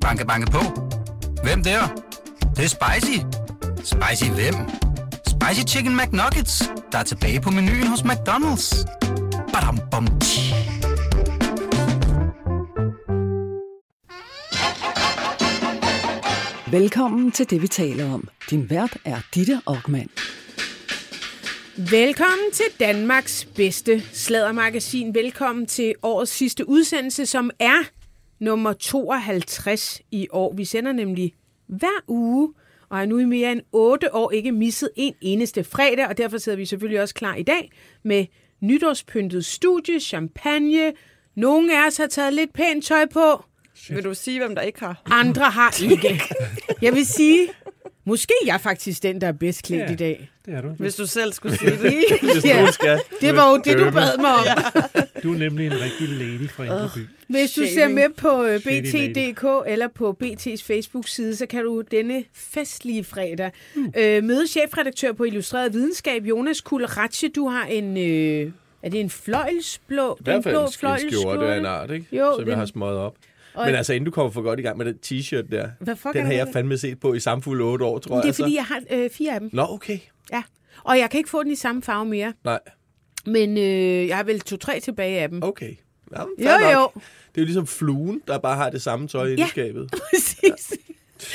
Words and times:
Banke, 0.00 0.26
banke 0.26 0.50
på. 0.50 0.58
Hvem 1.42 1.62
der? 1.62 1.80
Det, 2.40 2.56
det 2.56 2.64
er 2.64 2.68
spicy. 2.68 3.18
Spicy 3.76 4.30
hvem? 4.30 4.54
Spicy 5.26 5.74
Chicken 5.74 5.96
McNuggets, 5.96 6.70
der 6.92 6.98
er 6.98 7.02
tilbage 7.02 7.40
på 7.40 7.50
menuen 7.50 7.86
hos 7.86 8.00
McDonald's. 8.00 8.84
Badum, 9.52 9.78
bom, 9.90 10.06
tji. 10.20 10.54
Velkommen 16.70 17.32
til 17.32 17.50
det, 17.50 17.62
vi 17.62 17.68
taler 17.68 18.12
om. 18.12 18.28
Din 18.50 18.70
vært 18.70 18.96
er 19.04 19.16
Ditte 19.34 19.60
Aukmann. 19.66 20.10
Velkommen 21.76 22.52
til 22.52 22.64
Danmarks 22.80 23.48
bedste 23.56 24.02
sladdermagasin. 24.12 25.14
Velkommen 25.14 25.66
til 25.66 25.94
årets 26.02 26.32
sidste 26.32 26.68
udsendelse, 26.68 27.26
som 27.26 27.50
er 27.58 27.84
nummer 28.40 28.72
52 28.72 30.00
i 30.10 30.28
år. 30.30 30.54
Vi 30.54 30.64
sender 30.64 30.92
nemlig 30.92 31.34
hver 31.66 32.04
uge, 32.08 32.52
og 32.88 32.98
har 32.98 33.06
nu 33.06 33.18
i 33.18 33.24
mere 33.24 33.52
end 33.52 33.60
8 33.72 34.14
år 34.14 34.30
ikke 34.30 34.52
misset 34.52 34.90
en 34.96 35.14
eneste 35.20 35.64
fredag, 35.64 36.06
og 36.08 36.18
derfor 36.18 36.38
sidder 36.38 36.58
vi 36.58 36.64
selvfølgelig 36.66 37.00
også 37.02 37.14
klar 37.14 37.34
i 37.34 37.42
dag 37.42 37.72
med 38.02 38.26
nytårspyntet 38.60 39.44
studie, 39.44 40.00
champagne. 40.00 40.92
Nogle 41.34 41.78
af 41.82 41.86
os 41.86 41.96
har 41.96 42.06
taget 42.06 42.32
lidt 42.34 42.52
pænt 42.52 42.84
tøj 42.84 43.06
på, 43.06 43.44
Vil 43.88 44.04
du 44.04 44.14
sige, 44.14 44.38
hvem 44.38 44.54
der 44.54 44.62
ikke 44.62 44.80
har? 44.80 45.02
andre 45.06 45.44
har 45.44 45.82
ikke. 45.90 46.22
Jeg 46.82 46.94
vil 46.94 47.06
sige, 47.06 47.48
måske 48.04 48.34
jeg 48.46 48.54
er 48.54 48.58
faktisk 48.58 49.02
den, 49.02 49.20
der 49.20 49.26
er 49.26 49.32
bedst 49.32 49.62
klædt 49.62 49.82
Ja. 49.82 49.92
i 49.92 49.96
dag. 49.96 50.30
Det 50.46 50.54
er 50.54 50.60
du. 50.60 50.68
Hvis 50.68 50.94
du 50.94 51.06
selv 51.06 51.32
skulle 51.32 51.56
sige 51.58 51.70
det. 51.70 51.80
Hvis 52.22 52.44
Ja. 52.44 52.70
skal. 52.70 53.00
Det 53.20 53.36
var 53.36 53.50
jo 53.50 53.56
det, 53.64 53.78
du 53.78 53.90
bad 53.90 54.18
mig 54.18 54.30
om. 54.30 54.46
Du 55.22 55.32
er 55.34 55.38
nemlig 55.38 55.66
en 55.66 55.72
rigtig 55.80 56.08
lady 56.08 56.48
fra 56.50 56.64
Indre 56.64 56.90
By. 56.94 57.00
Hvis 57.28 57.52
du 57.52 57.62
ser 57.74 57.88
med 57.88 58.08
på 58.16 58.44
øh. 58.44 58.60
BT.dk 58.60 59.44
eller 59.72 59.88
på 59.94 60.16
BT's 60.24 60.62
Facebook-side, 60.66 61.36
så 61.36 61.46
kan 61.46 61.64
du 61.64 61.82
denne 61.90 62.24
festlige 62.34 63.04
fredag 63.04 63.50
øh, 63.96 64.24
møde 64.24 64.46
chefredaktør 64.48 65.12
på 65.12 65.24
Illustreret 65.24 65.72
Videnskab, 65.72 66.24
Jonas 66.26 66.60
Kulratje. 66.60 67.28
Du 67.28 67.48
har 67.48 67.64
en... 67.66 67.96
Øh, 67.96 68.52
er 68.82 68.88
det 68.90 69.00
en 69.00 69.10
fløjlsblå? 69.10 70.16
I 70.20 70.24
hvert 70.24 70.42
fald 70.42 70.54
blå 70.80 70.92
en 70.94 71.10
skjorte 71.10 71.46
af 71.46 71.58
en 71.58 71.66
art, 71.66 71.90
ikke? 71.90 72.06
Jo, 72.12 72.32
Som 72.34 72.38
den- 72.40 72.48
jeg 72.48 72.56
har 72.58 72.66
smøget 72.66 72.98
op. 72.98 73.14
Og- 73.60 73.66
Men 73.66 73.74
altså, 73.74 73.92
inden 73.92 74.04
du 74.04 74.10
kommer 74.10 74.30
for 74.32 74.42
godt 74.42 74.58
i 74.58 74.62
gang 74.62 74.78
med 74.78 74.86
den 74.86 74.94
t-shirt 75.06 75.50
der, 75.50 75.68
Hvad 75.80 75.96
fuck 75.96 76.14
den 76.14 76.26
har 76.26 76.32
jeg 76.32 76.48
fandme 76.52 76.78
set 76.78 77.00
på 77.00 77.14
i 77.14 77.20
samfulde 77.20 77.64
otte 77.64 77.84
år, 77.84 77.98
tror 77.98 78.16
Det 78.16 78.22
er 78.22 78.28
jeg. 78.28 78.34
fordi, 78.34 78.54
jeg 78.54 78.64
har 78.64 78.82
øh, 78.90 79.10
fire 79.10 79.34
af 79.34 79.40
dem. 79.40 79.50
Nå, 79.52 79.66
okay. 79.68 79.98
Ja. 80.32 80.42
Og 80.84 80.98
jeg 80.98 81.10
kan 81.10 81.18
ikke 81.18 81.30
få 81.30 81.42
den 81.42 81.50
i 81.52 81.56
samme 81.56 81.82
farve 81.82 82.04
mere. 82.06 82.32
Nej, 82.44 82.58
Men 83.26 83.58
øh, 83.58 84.08
jeg 84.08 84.16
har 84.16 84.24
vel 84.24 84.40
to-tre 84.40 84.80
tilbage 84.80 85.20
af 85.20 85.28
dem. 85.28 85.42
okay. 85.42 85.74
Jamen, 86.16 86.34
Jo, 86.38 86.44
nok. 86.44 86.60
jo. 86.74 86.90
Det 87.34 87.36
er 87.36 87.42
jo 87.42 87.44
ligesom 87.44 87.66
fluen, 87.66 88.22
der 88.28 88.38
bare 88.38 88.56
har 88.56 88.70
det 88.70 88.82
samme 88.82 89.08
tøj 89.08 89.26
inde 89.26 89.40
Ja. 89.42 89.46
i 89.46 89.48
skabet. 89.48 89.90
præcis. 90.10 90.72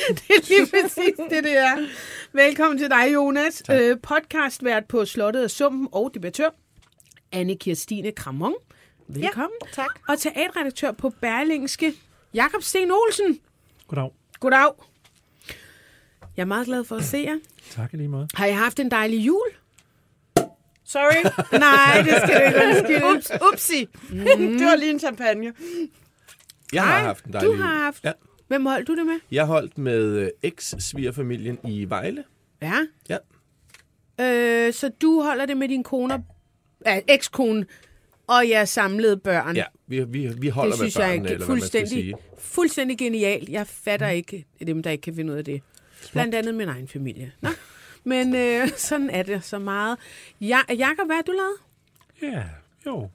Det 0.10 0.30
er 0.30 0.48
lige 0.50 0.68
præcis 0.84 1.16
det, 1.30 1.44
det 1.44 1.58
er. 1.58 1.88
Velkommen 2.34 2.78
til 2.80 2.90
dig, 2.90 3.14
Jonas. 3.14 3.64
Øh, 3.72 3.98
podcastvært 4.04 4.86
på 4.86 5.06
Slottet 5.06 5.44
og 5.44 5.52
Sumpen 5.52 5.88
og 5.92 6.12
debattør. 6.14 6.50
Anne 7.32 7.56
Kirstine 7.56 8.12
Kramon. 8.12 8.54
Velkommen. 9.08 9.50
Ja, 9.66 9.68
tak. 9.82 10.00
Og 10.08 10.20
teaterredaktør 10.20 10.92
på 10.92 11.10
Berlingske, 11.22 11.94
Jakob 12.36 12.62
Sten 12.64 12.92
Olsen. 12.92 13.40
Goddag. 13.88 14.12
Goddag. 14.40 14.72
Jeg 16.38 16.42
er 16.42 16.46
meget 16.46 16.66
glad 16.68 16.84
for 16.84 16.96
at 16.96 17.04
se 17.04 17.18
jer. 17.18 17.40
Tak 17.72 17.94
lige 17.94 18.08
måde. 18.08 18.28
Har 18.34 18.46
I 18.46 18.52
haft 18.52 18.80
en 18.80 18.92
dejlig 18.92 19.26
jul? 19.26 19.48
Sorry. 20.84 21.24
Nej, 21.60 22.02
det 22.02 22.14
skal 22.24 22.40
du 22.42 22.46
ikke 22.48 22.68
undskylde. 22.68 23.06
Ups, 23.18 23.32
upsi. 23.52 23.86
det 24.10 24.66
var 24.66 24.76
lige 24.76 24.92
en 24.92 25.00
champagne. 25.00 25.54
Jeg 26.74 26.84
har 26.84 26.92
Nej, 26.98 27.02
haft 27.02 27.26
en 27.26 27.34
dejlig 27.34 27.50
du 27.52 27.56
har 27.56 27.74
jul. 27.74 27.82
haft. 27.82 28.04
Ja. 28.04 28.12
Hvem 28.48 28.66
holdt 28.66 28.88
du 28.88 28.96
det 28.96 29.06
med? 29.06 29.20
Jeg 29.32 29.46
holdt 29.46 29.78
med 29.78 30.04
øh, 30.04 30.30
eks-svigerfamilien 30.44 31.60
i 31.68 31.90
Vejle. 31.90 32.24
Ja. 32.62 32.80
Ja. 33.10 33.18
Øh, 34.68 34.74
så 34.74 34.90
du 35.02 35.22
holder 35.22 35.46
det 35.46 35.58
med 35.58 35.68
din 35.70 35.84
kone, 35.84 36.24
ja, 36.86 37.00
ekskone 37.08 37.66
og 38.28 38.50
jeres 38.50 38.70
samlede 38.70 39.18
børn. 39.18 39.56
Ja, 39.56 39.64
vi, 39.88 40.04
vi, 40.04 40.28
vi 40.38 40.48
holder 40.48 40.72
det 40.76 40.82
med 40.82 40.90
synes 40.92 40.96
jeg 40.96 41.08
børnene, 41.10 41.30
er 41.30 41.34
eller 41.34 41.46
hvad 41.46 41.56
man 41.56 41.62
skal 41.62 41.80
fuldstændig, 41.80 42.04
sige. 42.04 42.16
fuldstændig 42.40 42.98
genialt. 42.98 43.50
Jeg 43.50 43.68
fatter 43.68 44.08
ikke 44.10 44.46
dem, 44.68 44.84
der 44.84 44.90
ikke 44.92 45.02
kan 45.02 45.16
finde 45.16 45.34
ud 45.34 45.38
af 45.38 45.46
det. 45.46 45.62
Blandt 46.12 46.36
andet 46.36 46.56
min 46.56 46.68
egen 46.70 46.88
familie. 46.88 47.32
Nå. 47.42 47.50
Men 48.04 48.36
øh, 48.36 48.68
sådan 48.78 49.10
er 49.10 49.24
det 49.24 49.44
så 49.44 49.60
meget. 49.60 49.98
Ja, 50.42 50.60
Jakob, 50.78 51.06
hvad 51.06 51.16
har 51.16 51.24
du 51.24 51.32
lavet? 51.32 51.58
Ja, 52.36 52.44
jo. 52.86 53.10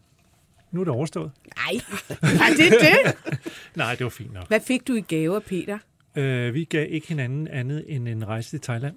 Nu 0.72 0.80
er 0.80 0.84
det 0.84 0.94
overstået. 0.94 1.30
Nej, 1.56 1.80
er 2.22 2.54
det 2.56 2.72
det? 2.80 3.14
Nej, 3.74 3.94
det 3.94 4.04
var 4.04 4.10
fint 4.10 4.32
nok. 4.32 4.48
Hvad 4.48 4.60
fik 4.60 4.88
du 4.88 4.94
i 4.94 5.00
gave 5.00 5.36
af 5.36 5.42
Peter? 5.42 5.78
Øh, 6.16 6.54
vi 6.54 6.64
gav 6.64 6.86
ikke 6.90 7.08
hinanden 7.08 7.48
andet 7.48 7.84
end 7.88 8.08
en 8.08 8.28
rejse 8.28 8.50
til 8.50 8.60
Thailand. 8.60 8.94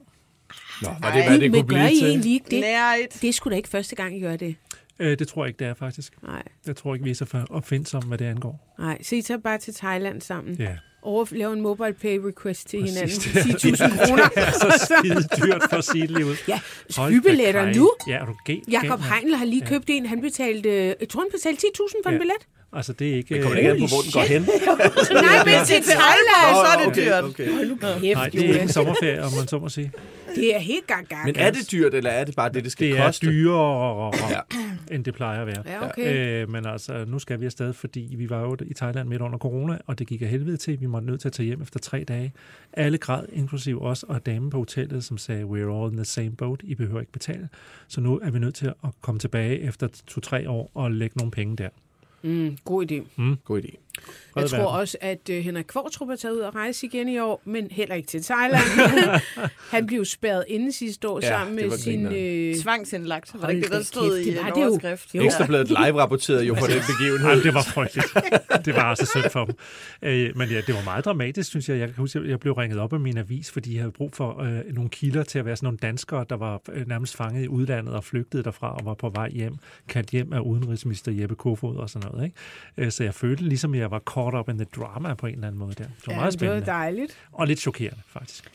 Nå, 0.81 0.89
var 1.01 1.13
det, 1.15 1.23
hvad 1.25 1.39
det 1.39 1.51
Men 1.51 1.61
kunne 1.61 1.77
gør 1.79 1.85
blive 1.85 1.91
I 1.93 1.99
til? 1.99 2.07
egentlig 2.09 2.33
ikke 2.33 2.45
det? 2.51 2.59
Nært. 2.59 3.21
Det 3.21 3.29
er 3.29 3.33
sgu 3.33 3.49
da 3.49 3.55
ikke 3.55 3.69
første 3.69 3.95
gang, 3.95 4.17
I 4.17 4.19
gør 4.21 4.35
det. 4.35 4.55
Øh, 5.03 5.19
det 5.19 5.27
tror 5.27 5.43
jeg 5.43 5.47
ikke, 5.49 5.59
det 5.59 5.67
er 5.67 5.73
faktisk. 5.73 6.13
Nej, 6.23 6.43
Jeg 6.67 6.75
tror 6.75 6.93
ikke, 6.93 7.03
vi 7.03 7.11
er 7.11 7.15
så 7.15 7.45
opfindsomme, 7.49 8.07
hvad 8.07 8.17
det 8.17 8.25
angår. 8.25 8.75
nej. 8.79 9.01
Så 9.03 9.15
I 9.15 9.21
tager 9.21 9.37
bare 9.39 9.57
til 9.57 9.73
Thailand 9.73 10.21
sammen. 10.21 10.55
Ja. 10.59 10.77
Og 11.01 11.27
laver 11.31 11.53
en 11.53 11.61
mobile 11.61 11.93
pay 11.93 12.17
request 12.17 12.67
til 12.69 12.81
Præcis. 12.81 13.25
hinanden. 13.25 13.55
10.000 13.55 14.05
kroner. 14.05 14.27
Det 14.35 14.43
er 14.47 14.51
så 14.51 14.89
skide 14.99 15.45
dyrt 15.47 15.63
for 15.69 15.77
at 15.77 15.83
sige 15.83 16.01
det 16.01 16.11
lige 16.11 16.25
ud. 16.25 16.35
Ja, 16.47 16.59
flybilletter 16.91 17.73
nu. 17.75 17.91
Ja, 18.07 18.13
er 18.17 18.25
du 18.25 18.35
galt? 18.45 18.63
Jakob 18.71 18.89
galt, 18.89 19.01
mand? 19.01 19.13
Heinl 19.21 19.35
har 19.35 19.45
lige 19.45 19.65
købt 19.65 19.89
en. 19.89 20.05
Han 20.05 20.21
betalte, 20.21 20.69
øh, 20.69 20.93
jeg 20.99 21.09
tror, 21.09 21.21
han 21.21 21.29
betalte 21.33 21.61
10.000 21.67 21.95
for 22.03 22.09
en 22.09 22.13
Ja. 22.15 22.19
billet. 22.19 22.35
Altså, 22.75 22.93
det 22.93 23.09
er 23.09 23.15
ikke... 23.15 23.35
Det 23.35 23.43
kommer 23.43 23.57
ikke 23.57 23.71
an 23.71 23.79
på, 23.79 23.85
hvor 23.87 24.01
den 24.01 24.11
går 24.13 24.21
hen. 24.21 24.41
Nej, 25.27 25.45
men 25.45 25.65
til 25.71 25.75
Thailand. 25.83 26.53
så 26.53 26.67
er 26.73 26.85
det 26.85 26.95
dyrt. 26.95 27.23
Okay. 27.23 27.51
Hold 27.53 27.67
nu 27.69 27.77
Nej, 27.81 28.29
det 28.29 28.39
er 28.39 28.47
ikke 28.47 28.59
en 28.61 28.69
sommerferie, 28.69 29.23
om 29.23 29.31
man 29.39 29.47
så 29.47 29.59
må 29.59 29.69
sige. 29.69 29.91
Det 30.35 30.55
er 30.55 30.59
helt 30.59 30.87
gang 30.87 31.07
gang. 31.07 31.25
Men 31.25 31.35
er 31.37 31.51
det 31.51 31.71
dyrt, 31.71 31.93
eller 31.93 32.09
er 32.09 32.23
det 32.23 32.35
bare 32.35 32.49
det, 32.53 32.63
det 32.63 32.71
skal 32.71 32.87
Det 32.87 32.97
er 32.99 33.05
koste? 33.05 33.27
dyrere, 33.27 34.11
Ja. 34.29 34.39
end 34.95 35.05
det 35.05 35.13
plejer 35.13 35.41
at 35.41 35.47
være. 35.47 35.63
Ja, 35.65 35.89
okay. 35.89 36.41
Øh, 36.43 36.49
men 36.49 36.65
altså, 36.65 37.05
nu 37.07 37.19
skal 37.19 37.39
vi 37.41 37.45
afsted, 37.45 37.73
fordi 37.73 38.13
vi 38.17 38.29
var 38.29 38.41
jo 38.41 38.57
i 38.65 38.73
Thailand 38.73 39.09
midt 39.09 39.21
under 39.21 39.37
corona, 39.37 39.77
og 39.87 39.99
det 39.99 40.07
gik 40.07 40.21
af 40.21 40.27
helvede 40.27 40.57
til. 40.57 40.81
Vi 40.81 40.85
måtte 40.85 41.07
nødt 41.07 41.21
til 41.21 41.27
at 41.27 41.31
tage 41.33 41.45
hjem 41.47 41.61
efter 41.61 41.79
tre 41.79 42.03
dage. 42.07 42.33
Alle 42.73 42.97
græd, 42.97 43.23
inklusiv 43.33 43.81
os 43.83 44.03
og 44.03 44.25
damen 44.25 44.49
på 44.49 44.57
hotellet, 44.57 45.03
som 45.03 45.17
sagde, 45.17 45.43
we're 45.43 45.83
all 45.83 45.91
in 45.91 45.97
the 45.97 46.05
same 46.05 46.31
boat, 46.31 46.59
I 46.63 46.75
behøver 46.75 46.99
ikke 46.99 47.11
betale. 47.11 47.49
Så 47.87 48.01
nu 48.01 48.19
er 48.23 48.31
vi 48.31 48.39
nødt 48.39 48.55
til 48.55 48.65
at 48.67 48.89
komme 49.01 49.19
tilbage 49.19 49.59
efter 49.61 49.87
to-tre 50.07 50.49
år 50.49 50.71
og 50.73 50.91
lægge 50.91 51.17
nogle 51.17 51.31
penge 51.31 51.55
der. 51.55 51.69
Mm, 52.23 52.55
god 52.63 52.83
idé. 52.91 53.03
God 53.45 53.65
idé. 53.65 53.79
Jeg 54.35 54.49
tror 54.49 54.65
også, 54.65 54.97
at 55.01 55.29
uh, 55.29 55.35
Henrik 55.35 55.65
Kvartrup 55.65 56.09
er 56.09 56.15
taget 56.15 56.35
ud 56.35 56.39
og 56.39 56.55
rejse 56.55 56.85
igen 56.85 57.07
i 57.09 57.19
år, 57.19 57.41
men 57.45 57.67
heller 57.71 57.95
ikke 57.95 58.07
til 58.07 58.23
Thailand. 58.23 58.63
han 59.71 59.85
blev 59.87 60.05
spærret 60.05 60.43
inde 60.47 60.71
sidste 60.71 61.07
år 61.09 61.19
Ja, 61.23 61.27
sammen 61.27 61.55
med 61.55 61.77
sin... 61.77 62.05
Øh, 62.05 62.55
Tvangsindlagt. 62.55 63.31
Var 63.33 63.47
det 63.47 63.55
ikke 63.55 63.63
det, 63.67 63.71
der 63.71 63.83
stod 63.83 64.17
kæft, 64.17 64.27
i 64.27 64.31
det 64.31 64.39
var 64.41 64.47
en 64.47 64.53
det 64.55 64.61
jo. 64.61 64.67
overskrift? 64.67 65.15
Jo. 65.15 65.23
Ekstrabladet 65.23 65.67
live 65.67 66.01
rapporterede 66.01 66.43
jo 66.45 66.53
på 66.53 66.67
den 66.67 66.81
begivenhed. 66.87 67.29
Ej, 67.29 67.35
det 67.43 67.53
var 67.53 67.61
frygteligt. 67.63 68.07
Det 68.65 68.75
var 68.75 68.81
altså 68.81 69.05
synd 69.05 69.29
for 69.31 69.45
dem. 69.45 69.55
Øh, 70.01 70.37
men 70.37 70.49
ja, 70.49 70.61
det 70.67 70.75
var 70.75 70.83
meget 70.83 71.05
dramatisk, 71.05 71.49
synes 71.49 71.69
jeg. 71.69 71.79
Jeg 71.79 71.87
kan 71.87 71.95
huske, 71.97 72.19
at 72.19 72.29
jeg 72.29 72.39
blev 72.39 72.53
ringet 72.53 72.79
op 72.79 72.93
af 72.93 72.99
min 72.99 73.17
avis, 73.17 73.51
fordi 73.51 73.73
jeg 73.73 73.81
havde 73.81 73.91
brug 73.91 74.13
for 74.13 74.41
øh, 74.41 74.73
nogle 74.73 74.89
kilder 74.89 75.23
til 75.23 75.39
at 75.39 75.45
være 75.45 75.55
sådan 75.55 75.65
nogle 75.65 75.77
danskere, 75.77 76.25
der 76.29 76.35
var 76.35 76.61
øh, 76.73 76.87
nærmest 76.87 77.15
fanget 77.15 77.43
i 77.43 77.47
udlandet 77.47 77.93
og 77.93 78.03
flygtede 78.03 78.43
derfra 78.43 78.75
og 78.75 78.85
var 78.85 78.93
på 78.93 79.09
vej 79.09 79.29
hjem, 79.29 79.55
kaldt 79.87 80.09
hjem 80.09 80.33
af 80.33 80.39
udenrigsminister 80.39 81.11
Jeppe 81.11 81.35
Kofod 81.35 81.75
og 81.75 81.89
sådan 81.89 82.09
noget. 82.11 82.25
Ikke? 82.25 82.37
Øh, 82.77 82.91
så 82.91 83.03
jeg 83.03 83.13
følte 83.13 83.43
ligesom, 83.43 83.73
at 83.73 83.79
jeg 83.83 83.91
var 83.91 83.99
caught 83.99 84.35
up 84.35 84.49
in 84.49 84.55
the 84.57 84.65
drama 84.75 85.13
på 85.13 85.27
en 85.27 85.33
eller 85.33 85.47
anden 85.47 85.59
måde 85.59 85.73
der. 85.73 85.83
Det 85.83 86.07
var 86.07 86.13
ja, 86.13 86.19
meget 86.19 86.33
det 86.33 86.41
var 86.41 86.47
spændende. 86.47 86.65
dejligt. 86.71 87.17
Og 87.31 87.47
lidt 87.47 87.59
chokerende, 87.59 87.99
faktisk. 88.07 88.51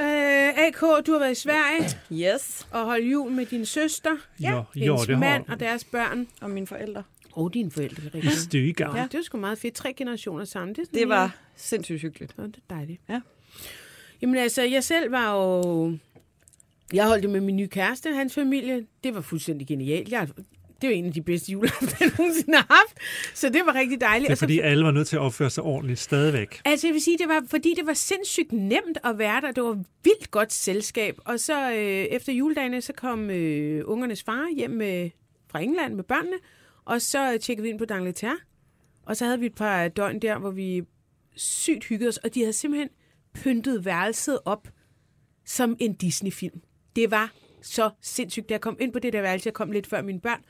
Øh, 0.00 0.48
AK, 0.58 0.80
du 1.06 1.12
har 1.12 1.18
været 1.18 1.32
i 1.32 1.40
Sverige 1.40 1.88
Yes. 2.34 2.66
og 2.70 2.84
holdt 2.84 3.12
jul 3.12 3.30
med 3.32 3.46
din 3.46 3.66
søster, 3.66 4.16
Jo, 4.40 4.64
hendes 4.74 5.06
det 5.06 5.18
mand 5.18 5.44
har 5.46 5.54
og 5.54 5.60
deres 5.60 5.84
børn. 5.84 6.26
Og 6.40 6.50
mine 6.50 6.66
forældre. 6.66 7.02
Og 7.32 7.54
dine 7.54 7.70
forældre, 7.70 8.02
det 8.04 8.14
er 8.14 8.18
i 8.18 8.20
rigtigt. 8.20 8.36
stykker. 8.40 8.96
Ja, 8.96 9.02
det 9.02 9.14
var 9.14 9.22
sgu 9.22 9.38
meget 9.38 9.58
fedt. 9.58 9.74
Tre 9.74 9.92
generationer 9.92 10.44
sammen. 10.44 10.74
Det, 10.74 10.94
Det 10.94 11.08
var 11.08 11.24
lige- 11.26 11.32
sindssygt 11.56 12.00
hyggeligt. 12.02 12.38
Nå, 12.38 12.46
det 12.46 12.56
er 12.56 12.74
dejligt. 12.74 13.00
Ja. 13.08 13.20
Jamen 14.22 14.36
altså, 14.36 14.62
jeg 14.62 14.84
selv 14.84 15.12
var 15.12 15.34
jo... 15.34 15.96
Jeg 16.92 17.06
holdt 17.06 17.22
det 17.22 17.30
med 17.30 17.40
min 17.40 17.56
nye 17.56 17.68
kæreste, 17.68 18.14
hans 18.14 18.34
familie. 18.34 18.86
Det 19.04 19.14
var 19.14 19.20
fuldstændig 19.20 19.66
genialt. 19.66 20.08
Jeg, 20.12 20.28
det 20.80 20.88
var 20.88 20.94
en 20.94 21.04
af 21.06 21.12
de 21.12 21.22
bedste 21.22 21.52
juleaftener, 21.52 21.92
jeg 22.00 22.10
nogensinde 22.18 22.56
har 22.56 22.66
haft. 22.70 22.98
Så 23.34 23.48
det 23.48 23.62
var 23.66 23.74
rigtig 23.74 24.00
dejligt. 24.00 24.22
Det 24.26 24.30
er 24.30 24.32
Og 24.32 24.36
så- 24.36 24.42
fordi, 24.42 24.58
alle 24.60 24.84
var 24.84 24.90
nødt 24.90 25.08
til 25.08 25.16
at 25.16 25.20
opføre 25.20 25.50
sig 25.50 25.62
ordentligt 25.64 25.98
stadigvæk. 26.00 26.60
Altså, 26.64 26.86
jeg 26.86 26.94
vil 26.94 27.02
sige, 27.02 27.18
det 27.18 27.28
var, 27.28 27.44
fordi 27.50 27.74
det 27.76 27.86
var 27.86 27.94
sindssygt 27.94 28.52
nemt 28.52 28.98
at 29.04 29.18
være 29.18 29.40
der. 29.40 29.50
Det 29.52 29.62
var 29.62 29.82
vildt 30.04 30.30
godt 30.30 30.52
selskab. 30.52 31.18
Og 31.24 31.40
så 31.40 31.70
øh, 31.72 31.76
efter 31.86 32.32
juledagene, 32.32 32.80
så 32.82 32.92
kom 32.92 33.30
øh, 33.30 33.82
ungernes 33.86 34.22
far 34.22 34.54
hjem 34.56 34.70
med, 34.70 35.10
fra 35.50 35.60
England 35.60 35.94
med 35.94 36.04
børnene. 36.04 36.36
Og 36.84 37.02
så 37.02 37.38
tjekkede 37.42 37.62
vi 37.62 37.68
ind 37.70 37.78
på 37.78 37.84
D'Angleterre. 37.92 38.42
Og 39.06 39.16
så 39.16 39.24
havde 39.24 39.40
vi 39.40 39.46
et 39.46 39.54
par 39.54 39.88
døgn 39.88 40.18
der, 40.18 40.38
hvor 40.38 40.50
vi 40.50 40.82
sygt 41.36 41.84
hyggede 41.84 42.08
os. 42.08 42.16
Og 42.16 42.34
de 42.34 42.40
havde 42.40 42.52
simpelthen 42.52 42.88
pyntet 43.34 43.84
værelset 43.84 44.38
op 44.44 44.68
som 45.44 45.76
en 45.80 45.94
Disney-film. 45.94 46.60
Det 46.96 47.10
var 47.10 47.32
så 47.62 47.90
sindssygt. 48.02 48.48
Da 48.48 48.54
jeg 48.54 48.60
kom 48.60 48.76
ind 48.80 48.92
på 48.92 48.98
det 48.98 49.12
der 49.12 49.20
værelse, 49.20 49.46
jeg 49.46 49.54
kom 49.54 49.72
lidt 49.72 49.86
før 49.86 50.02
mine 50.02 50.20
børn, 50.20 50.40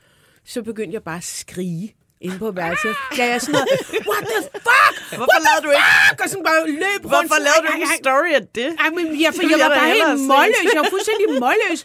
så 0.47 0.61
begyndte 0.63 0.93
jeg 0.93 1.03
bare 1.03 1.17
at 1.17 1.23
skrige. 1.23 1.95
inde 2.21 2.37
på 2.39 2.51
værelset. 2.51 2.95
Ja, 3.17 3.23
jeg 3.25 3.33
er 3.35 3.39
sådan 3.39 3.53
noget, 3.53 3.67
what 4.11 4.23
the 4.31 4.39
fuck? 4.67 4.93
Hvorfor 5.19 5.39
lavede 5.47 5.61
du 5.65 5.69
ikke, 5.77 5.91
Fuck! 6.09 6.19
Og 6.23 6.29
sådan 6.29 6.43
bare 6.49 6.61
løb 6.81 6.99
rundt. 7.03 7.11
hvorfor 7.13 7.37
lavede 7.47 7.61
du 7.65 7.69
ikke 7.75 7.87
en 7.93 7.97
story 8.03 8.29
af 8.39 8.43
det? 8.59 8.69
Ej, 8.83 8.89
men 8.97 9.05
jeg, 9.23 9.31
for 9.37 9.43
jeg 9.53 9.59
var 9.65 9.69
bare 9.79 9.89
helt 9.97 10.19
målløs. 10.31 10.67
Jeg 10.73 10.81
var 10.83 10.89
fuldstændig 10.95 11.25
målløs. 11.45 11.81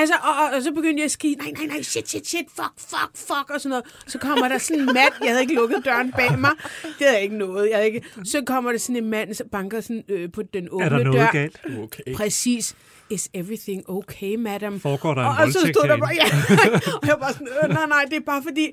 Altså, 0.00 0.14
og, 0.28 0.34
og, 0.42 0.46
og, 0.56 0.62
så 0.66 0.70
begyndte 0.78 0.98
jeg 1.02 1.04
at 1.10 1.16
skrige, 1.18 1.34
nej, 1.42 1.50
nej, 1.58 1.66
nej, 1.72 1.82
shit, 1.82 2.08
shit, 2.08 2.26
shit, 2.28 2.46
fuck, 2.58 2.74
fuck, 2.92 3.10
fuck, 3.28 3.46
og 3.54 3.58
sådan 3.60 3.70
noget. 3.70 3.84
Så 4.06 4.18
kommer 4.18 4.48
der 4.48 4.58
sådan 4.58 4.80
en 4.80 4.86
mand, 4.86 5.12
jeg 5.24 5.28
havde 5.30 5.42
ikke 5.46 5.54
lukket 5.54 5.84
døren 5.84 6.12
bag 6.12 6.38
mig. 6.38 6.50
Det 6.82 6.94
havde 7.00 7.12
jeg 7.14 7.22
ikke 7.22 7.36
nået. 7.38 7.68
Jeg 7.70 7.76
havde 7.76 7.86
ikke. 7.94 8.02
Så 8.24 8.42
kommer 8.46 8.72
der 8.72 8.78
sådan 8.78 8.96
en 8.96 9.10
mand, 9.10 9.34
så 9.34 9.44
banker 9.52 9.80
sådan 9.80 10.04
øh, 10.08 10.32
på 10.32 10.42
den 10.54 10.68
åbne 10.70 10.84
Er 10.84 10.88
der 10.88 10.98
noget 11.04 11.20
dør. 11.20 11.30
galt? 11.32 11.60
Okay. 11.84 12.14
Præcis. 12.16 12.74
Is 13.12 13.30
everything 13.34 13.90
okay, 13.90 14.34
madam? 14.36 14.80
Foregår 14.80 15.14
der 15.14 15.22
en 15.22 15.28
og, 15.28 15.34
og 15.46 15.52
så 15.52 15.58
stod 15.58 15.88
der 15.88 15.96
bare, 15.96 16.10
ja. 16.14 16.24
og 17.02 17.06
jeg 17.06 17.16
var 17.20 17.32
sådan, 17.32 17.48
øh, 17.64 17.68
nej, 17.74 17.86
nej, 17.86 18.04
det 18.10 18.16
er 18.16 18.20
bare 18.26 18.42
fordi, 18.42 18.66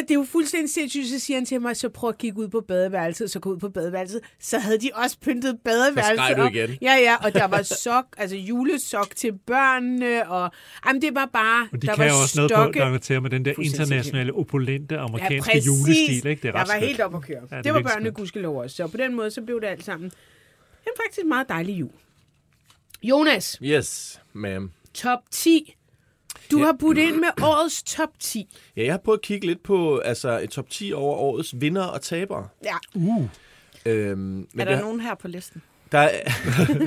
det 0.00 0.10
er 0.10 0.14
jo 0.14 0.26
fuldstændig 0.32 0.70
sindssygt, 0.70 1.06
så 1.08 1.18
siger 1.18 1.36
han 1.36 1.46
til 1.46 1.60
mig, 1.60 1.76
så 1.76 1.88
prøv 1.88 2.08
at 2.10 2.18
kigge 2.18 2.38
ud 2.38 2.48
på 2.48 2.60
badeværelset, 2.68 3.30
så 3.30 3.40
gå 3.40 3.50
ud 3.52 3.58
på 3.58 3.68
badeværelset. 3.68 4.20
Så 4.40 4.58
havde 4.58 4.78
de 4.78 4.90
også 4.94 5.16
pyntet 5.20 5.58
badeværelset 5.64 6.26
Så 6.28 6.34
du 6.36 6.42
op. 6.42 6.52
igen. 6.54 6.70
Ja, 6.82 6.94
ja, 6.94 7.16
og 7.24 7.34
der 7.34 7.44
var 7.46 7.62
sok, 7.62 8.04
altså 8.22 8.36
julesok 8.36 9.16
til 9.16 9.32
børnene, 9.46 10.30
og 10.30 10.50
jamen, 10.86 11.02
det 11.02 11.14
var 11.14 11.28
bare, 11.32 11.68
Og 11.72 11.82
de 11.82 11.86
der 11.86 11.94
kan 11.94 12.04
var 12.04 12.10
jo 12.10 12.16
også 12.22 12.38
noget 12.38 12.50
på, 12.50 12.54
stokke. 12.62 12.78
der 12.78 12.86
er 12.86 12.98
til 12.98 13.22
med 13.22 13.30
den 13.30 13.44
der 13.44 13.54
internationale, 13.62 14.34
opulente 14.34 14.98
amerikanske 14.98 15.50
præcis. 15.52 15.66
julestil. 15.66 16.26
Ikke? 16.26 16.42
Det 16.42 16.54
er 16.54 16.58
jeg 16.58 16.66
var 16.68 16.86
helt 16.86 17.00
oppe 17.00 17.16
at 17.16 17.22
køre. 17.22 17.38
Ja, 17.50 17.56
Ja, 17.56 17.56
det 17.56 17.64
det, 17.64 17.74
var 17.74 17.82
børnene 17.82 18.10
gudskelov 18.10 18.56
også. 18.60 18.76
Så 18.76 18.86
på 18.86 18.96
den 18.96 19.14
måde, 19.16 19.30
så 19.30 19.42
blev 19.42 19.60
det 19.60 19.66
alt 19.66 19.84
sammen 19.84 20.10
en 20.86 20.92
faktisk 21.06 21.26
meget 21.26 21.48
dejlig 21.48 21.80
jul. 21.80 21.90
Jonas, 23.02 23.58
Yes, 23.62 24.20
ma'am. 24.36 24.70
top 24.94 25.18
10. 25.30 25.74
Du 26.50 26.58
Ja. 26.58 26.64
har 26.64 26.72
budt 26.72 26.98
ind 26.98 27.16
med 27.16 27.28
årets 27.42 27.82
top 27.82 28.08
10. 28.18 28.46
Ja, 28.76 28.84
jeg 28.84 28.92
har 28.92 28.98
prøvet 28.98 29.18
at 29.18 29.22
kigge 29.22 29.46
lidt 29.46 29.62
på 29.62 29.98
altså, 29.98 30.38
et 30.38 30.50
top 30.50 30.70
10 30.70 30.92
over 30.92 31.16
årets 31.16 31.54
vinder 31.60 31.84
og 31.84 32.02
tabere. 32.02 32.48
Ja. 32.64 32.74
Uh, 32.94 33.24
Øhm, 33.86 34.18
men 34.18 34.46
Er 34.58 34.64
der 34.64 34.72
der, 34.72 34.80
nogen 34.80 35.00
her 35.00 35.14
på 35.14 35.28
listen? 35.28 35.62
Der 35.92 35.98
er, 35.98 36.10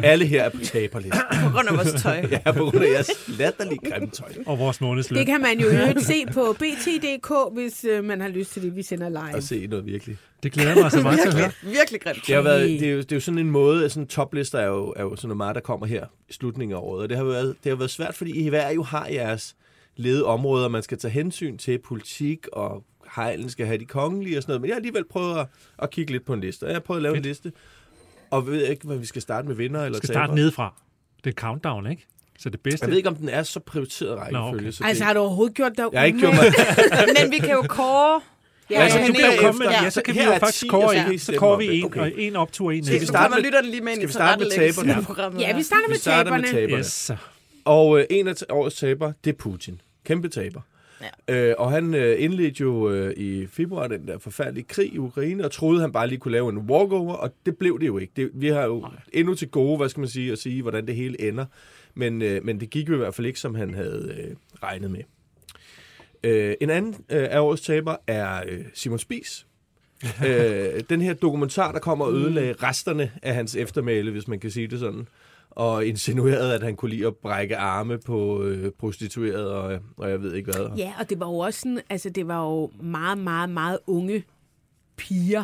alle 0.11 0.25
her 0.25 0.43
er 0.43 0.49
på 0.49 0.57
taberlisten. 0.63 1.21
På 1.43 1.49
grund 1.49 1.67
af 1.69 1.75
vores 1.75 2.01
tøj. 2.01 2.25
Ja, 2.31 2.51
på 2.51 2.59
grund 2.69 2.83
af 2.85 2.89
jeres 2.89 3.09
latterlige 3.27 3.79
grimme 3.91 4.09
tøj. 4.09 4.29
og 4.45 4.59
vores 4.59 4.81
månedsløn. 4.81 5.17
Det 5.19 5.27
kan 5.27 5.41
man 5.41 5.59
jo 5.59 5.67
øvrigt 5.67 6.03
se 6.03 6.25
på 6.33 6.55
bt.dk, 6.59 7.53
hvis 7.53 7.83
øh, 7.83 8.03
man 8.03 8.21
har 8.21 8.27
lyst 8.27 8.53
til 8.53 8.61
det, 8.61 8.75
vi 8.75 8.83
sender 8.83 9.09
live. 9.09 9.35
Og 9.35 9.43
se 9.43 9.67
noget 9.67 9.85
virkelig. 9.85 10.17
Det 10.43 10.51
glæder 10.51 10.75
mig 10.81 10.91
så 10.91 11.01
meget 11.01 11.19
til 11.21 11.27
at 11.27 11.35
høre. 11.35 11.51
Virkelig 11.63 12.01
grimt. 12.01 12.27
Det, 12.27 12.35
har 12.35 12.41
været, 12.41 12.69
det, 12.79 12.87
er 12.87 12.91
jo, 12.91 12.97
det 12.97 13.11
er 13.11 13.15
jo 13.15 13.19
sådan 13.19 13.37
en 13.37 13.51
måde, 13.51 13.85
at 13.85 13.91
sådan 13.91 14.07
toplister 14.07 14.59
er 14.59 14.67
jo, 14.67 14.93
er 14.95 15.01
jo 15.03 15.15
sådan 15.15 15.27
noget 15.27 15.37
meget, 15.37 15.55
der 15.55 15.61
kommer 15.61 15.85
her 15.85 16.05
i 16.29 16.33
slutningen 16.33 16.75
af 16.77 16.79
året. 16.81 17.01
Og 17.03 17.09
det 17.09 17.17
har 17.17 17.23
været, 17.23 17.55
det 17.63 17.69
har 17.69 17.77
været 17.77 17.91
svært, 17.91 18.15
fordi 18.15 18.45
I 18.45 18.49
hver 18.49 18.69
jo 18.71 18.83
har 18.83 19.07
jeres 19.07 19.55
lede 19.95 20.25
områder, 20.25 20.67
man 20.67 20.83
skal 20.83 20.97
tage 20.97 21.11
hensyn 21.11 21.57
til, 21.57 21.77
politik 21.77 22.47
og 22.53 22.83
hejlen 23.15 23.49
skal 23.49 23.65
have 23.65 23.77
de 23.77 23.85
kongelige 23.85 24.37
og 24.37 24.43
sådan 24.43 24.51
noget. 24.51 24.61
Men 24.61 24.67
jeg 24.67 24.73
har 24.75 24.79
alligevel 24.79 25.05
prøvet 25.09 25.39
at, 25.39 25.45
at 25.79 25.89
kigge 25.89 26.11
lidt 26.11 26.25
på 26.25 26.33
en 26.33 26.41
liste. 26.41 26.63
Og 26.63 26.69
jeg 26.69 26.75
har 26.75 26.79
prøvet 26.81 26.99
at 26.99 27.03
lave 27.03 27.15
Fedt. 27.15 27.25
en 27.25 27.29
liste. 27.29 27.51
Og 28.31 28.47
ved 28.47 28.67
ikke, 28.67 28.87
hvad 28.87 28.97
vi 28.97 29.05
skal 29.05 29.21
starte 29.21 29.47
med 29.47 29.55
vinder 29.55 29.79
eller 29.85 29.99
Vi 29.99 30.05
skal 30.05 30.13
starte 30.15 30.35
nedefra. 30.35 30.73
Det 31.23 31.29
er 31.29 31.33
countdown, 31.33 31.87
ikke? 31.91 32.07
Så 32.39 32.49
det 32.49 32.59
bedste... 32.59 32.83
Jeg 32.83 32.89
ved 32.89 32.97
ikke, 32.97 33.09
om 33.09 33.15
den 33.15 33.29
er 33.29 33.43
så 33.43 33.59
prioriteret 33.59 34.17
rækkefølge. 34.19 34.47
okay. 34.47 34.71
så 34.71 34.83
Altså, 34.83 34.99
det, 34.99 35.05
har 35.07 35.13
du 35.13 35.19
overhovedet 35.19 35.55
gjort 35.55 35.71
dig 35.77 35.85
jeg 35.93 35.99
har 36.01 36.05
ikke 36.05 36.19
gjort 36.19 36.33
mig... 36.33 36.43
Men 37.21 37.31
vi 37.31 37.37
kan 37.37 37.51
jo 37.51 37.61
kåre... 37.69 38.21
Ja, 38.69 38.75
Ja, 38.77 38.83
altså, 38.83 38.99
ja, 38.99 39.07
du 39.07 39.13
ja, 39.19 39.25
kan 39.29 39.35
jo 39.35 39.41
komme 39.41 39.59
med, 39.59 39.67
Ja, 39.67 39.83
ja, 39.83 39.89
så 39.89 40.01
kan 40.01 40.13
vi 40.15 40.19
her 40.19 40.27
jo 40.27 40.33
er 40.33 40.39
faktisk 40.39 40.59
10, 40.59 40.67
kåre 40.67 40.83
og 40.85 41.19
så 41.19 41.25
så 41.25 41.33
kårer 41.37 41.57
vi 41.57 41.79
en, 41.79 41.85
Okay. 41.85 41.99
og 42.01 42.11
en 42.17 42.35
optur, 42.35 42.71
en 42.71 42.83
Skal 42.83 42.93
vi 42.93 42.99
ned. 42.99 43.05
Så 43.07 43.11
starte 43.11 43.35
med- 43.35 43.43
lytterne 43.43 43.67
lige 43.71 43.81
med 43.81 43.91
ind 43.91 43.97
skal 43.97 44.03
i 44.03 44.07
vi 44.07 44.11
starte 44.13 44.39
med 44.39 44.51
tilrettelæggelsen 44.51 44.83
taberne? 44.83 44.99
af 45.01 45.05
programmet. 45.05 45.41
Ja, 45.41 45.55
vi 45.55 45.63
starter 45.63 45.87
med 45.87 45.95
Vi 45.95 45.99
starter 45.99 46.31
med 46.37 46.43
taberne. 46.43 46.77
Yes. 46.79 47.11
Og 47.65 47.99
øh, 47.99 48.05
en 48.09 48.27
af 48.27 48.33
årets 48.49 48.75
taber, 48.75 49.11
det 49.23 49.29
er 49.29 49.37
Putin. 49.37 49.81
Kæmpe 50.05 50.29
taber. 50.29 50.61
Ja. 51.27 51.49
Øh, 51.49 51.55
og 51.57 51.71
han 51.71 51.93
øh, 51.93 52.23
indledte 52.23 52.61
jo 52.61 52.91
øh, 52.91 53.13
i 53.17 53.47
februar 53.47 53.87
den 53.87 54.07
der 54.07 54.17
forfærdelige 54.19 54.65
krig 54.67 54.93
i 54.93 54.97
Ukraine, 54.97 55.45
og 55.45 55.51
troede, 55.51 55.81
han 55.81 55.91
bare 55.91 56.07
lige 56.07 56.19
kunne 56.19 56.31
lave 56.31 56.49
en 56.49 56.57
walkover, 56.57 57.13
og 57.13 57.33
det 57.45 57.57
blev 57.57 57.79
det 57.79 57.87
jo 57.87 57.97
ikke. 57.97 58.13
Det, 58.15 58.29
vi 58.33 58.47
har 58.47 58.63
jo 58.63 58.79
Nej. 58.79 58.91
endnu 59.13 59.35
til 59.35 59.49
gode, 59.49 59.77
hvad 59.77 59.89
skal 59.89 60.01
man 60.01 60.09
sige, 60.09 60.31
at 60.31 60.39
sige, 60.39 60.61
hvordan 60.61 60.87
det 60.87 60.95
hele 60.95 61.21
ender. 61.21 61.45
Men, 61.93 62.21
øh, 62.21 62.45
men 62.45 62.59
det 62.59 62.69
gik 62.69 62.89
jo 62.89 62.93
i 62.93 62.97
hvert 62.97 63.15
fald 63.15 63.27
ikke, 63.27 63.39
som 63.39 63.55
han 63.55 63.73
havde 63.73 64.15
øh, 64.17 64.35
regnet 64.63 64.91
med. 64.91 65.03
Øh, 66.23 66.55
en 66.61 66.69
anden 66.69 66.93
øh, 66.93 67.27
af 67.31 67.39
årets 67.39 67.61
taber 67.61 67.95
er 68.07 68.43
øh, 68.47 68.65
Simon 68.73 68.99
Spies. 68.99 69.47
øh, 70.27 70.81
den 70.89 71.01
her 71.01 71.13
dokumentar, 71.13 71.71
der 71.71 71.79
kommer 71.79 72.05
og 72.05 72.13
ødelagde 72.13 72.53
resterne 72.53 73.11
af 73.21 73.35
hans 73.35 73.55
eftermæle, 73.55 74.11
hvis 74.11 74.27
man 74.27 74.39
kan 74.39 74.51
sige 74.51 74.67
det 74.67 74.79
sådan. 74.79 75.07
Og 75.51 75.85
insinuerede, 75.85 76.55
at 76.55 76.63
han 76.63 76.75
kunne 76.75 76.91
lide 76.91 77.07
at 77.07 77.15
brække 77.15 77.57
arme 77.57 77.97
på 77.97 78.43
øh, 78.43 78.71
prostituerede, 78.79 79.55
og, 79.55 79.79
og 79.97 80.09
jeg 80.09 80.21
ved 80.21 80.33
ikke 80.33 80.51
hvad. 80.51 80.69
Ja, 80.77 80.93
og 80.99 81.09
det 81.09 81.19
var 81.19 81.27
jo 81.27 81.37
også 81.37 81.59
sådan, 81.59 81.81
altså 81.89 82.09
det 82.09 82.27
var 82.27 82.43
jo 82.45 82.71
meget, 82.83 83.17
meget, 83.17 83.49
meget 83.49 83.79
unge 83.87 84.23
piger. 84.97 85.43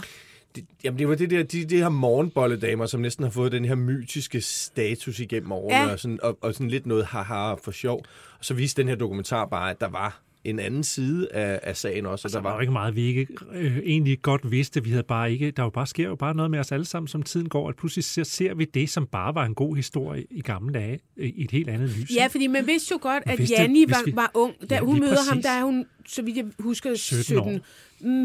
Det, 0.56 0.66
jamen, 0.84 1.00
det 1.00 1.08
var 1.10 1.16
det 1.16 1.30
der, 1.30 1.44
de, 1.44 1.66
de 1.66 1.78
her 1.78 1.90
morgenbolledamer, 1.90 2.86
som 2.86 3.02
næsten 3.02 3.24
har 3.24 3.32
fået 3.32 3.52
den 3.52 3.66
her 3.66 3.76
mytiske 3.76 4.42
status 4.42 5.20
igennem 5.20 5.52
årene, 5.52 5.76
Ja. 5.78 5.92
og, 5.92 6.00
sådan, 6.00 6.20
og, 6.24 6.38
og 6.42 6.54
sådan 6.54 6.68
lidt 6.70 6.86
noget 6.86 7.06
haha 7.06 7.54
for 7.64 7.72
sjov. 7.72 8.04
Og 8.40 8.46
så 8.46 8.54
viste 8.54 8.82
den 8.82 8.90
her 8.90 8.96
dokumentar 8.96 9.46
bare, 9.46 9.70
at 9.70 9.82
der 9.82 9.88
var 9.90 10.22
en 10.50 10.60
anden 10.60 10.84
side 10.84 11.28
af, 11.34 11.60
af 11.64 11.78
sagen 11.78 12.06
også. 12.06 12.28
Og 12.28 12.32
Der 12.34 12.40
var 12.40 12.54
jo 12.54 12.60
ikke 12.60 12.74
meget, 12.74 12.96
vi 12.96 13.02
ikke 13.02 13.28
øh, 13.54 13.78
egentlig 13.78 14.22
godt 14.22 14.52
vidste. 14.52 14.84
Vi 14.84 14.90
havde 14.90 15.04
bare 15.04 15.32
ikke, 15.32 15.52
der 15.52 15.64
var 15.64 15.70
bare, 15.70 15.88
sker 15.88 16.08
jo 16.08 16.16
bare 16.16 16.36
noget 16.36 16.52
med 16.52 16.60
os 16.60 16.72
alle 16.72 16.86
sammen, 16.86 17.08
som 17.08 17.24
tiden 17.24 17.50
går, 17.50 17.70
at 17.70 17.76
pludselig 17.76 18.04
ser, 18.04 18.24
ser 18.24 18.54
vi 18.54 18.66
det, 18.66 18.90
som 18.90 19.08
bare 19.08 19.36
var 19.36 19.46
en 19.46 19.56
god 19.56 19.76
historie 19.76 20.26
i 20.32 20.42
gamle 20.42 20.74
dage, 20.74 21.00
øh, 21.18 21.28
i 21.30 21.44
et 21.44 21.52
helt 21.52 21.70
andet 21.70 21.90
lys. 21.90 22.16
Ja, 22.16 22.28
fordi 22.28 22.48
man 22.48 22.68
vidste 22.68 22.92
jo 22.92 23.00
godt, 23.02 23.24
Man 23.26 23.34
at 23.34 23.40
vidste, 23.40 23.56
Janni 23.62 23.86
var, 23.90 24.02
vi- 24.06 24.16
var 24.16 24.32
ung. 24.34 24.54
Da 24.70 24.76
Ja, 24.76 24.82
hun 24.82 25.00
møder 25.00 25.16
ham, 25.30 25.38
præcis. 25.38 25.46
der 25.46 25.52
er 25.52 25.64
hun, 25.64 25.86
så 26.06 26.22
vidt 26.22 26.38
jeg 26.38 26.46
husker, 26.60 26.96
17 26.96 27.24
17. 27.24 27.62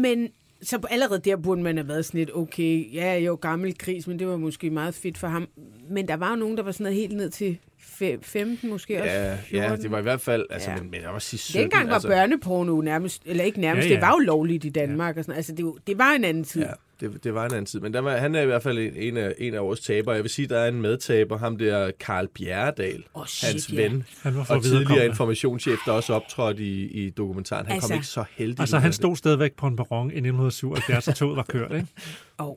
Men 0.01 0.29
så 0.61 0.79
allerede 0.89 1.19
der 1.25 1.35
burde 1.35 1.61
man 1.61 1.77
have 1.77 1.87
været 1.87 2.05
sådan 2.05 2.19
lidt, 2.19 2.31
okay, 2.35 2.93
ja, 2.93 3.17
jo, 3.19 3.35
gammel 3.35 3.77
gris, 3.77 4.07
men 4.07 4.19
det 4.19 4.27
var 4.27 4.37
måske 4.37 4.69
meget 4.69 4.93
fedt 4.95 5.17
for 5.17 5.27
ham. 5.27 5.47
Men 5.89 6.07
der 6.07 6.17
var 6.17 6.29
jo 6.29 6.35
nogen, 6.35 6.57
der 6.57 6.63
var 6.63 6.71
sådan 6.71 6.83
noget 6.83 6.97
helt 6.97 7.13
ned 7.17 7.29
til 7.29 7.57
15 7.83 8.69
måske 8.69 9.01
også. 9.01 9.11
ja, 9.13 9.35
14. 9.35 9.69
ja, 9.71 9.75
det 9.75 9.91
var 9.91 9.99
i 9.99 10.01
hvert 10.01 10.21
fald, 10.21 10.45
altså, 10.49 10.71
Ja. 10.71 10.77
men, 10.77 10.91
men 10.91 11.01
jeg 11.01 11.09
var 11.13 11.19
sige 11.19 11.39
17. 11.39 11.61
Dengang 11.61 11.87
var 11.87 11.93
altså, 11.93 12.07
børneporno 12.07 12.81
nærmest, 12.81 13.21
eller 13.25 13.43
ikke 13.43 13.61
nærmest, 13.61 13.85
Ja, 13.85 13.89
ja, 13.89 13.95
det 13.95 14.01
var 14.01 14.11
jo 14.11 14.17
lovligt 14.25 14.65
i 14.65 14.69
Danmark. 14.69 15.15
Ja. 15.15 15.19
Og 15.19 15.25
sådan. 15.25 15.35
Altså, 15.37 15.53
det, 15.55 15.65
var- 15.65 15.75
det 15.87 15.97
var 15.97 16.11
en 16.11 16.23
anden 16.23 16.43
tid. 16.43 16.61
Ja, 16.61 16.67
det, 17.07 17.23
det 17.23 17.33
var 17.33 17.45
en 17.45 17.51
anden 17.51 17.65
tid. 17.65 17.79
Men 17.79 17.93
der 17.93 17.99
var, 17.99 18.17
han 18.17 18.35
er 18.35 18.41
i 18.41 18.45
hvert 18.45 18.63
fald 18.63 18.77
en- 18.77 18.95
en 18.95 19.17
af, 19.17 19.33
en 19.37 19.53
af 19.53 19.59
årets 19.59 19.81
tabere. 19.81 20.15
Jeg 20.15 20.23
vil 20.23 20.31
sige, 20.31 20.47
der 20.47 20.59
er 20.59 20.67
en 20.67 20.81
medtaber, 20.81 21.37
ham 21.37 21.57
der 21.57 21.91
Karl 21.99 22.27
Bjerredal, 22.27 23.03
Åh, 23.15 23.25
shit, 23.25 23.49
hans 23.49 23.73
ja. 23.73 23.81
ven, 23.81 24.03
Han 24.21 24.35
var 24.35 24.43
for 24.43 24.53
og 24.55 24.63
tidligere 24.63 25.05
informationschef, 25.05 25.77
der 25.85 25.91
også 25.91 26.13
optrådte 26.13 26.63
i, 26.63 26.83
i 27.05 27.09
dokumentaren. 27.09 27.65
Han 27.65 27.73
altså, 27.75 27.87
kom 27.89 27.95
ikke 27.95 28.07
så 28.07 28.23
heldig 28.37 28.59
Altså, 28.59 28.77
han 28.77 28.93
stod 28.93 29.15
stadigvæk 29.15 29.53
på 29.57 29.67
en 29.67 29.75
perron 29.75 30.07
i 30.11 30.13
1977, 30.13 31.07
og 31.07 31.15
toget 31.15 31.37
var 31.37 31.43
kørt, 31.49 31.71
ikke? 31.71 31.87
Oh. 32.37 32.55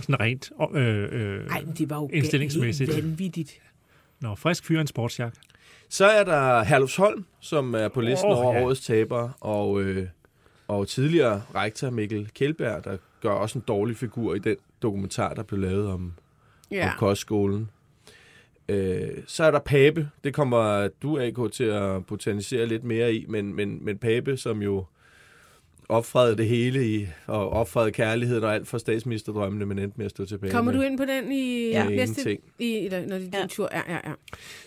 Sådan 0.00 0.20
rent 0.20 0.50
øh, 0.74 1.08
øh, 1.12 1.46
Ej, 1.46 1.62
men 1.66 1.74
det 1.78 1.90
var 1.90 1.96
jo 1.96 2.10
indstillingsmæssigt. 2.12 2.96
vanvittigt. 2.96 3.50
Nå, 4.20 4.34
frisk 4.34 4.64
fyr 4.64 4.80
en 4.80 4.86
sportsjak. 4.86 5.34
Så 5.88 6.06
er 6.06 6.24
der 6.24 6.62
Herlufsholm, 6.62 7.24
som 7.40 7.74
er 7.74 7.88
på 7.88 8.00
listen 8.00 8.30
oh, 8.30 8.38
over 8.38 8.54
ja. 8.54 8.64
årets 8.64 8.86
taber, 8.86 9.30
og, 9.40 9.82
øh, 9.82 10.08
og 10.68 10.88
tidligere 10.88 11.42
rektor 11.54 11.90
Mikkel 11.90 12.30
Kjeldberg, 12.34 12.84
der 12.84 12.96
gør 13.20 13.30
også 13.30 13.58
en 13.58 13.64
dårlig 13.68 13.96
figur 13.96 14.34
i 14.34 14.38
den 14.38 14.56
dokumentar, 14.82 15.34
der 15.34 15.42
blev 15.42 15.60
lavet 15.60 15.88
om. 15.88 16.12
Ja. 16.70 16.86
om 16.86 16.98
kostskolen. 16.98 17.70
Øh, 18.68 19.08
så 19.26 19.44
er 19.44 19.50
der 19.50 19.58
Pape, 19.58 20.10
det 20.24 20.34
kommer 20.34 20.88
du, 21.02 21.18
AK, 21.18 21.52
til 21.52 21.64
at 21.64 22.06
botanisere 22.06 22.66
lidt 22.66 22.84
mere 22.84 23.14
i, 23.14 23.26
men, 23.28 23.54
men, 23.54 23.84
men 23.84 23.98
Pape, 23.98 24.36
som 24.36 24.62
jo 24.62 24.84
opfrede 25.88 26.36
det 26.36 26.46
hele 26.46 26.88
i, 26.94 27.06
og 27.26 27.50
opfrede 27.50 27.90
kærligheden 27.92 28.44
og 28.44 28.54
alt 28.54 28.68
for 28.68 28.78
statsministerdrømmene, 28.78 29.66
men 29.66 29.78
endte 29.78 29.94
med 29.98 30.04
at 30.04 30.10
stå 30.10 30.24
tilbage 30.24 30.52
Kommer 30.52 30.72
med, 30.72 30.80
du 30.80 30.86
ind 30.86 30.98
på 30.98 31.04
den 31.04 31.32
i 31.32 31.68
Ja. 31.68 31.84
næste, 31.88 32.20
Ingenting. 32.20 32.40
i, 32.58 32.76
eller, 32.84 33.00
når 33.06 33.18
det 33.18 33.26
er 33.26 33.30
din 33.30 33.40
Ja. 33.40 33.46
tur? 33.46 33.68
Ja, 33.72 33.80
ja, 33.88 33.98
ja. 34.08 34.12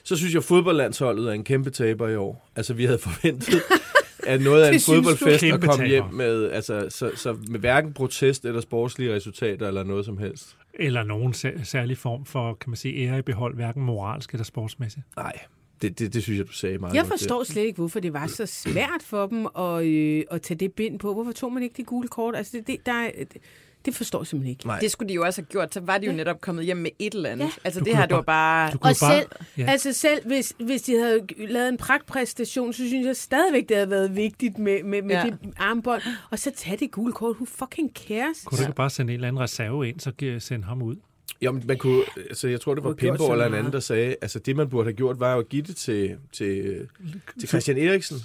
Så 0.03 0.15
synes 0.15 0.33
jeg, 0.33 0.39
at 0.39 0.43
fodboldlandsholdet 0.43 1.27
er 1.29 1.31
en 1.31 1.43
kæmpe 1.43 1.69
taber 1.69 2.07
i 2.07 2.15
år. 2.15 2.49
Altså, 2.55 2.73
vi 2.73 2.85
havde 2.85 2.99
forventet, 2.99 3.61
at 4.27 4.41
noget 4.41 4.63
af 4.63 4.73
en 4.73 4.79
fodboldfest 4.79 5.43
at 5.43 5.61
komme 5.61 5.88
hjem 5.88 6.03
med, 6.13 6.51
altså, 6.51 6.85
så, 6.89 7.11
så 7.15 7.38
med 7.47 7.59
hverken 7.59 7.93
protest 7.93 8.45
eller 8.45 8.61
sportslige 8.61 9.15
resultater 9.15 9.67
eller 9.67 9.83
noget 9.83 10.05
som 10.05 10.17
helst. 10.17 10.55
Eller 10.73 11.03
nogen 11.03 11.33
sær- 11.33 11.63
særlig 11.63 11.97
form 11.97 12.25
for, 12.25 12.53
kan 12.53 12.69
man 12.69 12.77
sige, 12.77 13.07
ære 13.07 13.19
i 13.19 13.21
behold, 13.21 13.55
hverken 13.55 13.83
moralsk 13.83 14.31
eller 14.31 14.43
sportsmæssigt. 14.45 15.05
Nej, 15.17 15.33
det, 15.81 16.00
det, 16.00 16.13
det 16.13 16.24
synes 16.24 16.39
jeg, 16.39 16.48
du 16.48 16.51
sagde 16.53 16.77
meget 16.77 16.93
Jeg 16.93 17.01
godt 17.03 17.09
forstår 17.19 17.43
slet 17.43 17.63
ikke, 17.63 17.75
hvorfor 17.77 18.00
det 18.00 18.13
var 18.13 18.27
så 18.27 18.45
svært 18.45 19.03
for 19.03 19.27
dem 19.27 19.48
at, 19.57 19.86
øh, 19.86 20.24
at 20.31 20.41
tage 20.41 20.57
det 20.57 20.74
bind 20.74 21.00
på. 21.00 21.13
Hvorfor 21.13 21.31
tog 21.31 21.53
man 21.53 21.63
ikke 21.63 21.77
de 21.77 21.83
gule 21.83 22.07
kort? 22.07 22.36
Altså, 22.36 22.57
det, 22.57 22.67
det, 22.67 22.77
der, 22.86 22.91
er- 22.93 23.12
det, 23.17 23.38
det 23.86 23.95
forstår 23.95 24.19
jeg 24.19 24.27
simpelthen 24.27 24.50
ikke. 24.51 24.67
Nej. 24.67 24.79
Det 24.79 24.91
skulle 24.91 25.09
de 25.09 25.13
jo 25.13 25.25
også 25.25 25.41
have 25.41 25.45
gjort, 25.48 25.74
så 25.74 25.79
var 25.79 25.98
de 25.98 26.05
jo 26.05 26.12
netop 26.12 26.41
kommet 26.41 26.65
hjem 26.65 26.77
med 26.77 26.91
et 27.00 27.13
eller 27.13 27.29
andet. 27.29 27.45
Ja. 27.45 27.51
Altså 27.63 27.79
Du 27.79 27.86
det 27.86 27.98
her, 27.98 28.05
det 28.05 28.15
var 28.15 28.21
bare... 28.21 28.71
Du 28.71 28.77
kunne 28.77 28.89
Og 28.91 28.95
jo 29.01 29.05
bare, 29.07 29.19
selv, 29.19 29.29
ja. 29.57 29.65
altså 29.71 29.93
selv 29.93 30.27
hvis, 30.27 30.53
hvis 30.59 30.81
de 30.81 31.00
havde 31.00 31.21
lavet 31.38 31.69
en 31.69 31.77
pragtpræstation, 31.77 32.74
så 32.74 32.88
synes 32.88 33.05
jeg 33.07 33.15
stadigvæk, 33.15 33.69
det 33.69 33.77
havde 33.77 33.89
været 33.89 34.15
vigtigt 34.15 34.57
med, 34.57 34.83
med, 34.83 35.01
med 35.01 35.15
Ja. 35.15 35.24
det 35.25 35.38
armbånd. 35.57 36.01
Og 36.31 36.39
så 36.39 36.51
tage 36.55 36.77
det 36.77 36.91
gule 36.91 37.13
kort. 37.13 37.36
Who 37.36 37.45
fucking 37.45 37.91
cares? 38.07 38.41
Kunne 38.45 38.57
du 38.57 38.63
ikke 38.63 38.75
bare 38.75 38.89
sende 38.89 39.13
en 39.13 39.15
eller 39.15 39.27
anden 39.27 39.41
reserve 39.43 39.89
ind, 39.89 40.00
så 40.00 40.36
sende 40.39 40.65
ham 40.65 40.81
ud? 40.81 40.95
Jamen, 41.41 41.63
man 41.67 41.77
kunne, 41.77 42.03
altså, 42.17 42.48
jeg 42.48 42.62
tror, 42.62 42.75
det 42.75 42.83
var 42.83 42.93
Pimbo 42.93 43.31
eller 43.31 43.45
en 43.45 43.53
anden, 43.53 43.74
der 43.74 43.79
sagde, 43.79 44.15
altså 44.21 44.39
det, 44.39 44.55
man 44.55 44.69
burde 44.69 44.86
have 44.86 44.93
gjort, 44.93 45.19
var 45.19 45.33
jo 45.33 45.39
at 45.39 45.50
give 45.50 45.62
det 45.62 45.75
til, 45.75 46.17
til, 46.31 46.88
til 47.39 47.50
Christian 47.50 47.77
Eriksen, 47.77 48.17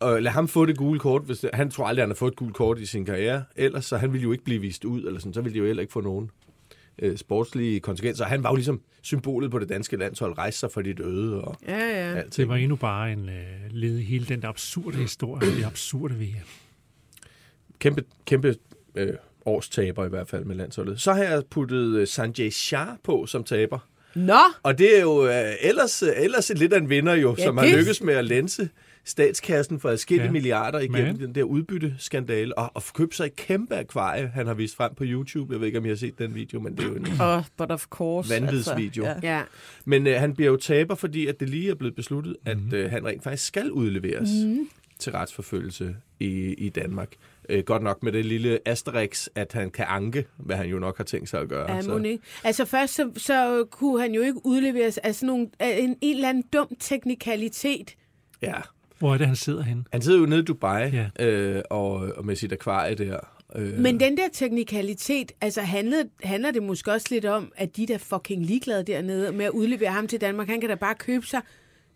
Og 0.00 0.22
lad 0.22 0.32
ham 0.32 0.48
få 0.48 0.66
det 0.66 0.76
gule 0.78 1.00
kort. 1.00 1.22
Hvis 1.22 1.38
det, 1.38 1.50
han 1.52 1.70
tror 1.70 1.86
aldrig, 1.86 2.02
han 2.02 2.10
har 2.10 2.14
fået 2.14 2.30
et 2.32 2.36
gult 2.36 2.54
kort 2.54 2.78
i 2.78 2.86
sin 2.86 3.04
karriere. 3.04 3.44
Ellers 3.56 3.84
så 3.84 3.96
han 3.96 4.12
ville 4.12 4.22
jo 4.22 4.32
ikke 4.32 4.44
blive 4.44 4.60
vist 4.60 4.84
ud, 4.84 5.04
eller 5.04 5.20
sådan, 5.20 5.34
så 5.34 5.40
ville 5.40 5.54
de 5.54 5.58
jo 5.58 5.66
heller 5.66 5.80
ikke 5.80 5.92
få 5.92 6.00
nogen 6.00 6.30
øh, 6.98 7.16
sportslige 7.16 7.80
konsekvenser. 7.80 8.24
Han 8.24 8.42
var 8.42 8.50
jo 8.50 8.54
ligesom 8.54 8.80
symbolet 9.02 9.50
på 9.50 9.58
det 9.58 9.68
danske 9.68 9.96
landshold, 9.96 10.38
rejse 10.38 10.58
sig 10.58 10.70
for 10.70 10.82
dit 10.82 11.00
øde 11.00 11.44
og 11.44 11.56
Ja, 11.68 11.78
ja. 11.78 12.16
alt. 12.18 12.36
Det 12.36 12.48
var 12.48 12.56
endnu 12.56 12.76
bare 12.76 13.12
en 13.12 13.28
øh, 13.28 13.44
led 13.70 13.98
hele 13.98 14.26
den 14.26 14.42
der 14.42 14.48
absurde 14.48 14.96
historie, 14.96 15.50
det 15.56 15.64
absurde 15.64 16.14
VM. 16.14 16.46
Kæmpe, 17.78 18.04
kæmpe 18.26 18.56
øh, 18.94 19.12
årstaber 19.46 20.04
i 20.04 20.08
hvert 20.08 20.28
fald 20.28 20.44
med 20.44 20.56
landsholdet. 20.56 21.00
Så 21.00 21.12
har 21.12 21.22
jeg 21.22 21.42
puttet 21.50 21.96
øh, 21.96 22.06
Sanjay 22.06 22.50
Shah 22.50 22.88
på 23.04 23.26
som 23.26 23.44
taber. 23.44 23.78
Nå, 24.14 24.38
Og 24.62 24.78
det 24.78 24.96
er 24.98 25.02
jo 25.02 25.26
øh, 25.26 25.52
ellers, 25.60 26.02
øh, 26.02 26.08
ellers 26.16 26.52
lidt 26.56 26.72
af 26.72 26.78
en 26.78 26.88
vinder 26.88 27.14
jo, 27.14 27.34
Ja, 27.38 27.44
som 27.44 27.56
har 27.56 27.76
lykkes 27.76 28.02
med 28.02 28.14
at 28.14 28.24
lænse 28.24 28.68
statskassen 29.04 29.80
for 29.80 29.88
adskillige 29.88 30.26
ja. 30.26 30.32
Milliarder 30.32 30.78
igennem 30.78 31.06
Men- 31.06 31.20
den 31.20 31.34
der 31.34 31.42
udbytteskandale, 31.42 32.58
og, 32.58 32.70
og 32.74 32.82
købe 32.94 33.14
sig 33.14 33.26
et 33.26 33.36
kæmpe 33.36 33.74
akvarie, 33.76 34.26
han 34.34 34.46
har 34.46 34.54
vist 34.54 34.76
frem 34.76 34.94
på 34.94 35.04
YouTube. 35.06 35.52
Jeg 35.52 35.60
ved 35.60 35.66
ikke, 35.66 35.78
om 35.78 35.84
I 35.84 35.88
har 35.88 35.96
set 35.96 36.18
den 36.18 36.34
video, 36.34 36.60
men 36.60 36.76
det 36.76 36.84
er 36.84 36.88
jo 36.88 36.94
en... 36.94 37.06
Og 37.20 37.44
but 37.56 37.70
of 37.70 37.86
course. 37.86 38.30
Vanvidsvideo. 38.30 39.04
Altså, 39.04 39.26
ja. 39.26 39.36
ja. 39.36 39.42
Men 39.84 40.06
øh, 40.06 40.20
han 40.20 40.34
bliver 40.34 40.50
jo 40.50 40.56
taber, 40.56 40.94
fordi 40.94 41.26
at 41.26 41.40
det 41.40 41.48
lige 41.48 41.70
er 41.70 41.74
blevet 41.74 41.94
besluttet, 41.94 42.36
at 42.44 42.58
øh, 42.72 42.90
han 42.90 43.06
rent 43.06 43.22
faktisk 43.22 43.46
skal 43.46 43.70
udleveres 43.72 44.28
mm. 44.44 44.68
til 44.98 45.12
retsforfølgelse 45.12 45.96
i, 46.20 46.54
i 46.54 46.68
Danmark. 46.68 47.08
Øh, 47.48 47.64
godt 47.64 47.82
nok 47.82 48.02
med 48.02 48.12
det 48.12 48.24
lille 48.24 48.58
asterix, 48.64 49.26
at 49.34 49.52
han 49.52 49.70
kan 49.70 49.84
anke, 49.88 50.26
hvad 50.36 50.56
han 50.56 50.66
jo 50.66 50.78
nok 50.78 50.96
har 50.96 51.04
tænkt 51.04 51.28
sig 51.28 51.40
at 51.40 51.48
gøre. 51.48 51.72
Ja, 51.74 51.82
så-. 51.82 52.18
Altså 52.44 52.64
først 52.64 52.94
så, 52.94 53.10
så 53.16 53.64
kunne 53.70 54.00
han 54.00 54.12
jo 54.14 54.22
ikke 54.22 54.46
udleveres 54.46 54.98
af 54.98 55.14
sådan 55.14 55.26
nogle, 55.26 55.48
af 55.58 55.78
en, 55.80 55.96
en 56.00 56.16
eller 56.16 56.28
anden 56.28 56.44
dum 56.52 56.68
teknikalitet. 56.80 57.94
ja. 58.42 58.54
Hvor 58.98 59.14
er 59.14 59.18
det, 59.18 59.26
han 59.26 59.36
sidder 59.36 59.62
henne? 59.62 59.84
Han 59.92 60.02
sidder 60.02 60.18
jo 60.20 60.26
nede 60.26 60.40
i 60.40 60.44
Dubai 60.44 60.90
Ja. 60.90 61.26
øh, 61.26 61.62
og, 61.70 61.90
og 61.92 62.26
med 62.26 62.36
sit 62.36 62.52
akvarie 62.52 62.94
der. 62.94 63.18
Øh, 63.56 63.78
Men 63.78 64.00
den 64.00 64.16
der 64.16 64.28
teknikalitet, 64.32 65.32
altså 65.40 65.60
handlede, 65.60 66.08
handler 66.22 66.50
det 66.50 66.62
måske 66.62 66.92
også 66.92 67.06
lidt 67.10 67.24
om, 67.24 67.52
at 67.56 67.76
de 67.76 67.86
der 67.86 67.98
fucking 67.98 68.46
ligeglade 68.46 68.84
dernede 68.84 69.32
med 69.32 69.44
at 69.44 69.50
udlevere 69.50 69.90
ham 69.90 70.06
til 70.08 70.20
Danmark, 70.20 70.48
han 70.48 70.60
kan 70.60 70.68
da 70.70 70.74
bare 70.74 70.94
købe 70.94 71.26
sig 71.26 71.40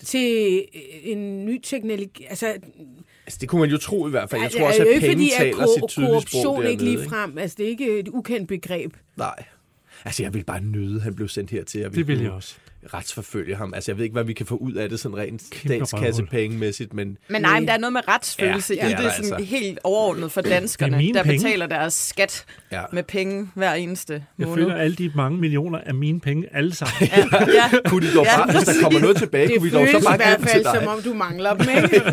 til 0.07 0.65
en 1.03 1.47
ny 1.47 1.61
teknologi. 1.63 2.27
Altså, 2.29 2.47
altså, 3.27 3.39
det 3.41 3.49
kunne 3.49 3.61
man 3.61 3.71
jo 3.71 3.77
tro 3.79 4.07
i 4.07 4.11
hvert 4.11 4.31
fald. 4.31 4.41
Jeg 4.41 4.45
altså, 4.45 4.59
tror 4.59 4.67
også, 4.69 4.83
at 4.83 4.87
penge 5.01 5.09
fordi, 5.13 5.31
at 5.31 5.37
taler 5.39 5.57
kor- 5.57 5.75
sit 5.79 5.89
tydelige 5.89 6.09
sprog 6.21 6.43
korruption 6.43 6.55
dernede. 6.57 6.71
ikke 6.73 6.85
lige 6.85 7.05
frem. 7.09 7.39
Altså, 7.39 7.55
det 7.59 7.65
er 7.67 7.71
ikke 7.71 7.99
et 7.99 8.09
ukendt 8.09 8.49
begreb. 8.49 8.93
Nej. 9.17 9.45
Altså, 10.05 10.23
jeg 10.23 10.35
vil 10.35 10.45
bare 10.45 10.61
nyde, 10.61 10.97
at 10.97 11.03
han 11.03 11.15
blev 11.15 11.29
sendt 11.29 11.51
hertil. 11.51 11.87
og 11.87 11.93
vi 11.93 11.99
Det 11.99 12.07
vil 12.09 12.17
kunne 12.17 12.25
jeg 12.25 12.33
også. 12.33 12.55
Retsforfølge 12.95 13.57
ham. 13.57 13.75
Altså, 13.75 13.91
jeg 13.91 13.97
ved 13.97 14.05
ikke, 14.05 14.13
hvad 14.13 14.25
vi 14.25 14.33
kan 14.33 14.47
få 14.47 14.57
ud 14.57 14.73
af 14.73 14.89
det 14.89 15.01
sådan 15.01 15.17
rent 15.17 15.43
statskassepengemæssigt, 15.43 16.95
men 16.95 17.19
Men 17.29 17.43
nej, 17.43 17.61
men 17.61 17.69
der 17.69 17.75
er 17.75 17.79
noget 17.79 17.93
med 17.93 18.09
retsfølelse 18.09 18.75
Ja, 18.75 18.85
det 18.85 18.91
i 18.91 18.93
er 18.93 18.97
det, 18.97 19.05
der 19.05 19.13
sådan 19.13 19.33
altså. 19.33 19.47
helt 19.57 19.79
overordnet 19.85 20.33
for 20.33 20.41
danskerne, 20.41 21.13
der 21.15 21.23
penge. 21.23 21.39
betaler 21.45 21.67
deres 21.67 21.95
skat 21.95 22.45
ja. 22.73 22.83
med 22.93 23.03
penge 23.03 23.51
hver 23.55 23.75
eneste 23.75 24.25
Jeg 24.39 24.47
måned. 24.49 24.63
føler, 24.63 24.75
at 24.77 24.81
alle 24.81 24.97
de 24.97 25.13
mange 25.15 25.39
millioner 25.39 25.79
af 25.81 25.95
mine 25.95 26.21
penge, 26.21 26.47
alle 26.53 26.75
sammen. 26.75 27.09
ja, 27.17 27.27
ja. 27.55 27.71
kunne 27.89 28.07
de 28.07 28.15
dog 28.15 28.25
Ja, 28.25 28.37
bare, 28.37 28.53
hvis 28.53 28.65
der 28.65 28.73
kommer 28.83 29.01
noget 29.01 29.17
tilbage, 29.17 29.49
Det 29.49 29.59
kunne 29.59 29.71
vi 29.71 29.77
dog 29.77 29.87
så 29.89 29.99
i 29.99 30.03
bare 30.03 30.17
give 30.17 30.25
hvert 30.27 30.39
dem 30.39 30.47
til 30.47 30.53
fald, 30.53 30.65
dig. 30.65 30.75
som 30.75 30.87
om 30.89 31.03
du 31.03 31.15
mangler 31.15 31.55
dem, 31.55 31.67
ikke? 31.85 32.03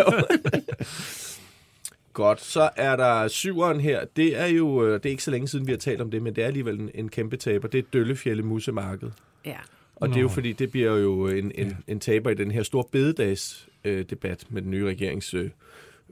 Godt, 2.14 2.42
så 2.44 2.70
er 2.76 2.96
der 2.96 3.28
syveren 3.28 3.80
her. 3.80 4.00
Det 4.16 4.40
er 4.42 4.46
jo, 4.46 4.86
øh, 4.86 4.94
det 4.94 5.06
er 5.06 5.10
ikke 5.10 5.24
så 5.24 5.32
længe 5.32 5.48
siden, 5.48 5.68
vi 5.68 5.72
har 5.72 5.78
talt 5.78 6.02
om 6.02 6.12
det, 6.12 6.22
men 6.22 6.36
det 6.36 6.42
er 6.44 6.48
alligevel 6.48 6.80
en, 6.80 6.90
en 6.96 7.10
kæmpe 7.10 7.38
taber. 7.38 7.68
Det 7.68 7.78
er 7.78 7.84
Døllefjælde 7.94 8.44
Musemarked. 8.44 9.10
ja. 9.46 9.56
Og 9.96 10.10
det 10.10 10.16
er 10.16 10.22
jo 10.22 10.28
Nå. 10.28 10.34
fordi, 10.34 10.54
det 10.54 10.72
bliver 10.72 10.96
jo 10.96 11.28
en, 11.28 11.52
en, 11.56 11.78
en 11.88 12.00
taber 12.00 12.30
i 12.30 12.34
den 12.34 12.52
her 12.52 12.64
store 12.64 12.84
bededags 12.92 13.68
øh, 13.84 14.06
debat 14.10 14.46
med 14.50 14.62
den 14.62 14.72
nye 14.72 14.86
regerings 14.88 15.34
øh, 15.34 15.50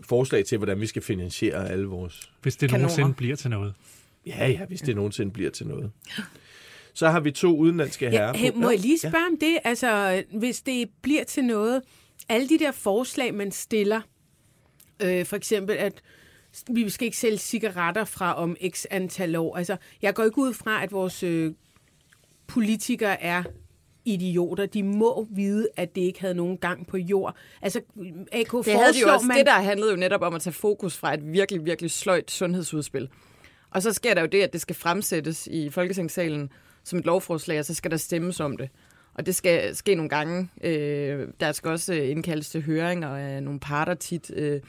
forslag 0.01 0.45
til, 0.45 0.57
hvordan 0.57 0.81
vi 0.81 0.85
skal 0.87 1.01
finansiere 1.01 1.69
alle 1.69 1.85
vores... 1.85 2.31
Hvis 2.41 2.55
det 2.55 2.69
Kanoner. 2.69 2.83
nogensinde 2.87 3.13
bliver 3.13 3.35
til 3.35 3.49
noget. 3.49 3.73
Ja, 4.25 4.47
ja, 4.47 4.65
hvis 4.65 4.81
det 4.81 4.95
nogensinde 4.95 5.31
bliver 5.31 5.49
til 5.51 5.67
noget. 5.67 5.91
Så 6.93 7.09
har 7.09 7.19
vi 7.19 7.31
to 7.31 7.57
udenlandske 7.57 8.09
herrer. 8.09 8.27
Ja, 8.27 8.33
hey, 8.33 8.51
må 8.55 8.69
jeg 8.69 8.79
lige 8.79 8.99
Ja. 9.03 9.09
spørge 9.09 9.25
om 9.25 9.37
det? 9.39 9.57
Altså, 9.63 10.23
hvis 10.33 10.61
det 10.61 10.89
bliver 11.01 11.23
til 11.23 11.43
noget, 11.43 11.81
alle 12.29 12.49
de 12.49 12.59
der 12.59 12.71
forslag, 12.71 13.33
man 13.33 13.51
stiller, 13.51 14.01
øh, 15.03 15.25
for 15.25 15.35
eksempel, 15.35 15.75
at 15.75 16.01
vi 16.71 16.89
skal 16.89 17.05
ikke 17.05 17.17
sælge 17.17 17.37
cigaretter 17.37 18.05
fra 18.05 18.33
om 18.35 18.57
x 18.69 18.85
antal 18.91 19.35
år. 19.35 19.57
Altså, 19.57 19.77
jeg 20.01 20.13
går 20.13 20.23
ikke 20.23 20.37
ud 20.37 20.53
fra, 20.53 20.83
at 20.83 20.91
vores 20.91 21.23
øh, 21.23 21.53
politikere 22.47 23.21
er 23.23 23.43
idioter. 24.05 24.65
De 24.65 24.83
må 24.83 25.27
vide, 25.31 25.67
at 25.75 25.95
det 25.95 26.01
ikke 26.01 26.21
havde 26.21 26.33
nogen 26.33 26.57
gang 26.57 26.87
på 26.87 26.97
jord. 26.97 27.35
Altså, 27.61 27.81
AK 28.31 28.51
Det 28.51 28.65
havde 28.65 28.93
de 28.93 28.99
jo 29.01 29.13
også. 29.13 29.25
man... 29.27 29.37
Det 29.37 29.45
der 29.45 29.51
handlede 29.51 29.91
jo 29.91 29.97
netop 29.97 30.21
om 30.21 30.33
at 30.33 30.41
tage 30.41 30.53
fokus 30.53 30.97
fra 30.97 31.13
et 31.13 31.19
virkelig, 31.23 31.65
virkelig 31.65 31.91
sløjt 31.91 32.31
sundhedsudspil. 32.31 33.09
Og 33.71 33.81
så 33.81 33.93
sker 33.93 34.13
der 34.13 34.21
jo 34.21 34.27
det, 34.27 34.41
at 34.41 34.53
det 34.53 34.61
skal 34.61 34.75
fremsættes 34.75 35.47
i 35.47 35.69
Folketingssalen 35.69 36.49
som 36.83 36.99
et 36.99 37.05
lovforslag, 37.05 37.59
og 37.59 37.65
så 37.65 37.73
skal 37.73 37.91
der 37.91 37.97
stemmes 37.97 38.39
om 38.39 38.57
det. 38.57 38.69
Og 39.13 39.25
det 39.25 39.35
skal 39.35 39.75
ske 39.75 39.95
nogle 39.95 40.09
gange. 40.09 40.49
Øh, 40.63 41.27
der 41.39 41.51
skal 41.51 41.71
også 41.71 41.93
øh, 41.93 42.09
indkaldes 42.09 42.49
til 42.49 42.63
høringer 42.63 43.09
af 43.09 43.43
nogle 43.43 43.59
parter 43.59 43.93
tit, 43.93 44.31
øh, 44.35 44.61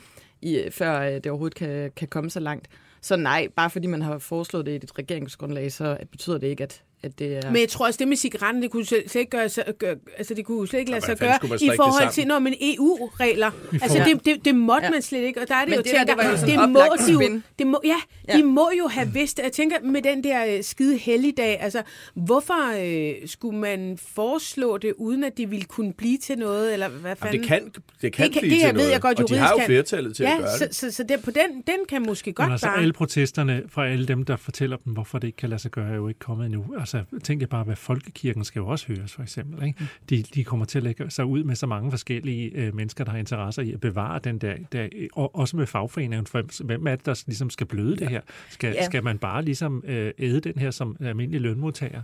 i, 0.43 0.69
før 0.71 1.01
øh, 1.01 1.15
det 1.15 1.27
overhovedet 1.27 1.59
kan, 1.59 1.93
kan 1.97 2.09
komme 2.09 2.31
så 2.31 2.41
langt. 2.41 2.69
Så 3.01 3.17
nej, 3.17 3.49
bare 3.57 3.71
fordi 3.71 3.87
man 3.87 4.03
har 4.03 4.19
foreslået 4.19 4.67
det 4.67 4.73
i 4.73 4.75
et 4.75 4.99
regeringsgrundlag, 4.99 5.73
så 5.73 5.99
betyder 6.11 6.39
det 6.39 6.47
ikke, 6.47 6.63
at, 6.63 6.83
at 7.05 7.19
det 7.19 7.37
er... 7.37 7.51
Men 7.51 7.61
jeg 7.61 7.69
tror 7.69 7.87
også, 7.87 7.99
det 7.99 8.09
med 8.09 8.17
cigaretten, 8.17 8.63
det 8.63 8.71
kunne 8.71 8.85
slet, 8.85 9.15
ikke 9.17 9.31
gøre, 9.31 9.97
altså 10.19 10.35
det 10.35 10.45
kunne 10.45 10.69
slet 10.69 10.81
ikke 10.81 10.91
lade 10.91 11.05
sig 11.05 11.19
gøre 11.19 11.39
man 11.49 11.59
i 11.63 11.71
forhold 11.77 12.13
til, 12.13 12.27
når 12.27 12.39
man 12.39 12.55
EU-regler. 12.61 13.51
Altså 13.83 13.99
det, 14.07 14.25
det, 14.27 14.45
det 14.45 14.55
måtte 14.55 14.85
Ja. 14.87 14.91
man 14.91 15.03
slet 15.03 15.21
ikke, 15.23 15.41
og 15.41 15.49
der 15.49 15.55
er 15.55 15.61
det 15.61 15.69
Men 15.69 15.75
jo 15.77 15.83
det 15.83 15.87
til, 15.91 15.99
der, 15.99 16.05
det 16.05 16.17
var 16.17 16.31
jo 16.31 16.37
sådan 16.37 16.59
det 16.59 16.69
må 16.71 16.81
de 17.07 17.13
jo, 17.13 17.41
det 17.59 17.67
må, 17.67 17.81
ja, 17.85 17.97
Ja. 18.29 18.37
de 18.37 18.43
må 18.43 18.71
jo 18.79 18.87
have 18.89 19.09
vidst, 19.13 19.41
jeg 19.45 19.53
tænker 19.53 19.77
med 19.85 20.03
den 20.03 20.25
der 20.25 20.57
øh, 20.57 20.65
skide 20.65 20.97
helligdag, 20.97 21.61
altså 21.61 21.83
hvorfor 22.15 22.73
øh, 22.87 23.29
skulle 23.29 23.59
man 23.59 23.99
foreslå 24.15 24.79
det, 24.79 24.93
uden 24.99 25.25
at 25.25 25.37
det 25.37 25.51
ville 25.51 25.65
kunne 25.65 25.93
blive 25.93 26.19
til 26.19 26.39
noget, 26.39 26.73
eller 26.73 26.89
hvad 26.89 27.01
Jamen, 27.11 27.17
fanden? 27.17 27.41
det 27.41 27.49
kan, 27.49 27.73
det 28.03 28.13
kan 28.13 28.25
Det 28.33 28.41
blive 28.41 28.51
det 28.51 28.59
til 28.59 28.67
her 28.67 28.67
ved 28.73 28.73
noget. 28.81 28.91
jeg 28.93 29.01
godt 29.01 29.21
og 29.21 29.29
de 29.29 29.37
har 29.37 29.51
jo 29.51 29.61
flertallet 29.67 30.17
til 30.17 30.23
ja, 30.23 30.33
at 30.33 30.39
gøre 30.39 30.59
så, 30.59 30.65
det. 30.67 30.75
så, 30.75 30.91
så 30.91 31.03
det, 31.03 31.23
på 31.25 31.31
den, 31.31 31.63
den 31.67 31.77
kan 31.89 32.03
måske 32.07 32.33
godt 32.33 32.47
Men 32.49 32.53
altså 32.53 32.67
bare... 32.67 32.79
alle 32.81 32.93
protesterne 32.93 33.63
fra 33.69 33.89
alle 33.89 34.07
dem, 34.07 34.25
der 34.25 34.37
fortæller 34.37 34.77
dem, 34.77 34.93
hvorfor 34.93 35.19
det 35.19 35.27
ikke 35.29 35.37
kan 35.37 35.49
lade 35.49 35.61
sig 35.63 35.71
gøre, 35.71 35.91
er 35.91 35.95
jo 35.95 36.09
ikke 36.09 36.21
kommet 36.21 36.47
endnu. 36.47 36.65
Altså 36.81 36.94
tænk 37.23 37.41
jer 37.41 37.47
bare, 37.47 37.65
hvad 37.65 37.77
folkekirken 37.77 38.45
skal 38.45 38.61
jo 38.61 38.67
også 38.67 38.87
høres, 38.89 39.13
for 39.15 39.23
eksempel. 39.23 39.67
Ikke? 39.67 39.89
De, 40.11 40.23
de 40.23 40.45
kommer 40.45 40.67
til 40.67 40.79
at 40.79 40.83
lægge 40.85 41.11
sig 41.11 41.25
ud 41.25 41.45
med 41.45 41.55
så 41.57 41.67
mange 41.67 41.91
forskellige 41.91 42.51
øh, 42.55 42.75
mennesker, 42.75 43.05
der 43.05 43.11
har 43.11 43.19
interesser 43.19 43.63
i 43.63 43.73
at 43.73 43.81
bevare 43.81 44.21
den 44.25 44.39
der, 44.39 44.55
der 44.73 44.89
og 45.13 45.37
også 45.37 45.57
med 45.57 45.67
fagforeningen. 45.67 46.27
For 46.27 46.65
hvem 46.65 46.87
er 46.87 46.97
det, 46.97 47.07
der 47.07 47.23
ligesom 47.27 47.51
skal 47.51 47.67
bløde 47.67 47.97
det 47.97 48.09
her? 48.09 48.21
Skal, 48.51 48.75
Ja. 48.75 48.85
skal 48.85 49.05
man 49.05 49.19
bare 49.19 49.43
ligesom 49.45 49.85
øh, 49.87 50.13
æde 50.19 50.41
den 50.41 50.55
her 50.57 50.71
som 50.71 50.97
almindelig 51.01 51.41
lønmodtager? 51.41 52.03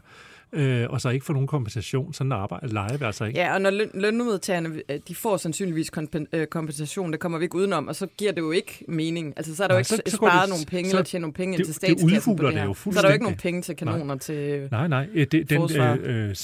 Øh, 0.52 0.86
og 0.90 1.00
så 1.00 1.08
ikke 1.08 1.26
få 1.26 1.32
nogen 1.32 1.46
kompensation. 1.48 2.12
Sådan 2.12 2.32
arbejder 2.32 2.66
leger 2.68 2.96
vi 2.96 3.04
altså 3.04 3.24
ikke. 3.24 3.38
Ja, 3.38 3.54
og 3.54 3.60
når 3.60 3.70
løn, 3.70 3.90
lønmodtagerne, 3.94 4.68
øh, 4.88 4.98
de 5.08 5.14
får 5.14 5.36
sandsynligvis 5.36 5.90
kompen, 5.90 6.26
øh, 6.32 6.46
kompensation, 6.46 7.12
det 7.12 7.20
kommer 7.20 7.38
vi 7.38 7.44
ikke 7.44 7.56
udenom, 7.56 7.88
og 7.88 7.96
så 7.96 8.06
giver 8.18 8.32
det 8.32 8.40
jo 8.40 8.50
ikke 8.50 8.84
mening. 8.88 9.32
Altså, 9.36 9.56
så 9.56 9.64
er 9.64 9.68
der 9.68 9.74
Nej, 9.74 9.76
jo 9.76 9.80
ikke 9.80 9.88
så- 9.88 10.02
så, 10.06 10.16
sparet 10.16 10.42
det- 10.42 10.48
nogle 10.48 10.66
penge, 10.66 10.90
så- 10.90 10.96
eller 10.96 11.04
tjent 11.04 11.20
nogle 11.20 11.34
penge 11.34 11.52
det- 11.58 11.66
til 11.66 11.66
det 11.66 11.74
statskassen 11.74 12.36
det 12.38 12.46
det 12.46 12.54
her. 12.54 12.64
jo 12.64 12.74
så 12.74 12.90
er 12.98 13.02
der 13.02 13.08
jo 13.08 13.12
ikke 13.12 13.24
nogen 13.24 13.38
penge 13.38 13.62
til 13.62 13.76
kanoner 13.76 14.16
til... 14.16 14.68
Nej, 14.70 14.88
nej. 14.88 15.08
øh, 15.14 15.26
Det, 15.32 15.50
den 15.50 15.62
øh, 15.62 15.92
øh, 16.02 16.28
øh, 16.28 16.34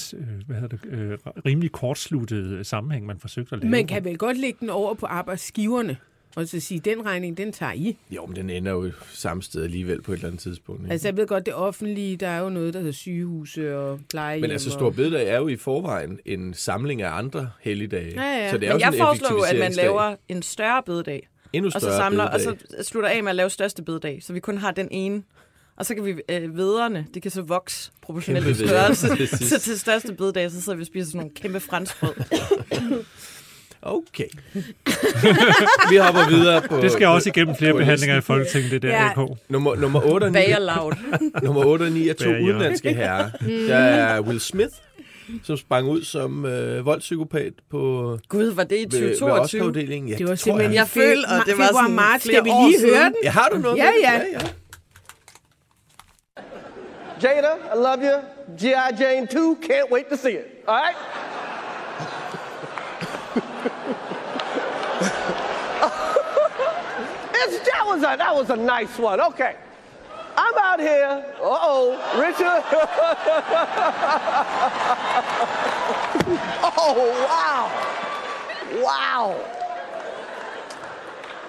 hvad 0.47 0.55
hedder 0.59 0.77
det, 0.77 0.79
øh, 0.91 1.17
rimelig 1.45 1.71
kortsluttede 1.71 2.63
sammenhæng, 2.63 3.05
man 3.05 3.19
forsøgte 3.19 3.55
at 3.55 3.61
lave. 3.61 3.71
Man 3.71 3.87
kan 3.87 4.05
vel 4.05 4.17
godt 4.17 4.37
lægge 4.39 4.57
den 4.59 4.69
over 4.69 4.93
på 4.93 5.05
arbejdsgiverne, 5.05 5.97
og 6.37 6.47
så 6.47 6.59
sige, 6.59 6.79
den 6.79 7.05
regning, 7.05 7.37
den 7.37 7.51
tager 7.51 7.71
I. 7.71 7.97
Jo, 8.11 8.25
men 8.25 8.35
den 8.35 8.49
ender 8.49 8.71
jo 8.71 8.91
samme 9.13 9.43
sted 9.43 9.63
alligevel 9.63 10.01
på 10.01 10.11
et 10.11 10.15
eller 10.15 10.27
andet 10.27 10.41
tidspunkt. 10.41 10.81
Ikke? 10.81 10.91
Altså, 10.91 11.07
jeg 11.07 11.17
ved 11.17 11.27
godt, 11.27 11.45
det 11.45 11.53
offentlige, 11.53 12.17
der 12.17 12.27
er 12.27 12.39
jo 12.39 12.49
noget, 12.49 12.73
der 12.73 12.79
hedder 12.79 12.93
sygehuse 12.93 13.77
og 13.77 13.99
plejehjem. 14.09 14.41
Men 14.41 14.51
altså, 14.51 14.69
og... 14.69 14.73
Stor 14.73 14.89
Bededag 14.89 15.27
er 15.27 15.37
jo 15.37 15.47
i 15.47 15.55
forvejen 15.55 16.19
en 16.25 16.53
samling 16.53 17.01
af 17.01 17.17
andre 17.17 17.49
helligdage. 17.61 18.21
Ja, 18.21 18.37
ja. 18.37 18.51
Så 18.51 18.57
det 18.57 18.69
er 18.69 18.73
Men 18.73 18.81
jo 18.81 18.85
jeg 18.85 18.97
foreslår 18.97 19.31
jo, 19.31 19.41
at 19.41 19.59
man 19.59 19.71
laver 19.71 20.15
en 20.29 20.41
større 20.41 20.83
bededag, 20.83 21.29
Endnu 21.53 21.67
og 21.67 21.71
så 21.71 21.79
større 21.79 21.97
samler, 21.97 22.23
og 22.23 22.39
bededag. 22.39 22.59
så 22.77 22.83
slutter 22.83 23.09
af 23.09 23.23
med 23.23 23.29
at 23.29 23.35
lave 23.35 23.49
største 23.49 23.83
bededag, 23.83 24.23
så 24.23 24.33
vi 24.33 24.39
kun 24.39 24.57
har 24.57 24.71
den 24.71 24.87
ene. 24.91 25.23
Og 25.77 25.85
så 25.85 25.95
kan 25.95 26.05
vi 26.05 26.15
øh, 26.29 26.57
vederne, 26.57 27.05
det 27.13 27.21
kan 27.21 27.31
så 27.31 27.41
vokse 27.41 27.91
proportionelt 28.01 28.47
i 28.47 28.53
størrelse. 28.53 29.27
Så 29.49 29.59
til 29.59 29.79
største 29.79 30.13
bededag, 30.13 30.51
så 30.51 30.61
sidder 30.61 30.75
vi 30.75 30.81
og 30.81 30.87
spiser 30.87 31.05
sådan 31.05 31.17
nogle 31.17 31.35
kæmpe 31.35 31.59
franskbrød. 31.59 32.13
Okay. 33.81 34.27
vi 35.91 35.95
hopper 35.97 36.29
videre 36.29 36.61
på... 36.61 36.81
Det 36.81 36.91
skal 36.91 37.07
også 37.07 37.29
igennem 37.29 37.55
flere 37.55 37.73
behandlinger 37.73 38.17
i. 38.17 38.21
Folketinget, 38.21 38.71
det 38.71 38.81
der 38.81 38.89
Ja. 38.89 39.09
AK. 39.21 39.29
Nummer, 39.49 39.75
nummer 39.75 40.01
8 40.05 40.23
og 40.23 40.29
9, 40.31 40.33
Bager 40.33 40.59
loud. 40.59 40.93
nummer 41.45 41.65
8 41.65 41.83
og 41.83 41.91
9 41.91 42.07
er 42.09 42.13
to 42.13 42.23
Bager. 42.25 42.43
udenlandske 42.43 42.93
herrer. 42.93 43.29
Der 43.67 43.75
er 43.77 44.21
Will 44.21 44.39
Smith, 44.39 44.73
som 45.43 45.57
sprang 45.57 45.87
ud 45.87 46.03
som 46.03 46.45
øh, 46.45 46.85
voldspsykopat 46.85 47.53
på 47.71 47.77
Gud, 48.29 48.45
var 48.51 48.63
det 48.63 48.75
i 48.75 48.79
ved, 48.79 48.99
ved 49.01 49.17
2022? 49.19 49.61
Oscar-uddelingen. 49.61 50.09
Ja, 50.09 50.15
Det 50.17 50.27
var 50.29 50.35
simpelthen 50.35 50.73
jeg. 50.73 50.79
Jeg 50.79 50.87
føler, 50.87 51.27
at 51.39 51.45
det 51.45 51.57
var 51.57 51.67
sådan 51.73 51.95
marts. 51.95 52.23
Skal 52.23 52.43
vi 52.43 52.49
lige 52.49 52.79
høre 52.93 53.03
den? 53.05 53.15
Ja, 53.23 53.29
har 53.29 53.49
du 53.53 53.57
noget 53.57 53.77
Ja, 53.77 53.89
ja. 54.03 54.13
ja, 54.13 54.21
ja. 54.31 54.39
Jada, 57.23 57.47
I 57.73 57.77
love 57.77 57.97
you. 58.03 58.19
G.I. 58.57 59.03
Jane 59.03 59.27
2, 59.27 59.57
can't 59.63 59.91
wait 59.93 60.05
to 60.11 60.15
see 60.17 60.31
it. 60.33 60.45
All 60.67 60.75
right? 60.75 60.97
was 67.87 68.03
a 68.03 68.17
that 68.17 68.35
was 68.35 68.49
a 68.49 68.55
nice 68.55 68.97
one. 68.97 69.19
Okay. 69.21 69.55
I'm 70.39 70.57
out 70.59 70.79
here. 70.79 71.25
Uh-oh, 71.41 71.97
Richard. 72.21 72.37
oh, 76.77 76.95
wow. 77.27 77.71
Wow. 78.83 79.35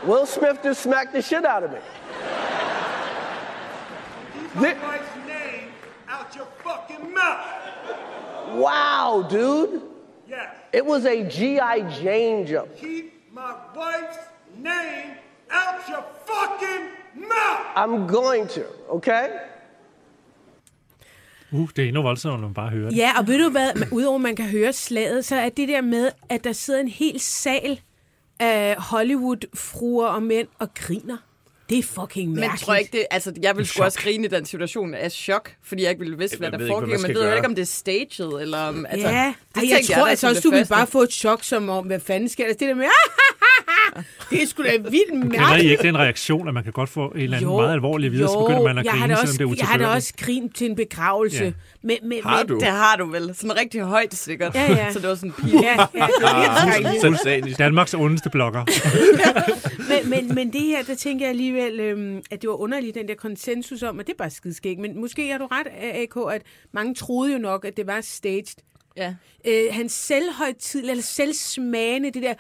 Will 0.04 0.24
Smith 0.24 0.60
just 0.62 0.82
smacked 0.82 1.12
the 1.12 1.20
shit 1.20 1.44
out 1.44 1.64
of 1.64 1.72
me. 1.72 1.80
My 4.54 5.00
name 5.26 5.72
out 6.08 6.34
your 6.34 6.46
fucking 6.64 7.12
mouth. 7.12 7.46
Wow, 8.54 9.26
dude. 9.28 9.87
Yes. 10.28 10.48
It 10.74 10.84
was 10.92 11.04
a 11.04 11.16
G.I. 11.30 11.76
Jane 12.02 12.46
jump. 12.46 12.68
Keep 12.76 13.04
my 13.32 13.52
wife's 13.76 14.18
name 14.56 15.10
out 15.50 15.80
your 15.88 16.04
fucking 16.30 16.84
mouth. 17.14 17.64
I'm 17.76 18.06
going 18.16 18.48
to, 18.50 18.62
okay? 18.96 19.26
Uh, 21.52 21.68
det 21.76 21.84
er 21.84 21.88
endnu 21.88 22.02
voldsommere, 22.02 22.40
når 22.40 22.48
man 22.48 22.54
bare 22.54 22.70
hører 22.70 22.90
det. 22.90 22.96
Ja, 22.98 23.10
og 23.18 23.26
ved 23.26 23.44
du 23.44 23.50
hvad, 23.50 23.74
Man- 23.74 23.88
udover 23.92 24.14
at 24.14 24.20
man 24.20 24.36
kan 24.36 24.44
høre 24.48 24.72
slaget, 24.72 25.24
så 25.24 25.36
er 25.36 25.48
det 25.48 25.68
der 25.68 25.80
med, 25.80 26.10
at 26.28 26.44
der 26.44 26.52
sidder 26.52 26.80
en 26.80 26.88
hel 26.88 27.20
sal 27.20 27.80
af 28.40 28.76
Hollywood-fruer 28.78 30.06
og 30.06 30.22
mænd 30.22 30.48
og 30.58 30.74
griner. 30.74 31.16
Det 31.68 31.78
er 31.78 31.82
fucking 31.82 32.30
Men 32.30 32.40
mærkeligt. 32.40 32.62
tror 32.62 32.74
jeg 32.74 32.80
ikke 32.80 32.92
det, 32.92 33.06
altså 33.10 33.32
jeg 33.42 33.56
vil 33.56 33.66
sgu 33.66 33.82
også 33.82 33.98
grine 33.98 34.24
i 34.24 34.28
den 34.28 34.44
situation 34.44 34.94
af 34.94 35.12
chok, 35.12 35.52
fordi 35.62 35.82
jeg 35.82 35.90
ikke 35.90 36.00
ville 36.00 36.18
vidste, 36.18 36.38
hvad 36.38 36.50
Jeg 36.52 36.60
der 36.60 36.66
foregik, 36.66 36.92
man 36.92 37.00
men 37.02 37.14
ved 37.14 37.28
jo 37.28 37.34
ikke, 37.34 37.46
om 37.46 37.54
det 37.54 37.62
er 37.62 37.66
staged, 37.66 38.26
eller 38.40 38.58
om, 38.58 38.86
altså, 38.86 39.08
ja, 39.08 39.34
det 39.54 39.62
Ej, 39.62 39.68
jeg 39.68 39.76
tænkte 39.76 39.92
tror 39.92 40.04
da 40.04 40.10
altså 40.10 40.28
også, 40.28 40.40
du 40.40 40.50
ville 40.50 40.66
bare 40.66 40.86
få 40.86 41.02
et 41.02 41.12
chok, 41.12 41.44
som 41.44 41.68
om, 41.68 41.86
hvad 41.86 42.00
fanden 42.00 42.28
sker 42.28 42.46
der? 42.46 42.52
Det 42.52 42.60
der 42.60 42.74
med, 42.74 42.84
det 44.30 44.42
er 44.42 44.46
sgu 44.46 44.62
da 44.62 44.70
vildt 44.70 44.92
Kender 45.10 45.26
I 45.26 45.38
mærkeligt. 45.38 45.70
ikke 45.70 45.82
den 45.82 45.98
reaktion, 45.98 46.48
at 46.48 46.54
man 46.54 46.64
kan 46.64 46.72
godt 46.72 46.88
få 46.88 47.08
en 47.08 47.20
eller 47.20 47.36
anden 47.36 47.50
meget 47.50 47.72
alvorlig 47.72 48.12
videre, 48.12 48.28
så 48.28 48.38
begynder 48.38 48.62
man 48.62 48.78
at 48.78 48.86
grine, 48.86 49.00
selvom 49.00 49.20
også, 49.22 49.32
det 49.38 49.44
er 49.44 49.54
Jeg 49.58 49.66
har 49.66 49.78
da 49.78 49.86
også 49.86 50.12
grint 50.20 50.56
til 50.56 50.70
en 50.70 50.76
begravelse. 50.76 51.44
Ja. 51.44 51.52
Men, 51.82 51.96
men, 52.02 52.22
Har 52.22 52.38
men, 52.38 52.46
du? 52.48 52.54
Det 52.54 52.68
har 52.68 52.96
du 52.96 53.06
vel. 53.06 53.34
Sådan 53.34 53.56
rigtig 53.56 53.80
højt 53.80 54.14
sikkert. 54.14 54.54
Ja, 54.54 54.72
ja. 54.72 54.92
Så 54.92 54.98
det 54.98 55.08
var 55.08 55.14
sådan 55.14 55.32
pil. 55.32 55.50
Ja, 55.50 55.58
ja, 55.58 55.86
det 55.92 56.00
er 56.22 56.40
helt 56.40 56.72
skrækkeligt. 56.72 57.00
Sultanisk. 57.00 57.58
Danmarks 57.58 57.94
ondeste 57.94 58.30
blogger. 58.30 58.64
men, 59.90 60.10
men, 60.10 60.34
men 60.34 60.52
det 60.52 60.60
her, 60.60 60.82
der 60.82 60.94
tænker 60.94 61.24
jeg 61.24 61.30
alligevel, 61.30 61.80
øhm, 61.80 62.22
at 62.30 62.42
det 62.42 62.48
var 62.50 62.56
underligt, 62.56 62.94
den 62.94 63.08
der 63.08 63.14
konsensus 63.14 63.82
om, 63.82 64.00
at 64.00 64.06
det 64.06 64.12
er 64.12 64.16
bare 64.16 64.30
skidskægt. 64.30 64.80
Men 64.80 65.00
måske 65.00 65.30
har 65.30 65.38
du 65.38 65.46
ret, 65.46 65.66
AK, 65.94 66.34
at 66.34 66.42
mange 66.72 66.94
troede 66.94 67.32
jo 67.32 67.38
nok, 67.38 67.64
at 67.64 67.76
det 67.76 67.86
var 67.86 68.00
staged. 68.00 68.62
Ja. 68.96 69.14
Øh, 69.46 69.64
hans 69.70 69.92
selvhøjtid, 69.92 70.90
eller 70.90 71.02
selvsmagende, 71.02 72.10
det 72.10 72.22
der, 72.22 72.34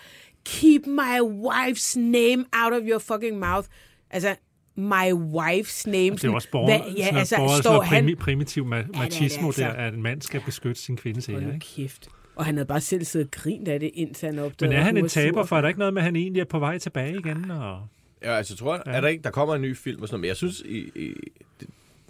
keep 0.60 0.86
my 0.86 1.20
wife's 1.46 1.98
name 1.98 2.44
out 2.52 2.72
of 2.72 2.82
your 2.90 2.98
fucking 2.98 3.38
mouth. 3.38 3.66
Altså, 4.10 4.34
my 4.76 5.12
wife's 5.12 5.82
name. 5.90 6.10
Det 6.10 6.24
er 6.24 6.30
også 6.34 6.48
Hvad- 6.48 6.52
borger, 6.52 6.84
ja, 6.96 7.04
sådan, 7.04 7.18
altså, 7.18 7.36
borger, 7.36 7.60
står 7.62 7.80
han... 7.82 8.02
primi, 8.04 8.14
primitiv 8.14 8.64
ma- 8.72 8.76
det 8.76 8.96
machismo, 8.98 9.46
altså. 9.46 9.62
der, 9.62 9.68
at 9.68 9.94
en 9.94 10.02
mand 10.02 10.22
skal 10.22 10.40
beskytte 10.46 10.80
sin 10.80 10.96
kvindes 10.96 11.26
Hold 11.26 11.42
ære. 11.42 11.54
Ikke? 11.54 11.66
kæft. 11.76 12.08
Og 12.36 12.44
han 12.44 12.54
havde 12.54 12.66
bare 12.66 12.80
selv 12.80 13.04
siddet 13.04 13.26
og 13.26 13.30
grint 13.30 13.68
af 13.68 13.80
det, 13.80 13.90
indtil 13.94 14.26
han 14.26 14.38
opdagede, 14.38 14.72
Men 14.74 14.80
er 14.80 14.84
han 14.84 14.96
en 14.96 15.08
taber, 15.08 15.44
for 15.44 15.56
er 15.56 15.60
der 15.60 15.68
ikke 15.68 15.78
noget 15.78 15.94
med, 15.94 16.02
at 16.02 16.04
han 16.04 16.16
egentlig 16.16 16.40
er 16.40 16.44
på 16.44 16.58
vej 16.58 16.78
tilbage 16.78 17.18
igen? 17.18 17.50
Og... 17.50 17.80
Ja, 18.22 18.36
altså 18.36 18.56
tror 18.56 18.74
jeg, 18.74 18.82
er 18.96 19.00
der 19.00 19.08
ikke, 19.08 19.22
der 19.24 19.30
kommer 19.30 19.54
en 19.54 19.62
ny 19.62 19.76
film 19.76 20.02
og 20.02 20.08
sådan 20.08 20.14
noget, 20.14 20.20
men 20.20 20.28
jeg 20.28 20.36
synes, 20.36 20.60
i, 20.60 20.78
i, 20.78 21.14
det, 21.60 21.68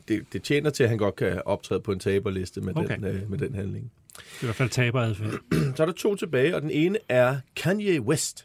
det, 0.08 0.32
det 0.32 0.42
tjener 0.42 0.70
til, 0.70 0.82
at 0.82 0.88
han 0.88 0.98
godt 0.98 1.16
kan 1.16 1.42
optræde 1.44 1.80
på 1.80 1.92
en 1.92 1.98
taberliste 1.98 2.60
med, 2.60 2.76
Okay. 2.76 2.96
den, 2.96 3.04
øh, 3.04 3.30
med 3.30 3.38
den 3.38 3.54
handling. 3.54 3.90
Det 4.18 4.40
er 4.40 4.42
i 4.42 4.46
hvert 4.46 4.56
fald 4.56 4.68
taberadfærd. 4.70 5.30
Så 5.76 5.82
er 5.82 5.86
der 5.86 5.92
to 5.92 6.14
tilbage, 6.14 6.56
og 6.56 6.62
den 6.62 6.70
ene 6.70 6.98
er 7.08 7.36
Kanye 7.56 8.00
West, 8.00 8.44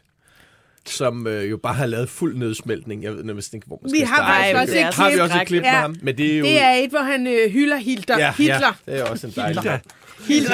som 0.86 1.26
øh, 1.26 1.50
jo 1.50 1.56
bare 1.56 1.74
har 1.74 1.86
lavet 1.86 2.08
fuld 2.08 2.36
nedsmeltning. 2.38 3.02
Jeg 3.02 3.12
ved 3.16 3.24
næsten 3.24 3.56
ikke, 3.56 3.66
hvor 3.66 3.80
man 3.82 3.92
Vi 3.92 3.98
skal 3.98 4.08
har 4.08 4.16
starte. 4.16 4.54
faktisk 4.54 4.54
Ej, 4.54 4.60
også 4.62 4.74
det 4.74 4.88
et 4.88 4.94
Har 4.94 5.10
vi 5.10 5.18
også 5.20 5.40
et 5.40 5.46
klip 5.46 5.62
med 5.62 5.70
Ja. 5.70 5.80
ham? 5.80 5.96
Men 6.02 6.16
det 6.18 6.34
er 6.34 6.38
jo... 6.38 6.44
Det 6.44 6.62
er 6.62 6.70
et, 6.70 6.90
hvor 6.90 7.02
han 7.02 7.26
øh, 7.26 7.52
hylder 7.52 7.76
Hilder. 7.76 8.18
ja, 8.18 8.32
Hitler. 8.38 8.72
Ja, 8.86 8.92
det 8.92 9.00
er 9.00 9.04
også 9.04 9.26
en 9.26 9.32
dejlig... 9.36 9.62
Hilda. 9.62 9.80
Hilda. 10.28 10.50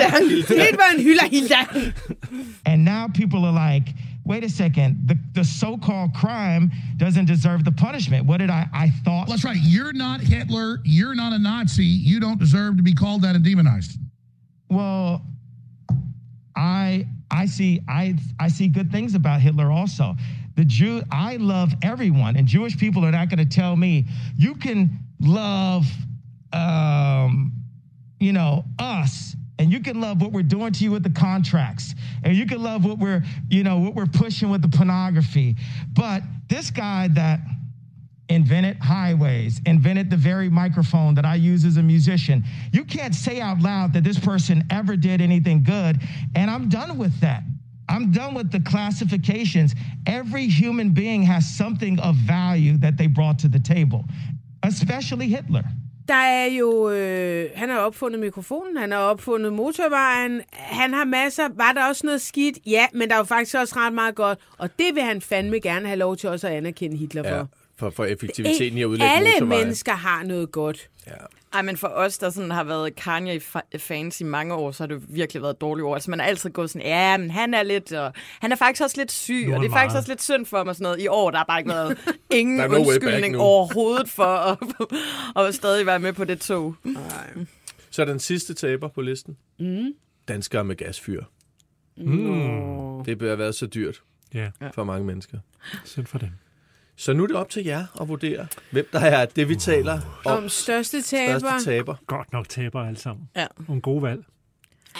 Det 0.48 0.60
er 0.60 0.68
et, 0.68 0.74
hvor 0.74 0.90
han 0.94 1.00
hylder 1.02 1.24
Hilda. 1.30 1.56
And 2.66 2.82
now 2.84 3.06
people 3.14 3.38
are 3.48 3.74
like, 3.74 3.94
wait 4.26 4.44
a 4.44 4.48
second, 4.48 4.90
the, 5.08 5.18
the 5.34 5.44
so-called 5.44 6.10
crime 6.22 6.70
doesn't 7.02 7.26
deserve 7.34 7.58
the 7.64 7.72
punishment. 7.86 8.22
What 8.28 8.40
did 8.40 8.50
I, 8.50 8.62
I 8.84 8.86
thought? 9.04 9.24
Well, 9.28 9.36
that's 9.36 9.44
right. 9.50 9.60
You're 9.74 9.92
not 10.06 10.20
Hitler. 10.20 10.68
You're 10.84 11.14
not 11.14 11.32
a 11.32 11.38
Nazi. 11.38 11.84
You 12.10 12.20
don't 12.20 12.38
deserve 12.46 12.76
to 12.76 12.82
be 12.82 12.94
called 12.94 13.22
that 13.22 13.34
and 13.36 13.44
demonized. 13.44 13.90
Well, 14.70 15.22
I 16.54 17.06
I 17.30 17.46
see 17.46 17.82
I 17.88 18.14
I 18.38 18.48
see 18.48 18.68
good 18.68 18.90
things 18.92 19.14
about 19.14 19.40
Hitler 19.40 19.70
also. 19.70 20.14
The 20.56 20.64
Jew 20.64 21.02
I 21.10 21.36
love 21.36 21.72
everyone, 21.82 22.36
and 22.36 22.46
Jewish 22.46 22.78
people 22.78 23.04
are 23.04 23.10
not 23.10 23.28
going 23.28 23.38
to 23.38 23.56
tell 23.56 23.76
me 23.76 24.06
you 24.36 24.54
can 24.54 24.98
love, 25.20 25.86
um, 26.52 27.52
you 28.20 28.32
know, 28.32 28.64
us, 28.78 29.34
and 29.58 29.72
you 29.72 29.80
can 29.80 30.00
love 30.00 30.22
what 30.22 30.32
we're 30.32 30.42
doing 30.42 30.72
to 30.72 30.84
you 30.84 30.92
with 30.92 31.02
the 31.02 31.10
contracts, 31.10 31.94
and 32.22 32.36
you 32.36 32.46
can 32.46 32.62
love 32.62 32.84
what 32.84 32.98
we're 32.98 33.24
you 33.48 33.64
know 33.64 33.78
what 33.78 33.94
we're 33.94 34.06
pushing 34.06 34.50
with 34.50 34.62
the 34.62 34.68
pornography, 34.68 35.56
but 35.94 36.22
this 36.48 36.70
guy 36.70 37.08
that 37.08 37.40
invented 38.30 38.76
highways, 38.78 39.60
invented 39.66 40.08
the 40.10 40.16
very 40.16 40.48
microphone 40.48 41.14
that 41.16 41.26
I 41.26 41.34
use 41.34 41.64
as 41.64 41.76
a 41.76 41.82
musician. 41.82 42.44
You 42.72 42.84
can't 42.84 43.14
say 43.14 43.40
out 43.40 43.60
loud 43.60 43.92
that 43.94 44.04
this 44.04 44.18
person 44.18 44.64
ever 44.70 44.96
did 44.96 45.20
anything 45.20 45.62
good, 45.62 45.94
and 46.34 46.50
I'm 46.50 46.68
done 46.68 46.96
with 46.96 47.20
that. 47.20 47.42
I'm 47.88 48.12
done 48.12 48.34
with 48.34 48.50
the 48.52 48.60
classifications. 48.72 49.74
Every 50.06 50.46
human 50.46 50.94
being 50.94 51.22
has 51.24 51.44
something 51.62 51.98
of 52.00 52.14
value 52.14 52.78
that 52.78 52.96
they 52.96 53.08
brought 53.08 53.38
to 53.40 53.48
the 53.48 53.58
table, 53.58 54.04
especially 54.62 55.28
Hitler. 55.28 55.64
Der 56.08 56.16
er 56.16 56.46
jo... 56.46 56.90
Øh, 56.90 57.50
han 57.56 57.68
har 57.68 57.78
opfundet 57.78 58.20
mikrofonen, 58.20 58.76
han 58.76 58.92
har 58.92 58.98
opfundet 58.98 59.52
motorvejen, 59.52 60.40
han 60.52 60.94
har 60.94 61.04
masser... 61.04 61.48
Var 61.56 61.72
der 61.72 61.84
også 61.88 62.06
noget 62.06 62.20
skidt? 62.20 62.58
Ja, 62.66 62.86
men 62.92 63.08
der 63.08 63.14
er 63.14 63.18
jo 63.18 63.24
faktisk 63.24 63.56
også 63.56 63.74
ret 63.76 63.92
meget 63.92 64.14
godt, 64.14 64.38
og 64.58 64.70
det 64.78 64.94
vil 64.94 65.02
han 65.02 65.20
fandme 65.20 65.60
gerne 65.60 65.86
have 65.86 65.98
lov 65.98 66.16
til 66.16 66.28
også 66.28 66.48
at 66.48 66.54
anerkende 66.54 66.96
Hitler 66.96 67.22
for. 67.22 67.36
Ja, 67.36 67.44
for, 67.80 67.90
for 67.90 68.04
effektiviteten 68.04 68.78
i 68.78 68.82
at 68.82 68.86
udlægge 68.86 69.14
Alle 69.14 69.28
motorveje. 69.40 69.58
mennesker 69.64 69.92
har 69.92 70.22
noget 70.22 70.52
godt. 70.52 70.88
Ej, 71.52 71.62
men 71.62 71.76
for 71.76 71.88
os, 71.88 72.18
der 72.18 72.30
sådan 72.30 72.50
har 72.50 72.64
været 72.64 72.96
Kanye-fans 72.96 74.20
i 74.20 74.24
mange 74.24 74.54
år, 74.54 74.70
så 74.70 74.82
har 74.82 74.88
det 74.88 75.02
virkelig 75.08 75.42
været 75.42 75.60
dårlige 75.60 75.84
ord. 75.84 75.96
Altså, 75.96 76.10
man 76.10 76.20
har 76.20 76.26
altid 76.26 76.50
gået 76.50 76.70
sådan, 76.70 76.86
ja, 76.86 77.16
men 77.16 77.30
han 77.30 77.54
er 77.54 77.62
lidt, 77.62 77.92
og 77.92 78.12
han 78.40 78.52
er 78.52 78.56
faktisk 78.56 78.82
også 78.82 78.96
lidt 79.00 79.12
syg, 79.12 79.42
og 79.46 79.46
det 79.46 79.52
er 79.52 79.60
han 79.60 79.70
faktisk 79.70 79.74
meget. 79.92 79.96
også 79.96 80.10
lidt 80.10 80.22
synd 80.22 80.46
for 80.46 80.64
mig 80.64 80.70
og 80.70 80.74
sådan 80.76 80.82
noget. 80.82 81.00
I 81.00 81.06
år, 81.06 81.30
der 81.30 81.38
har 81.38 81.44
bare 81.44 81.58
ikke 81.60 81.70
været 81.70 81.98
ingen 82.30 82.56
no 82.56 82.76
undskyldning 82.78 83.36
overhovedet 83.38 84.08
for 84.10 84.24
at, 84.24 84.58
at 85.46 85.54
stadig 85.54 85.86
være 85.86 85.98
med 85.98 86.12
på 86.12 86.24
det 86.24 86.40
tog. 86.40 86.74
Så 87.90 88.02
er 88.02 88.06
den 88.06 88.18
sidste 88.18 88.54
taber 88.54 88.88
på 88.88 89.00
listen. 89.00 89.36
Mm. 89.60 89.92
Danskere 90.28 90.64
med 90.64 90.76
gasfyr. 90.76 91.24
Mm. 91.96 93.04
Det 93.04 93.18
bør 93.18 93.26
have 93.26 93.38
været 93.38 93.54
så 93.54 93.66
dyrt 93.66 94.00
Ja, 94.34 94.50
for 94.74 94.84
mange 94.84 95.06
mennesker. 95.06 95.38
synd 95.84 96.06
for 96.06 96.18
dem. 96.18 96.28
Så 97.00 97.12
nu 97.12 97.22
er 97.22 97.26
det 97.26 97.36
op 97.36 97.48
til 97.50 97.64
jer 97.64 97.84
at 98.00 98.08
vurdere, 98.08 98.46
hvem 98.70 98.86
der 98.92 99.00
er 99.00 99.26
det, 99.26 99.48
vi 99.48 99.56
taler 99.56 100.00
om. 100.24 100.36
Om 100.42 100.48
største 100.48 101.02
taber. 101.02 101.38
Største 101.38 101.70
taber. 101.70 101.94
Godt 102.06 102.32
nok 102.32 102.48
taber 102.48 102.80
alle 102.80 102.98
sammen. 102.98 103.28
Ja. 103.36 103.46
Nogle 103.68 103.82
gode 103.82 104.02
valg. 104.02 104.22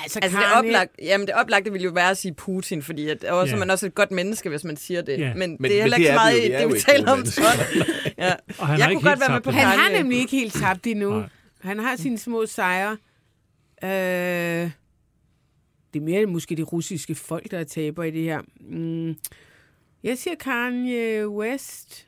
Altså, 0.02 0.18
Altså, 0.22 0.38
det, 0.38 0.46
oplagt, 0.58 0.90
jamen, 1.02 1.26
det 1.26 1.34
oplagte 1.34 1.72
ville 1.72 1.84
jo 1.84 1.90
være 1.90 2.10
at 2.10 2.16
sige 2.18 2.34
Putin, 2.34 2.82
fordi 2.82 3.08
at, 3.08 3.24
også, 3.24 3.54
Ja. 3.54 3.58
man 3.58 3.70
er 3.70 3.74
også 3.74 3.86
et 3.86 3.94
godt 3.94 4.10
menneske, 4.10 4.48
hvis 4.48 4.64
man 4.64 4.76
siger 4.76 5.02
det. 5.02 5.18
Ja. 5.18 5.34
Men, 5.34 5.56
Men- 5.60 5.70
det 5.70 5.78
er 5.78 5.82
heller 5.82 5.96
ikke 5.96 6.08
det 6.08 6.14
så 6.14 6.20
meget 6.20 6.42
det, 6.52 6.62
jo 6.62 6.68
vi 6.68 6.78
taler 6.80 7.12
om. 7.12 7.18
mennesker. 7.18 7.42
Så. 7.44 7.84
Ja. 8.18 8.32
Og 8.58 8.66
han 8.66 8.78
Jeg 8.78 8.86
har 8.86 8.92
kunne 8.92 8.98
ikke 8.98 9.08
godt 9.08 9.20
være 9.20 9.30
med 9.32 9.40
på 9.40 9.50
det. 9.50 9.58
Han 9.58 9.78
har 9.78 9.88
nemlig 9.90 10.18
ikke 10.18 10.30
helt 10.36 10.52
tabt 10.54 10.86
endnu. 10.86 11.10
Nej. 11.18 11.28
Han 11.60 11.78
har 11.78 11.96
sine 11.96 12.18
små 12.18 12.46
sejre. 12.46 12.96
Øh, 13.84 14.70
det 15.92 16.00
er 16.00 16.04
mere 16.04 16.26
måske 16.26 16.56
det 16.56 16.72
russiske 16.72 17.14
folk, 17.14 17.50
der 17.50 17.58
er 17.58 17.64
taber 17.64 18.04
i 18.04 18.10
det 18.10 18.22
her. 18.22 18.40
Mm. 18.60 19.16
Jeg 20.04 20.18
siger 20.18 20.34
Kanye 20.34 21.28
West. 21.28 22.06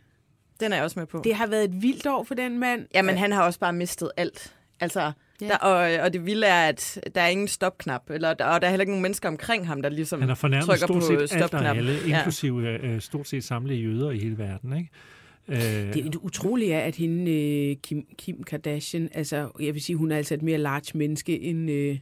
Den 0.61 0.73
er 0.73 0.77
jeg 0.77 0.85
også 0.85 0.99
med 0.99 1.07
på. 1.07 1.21
Det 1.25 1.35
har 1.35 1.47
været 1.47 1.65
et 1.65 1.83
vildt 1.83 2.07
år 2.07 2.23
for 2.25 2.35
den 2.35 2.59
mand. 2.59 2.87
Jamen, 2.95 3.17
han 3.19 3.33
har 3.33 3.43
også 3.45 3.59
bare 3.61 3.73
mistet 3.73 4.11
alt. 4.17 4.55
Altså, 4.81 5.01
Ja. 5.01 5.47
ja. 5.47 5.51
der, 5.51 5.57
og, 5.57 6.05
og 6.05 6.13
det 6.13 6.27
vilde 6.27 6.47
er, 6.47 6.69
at 6.69 7.01
der 7.15 7.21
er 7.21 7.29
ingen 7.29 7.49
stopknap, 7.49 8.11
eller, 8.11 8.35
der, 8.35 8.45
og 8.45 8.61
der 8.61 8.67
er 8.67 8.71
heller 8.71 8.83
ikke 8.83 8.91
nogen 8.93 9.03
mennesker 9.03 9.29
omkring 9.29 9.67
ham, 9.67 9.83
der 9.83 9.89
ligesom 9.89 10.21
Han 10.21 10.29
har 10.29 10.37
fornærmet 10.37 10.67
trykker 10.67 10.87
stort 10.87 11.01
på 11.01 11.07
set 11.07 11.13
alt 11.13 11.23
og 11.23 11.29
stopknappen. 11.29 11.77
alle, 11.77 12.09
inklusive 12.09 12.69
øh, 12.69 13.01
stort 13.01 13.29
set 13.29 13.45
samtlige 13.45 13.81
jøder 13.83 14.11
i 14.11 14.19
hele 14.19 14.39
verden. 14.39 14.77
Ikke? 14.77 14.91
Øh, 15.49 15.95
Det 15.95 15.97
er 16.07 16.19
utroligt 16.21 16.73
er, 16.73 16.81
at 16.81 16.97
hende, 16.97 17.33
øh, 17.33 17.77
Kim, 17.77 18.07
Kim 18.19 18.43
Kardashian, 18.43 19.09
altså, 19.15 19.51
jeg 19.61 19.75
vil 19.75 19.83
sige, 19.83 19.97
hun 19.97 20.13
er 20.13 20.17
altså 20.17 20.35
et 20.35 20.43
mere 20.43 20.59
large 20.59 20.99
menneske 20.99 21.41
end... 21.41 21.71
Øh, 21.71 21.99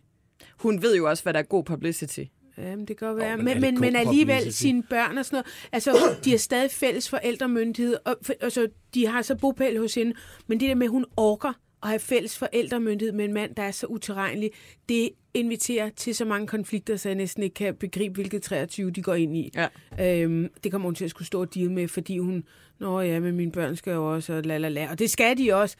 Hun 0.56 0.82
ved 0.82 0.96
jo 0.96 1.08
også, 1.08 1.22
hvad 1.22 1.32
der 1.32 1.38
er 1.38 1.42
god 1.44 1.64
publicity. 1.64 2.24
Jamen, 2.58 2.88
det 2.88 2.96
kan 2.96 3.08
godt 3.08 3.18
være. 3.18 3.36
men 3.36 3.44
men, 3.44 3.60
men, 3.60 3.74
god 3.74 3.80
men 3.80 3.96
alligevel 3.96 4.52
sine 4.52 4.82
børn 4.82 5.18
og 5.18 5.24
sådan 5.24 5.34
noget. 5.36 5.46
Altså, 5.72 6.16
de 6.24 6.30
har 6.30 6.38
stadig 6.38 6.70
fælles 6.70 7.08
forældremyndighed. 7.08 7.96
Og, 8.04 8.16
for, 8.22 8.32
altså, 8.40 8.68
de 8.94 9.06
har 9.06 9.22
så 9.22 9.34
bopæl 9.34 9.78
hos 9.78 9.94
hende. 9.94 10.14
Men 10.46 10.60
det 10.60 10.68
der 10.68 10.74
med, 10.74 10.86
at 10.86 10.90
hun 10.90 11.04
orker 11.16 11.52
at 11.82 11.88
have 11.88 11.98
fælles 11.98 12.38
forældremyndighed 12.38 13.12
med 13.12 13.24
en 13.24 13.32
mand, 13.32 13.54
der 13.54 13.62
er 13.62 13.70
så 13.70 13.86
uterrenelig, 13.86 14.50
det 14.88 15.10
inviterer 15.34 15.88
til 15.88 16.14
så 16.14 16.24
mange 16.24 16.46
konflikter, 16.46 16.96
så 16.96 17.08
jeg 17.08 17.16
næsten 17.16 17.42
ikke 17.42 17.54
kan 17.54 17.74
begribe, 17.74 18.14
hvilket 18.14 18.42
23 18.42 18.90
de 18.90 19.02
går 19.02 19.14
ind 19.14 19.36
i. 19.36 19.52
Ja. 19.98 20.22
Øhm, 20.22 20.48
det 20.64 20.72
kommer 20.72 20.88
hun 20.88 20.94
til 20.94 21.04
at 21.04 21.10
skulle 21.10 21.26
stå 21.26 21.40
og 21.40 21.54
deal 21.54 21.70
med, 21.70 21.88
fordi 21.88 22.18
hun, 22.18 22.44
nå 22.78 23.00
ja, 23.00 23.20
men 23.20 23.36
mine 23.36 23.52
børn 23.52 23.76
skal 23.76 23.92
jo 23.92 24.14
også, 24.14 24.32
og 24.32 24.42
la 24.42 24.58
la 24.58 24.68
la, 24.68 24.90
og 24.90 24.98
det 24.98 25.10
skal 25.10 25.38
de 25.38 25.54
også. 25.54 25.76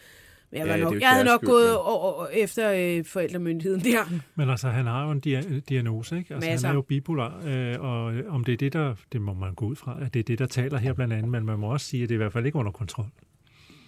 Men 0.52 0.58
jeg, 0.60 0.68
var 0.68 0.74
Ja, 0.76 0.82
nok, 0.84 1.00
jeg 1.00 1.08
havde 1.08 1.24
nok 1.24 1.38
skyld, 1.40 1.48
gået 1.50 1.66
men- 1.68 1.76
over, 1.80 2.26
efter 2.26 2.72
øh, 2.98 3.04
forældremyndigheden 3.04 3.80
der. 3.84 4.04
Men 4.36 4.50
altså, 4.50 4.68
han 4.68 4.86
har 4.86 5.04
jo 5.04 5.10
en 5.10 5.22
dia- 5.26 5.60
diagnose, 5.68 6.18
ikke? 6.18 6.34
Altså, 6.34 6.50
Masser. 6.50 6.66
han 6.68 6.74
er 6.74 6.78
jo 6.78 6.82
bipolar, 6.82 7.42
øh, 7.46 7.80
og 7.80 8.04
om 8.28 8.44
det 8.44 8.52
er 8.52 8.56
det, 8.56 8.72
der, 8.72 8.94
det 9.12 9.20
må 9.20 9.34
man 9.34 9.54
gå 9.54 9.66
ud 9.66 9.76
fra, 9.76 9.98
at 10.02 10.14
det 10.14 10.20
er 10.20 10.24
det, 10.24 10.38
der 10.38 10.46
taler 10.46 10.78
her 10.78 10.92
blandt 10.92 11.12
andet, 11.14 11.28
men 11.30 11.46
man 11.46 11.58
må 11.58 11.72
også 11.72 11.86
sige, 11.86 12.02
at 12.02 12.08
det 12.08 12.14
er 12.14 12.16
i 12.16 12.22
hvert 12.22 12.32
fald 12.32 12.46
ikke 12.46 12.58
under 12.58 12.72
kontrol. 12.72 13.06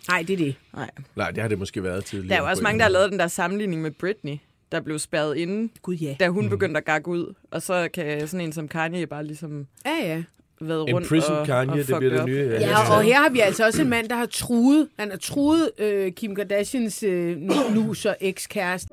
Nej, 0.09 0.25
det 0.29 0.33
er 0.33 0.37
det. 0.37 0.55
Nej. 0.75 0.91
Nej, 1.17 1.31
det 1.31 1.43
har 1.43 1.49
det 1.49 1.59
måske 1.59 1.83
været 1.83 2.05
tidligere. 2.05 2.29
Der 2.37 2.43
er 2.43 2.45
jo 2.47 2.51
også 2.51 2.63
mange, 2.63 2.79
der 2.79 2.85
har 2.85 2.91
lavet 2.91 3.11
den 3.11 3.19
der 3.19 3.27
sammenligning 3.29 3.83
med 3.83 3.91
Britney, 3.91 4.37
der 4.73 4.81
blev 4.81 4.99
spærret 4.99 5.37
inde, 5.37 5.73
Gud 5.83 5.95
ja. 5.95 6.17
da 6.21 6.29
hun 6.29 6.49
begyndte 6.49 6.79
at 6.79 6.85
gakke 6.85 7.09
ud. 7.09 7.35
Og 7.51 7.63
så 7.63 7.89
kan 7.95 8.29
sådan 8.29 8.47
en 8.47 8.53
som 8.53 8.69
Kanye 8.69 9.07
bare 9.07 9.25
ligesom 9.27 9.67
Ja, 9.87 9.91
ja. 10.03 10.23
Været 10.69 10.81
rundt 10.81 11.07
Imprison 11.07 11.37
og, 11.37 11.47
Kanye, 11.47 11.73
og 11.73 11.79
det 11.79 11.97
bliver 11.99 12.17
det 12.17 12.27
nye. 12.27 12.57
Ja, 12.61 12.97
og 12.97 13.03
her 13.03 13.23
har 13.23 13.29
vi 13.31 13.41
altså 13.41 13.67
også 13.67 13.83
en 13.83 13.89
mand, 13.89 14.09
der 14.09 14.17
har 14.17 14.27
truet, 14.27 14.89
han 14.99 15.11
har 15.11 15.19
truet 15.19 15.71
øh, 15.79 16.13
Kim 16.13 16.35
Kardashians 16.35 17.03
øh, 17.03 17.37
nu, 17.37 17.55
nu 17.75 17.95
så 17.95 18.15
ekskæreste. 18.21 18.89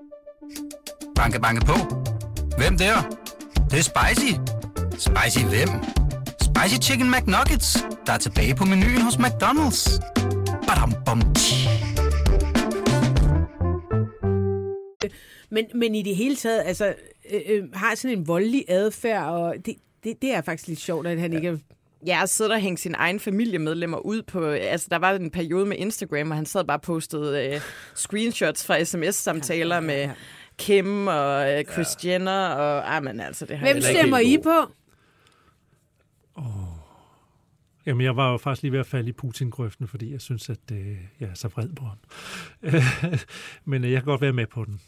Banke, 1.16 1.42
banke 1.42 1.66
på. 1.66 1.74
Hvem 2.58 2.78
der? 2.78 3.18
Det, 3.54 3.72
det 3.72 3.80
er 3.80 3.84
spicy. 3.84 4.34
Spicy 4.92 5.46
hvem? 5.46 5.70
Spicy 6.42 6.90
Chicken 6.90 7.12
McNuggets, 7.12 7.86
der 8.06 8.14
er 8.14 8.18
tilbage 8.18 8.56
på 8.56 8.66
menuen 8.66 9.02
hos 9.02 9.16
McDonald's. 9.16 10.00
Badum, 10.68 10.94
bom. 11.06 11.22
Men, 15.52 15.66
men 15.76 15.96
i 15.96 16.02
det 16.02 16.16
hele 16.16 16.36
taget, 16.36 16.64
altså, 16.66 16.94
øh, 17.32 17.42
øh, 17.50 17.64
har 17.74 17.96
sådan 17.96 18.18
en 18.18 18.28
voldelig 18.28 18.66
adfærd, 18.68 19.24
og 19.24 19.56
det, 19.66 19.76
det, 20.04 20.22
det 20.22 20.34
er 20.34 20.42
faktisk 20.42 20.68
lidt 20.68 20.80
sjovt, 20.80 21.08
at 21.08 21.20
han 21.20 21.34
ikke 21.34 21.48
er... 21.48 21.58
Ja, 22.06 22.22
og 22.22 22.30
sidder 22.30 22.56
og 22.56 22.62
hænge 22.62 22.78
sine 22.78 22.96
egne 22.96 23.20
familiemedlemmer 23.20 23.98
ud 23.98 24.22
på... 24.22 24.46
Altså, 24.46 24.88
der 24.92 24.98
var 24.98 25.14
en 25.14 25.32
periode 25.32 25.66
med 25.66 25.78
Instagram, 25.78 26.28
hvor 26.28 26.36
han 26.36 26.46
sad 26.46 26.64
bare 26.64 26.78
og 26.78 26.82
postede 26.82 27.48
øh, 27.48 27.62
screenshots 27.96 28.66
fra 28.66 28.84
sms-samtaler 28.84 29.76
ja, 29.76 29.82
ja, 29.82 29.92
ja, 29.92 30.02
ja. 30.02 30.08
med 30.08 30.16
Kim 30.58 31.08
og 31.08 31.54
øh, 31.54 31.66
Chris 31.66 31.88
ja. 32.04 32.12
Jenner, 32.12 32.48
og... 32.48 32.96
Ah, 32.96 33.04
men 33.04 33.20
altså, 33.20 33.46
det 33.46 33.58
har 33.58 33.74
Hvem 33.74 33.82
stemmer 33.82 34.20
I 34.20 34.38
på? 34.44 34.74
Jamen, 37.86 38.06
jeg 38.06 38.16
var 38.16 38.32
jo 38.32 38.38
faktisk 38.38 38.64
lige 38.64 38.72
ved 38.72 38.80
at 38.80 38.86
falde 38.86 39.10
i 39.10 39.12
Putin-grøften, 39.12 39.88
fordi 39.88 40.12
jeg 40.12 40.22
synes, 40.22 40.50
at 40.50 40.60
øh, 40.72 40.98
jeg 41.20 41.30
er 41.30 41.34
så 41.34 41.48
vred 41.48 41.70
på 41.76 41.86
ham. 41.86 41.98
Men 43.72 43.84
øh, 43.84 43.92
jeg 43.92 44.02
kan 44.02 44.06
godt 44.06 44.22
være 44.22 44.34
med 44.34 44.48
på 44.48 44.66
den. 44.66 44.82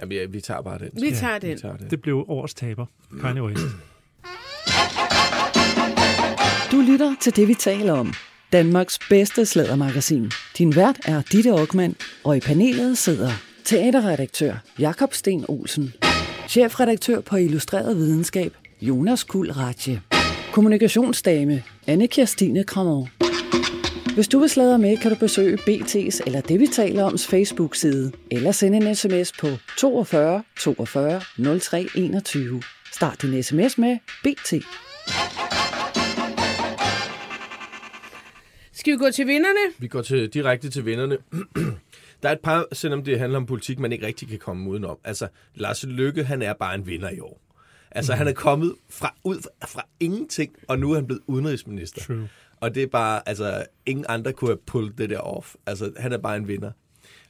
Jamen, 0.00 0.12
ja, 0.12 0.26
vi 0.26 0.40
tager 0.40 0.62
bare 0.62 0.78
den. 0.78 0.90
Vi 0.94 1.10
tager 1.14 1.38
den. 1.38 1.50
Vi 1.50 1.58
tager 1.58 1.76
den. 1.76 1.90
Det 1.90 2.00
blev 2.02 2.24
årets 2.28 2.54
taber. 2.54 2.86
Kanye 3.20 3.42
West. 3.42 3.62
Du 6.70 6.80
lytter 6.80 7.14
til 7.20 7.36
det, 7.36 7.48
vi 7.48 7.54
taler 7.54 7.92
om. 7.92 8.14
Danmarks 8.52 8.98
bedste 8.98 9.46
slædermagasin. 9.46 10.30
Din 10.58 10.76
vært 10.76 11.00
er 11.04 11.22
Ditte 11.32 11.50
Aukmann, 11.50 11.96
og 12.24 12.36
i 12.36 12.40
panelet 12.40 12.98
sidder 12.98 13.30
teaterredaktør 13.64 14.52
Jakob 14.78 15.14
Sten 15.14 15.44
Olsen, 15.48 15.92
chefredaktør 16.48 17.20
på 17.20 17.36
Illustreret 17.36 17.96
Videnskab 17.96 18.52
Jonas 18.80 19.24
Kuld 19.24 19.56
Ratje, 19.56 20.02
kommunikationsdame 20.52 21.62
Anne 21.86 22.08
Kirstine 22.08 22.64
Kramov. 22.64 23.08
Hvis 24.14 24.28
du 24.28 24.38
vil 24.38 24.50
sladre 24.50 24.78
med, 24.78 24.96
kan 24.96 25.10
du 25.10 25.16
besøge 25.16 25.58
BT's 25.68 26.20
eller 26.26 26.40
det, 26.40 26.60
vi 26.60 26.66
taler 26.66 27.04
oms 27.04 27.26
Facebook-side, 27.26 28.12
eller 28.30 28.52
sende 28.52 28.78
en 28.78 28.94
sms 28.94 29.32
på 29.40 29.48
42 29.78 30.42
42 30.60 31.20
03 31.60 31.86
21. 31.94 32.62
Start 32.92 33.22
din 33.22 33.42
sms 33.42 33.78
med 33.78 33.98
BT. 34.24 34.54
Skal 38.80 38.92
vi 38.92 38.98
gå 38.98 39.10
til 39.10 39.26
vinderne? 39.26 39.74
Vi 39.78 39.88
går 39.88 40.02
til, 40.02 40.28
direkte 40.28 40.70
til 40.70 40.84
vinderne. 40.84 41.18
Der 42.22 42.28
er 42.28 42.32
et 42.32 42.40
par, 42.40 42.66
selvom 42.72 43.04
det 43.04 43.18
handler 43.18 43.38
om 43.38 43.46
politik, 43.46 43.78
man 43.78 43.92
ikke 43.92 44.06
rigtig 44.06 44.28
kan 44.28 44.38
komme 44.38 44.70
udenom. 44.70 44.98
Altså, 45.04 45.28
Lars 45.54 45.84
Lykke, 45.84 46.24
han 46.24 46.42
er 46.42 46.52
bare 46.52 46.74
en 46.74 46.86
vinder 46.86 47.10
i 47.10 47.20
år. 47.20 47.40
Altså, 47.90 48.12
mm. 48.12 48.18
han 48.18 48.28
er 48.28 48.32
kommet 48.32 48.74
fra, 48.90 49.14
ud 49.24 49.42
fra, 49.42 49.66
fra 49.66 49.86
ingenting, 50.00 50.56
og 50.68 50.78
nu 50.78 50.90
er 50.90 50.94
han 50.94 51.06
blevet 51.06 51.22
udenrigsminister. 51.26 52.02
True. 52.02 52.28
Og 52.60 52.74
det 52.74 52.82
er 52.82 52.86
bare, 52.86 53.28
altså, 53.28 53.66
ingen 53.86 54.06
andre 54.08 54.32
kunne 54.32 54.50
have 54.50 54.58
pullet 54.66 54.98
det 54.98 55.10
der 55.10 55.18
off. 55.18 55.54
Altså, 55.66 55.92
han 55.96 56.12
er 56.12 56.18
bare 56.18 56.36
en 56.36 56.48
vinder. 56.48 56.72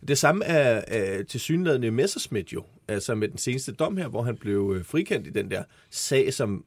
Det 0.08 0.18
samme 0.18 0.44
er 0.44 0.84
øh, 1.18 1.26
til 1.26 1.40
synlædende 1.40 1.90
Messerschmidt 1.90 2.52
jo, 2.52 2.64
altså 2.88 3.14
med 3.14 3.28
den 3.28 3.38
seneste 3.38 3.72
dom 3.72 3.96
her, 3.96 4.08
hvor 4.08 4.22
han 4.22 4.36
blev 4.36 4.74
øh, 4.76 4.84
frikendt 4.84 5.26
i 5.26 5.30
den 5.30 5.50
der 5.50 5.62
sag, 5.90 6.34
som 6.34 6.64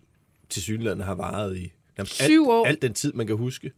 til 0.50 0.62
synlædende 0.62 1.04
har 1.04 1.16
varet 1.16 1.58
i 1.58 1.74
nærmest 1.98 2.22
alt, 2.22 2.40
år. 2.48 2.66
alt 2.66 2.82
den 2.82 2.94
tid, 2.94 3.14
man 3.14 3.28
kan 3.28 3.36
huske. 3.36 3.72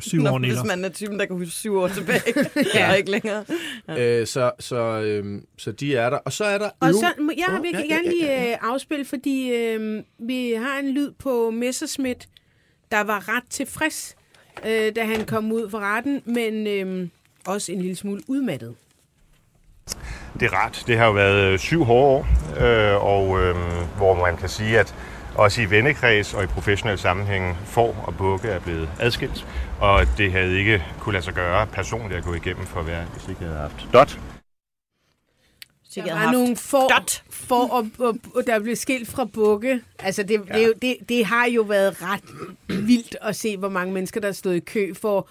Syv 0.00 0.18
Nå, 0.22 0.30
år 0.30 0.38
hvis 0.38 0.64
man 0.66 0.84
er 0.84 0.88
typen, 0.88 1.18
der 1.18 1.26
kan 1.26 1.36
huske 1.36 1.50
syv 1.50 1.76
år 1.76 1.88
tilbage. 1.88 2.22
ja. 2.74 2.90
og 2.90 2.98
ikke 2.98 3.10
længere. 3.10 3.44
Øh, 3.98 4.26
så, 4.26 4.50
så, 4.58 4.76
øh, 5.00 5.42
så 5.58 5.72
de 5.72 5.96
er 5.96 6.10
der. 6.10 6.16
Og 6.18 6.32
så 6.32 6.44
er 6.44 6.58
der... 6.58 6.70
Og 6.80 6.88
øv- 6.88 6.92
så 6.92 7.06
må- 7.20 7.32
jeg 7.36 7.58
vil 7.62 7.70
Ja, 7.72 7.78
ja, 7.78 7.84
ja, 7.88 7.94
gerne 7.94 8.04
ja, 8.06 8.10
lige 8.10 8.26
ja, 8.26 8.42
ja. 8.44 8.50
øh, 8.52 8.56
afspille, 8.60 9.04
fordi 9.04 9.50
øh, 9.52 10.02
vi 10.18 10.52
har 10.52 10.78
en 10.78 10.90
lyd 10.90 11.10
på 11.18 11.50
Messerschmidt, 11.50 12.28
der 12.90 13.00
var 13.00 13.36
ret 13.36 13.44
tilfreds, 13.50 14.16
øh, 14.66 14.92
da 14.96 15.04
han 15.04 15.24
kom 15.26 15.52
ud 15.52 15.70
fra 15.70 15.78
retten, 15.96 16.22
men 16.24 16.66
øh, 16.66 17.08
også 17.46 17.72
en 17.72 17.80
lille 17.80 17.96
smule 17.96 18.22
udmattet. 18.26 18.74
Det 20.40 20.42
er 20.52 20.66
ret. 20.66 20.84
Det 20.86 20.98
har 20.98 21.06
jo 21.06 21.12
været 21.12 21.52
øh, 21.52 21.58
syv 21.58 21.84
hårde 21.84 22.06
år, 22.06 22.26
øh, 22.92 23.04
og 23.04 23.42
øh, 23.42 23.56
hvor 23.96 24.24
man 24.26 24.36
kan 24.36 24.48
sige, 24.48 24.78
at 24.78 24.94
også 25.34 25.62
i 25.62 25.70
vennekreds 25.70 26.34
og 26.34 26.44
i 26.44 26.46
professionel 26.46 26.98
sammenhæng 26.98 27.56
får 27.64 28.04
og 28.06 28.16
bukke 28.16 28.48
er 28.48 28.60
blevet 28.60 28.88
adskilt. 29.00 29.46
Og 29.80 30.06
det 30.18 30.32
havde 30.32 30.58
ikke 30.58 30.82
kunne 31.00 31.12
lade 31.12 31.24
sig 31.24 31.34
gøre 31.34 31.66
personligt 31.66 32.18
at 32.18 32.24
gå 32.24 32.34
igennem 32.34 32.66
for 32.66 32.82
hver, 32.82 33.04
hvis 33.04 33.28
ikke 33.28 33.40
jeg 33.40 33.48
havde 33.48 33.60
haft 33.60 33.88
dot. 33.92 34.18
Der 35.94 36.14
var 36.14 36.32
nogle 36.32 36.56
for, 36.56 36.88
for 37.30 37.68
og, 37.72 37.86
og, 37.98 38.18
og 38.34 38.42
der 38.46 38.58
blev 38.60 38.76
skilt 38.76 39.08
fra 39.08 39.24
bukke. 39.24 39.80
Altså, 39.98 40.22
det, 40.22 40.40
ja. 40.48 40.58
det, 40.58 40.72
det, 40.82 40.96
det 41.08 41.24
har 41.26 41.46
jo 41.46 41.62
været 41.62 41.96
ret 42.02 42.22
vildt 42.86 43.16
at 43.20 43.36
se, 43.36 43.56
hvor 43.56 43.68
mange 43.68 43.94
mennesker, 43.94 44.20
der 44.20 44.32
stod 44.32 44.54
i 44.54 44.60
kø 44.60 44.94
for 44.94 45.28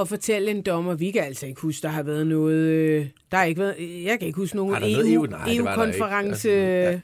at 0.00 0.08
fortælle 0.08 0.50
en 0.50 0.62
dommer. 0.62 0.94
Vi 0.94 1.10
kan 1.10 1.22
altså 1.22 1.46
ikke 1.46 1.60
huske, 1.60 1.82
der 1.82 1.88
har 1.88 2.02
været 2.02 2.26
noget... 2.26 2.56
øh, 2.56 3.06
Der 3.30 3.36
har 3.36 3.44
ikke 3.44 3.60
været, 3.60 4.04
jeg 4.04 4.18
kan 4.18 4.26
ikke 4.26 4.36
huske 4.36 4.56
nogen 4.56 4.74
Har 4.74 4.80
EU, 4.84 5.24
EU? 5.24 5.26
EU-konference. 5.46 6.48
Ja. 6.48 7.00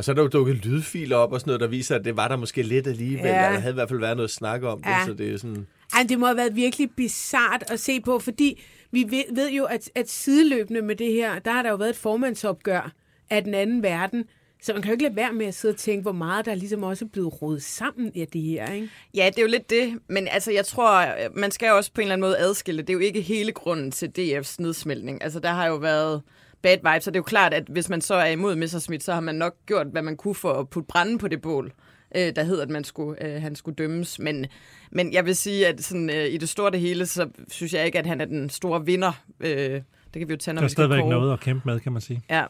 Og 0.00 0.04
så 0.04 0.10
er 0.10 0.14
der 0.14 0.22
jo 0.22 0.28
dukket 0.28 0.64
lydfiler 0.64 1.16
op 1.16 1.32
og 1.32 1.40
sådan 1.40 1.48
noget, 1.48 1.60
der 1.60 1.66
viser, 1.66 1.94
at 1.96 2.04
det 2.04 2.16
var 2.16 2.28
der 2.28 2.36
måske 2.36 2.62
lidt 2.62 2.86
alligevel. 2.86 3.26
Ja. 3.26 3.32
Der 3.32 3.58
havde 3.58 3.70
i 3.70 3.74
hvert 3.74 3.88
fald 3.88 4.00
været 4.00 4.16
noget 4.16 4.30
snak 4.30 4.62
om 4.62 4.82
det, 4.82 4.90
Ja. 4.90 5.06
så 5.06 5.12
det 5.12 5.32
er 5.34 5.38
sådan... 5.38 5.66
Ej, 5.94 6.06
det 6.08 6.18
må 6.18 6.26
have 6.26 6.36
været 6.36 6.56
virkelig 6.56 6.90
bizart 6.96 7.64
at 7.68 7.80
se 7.80 8.00
på, 8.00 8.18
fordi 8.18 8.62
vi 8.90 9.06
ved, 9.10 9.34
ved 9.34 9.50
jo, 9.50 9.64
at, 9.64 9.90
at 9.94 10.10
sideløbende 10.10 10.82
med 10.82 10.96
det 10.96 11.12
her, 11.12 11.38
der 11.38 11.50
har 11.52 11.62
der 11.62 11.70
jo 11.70 11.76
været 11.76 11.90
et 11.90 11.96
formandsopgør 11.96 12.92
af 13.30 13.44
den 13.44 13.54
anden 13.54 13.82
verden. 13.82 14.24
Så 14.62 14.72
man 14.72 14.82
kan 14.82 14.88
jo 14.88 14.92
ikke 14.92 15.04
lade 15.04 15.16
være 15.16 15.32
med 15.32 15.46
at 15.46 15.54
sidde 15.54 15.72
og 15.72 15.78
tænke, 15.78 16.02
hvor 16.02 16.12
meget 16.12 16.46
der 16.46 16.54
ligesom 16.54 16.82
også 16.82 17.04
er 17.04 17.08
blevet 17.08 17.42
rodet 17.42 17.62
sammen 17.62 18.12
af 18.16 18.26
det 18.32 18.42
her, 18.42 18.72
ikke? 18.72 18.88
Ja, 19.14 19.26
det 19.26 19.38
er 19.38 19.42
jo 19.42 19.48
lidt 19.48 19.70
det. 19.70 19.98
Men 20.08 20.28
altså, 20.28 20.52
jeg 20.52 20.66
tror, 20.66 21.06
man 21.38 21.50
skal 21.50 21.68
jo 21.68 21.76
også 21.76 21.92
på 21.94 22.00
en 22.00 22.02
eller 22.04 22.12
anden 22.12 22.28
måde 22.28 22.38
adskille. 22.38 22.82
Det 22.82 22.90
er 22.90 22.94
jo 22.94 22.98
ikke 23.00 23.20
hele 23.20 23.52
grunden 23.52 23.90
til 23.90 24.12
DF's 24.18 24.56
nedsmeltning. 24.58 25.22
Altså, 25.22 25.40
der 25.40 25.50
har 25.50 25.66
jo 25.66 25.74
været 25.76 26.22
bad 26.62 26.76
vibes, 26.76 27.06
og 27.06 27.14
det 27.14 27.18
er 27.18 27.20
jo 27.20 27.24
klart, 27.24 27.54
at 27.54 27.64
hvis 27.68 27.88
man 27.88 28.00
så 28.00 28.14
er 28.14 28.26
imod 28.26 28.56
Messerschmidt, 28.56 29.02
så 29.02 29.12
har 29.12 29.20
man 29.20 29.34
nok 29.34 29.56
gjort, 29.66 29.86
hvad 29.86 30.02
man 30.02 30.16
kunne 30.16 30.34
for 30.34 30.52
at 30.52 30.68
putte 30.68 30.86
branden 30.86 31.18
på 31.18 31.28
det 31.28 31.42
bål, 31.42 31.72
øh, 32.16 32.36
der 32.36 32.42
hed, 32.42 32.60
at 32.60 32.70
man 32.70 32.84
skulle, 32.84 33.24
øh, 33.24 33.42
han 33.42 33.54
skulle 33.56 33.74
dømmes. 33.74 34.18
Men, 34.18 34.46
men 34.90 35.12
jeg 35.12 35.26
vil 35.26 35.36
sige, 35.36 35.66
at 35.66 35.82
sådan, 35.82 36.10
øh, 36.10 36.26
i 36.26 36.36
det 36.36 36.48
store 36.48 36.70
det 36.70 36.80
hele, 36.80 37.06
så 37.06 37.28
synes 37.48 37.74
jeg 37.74 37.86
ikke, 37.86 37.98
at 37.98 38.06
han 38.06 38.20
er 38.20 38.24
den 38.24 38.50
store 38.50 38.86
vinder. 38.86 39.12
Øh, 39.40 39.80
det 40.14 40.20
kan 40.20 40.28
vi 40.28 40.32
jo 40.32 40.38
tage, 40.38 40.54
når 40.54 40.60
Der 40.60 40.64
er 40.64 40.68
stadigvæk 40.68 41.04
noget 41.04 41.32
at 41.32 41.40
kæmpe 41.40 41.62
med, 41.68 41.80
kan 41.80 41.92
man 41.92 42.02
sige. 42.02 42.22
Ja, 42.30 42.44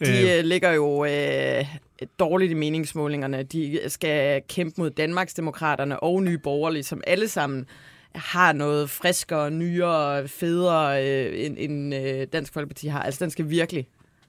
de 0.00 0.38
øh. 0.38 0.44
ligger 0.44 0.72
jo 0.72 1.04
øh, 1.04 1.64
dårligt 2.18 2.50
i 2.50 2.54
meningsmålingerne. 2.54 3.42
De 3.42 3.80
skal 3.88 4.42
kæmpe 4.48 4.80
mod 4.80 4.90
Danmarksdemokraterne 4.90 6.00
og 6.00 6.22
Nye 6.22 6.38
Borgerlige, 6.38 6.82
som 6.82 7.02
alle 7.06 7.28
sammen 7.28 7.66
har 8.16 8.52
noget 8.52 8.90
friskere, 8.90 9.50
nyere, 9.50 10.28
federe, 10.28 11.04
øh, 11.06 11.44
end, 11.46 11.56
end 11.58 11.94
øh, 11.94 12.26
Dansk 12.32 12.52
Folkeparti 12.52 12.86
har. 12.86 13.02
Altså, 13.02 13.24
den 13.24 13.30
skal 13.30 13.50
virkelig 13.50 13.86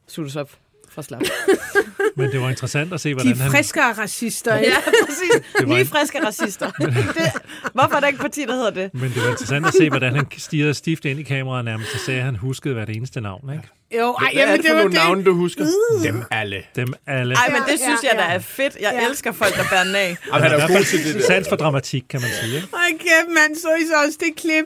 suttes 0.08 0.36
op. 0.36 0.52
for 0.90 1.02
slap. 1.02 1.22
Men 2.18 2.32
det 2.32 2.42
var 2.42 2.50
interessant 2.50 2.94
at 2.94 3.02
se, 3.02 3.14
hvordan 3.14 3.34
De 3.34 3.38
han... 3.42 3.52
friskere 3.52 3.94
racister. 3.94 4.58
ikke? 4.58 4.72
ja, 4.72 4.78
præcis. 5.08 5.68
Nye 5.68 5.80
en- 5.80 5.86
friske 5.86 6.26
racister. 6.26 6.72
det, 6.80 7.32
hvorfor 7.74 7.96
er 7.96 8.00
der 8.00 8.08
ikke 8.08 8.20
parti, 8.20 8.42
der 8.46 8.54
hedder 8.56 8.70
det? 8.72 8.94
Men 8.94 9.04
det 9.12 9.24
var 9.24 9.30
interessant 9.30 9.66
at 9.66 9.74
se, 9.74 9.90
hvordan 9.90 10.16
han 10.16 10.26
stirrede 10.38 10.74
stift 10.74 11.06
ind 11.06 11.20
i 11.20 11.24
kameraet 11.24 11.66
nærmest 11.66 11.94
og 11.94 12.00
sagde, 12.00 12.20
at 12.20 12.26
han 12.26 12.36
huskede 12.36 12.74
hvert 12.74 12.90
eneste 12.90 13.22
navn. 13.22 13.50
Ikke? 13.54 13.68
Jo, 13.96 14.14
ej, 14.14 14.32
Hvad 14.34 14.44
er 14.44 14.48
jamen, 14.48 14.58
det 14.58 14.64
det 14.64 14.70
for 14.72 14.78
nogle 14.78 14.90
det. 14.92 15.00
navne, 15.00 15.24
du 15.24 15.34
husker? 15.34 15.66
Dem 16.04 16.24
alle. 16.32 16.64
Dem 16.76 16.94
alle. 17.08 17.36
Ej, 17.36 17.50
men 17.50 17.62
det 17.62 17.72
Ja, 17.72 17.78
synes 17.78 18.04
ja, 18.04 18.08
jeg, 18.10 18.18
der 18.18 18.26
ja. 18.30 18.34
er 18.36 18.40
fedt. 18.40 18.78
Jeg 18.82 18.94
Ja. 19.02 19.10
elsker 19.10 19.32
folk, 19.32 19.56
der 19.56 19.64
bærer 19.72 19.96
af. 19.96 20.18
Jamen, 20.28 20.42
han 20.44 20.52
er 20.60 20.68
jo 20.68 20.74
god 20.78 20.84
til 20.84 21.06
det 21.06 21.16
der. 21.16 21.22
Sans 21.22 21.50
for 21.50 21.56
dramatik, 21.56 22.04
kan 22.10 22.22
man 22.22 22.30
sige. 22.42 22.56
Ikke? 22.56 22.68
Ej, 22.74 22.92
kæft, 22.92 23.28
mand, 23.34 23.56
så 23.56 23.76
I 23.76 23.88
så 23.88 23.94
også 24.06 24.18
det 24.20 24.36
klip. 24.36 24.66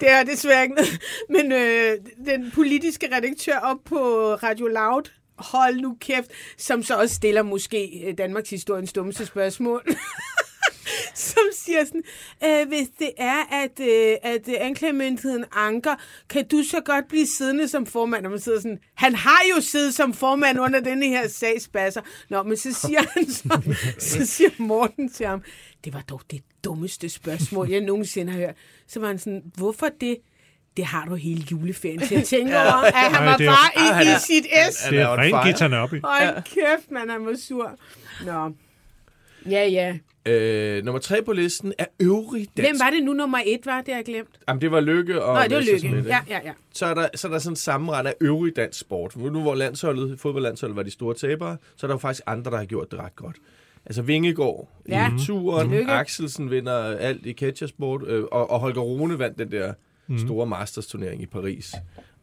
Det 0.00 0.10
er 0.10 0.22
desværre 0.22 0.62
ikke. 0.62 0.74
Men 1.34 1.52
øh, 1.52 1.92
den 2.26 2.50
politiske 2.54 3.08
redaktør 3.16 3.56
op 3.58 3.76
på 3.88 3.98
Radio 4.42 4.66
Loud, 4.66 5.10
hold 5.38 5.76
nu 5.76 5.96
kæft, 6.00 6.26
som 6.58 6.82
så 6.82 6.94
også 6.94 7.14
stiller 7.14 7.42
måske 7.42 8.02
øh, 8.06 8.14
Danmarks 8.18 8.50
historiens 8.50 8.92
dummeste 8.92 9.26
spørgsmål. 9.26 9.82
som 11.14 11.42
siger 11.52 11.84
sådan, 11.84 12.02
øh, 12.44 12.68
hvis 12.68 12.88
det 12.98 13.10
er, 13.18 13.62
at, 13.62 13.80
øh, 13.80 14.16
at 14.22 14.48
øh, 14.48 14.54
anklagemyndigheden 14.60 15.44
anker, 15.52 15.94
kan 16.28 16.48
du 16.48 16.62
så 16.62 16.80
godt 16.84 17.08
blive 17.08 17.26
siddende 17.26 17.68
som 17.68 17.86
formand? 17.86 18.24
Og 18.24 18.30
man 18.30 18.40
sidder 18.40 18.60
sådan, 18.60 18.78
han 18.94 19.14
har 19.14 19.40
jo 19.56 19.60
siddet 19.60 19.94
som 19.94 20.14
formand 20.14 20.60
under 20.60 20.80
denne 20.80 21.06
her 21.06 21.28
sagsbasser. 21.28 22.00
Nå, 22.28 22.42
men 22.42 22.56
så 22.56 22.72
siger 22.72 23.00
han 23.14 23.30
så, 23.30 23.74
så 24.16 24.26
siger 24.26 24.50
Morten 24.58 25.10
til 25.12 25.26
ham, 25.26 25.42
det 25.84 25.94
var 25.94 26.00
dog 26.00 26.20
det 26.30 26.42
dummeste 26.64 27.08
spørgsmål, 27.08 27.70
jeg 27.70 27.80
nogensinde 27.80 28.32
har 28.32 28.38
hørt. 28.38 28.54
Så 28.88 29.00
var 29.00 29.06
han 29.06 29.18
sådan, 29.18 29.42
hvorfor 29.56 29.88
det? 30.00 30.16
Det 30.76 30.84
har 30.84 31.04
du 31.04 31.14
hele 31.14 31.44
juleferien 31.50 32.00
til 32.00 32.14
at 32.14 32.24
tænke 32.24 32.58
over. 32.60 32.72
At 32.72 32.94
han 32.94 33.26
var 33.26 33.38
bare 33.38 33.70
i, 33.76 33.92
han 33.92 34.06
i 34.06 34.20
sit 34.20 34.46
S. 34.72 34.76
Det 34.90 34.98
er 35.00 35.18
rent 35.18 35.74
op 35.74 35.94
i. 35.94 36.00
Hold 36.04 36.42
kæft, 36.42 36.90
man, 36.90 37.10
han 37.10 37.26
var 37.26 37.36
sur. 37.36 37.78
Nå. 38.24 38.54
Ja, 39.50 39.66
ja. 39.66 39.98
Øh, 40.26 40.84
nummer 40.84 41.00
tre 41.00 41.22
på 41.22 41.32
listen 41.32 41.72
er 41.78 41.84
øvrig 42.00 42.46
dansk. 42.56 42.70
Hvem 42.70 42.78
var 42.80 42.90
det 42.90 43.04
nu, 43.04 43.12
nummer 43.12 43.38
et 43.46 43.60
var? 43.66 43.80
Det 43.80 43.88
har 43.88 43.98
jeg 43.98 44.04
glemt. 44.04 44.28
Jamen, 44.48 44.60
det 44.60 44.70
var 44.70 44.80
Lykke 44.80 45.22
og 45.24 45.34
Nå, 45.34 45.42
det 45.42 45.52
var 45.56 45.92
Lykke. 45.92 46.08
Ja, 46.08 46.18
ja, 46.28 46.40
ja. 46.44 46.52
Så 46.74 46.86
er 46.86 46.94
der, 46.94 47.08
så 47.14 47.28
er 47.28 47.32
der 47.32 47.38
sådan 47.38 47.52
en 47.52 47.56
sammenrend 47.56 48.08
af 48.08 48.14
øvrig 48.20 48.56
dansk 48.56 48.80
sport. 48.80 49.16
Nu 49.16 49.40
hvor 49.42 49.54
landsholdet, 49.54 50.20
fodboldlandsholdet 50.20 50.76
var 50.76 50.82
de 50.82 50.90
store 50.90 51.14
tabere, 51.14 51.56
så 51.76 51.86
er 51.86 51.88
der 51.88 51.94
jo 51.94 51.98
faktisk 51.98 52.22
andre, 52.26 52.50
der 52.50 52.56
har 52.56 52.64
gjort 52.64 52.90
det 52.90 52.98
ret 52.98 53.16
godt. 53.16 53.36
Altså 53.86 54.02
Vingegaard 54.02 54.68
Ja. 54.88 55.08
i 55.08 55.26
turen, 55.26 55.70
Lykke. 55.70 55.90
Axelsen 55.92 56.50
vinder 56.50 56.74
alt 56.96 57.26
i 57.26 57.32
catchersport, 57.32 58.02
øh, 58.06 58.24
og, 58.32 58.50
og 58.50 58.60
Holger 58.60 58.80
Rune 58.80 59.18
vandt 59.18 59.38
den 59.38 59.50
der 59.50 59.72
Mhm. 60.06 60.18
store 60.18 60.46
Masters-turnering 60.46 61.22
i 61.22 61.26
Paris 61.26 61.72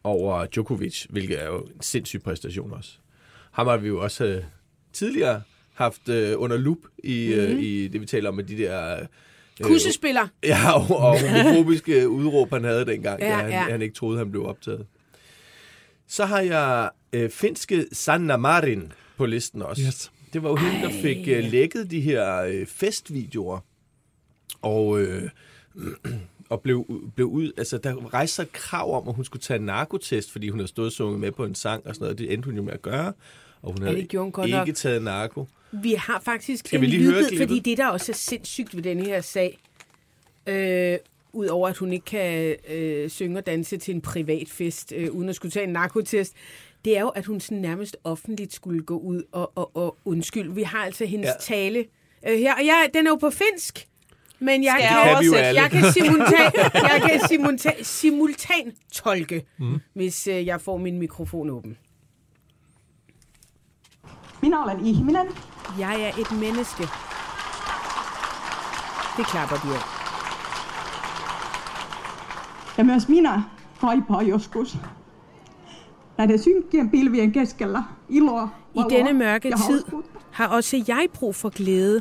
over 0.04 0.46
Djokovic, 0.46 1.04
hvilket 1.10 1.42
er 1.42 1.46
jo 1.46 1.58
en 1.58 1.80
sindssyg 1.80 2.22
præstation 2.22 2.72
også. 2.72 2.90
Ham 3.50 3.66
har 3.66 3.76
vi 3.76 3.88
jo 3.88 4.00
også 4.02 4.24
øh, 4.24 4.42
tidligere 4.92 5.42
haft 5.80 6.08
øh, 6.08 6.34
under 6.40 6.56
lup 6.56 6.78
i, 7.04 7.28
Mhm. 7.36 7.40
øh, 7.40 7.62
i 7.62 7.88
det, 7.88 8.00
vi 8.00 8.06
taler 8.06 8.28
om 8.28 8.34
med 8.34 8.44
de 8.44 8.56
der... 8.58 9.00
Øh, 9.00 9.06
Kussespiller. 9.62 10.28
Ja, 10.44 10.72
og, 10.72 10.96
og 10.96 11.20
homofobiske 11.20 12.08
udråb, 12.18 12.50
han 12.52 12.64
havde 12.64 12.86
dengang, 12.86 13.20
Ja, 13.20 13.26
ja, 13.28 13.36
da 13.36 13.42
han, 13.42 13.50
ja. 13.50 13.58
han 13.70 13.82
ikke 13.82 13.94
troede, 13.94 14.18
han 14.18 14.30
blev 14.30 14.46
optaget. 14.46 14.86
Så 16.08 16.24
har 16.24 16.40
jeg 16.40 16.90
øh, 17.12 17.30
finske 17.30 17.86
Sanna 17.92 18.36
Marin 18.36 18.92
på 19.16 19.26
listen 19.26 19.62
også. 19.62 19.82
Yes. 19.86 20.12
Det 20.32 20.42
var 20.42 20.48
jo 20.48 20.56
hende, 20.56 20.82
der 20.86 20.90
fik 21.02 21.28
øh, 21.28 21.44
lækket 21.44 21.90
de 21.90 22.00
her 22.00 22.36
øh, 22.42 22.66
festvideoer. 22.66 23.58
Og, 24.62 25.00
øh, 25.00 25.22
og 26.50 26.60
blev, 26.60 27.02
blev 27.14 27.26
ud, 27.26 27.52
altså 27.56 27.78
der 27.78 28.14
rejste 28.14 28.34
sig 28.36 28.42
et 28.42 28.52
krav 28.52 28.96
om, 29.02 29.08
at 29.08 29.14
hun 29.14 29.24
skulle 29.24 29.42
tage 29.42 29.58
en 29.60 29.66
narkotest, 29.66 30.32
fordi 30.32 30.48
hun 30.48 30.58
havde 30.58 30.68
stået 30.68 30.86
og 30.86 30.92
sunget 30.92 31.20
med 31.20 31.32
på 31.32 31.44
en 31.44 31.54
sang 31.54 31.86
og 31.86 31.94
sådan 31.94 32.04
noget. 32.04 32.18
Det 32.18 32.32
endte 32.32 32.46
hun 32.46 32.56
jo 32.56 32.62
med 32.62 32.72
at 32.72 32.82
gøre. 32.82 33.12
Og 33.62 33.72
hun 33.72 33.82
havde 33.82 33.98
ikke 33.98 34.08
nok. 34.68 34.76
taget 34.76 35.02
narko. 35.02 35.46
Vi 35.72 35.92
har 35.92 36.20
faktisk 36.24 36.66
Skal 36.66 36.76
en 36.76 36.80
vi 36.82 36.86
lige 36.86 37.02
høre 37.02 37.12
lydbid, 37.12 37.28
klippet? 37.28 37.48
fordi 37.48 37.60
det, 37.60 37.78
der 37.78 37.86
også 37.86 38.12
er 38.12 38.16
sindssygt 38.16 38.76
ved 38.76 38.82
denne 38.82 39.04
her 39.04 39.20
sag, 39.20 39.58
øh, 40.46 40.98
udover 41.32 41.68
at 41.68 41.76
hun 41.76 41.92
ikke 41.92 42.04
kan 42.04 42.56
øh, 42.68 43.10
synge 43.10 43.38
og 43.38 43.46
danse 43.46 43.76
til 43.76 43.94
en 43.94 44.00
privat 44.00 44.48
fest, 44.48 44.92
øh, 44.96 45.10
uden 45.10 45.28
at 45.28 45.34
skulle 45.36 45.52
tage 45.52 45.64
en 45.66 45.72
narkotest, 45.72 46.34
det 46.84 46.96
er 46.96 47.00
jo, 47.00 47.08
at 47.08 47.26
hun 47.26 47.40
sådan 47.40 47.58
nærmest 47.58 47.96
offentligt 48.04 48.52
skulle 48.54 48.82
gå 48.82 48.98
ud 48.98 49.22
og, 49.32 49.52
og, 49.54 49.76
og 49.76 49.96
undskylde. 50.04 50.54
Vi 50.54 50.62
har 50.62 50.78
altså 50.78 51.04
hendes 51.04 51.26
Ja. 51.26 51.32
ja. 51.32 51.38
tale 51.56 51.84
øh, 52.28 52.38
her, 52.38 52.54
og 52.54 52.66
jeg, 52.66 52.88
den 52.94 53.06
er 53.06 53.10
jo 53.10 53.16
på 53.16 53.30
finsk. 53.30 53.86
Men 54.42 54.64
jeg 54.64 54.74
Skal 54.78 54.88
kan, 54.88 55.34
jeg 55.34 55.46
alle. 55.46 55.62
jeg 55.62 55.70
kan, 55.70 55.92
simultan, 55.92 56.52
jeg 56.92 57.02
kan 57.10 57.20
simultan, 57.28 57.84
simultan 57.84 58.72
tolke, 58.92 59.44
mm. 59.58 59.78
hvis 59.94 60.26
øh, 60.26 60.46
jeg 60.46 60.60
får 60.60 60.76
min 60.78 60.98
mikrofon 60.98 61.50
åben. 61.50 61.76
Minä 64.42 64.62
olen 64.62 64.86
ihminen. 64.86 65.26
Jeg 65.78 66.02
er 66.02 66.12
et 66.18 66.30
menneske. 66.40 66.88
Det 69.16 69.26
klapper 69.26 69.56
de 69.56 69.74
af. 69.74 69.82
Myös 72.84 73.08
minä 73.08 73.42
kaipaan 73.80 74.26
joskus 74.26 74.78
näiden 76.18 76.38
synkkien 76.38 76.90
pilvien 76.90 77.32
keskellä 77.32 77.82
iloa, 78.08 78.48
I 78.74 78.80
denne 78.90 79.12
mørke 79.12 79.50
tid 79.66 79.84
har 80.30 80.46
også 80.46 80.76
jeg 80.88 81.08
brug 81.18 81.34
for 81.34 81.50
glæde, 81.50 82.00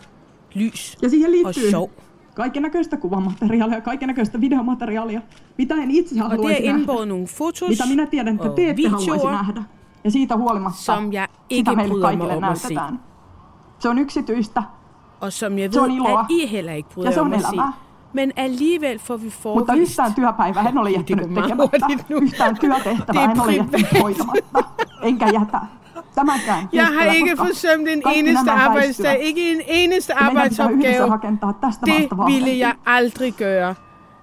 lys 0.55 0.97
Ja 1.01 1.10
siihen 1.10 1.25
og 1.25 1.32
liittyy 1.32 1.69
sjov. 1.69 1.89
kaiken 2.36 2.63
näköistä 2.63 2.97
kuvamateriaalia 2.97 3.75
ja 3.77 3.82
kaiken 3.82 4.08
näköistä 4.08 4.41
videomateriaalia, 4.41 5.21
mitä 5.58 5.75
en 5.75 5.91
itse 5.91 6.15
Og 6.23 6.32
det 6.32 6.34
er 6.34 6.38
haluaisi 6.38 6.65
indbåret 6.65 7.08
nogle 7.08 7.27
fotos 7.27 7.69
Mitä 7.69 7.86
minä 7.86 8.05
tiedän, 8.05 8.36
että 8.36 8.49
og 8.49 8.55
te 8.55 8.69
ette 8.69 8.88
haluaisi 8.88 9.12
videoer, 9.12 9.32
nähdä. 9.32 9.63
Ja 10.03 10.12
siitä 10.12 10.38
huolimatta 10.38 10.77
som 10.82 11.13
jeg 11.13 11.27
ikke 11.49 11.71
sitä 11.71 11.75
meille 11.75 12.01
kaikille 12.01 12.47
at 12.47 12.58
se. 12.58 12.75
Se 13.79 13.89
on 13.89 13.97
yksityistä, 13.97 14.63
og 15.21 15.33
som 15.33 15.59
jeg 15.59 15.73
Se 15.73 15.81
ved, 15.81 15.89
at 16.19 16.25
I 16.29 16.47
heller 16.47 16.73
ikke 16.73 16.89
Ja, 16.89 16.93
bryder 16.93 17.11
se 17.11 17.19
jer 17.19 17.25
on 17.25 17.31
se. 17.41 17.47
elämää. 17.47 17.73
Men 18.13 18.31
alligevel 18.37 18.99
får 18.99 19.17
vi 19.17 19.23
mutta 19.25 19.41
forvist. 19.73 19.91
yhtään 19.91 20.13
työpäivää 20.13 20.69
en 20.69 20.77
ole 20.77 20.89
jättänyt 20.91 21.33
tekemättä. 21.33 21.77
Yhtään 22.09 22.55
Det 22.55 22.61
työtehtävää 22.61 23.31
en 23.31 23.41
ole 23.41 23.51
jättänyt 23.51 23.87
hoitamatta. 24.01 24.63
Enkä 25.03 25.25
jätä. 25.25 25.59
Tämänkään 26.15 26.69
Jeg 26.73 26.85
har 26.85 27.05
ikke 27.13 27.35
forsømt 27.35 27.87
en 27.87 28.01
kaikki 28.01 28.19
eneste 28.19 28.51
arbejdsdag, 28.51 29.17
ikke 29.21 29.51
en 29.51 29.61
eneste 29.67 30.13
Ja 30.13 30.25
arbejdsopgave. 30.25 31.19
Det 31.85 32.17
ville 32.27 32.57
jeg 32.59 32.75
aldrig 32.85 33.33
gøre. 33.33 33.75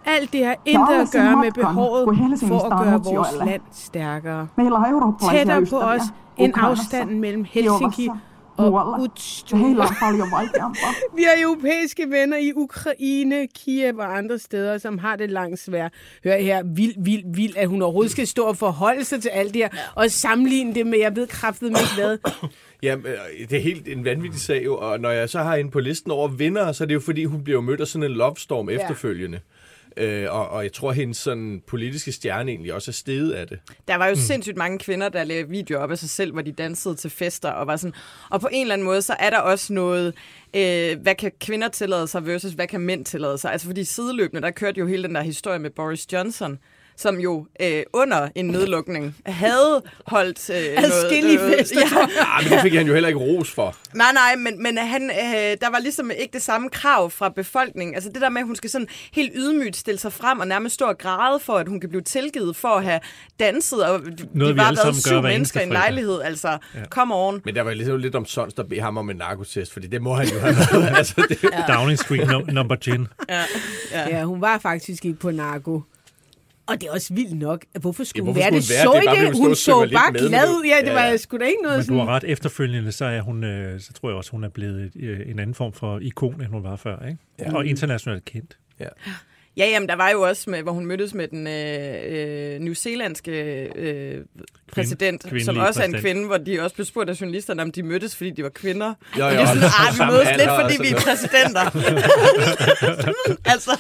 Alt 0.04 0.32
det 0.32 0.44
har 0.44 0.52
Ja 0.52 0.56
intet 0.64 0.94
at 1.00 1.08
gøre 1.12 1.36
med 1.36 1.52
behovet 1.52 2.04
for 2.48 2.72
at 2.72 2.84
gøre 2.84 3.00
vores 3.04 3.28
land 3.44 3.62
stærkere. 3.70 4.46
Tættere 5.30 5.66
på 5.70 5.78
os 5.80 6.02
end 6.36 6.54
afstanden 6.56 7.20
mellem 7.20 7.44
Helsinki 7.50 8.10
og 8.58 8.64
muualla. 8.72 8.96
Ja 9.52 9.56
heillä 9.58 9.84
on 9.84 9.94
paljon 10.00 10.30
vaikeampaa. 10.30 10.94
Vi 11.16 11.22
har 11.22 11.42
europæiske 11.42 12.10
venner 12.10 12.36
i 12.36 12.52
Ukraine, 12.56 13.46
Kiev 13.46 13.98
og 13.98 14.18
andre 14.18 14.38
steder, 14.38 14.78
som 14.78 14.98
har 14.98 15.16
det 15.16 15.30
langt 15.30 15.58
svært. 15.60 15.92
Hør 16.24 16.36
her, 16.36 16.62
vild, 16.74 16.94
vild, 17.04 17.22
vild, 17.34 17.56
at 17.56 17.68
hun 17.68 17.82
overhovedet 17.82 18.12
skal 18.12 18.26
stå 18.26 18.42
og 18.44 18.56
forholde 18.56 19.04
sig 19.04 19.22
til 19.22 19.28
alt 19.28 19.54
det 19.54 19.62
her, 19.62 19.68
og 19.94 20.10
sammenligne 20.10 20.74
det 20.74 20.86
med, 20.86 20.98
jeg 20.98 21.16
ved 21.16 21.26
kraftet 21.26 21.70
med 21.72 21.94
hvad. 21.94 22.18
Ja, 22.82 22.96
det 23.50 23.56
er 23.56 23.60
helt 23.62 23.88
en 23.88 24.04
vanvittig 24.04 24.40
sag 24.40 24.64
jo, 24.64 24.76
og 24.76 25.00
når 25.00 25.10
jeg 25.10 25.30
så 25.30 25.38
har 25.38 25.56
hende 25.56 25.70
på 25.70 25.80
listen 25.80 26.10
over 26.10 26.28
vinder, 26.28 26.72
så 26.72 26.84
er 26.84 26.86
det 26.88 26.94
jo 26.94 27.00
fordi, 27.00 27.24
hun 27.24 27.44
bliver 27.44 27.60
mødt 27.60 27.80
af 27.80 27.86
sådan 27.86 28.10
en 28.10 28.16
love 28.16 28.34
storm 28.36 28.70
Ja. 28.70 28.74
efterfølgende. 28.76 29.40
Øh, 29.96 30.26
og, 30.30 30.48
og 30.48 30.62
jeg 30.62 30.72
tror, 30.72 30.90
at 30.90 30.96
hendes 30.96 31.16
sådan, 31.16 31.62
politiske 31.66 32.12
stjerne 32.12 32.50
egentlig 32.50 32.74
også 32.74 32.90
er 32.90 32.92
steget 32.92 33.32
af 33.32 33.46
det. 33.46 33.58
Der 33.88 33.96
var 33.96 34.06
jo 34.06 34.14
mm. 34.14 34.20
sindssygt 34.20 34.56
mange 34.56 34.78
kvinder, 34.78 35.08
der 35.08 35.24
lavede 35.24 35.48
videoer 35.48 35.80
op 35.80 35.90
af 35.90 35.98
sig 35.98 36.10
selv, 36.10 36.32
hvor 36.32 36.42
de 36.42 36.52
dansede 36.52 36.94
til 36.94 37.10
fester 37.10 37.50
og 37.50 37.66
var 37.66 37.76
sådan. 37.76 37.94
Og 38.30 38.40
på 38.40 38.48
en 38.52 38.60
eller 38.60 38.74
anden 38.74 38.84
måde, 38.84 39.02
så 39.02 39.16
er 39.18 39.30
der 39.30 39.38
også 39.38 39.72
noget, 39.72 40.14
øh, 40.56 41.00
hvad 41.02 41.14
kan 41.14 41.32
kvinder 41.40 41.68
tillade 41.68 42.08
sig 42.08 42.26
versus 42.26 42.52
hvad 42.52 42.66
kan 42.66 42.80
mænd 42.80 43.04
tillade 43.04 43.38
sig. 43.38 43.52
Altså 43.52 43.66
fordi 43.66 43.84
sideløbende, 43.84 44.42
der 44.42 44.50
kørte 44.50 44.80
jo 44.80 44.86
hele 44.86 45.02
den 45.02 45.14
der 45.14 45.22
historie 45.22 45.58
med 45.58 45.70
Boris 45.70 46.12
Johnson, 46.12 46.58
som 46.96 47.20
jo 47.20 47.46
øh, 47.62 47.82
under 47.92 48.28
en 48.34 48.44
nedlukning 48.46 49.16
havde 49.26 49.82
holdt 50.06 50.50
øh, 50.50 50.84
Adskillige 50.84 51.36
noget, 51.36 51.58
fester. 51.58 51.80
Ja, 51.80 52.06
Ah, 52.36 52.44
men 52.44 52.52
det 52.52 52.60
fik 52.62 52.74
han 52.74 52.86
jo 52.86 52.92
heller 52.92 53.08
ikke 53.08 53.20
ros 53.20 53.50
for. 53.50 53.76
Nej, 53.94 54.12
nej, 54.12 54.36
men, 54.36 54.62
men 54.62 54.78
han, 54.78 55.10
øh, 55.10 55.56
der 55.60 55.70
var 55.70 55.78
ligesom 55.78 56.10
ikke 56.10 56.32
det 56.32 56.42
samme 56.42 56.70
krav 56.70 57.10
fra 57.10 57.28
befolkningen. 57.28 57.94
Altså 57.94 58.10
det 58.14 58.22
der 58.22 58.28
med, 58.28 58.40
at 58.40 58.46
hun 58.46 58.56
skal 58.56 58.70
sådan 58.70 58.86
helt 59.12 59.32
ydmygt 59.34 59.76
stille 59.76 59.98
sig 59.98 60.12
frem 60.12 60.40
og 60.40 60.46
nærmest 60.48 60.74
stå 60.74 60.84
og 60.84 60.98
græde 60.98 61.40
for, 61.40 61.52
at 61.52 61.68
hun 61.68 61.80
kan 61.80 61.88
blive 61.88 62.02
tilgivet 62.02 62.56
for 62.56 62.68
at 62.68 62.84
have 62.84 63.00
danset. 63.40 63.84
Og 63.84 64.00
de, 64.00 64.28
Noget, 64.34 64.54
de 64.54 64.60
var 64.60 64.84
været 64.84 64.96
syv 64.96 65.22
mennesker 65.22 65.60
i 65.60 65.64
en 65.64 65.72
lejlighed. 65.72 66.20
Altså, 66.22 66.48
ja. 66.48 66.58
come 66.90 67.14
on. 67.14 67.42
Men 67.44 67.54
der 67.54 67.62
var 67.62 67.74
ligesom 67.74 67.98
lidt 67.98 68.14
om 68.14 68.26
Sons, 68.26 68.54
der 68.54 68.62
beder 68.62 68.82
ham 68.82 68.96
om 68.98 69.10
en 69.10 69.16
narkotest, 69.16 69.72
fordi 69.72 69.86
det 69.86 70.02
må 70.02 70.14
han 70.14 70.28
jo 70.28 70.38
have 70.38 70.54
været. 70.72 70.96
altså, 70.96 71.26
det, 71.28 71.38
Downing 71.68 71.98
Street 71.98 72.28
no, 72.28 72.40
number 72.40 72.76
gin. 72.76 73.06
Ja, 73.28 73.44
ja. 73.92 74.08
Ja, 74.16 74.24
hun 74.24 74.40
var 74.40 74.58
faktisk 74.58 75.04
ikke 75.04 75.18
på 75.18 75.30
narko. 75.30 75.82
Og 76.68 76.80
det 76.80 76.88
er 76.88 76.92
også 76.92 77.14
vildt 77.14 77.38
nok. 77.38 77.64
Hvorfor 77.80 78.04
skulle 78.04 78.20
Ja, 78.20 78.24
hvorfor 78.24 78.40
være 78.40 78.50
det? 78.50 78.64
skulle 78.64 78.78
hun 78.78 78.82
være 78.82 78.84
Så 78.84 79.00
det? 79.00 79.04
Bare 79.06 79.16
det? 79.16 79.26
fordi 79.26 79.38
hun 79.46 79.54
så 79.54 79.88
bare 79.92 80.12
glad 80.28 80.48
ud. 80.48 80.64
Ja, 80.64 80.76
det 80.80 80.86
Ja, 80.86 80.92
var 80.92 81.04
ja. 81.06 81.16
sgu 81.16 81.36
da 81.36 81.44
ikke 81.44 81.62
noget 81.62 81.78
Men 81.78 81.86
du 81.86 81.94
har 81.94 82.04
sådan... 82.06 82.14
ret. 82.14 82.24
Efterfølgende, 82.24 82.92
så 82.92 83.04
er 83.04 83.20
hun, 83.20 83.44
øh, 83.44 83.80
så 83.80 83.92
tror 83.92 84.08
jeg 84.08 84.16
også, 84.16 84.30
hun 84.30 84.44
er 84.44 84.48
blevet 84.48 84.90
øh, 84.96 85.20
en 85.30 85.38
anden 85.38 85.54
form 85.54 85.72
for 85.72 85.98
ikon, 85.98 86.34
end 86.40 86.48
hun 86.50 86.62
var 86.62 86.76
før. 86.76 87.06
Ikke? 87.06 87.18
Ja. 87.40 87.54
Og 87.56 87.66
internationalt 87.66 88.24
kendt. 88.24 88.58
ja. 88.80 88.88
Ja, 89.56 89.66
jamen, 89.68 89.88
der 89.88 89.96
var 89.96 90.10
jo 90.10 90.20
også, 90.22 90.50
med, 90.50 90.62
hvor 90.62 90.72
hun 90.72 90.86
mødtes 90.86 91.14
med 91.14 91.28
den 91.28 91.46
øh, 91.46 92.54
øh, 92.54 92.60
new 92.60 92.74
zealandske 92.74 93.30
øh, 93.76 94.24
præsident, 94.72 95.22
som 95.22 95.30
kvindelige 95.30 95.62
også 95.66 95.80
er 95.80 95.84
en 95.84 95.92
præsident. 95.92 96.14
kvinde, 96.14 96.26
hvor 96.26 96.36
de 96.36 96.60
også 96.60 96.74
blev 96.74 96.84
spurgt 96.84 97.10
af 97.10 97.20
journalisterne, 97.20 97.62
om 97.62 97.72
de 97.72 97.82
mødtes, 97.82 98.16
fordi 98.16 98.30
de 98.30 98.42
var 98.42 98.48
kvinder. 98.48 98.94
Jo, 99.18 99.24
og 99.26 99.30
jo, 99.32 99.36
det 99.36 99.42
er 99.42 99.46
sådan, 99.46 99.62
ah, 99.62 99.94
vi 99.98 100.12
mødes 100.12 100.28
lidt, 100.38 100.50
fordi 100.60 100.76
vi 100.82 100.88
er 100.88 100.90
noget." 100.90 101.04
præsidenter. 101.04 101.64
altså, 103.52 103.70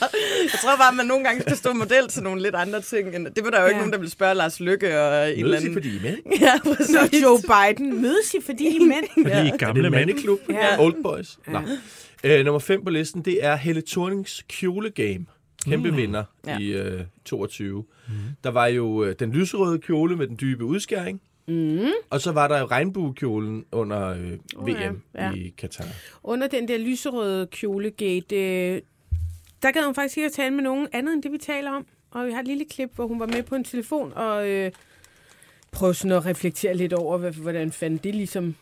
jeg 0.52 0.58
tror 0.62 0.76
bare, 0.76 0.88
at 0.90 0.96
man 0.96 1.06
nogle 1.06 1.24
gange 1.24 1.42
skal 1.42 1.56
stå 1.56 1.72
model 1.72 2.08
til 2.08 2.22
nogle 2.22 2.42
lidt 2.42 2.54
andre 2.54 2.80
ting. 2.80 3.16
End, 3.16 3.26
det 3.36 3.44
var 3.44 3.50
der 3.50 3.60
jo 3.60 3.66
ikke 3.66 3.74
Ja. 3.76 3.80
nogen, 3.80 3.92
der 3.92 3.98
ville 3.98 4.10
spørge 4.10 4.34
Lars 4.34 4.60
Lykke 4.60 5.00
og 5.00 5.32
en 5.32 5.38
eller 5.38 5.46
Mødes 5.46 5.62
I, 5.62 5.66
anden... 5.66 5.74
fordi 5.74 5.88
I 5.88 5.96
er 5.96 6.02
mænd? 6.02 6.18
Ja, 6.46 6.52
præcis. 6.64 7.22
Joe 7.22 7.38
Biden 7.38 8.02
mødes 8.02 8.34
I, 8.34 8.38
fordi 8.46 8.64
I 8.68 8.76
er 8.76 8.80
mænd. 8.86 9.06
Fordi 9.14 9.28
I 9.28 9.32
er 9.32 9.44
Er 9.44 9.50
det 9.50 9.60
gamle 9.60 9.86
en 9.86 9.92
mænd. 9.92 10.06
mandeklub? 10.06 10.38
Ja. 10.50 10.80
Old 10.82 11.02
Boys? 11.02 11.38
Ja. 11.52 11.60
Øh, 12.38 12.44
nummer 12.44 12.58
5 12.58 12.84
på 12.84 12.90
listen, 12.90 13.22
det 13.22 13.44
er 13.44 13.56
Helle 13.56 13.82
Thornings 13.90 14.44
kjolegame. 14.48 15.26
Kæmpe 15.70 15.90
mm. 15.90 15.96
vinder 15.96 16.24
Ja. 16.46 16.58
i 16.58 16.66
øh, 16.72 17.00
22. 17.24 17.84
Mm. 18.08 18.14
Der 18.44 18.50
var 18.50 18.66
jo 18.66 19.04
øh, 19.04 19.14
den 19.18 19.32
lyserøde 19.32 19.78
kjole 19.78 20.16
med 20.16 20.26
den 20.26 20.36
dybe 20.40 20.64
udskæring. 20.64 21.20
Mm. 21.48 21.78
Og 22.10 22.20
så 22.20 22.32
var 22.32 22.48
der 22.48 22.58
jo 22.58 22.66
regnbuekjolen 22.66 23.64
under 23.72 24.08
øh, 24.08 24.32
Oh, 24.56 24.66
VM 24.68 24.70
ja. 24.70 24.92
Ja. 25.14 25.32
i 25.32 25.54
Katar. 25.58 25.86
Under 26.22 26.46
den 26.48 26.68
der 26.68 26.78
lyserøde 26.78 27.46
kjolegate, 27.46 28.36
øh, 28.36 28.80
der 29.62 29.72
gad 29.72 29.84
hun 29.84 29.94
faktisk 29.94 30.16
ikke 30.16 30.26
at 30.26 30.32
tale 30.32 30.54
med 30.54 30.62
nogen 30.62 30.88
andet 30.92 31.12
end 31.14 31.22
det, 31.22 31.32
vi 31.32 31.38
taler 31.38 31.70
om. 31.70 31.86
Og 32.10 32.26
vi 32.26 32.32
har 32.32 32.40
et 32.40 32.46
lille 32.46 32.64
klip, 32.64 32.90
hvor 32.94 33.06
hun 33.06 33.20
var 33.20 33.26
med 33.26 33.42
på 33.42 33.54
en 33.54 33.64
telefon 33.64 34.12
og 34.16 34.48
øh, 34.48 34.70
prøvede 35.72 35.94
sådan 35.94 36.16
at 36.16 36.26
reflektere 36.26 36.74
lidt 36.74 36.92
over, 36.92 37.18
hvad- 37.18 37.32
hvordan 37.32 37.72
fanden 37.72 38.00
det 38.04 38.14
ligesom 38.14 38.54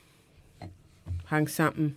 hang 1.26 1.50
sammen. 1.50 1.96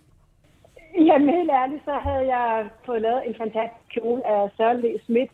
Jamen 1.06 1.34
helt 1.34 1.50
ærligt, 1.50 1.84
så 1.84 1.92
havde 1.92 2.26
jeg 2.36 2.68
fået 2.86 3.02
lavet 3.02 3.22
en 3.26 3.34
fantastisk 3.34 3.88
kjole 3.94 4.26
af 4.26 4.50
Søren 4.56 4.80
Le 4.80 4.98
Schmidt. 5.04 5.30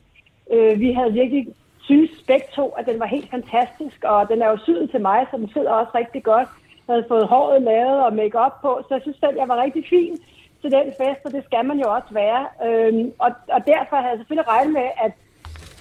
Øh, 0.52 0.80
vi 0.80 0.92
havde 0.92 1.12
virkelig 1.12 1.46
synes 1.78 2.10
begge 2.26 2.46
to, 2.54 2.68
at 2.68 2.86
den 2.86 3.00
var 3.00 3.06
helt 3.06 3.30
fantastisk, 3.30 4.04
og 4.04 4.28
den 4.28 4.42
er 4.42 4.48
jo 4.50 4.56
syet 4.56 4.90
til 4.90 5.00
mig, 5.00 5.26
så 5.30 5.36
den 5.36 5.48
sidder 5.48 5.72
også 5.72 5.92
rigtig 5.94 6.22
godt. 6.22 6.48
Jeg 6.86 6.94
havde 6.94 7.06
fået 7.08 7.28
håret 7.28 7.62
lavet 7.62 8.04
og 8.04 8.14
make 8.14 8.38
på, 8.62 8.80
så 8.88 8.94
jeg 8.94 9.02
synes 9.02 9.16
selv, 9.16 9.36
jeg 9.36 9.48
var 9.48 9.62
rigtig 9.62 9.84
fin 9.90 10.18
til 10.62 10.70
den 10.70 10.86
fest, 11.00 11.20
og 11.24 11.32
det 11.32 11.44
skal 11.44 11.64
man 11.64 11.78
jo 11.78 11.94
også 11.96 12.10
være. 12.10 12.42
Øhm, 12.66 13.12
og, 13.18 13.30
og 13.48 13.60
derfor 13.66 13.96
havde 13.96 14.10
jeg 14.10 14.18
selvfølgelig 14.18 14.48
regnet 14.48 14.72
med, 14.72 14.88
at 15.04 15.12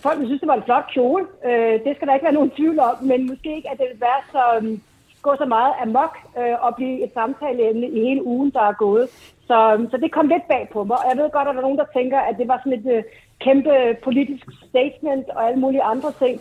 folk 0.04 0.18
ville 0.18 0.30
synes, 0.30 0.42
det 0.42 0.48
var 0.48 0.60
en 0.60 0.70
flot 0.70 0.88
kjole. 0.94 1.26
Øh, 1.46 1.76
det 1.86 1.96
skal 1.96 2.08
der 2.08 2.14
ikke 2.14 2.28
være 2.30 2.40
nogen 2.40 2.56
tvivl 2.58 2.80
om, 2.80 2.96
men 3.02 3.28
måske 3.28 3.56
ikke, 3.56 3.70
at 3.70 3.78
det 3.78 3.88
ville 3.90 4.08
være 4.10 4.24
så, 4.32 4.44
Øh, 4.58 4.78
gå 5.28 5.32
så 5.42 5.46
meget 5.56 5.74
amok 5.84 6.14
øh, 6.40 6.56
og 6.66 6.72
blive 6.76 6.96
et 7.06 7.12
samtaleemne 7.14 7.88
i 7.98 8.00
hele 8.08 8.24
ugen, 8.34 8.50
der 8.58 8.64
er 8.72 8.82
gået. 8.86 9.06
Så, 9.48 9.58
øhm, 9.74 9.86
så 9.92 9.96
det 10.04 10.12
kom 10.12 10.28
lidt 10.28 10.46
bag 10.54 10.64
på 10.74 10.80
mig, 10.90 10.98
og 11.02 11.06
jeg 11.10 11.18
ved 11.22 11.30
godt, 11.32 11.48
at 11.48 11.54
der 11.54 11.62
er 11.62 11.68
nogen, 11.68 11.82
der 11.84 11.94
tænker, 11.98 12.20
at 12.30 12.36
det 12.40 12.48
var 12.52 12.58
sådan 12.60 12.80
et 12.80 12.88
øh, 12.96 13.04
kæmpe 13.46 13.74
politisk 14.08 14.46
statement 14.70 15.28
og 15.36 15.42
alle 15.48 15.60
mulige 15.64 15.88
andre 15.94 16.12
ting. 16.24 16.36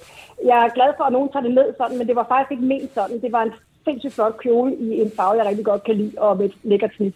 Jeg 0.51 0.59
er 0.64 0.75
glad 0.77 0.90
for, 0.97 1.05
at 1.05 1.12
nogen 1.12 1.33
tager 1.33 1.47
det 1.47 1.55
ned 1.55 1.68
sådan, 1.81 1.99
men 1.99 2.07
det 2.09 2.16
var 2.16 2.27
faktisk 2.33 2.53
ikke 2.55 2.71
ment 2.73 2.90
sådan. 2.95 3.21
Det 3.25 3.33
var 3.33 3.42
en 3.42 3.53
sindssygt 3.85 4.14
flot 4.14 4.37
kjole 4.42 4.71
i 4.77 4.88
en 5.03 5.12
farve, 5.16 5.38
jeg 5.38 5.47
rigtig 5.47 5.64
godt 5.64 5.85
kan 5.85 5.97
lide, 5.97 6.14
og 6.18 6.37
med 6.37 6.47
et 6.47 6.55
lækkert 6.62 6.95
snit. 6.97 7.14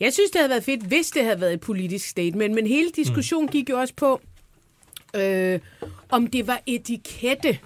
Jeg 0.00 0.12
synes, 0.12 0.30
det 0.30 0.40
havde 0.40 0.50
været 0.50 0.64
fedt, 0.64 0.82
hvis 0.86 1.10
det 1.10 1.24
havde 1.24 1.40
været 1.40 1.52
et 1.52 1.60
politisk 1.60 2.08
statement, 2.08 2.54
men 2.54 2.66
hele 2.66 2.90
diskussionen 2.90 3.48
gik 3.48 3.70
jo 3.70 3.76
også 3.78 3.94
på, 3.96 4.20
øh, 5.20 5.60
om 6.10 6.26
det 6.26 6.46
var 6.46 6.60
etikette. 6.66 7.58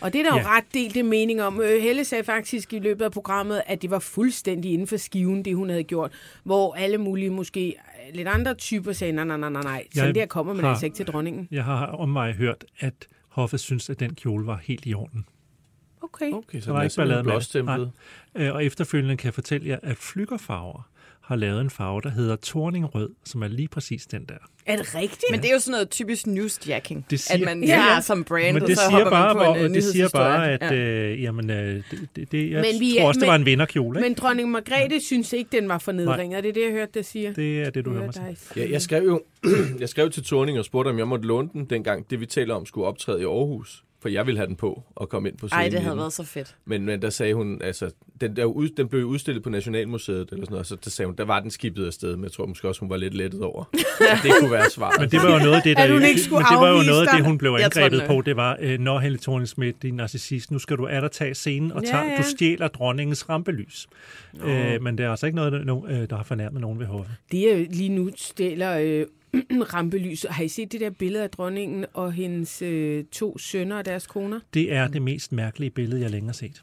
Og 0.00 0.12
det 0.12 0.18
er 0.18 0.30
der 0.30 0.36
ja. 0.36 0.42
jo 0.42 0.48
ret 0.48 0.64
delte 0.74 1.02
mening 1.02 1.42
om. 1.42 1.60
Øh, 1.60 1.82
Helle 1.82 2.04
sagde 2.04 2.24
faktisk 2.24 2.72
i 2.72 2.78
løbet 2.78 3.04
af 3.04 3.12
programmet, 3.12 3.62
at 3.66 3.82
det 3.82 3.90
var 3.90 3.98
fuldstændig 3.98 4.72
inden 4.72 4.86
for 4.86 4.96
skiven, 4.96 5.44
det 5.44 5.56
hun 5.56 5.68
havde 5.70 5.84
gjort. 5.84 6.12
Hvor 6.44 6.74
alle 6.74 6.98
mulige, 6.98 7.30
måske 7.30 7.74
lidt 8.14 8.28
andre 8.28 8.54
typer 8.54 8.92
sagde, 8.92 9.12
nej, 9.12 9.24
nej, 9.24 9.36
nej, 9.36 9.50
nej, 9.50 9.62
nej. 9.62 9.84
Sådan 9.94 10.06
Jeg 10.06 10.14
der 10.14 10.26
kommer 10.26 10.52
man 10.54 10.64
har- 10.64 10.70
altså 10.70 10.86
ikke 10.86 10.96
til 10.96 11.06
dronningen. 11.06 11.48
Jeg 11.50 11.64
har 11.64 11.86
om 11.86 12.08
mig 12.08 12.32
hørt, 12.34 12.64
at 12.80 12.94
hoffet 13.28 13.60
synes, 13.60 13.90
at 13.90 14.00
den 14.00 14.14
kjole 14.14 14.46
var 14.46 14.60
helt 14.62 14.86
i 14.86 14.94
orden. 14.94 15.24
Okay. 16.02 16.32
Okay, 16.32 16.60
så 16.60 16.66
Der 16.66 16.72
var 16.72 16.80
er 16.80 16.84
ikke 16.84 16.96
ballade 16.96 17.22
med. 17.64 17.88
Øh, 18.34 18.54
Og 18.54 18.64
efterfølgende 18.64 19.16
kan 19.16 19.24
jeg 19.26 19.34
fortælle 19.34 19.68
jer, 19.68 19.78
at 19.82 19.96
Flyggerfarver 19.96 20.88
har 21.28 21.36
lavet 21.36 21.60
en 21.60 21.70
farve, 21.70 22.00
der 22.00 22.10
hedder 22.10 22.36
Torningrød, 22.36 23.10
som 23.24 23.42
er 23.42 23.48
lige 23.48 23.68
præcis 23.68 24.06
den 24.06 24.24
der. 24.28 24.34
Er 24.66 24.76
det 24.76 24.94
rigtigt? 24.94 25.24
Men 25.30 25.40
det 25.40 25.48
er 25.48 25.52
jo 25.52 25.58
sådan 25.58 25.72
noget 25.72 25.90
typisk 25.90 26.26
newsjacking, 26.26 27.06
Det 27.10 27.20
siger- 27.20 27.34
at 27.38 27.44
man 27.44 27.64
Ja. 27.64 27.94
ja. 27.94 28.00
som 28.00 28.24
brand, 28.24 28.52
Men 28.54 28.62
og 28.62 28.68
det 28.68 28.78
så 28.78 28.82
siger 28.90 29.10
bare, 29.10 29.34
man 29.34 29.44
på 29.58 29.64
en 29.64 29.74
det 29.74 29.84
siger 29.84 30.08
bare 30.14 30.50
at 30.50 30.60
ja. 30.62 30.74
øh, 30.74 31.22
jamen, 31.22 31.50
øh, 31.50 31.56
det, 31.90 32.08
det, 32.16 32.32
det, 32.32 32.50
jeg 32.50 32.60
Men 32.60 32.64
men 32.72 32.80
vi 32.80 32.92
tror 32.94 33.02
er- 33.02 33.06
også, 33.08 33.18
det 33.18 33.22
men- 33.26 33.28
var 33.28 33.34
en 33.36 33.46
vinderkjole. 33.46 33.98
Ikke? 34.00 34.08
Men 34.08 34.14
dronning 34.18 34.50
Margrethe 34.50 35.00
synes 35.00 35.32
ikke, 35.32 35.48
den 35.60 35.68
var 35.68 35.78
for 35.78 35.92
nedringet. 35.92 36.42
Det 36.42 36.48
er 36.48 36.52
det, 36.54 36.62
jeg 36.64 36.70
hørte 36.70 36.92
dig 36.94 37.04
sige. 37.04 37.32
Det 37.36 37.60
er 37.62 37.70
det, 37.70 37.84
du 37.84 37.90
hører 37.90 38.04
mig 38.04 38.14
sige. 38.14 38.36
Ja, 38.64 38.70
jeg 38.70 38.82
skrev 38.82 39.04
jo 39.04 39.22
jeg 39.80 39.88
skrev 39.88 40.10
til 40.10 40.22
Torning 40.24 40.58
og 40.58 40.64
spurgte, 40.64 40.88
om 40.88 40.98
jeg 40.98 41.08
måtte 41.08 41.26
låne 41.26 41.48
den, 41.52 41.64
dengang 41.64 42.10
det, 42.10 42.20
vi 42.20 42.26
taler 42.26 42.54
om, 42.54 42.66
skulle 42.66 42.86
optræde 42.86 43.20
i 43.20 43.24
Aarhus. 43.24 43.84
For 44.00 44.08
jeg 44.08 44.26
ville 44.26 44.38
have 44.38 44.46
den 44.46 44.56
på 44.56 44.82
og 44.96 45.08
komme 45.08 45.28
ind 45.28 45.38
på 45.38 45.48
scenen. 45.48 45.62
Ej, 45.64 45.68
det 45.68 45.80
havde 45.80 45.96
været 45.96 46.12
så 46.12 46.24
fedt. 46.24 46.56
Men, 46.64 46.84
men 46.84 47.02
der 47.02 47.10
sagde 47.10 47.34
hun, 47.34 47.62
altså, 47.62 47.90
den, 48.20 48.36
der, 48.36 48.44
ud, 48.44 48.68
den 48.68 48.88
blev 48.88 49.04
udstillet 49.04 49.42
på 49.42 49.50
Nationalmuseet, 49.50 50.28
eller 50.32 50.44
sådan 50.44 50.50
noget, 50.50 50.66
så 50.66 50.76
der 50.84 50.90
sagde 50.90 51.06
hun, 51.06 51.16
der 51.16 51.24
var 51.24 51.40
den 51.40 51.50
skibet 51.50 51.86
afsted, 51.86 52.16
men 52.16 52.24
jeg 52.24 52.32
tror 52.32 52.46
måske 52.46 52.68
også, 52.68 52.80
hun 52.80 52.90
var 52.90 52.96
lidt 52.96 53.14
lettet 53.14 53.42
over. 53.42 53.64
at 54.12 54.18
det 54.22 54.32
kunne 54.40 54.50
være 54.50 54.70
svaret. 54.70 55.00
Men 55.00 55.10
det 55.10 55.18
var 55.22 55.32
jo 55.32 55.38
noget 55.38 55.56
af 55.56 55.62
det, 55.62 55.76
der, 55.76 55.82
At 55.82 55.90
hun 55.92 56.02
ikke 56.02 56.20
skulle 56.20 56.38
men 56.50 56.52
det 56.52 56.60
var 56.68 56.68
jo 56.76 56.82
noget 56.90 57.06
af 57.08 57.16
det, 57.16 57.24
hun 57.26 57.38
blev 57.38 57.56
angrebet 57.60 58.02
er- 58.02 58.06
på. 58.06 58.22
Det 58.26 58.36
var, 58.36 58.56
øh, 58.60 58.78
når 58.78 58.98
Helle 58.98 59.18
thorning 59.18 59.82
din 59.82 59.94
narcissist, 59.94 60.50
nu 60.50 60.58
skal 60.58 60.76
du 60.76 60.86
atter 60.86 61.08
tage 61.08 61.34
scenen, 61.34 61.72
og 61.72 61.82
Ja, 61.84 61.90
tager, 61.90 62.04
ja. 62.04 62.16
du 62.16 62.22
stjæler 62.22 62.68
dronningens 62.68 63.28
rampelys. 63.28 63.86
Øh, 64.44 64.82
men 64.82 64.98
det 64.98 65.06
er 65.06 65.10
altså 65.10 65.26
ikke 65.26 65.36
noget, 65.36 65.52
der, 65.52 65.84
øh, 65.88 66.10
der 66.10 66.16
har 66.16 66.24
fornærmet 66.24 66.60
nogen 66.60 66.78
ved 66.78 66.86
hoffet. 66.86 67.14
Det 67.32 67.52
er 67.52 67.58
jo 67.58 67.66
lige 67.70 67.88
nu 67.88 68.10
stiller 68.16 68.78
øh, 68.78 69.06
rampelys. 69.74 70.26
Har 70.30 70.44
I 70.44 70.48
set 70.48 70.72
det 70.72 70.80
der 70.80 70.90
billede 70.90 71.24
af 71.24 71.30
dronningen 71.30 71.84
og 71.94 72.12
hendes 72.12 72.62
øh, 72.62 73.04
to 73.04 73.38
sønner 73.38 73.78
og 73.78 73.84
deres 73.84 74.06
koner? 74.06 74.40
Det 74.54 74.72
er 74.72 74.88
det 74.88 75.02
mest 75.02 75.32
mærkelige 75.32 75.70
billede, 75.70 76.00
jeg 76.00 76.10
længere 76.10 76.28
har 76.28 76.32
set. 76.32 76.62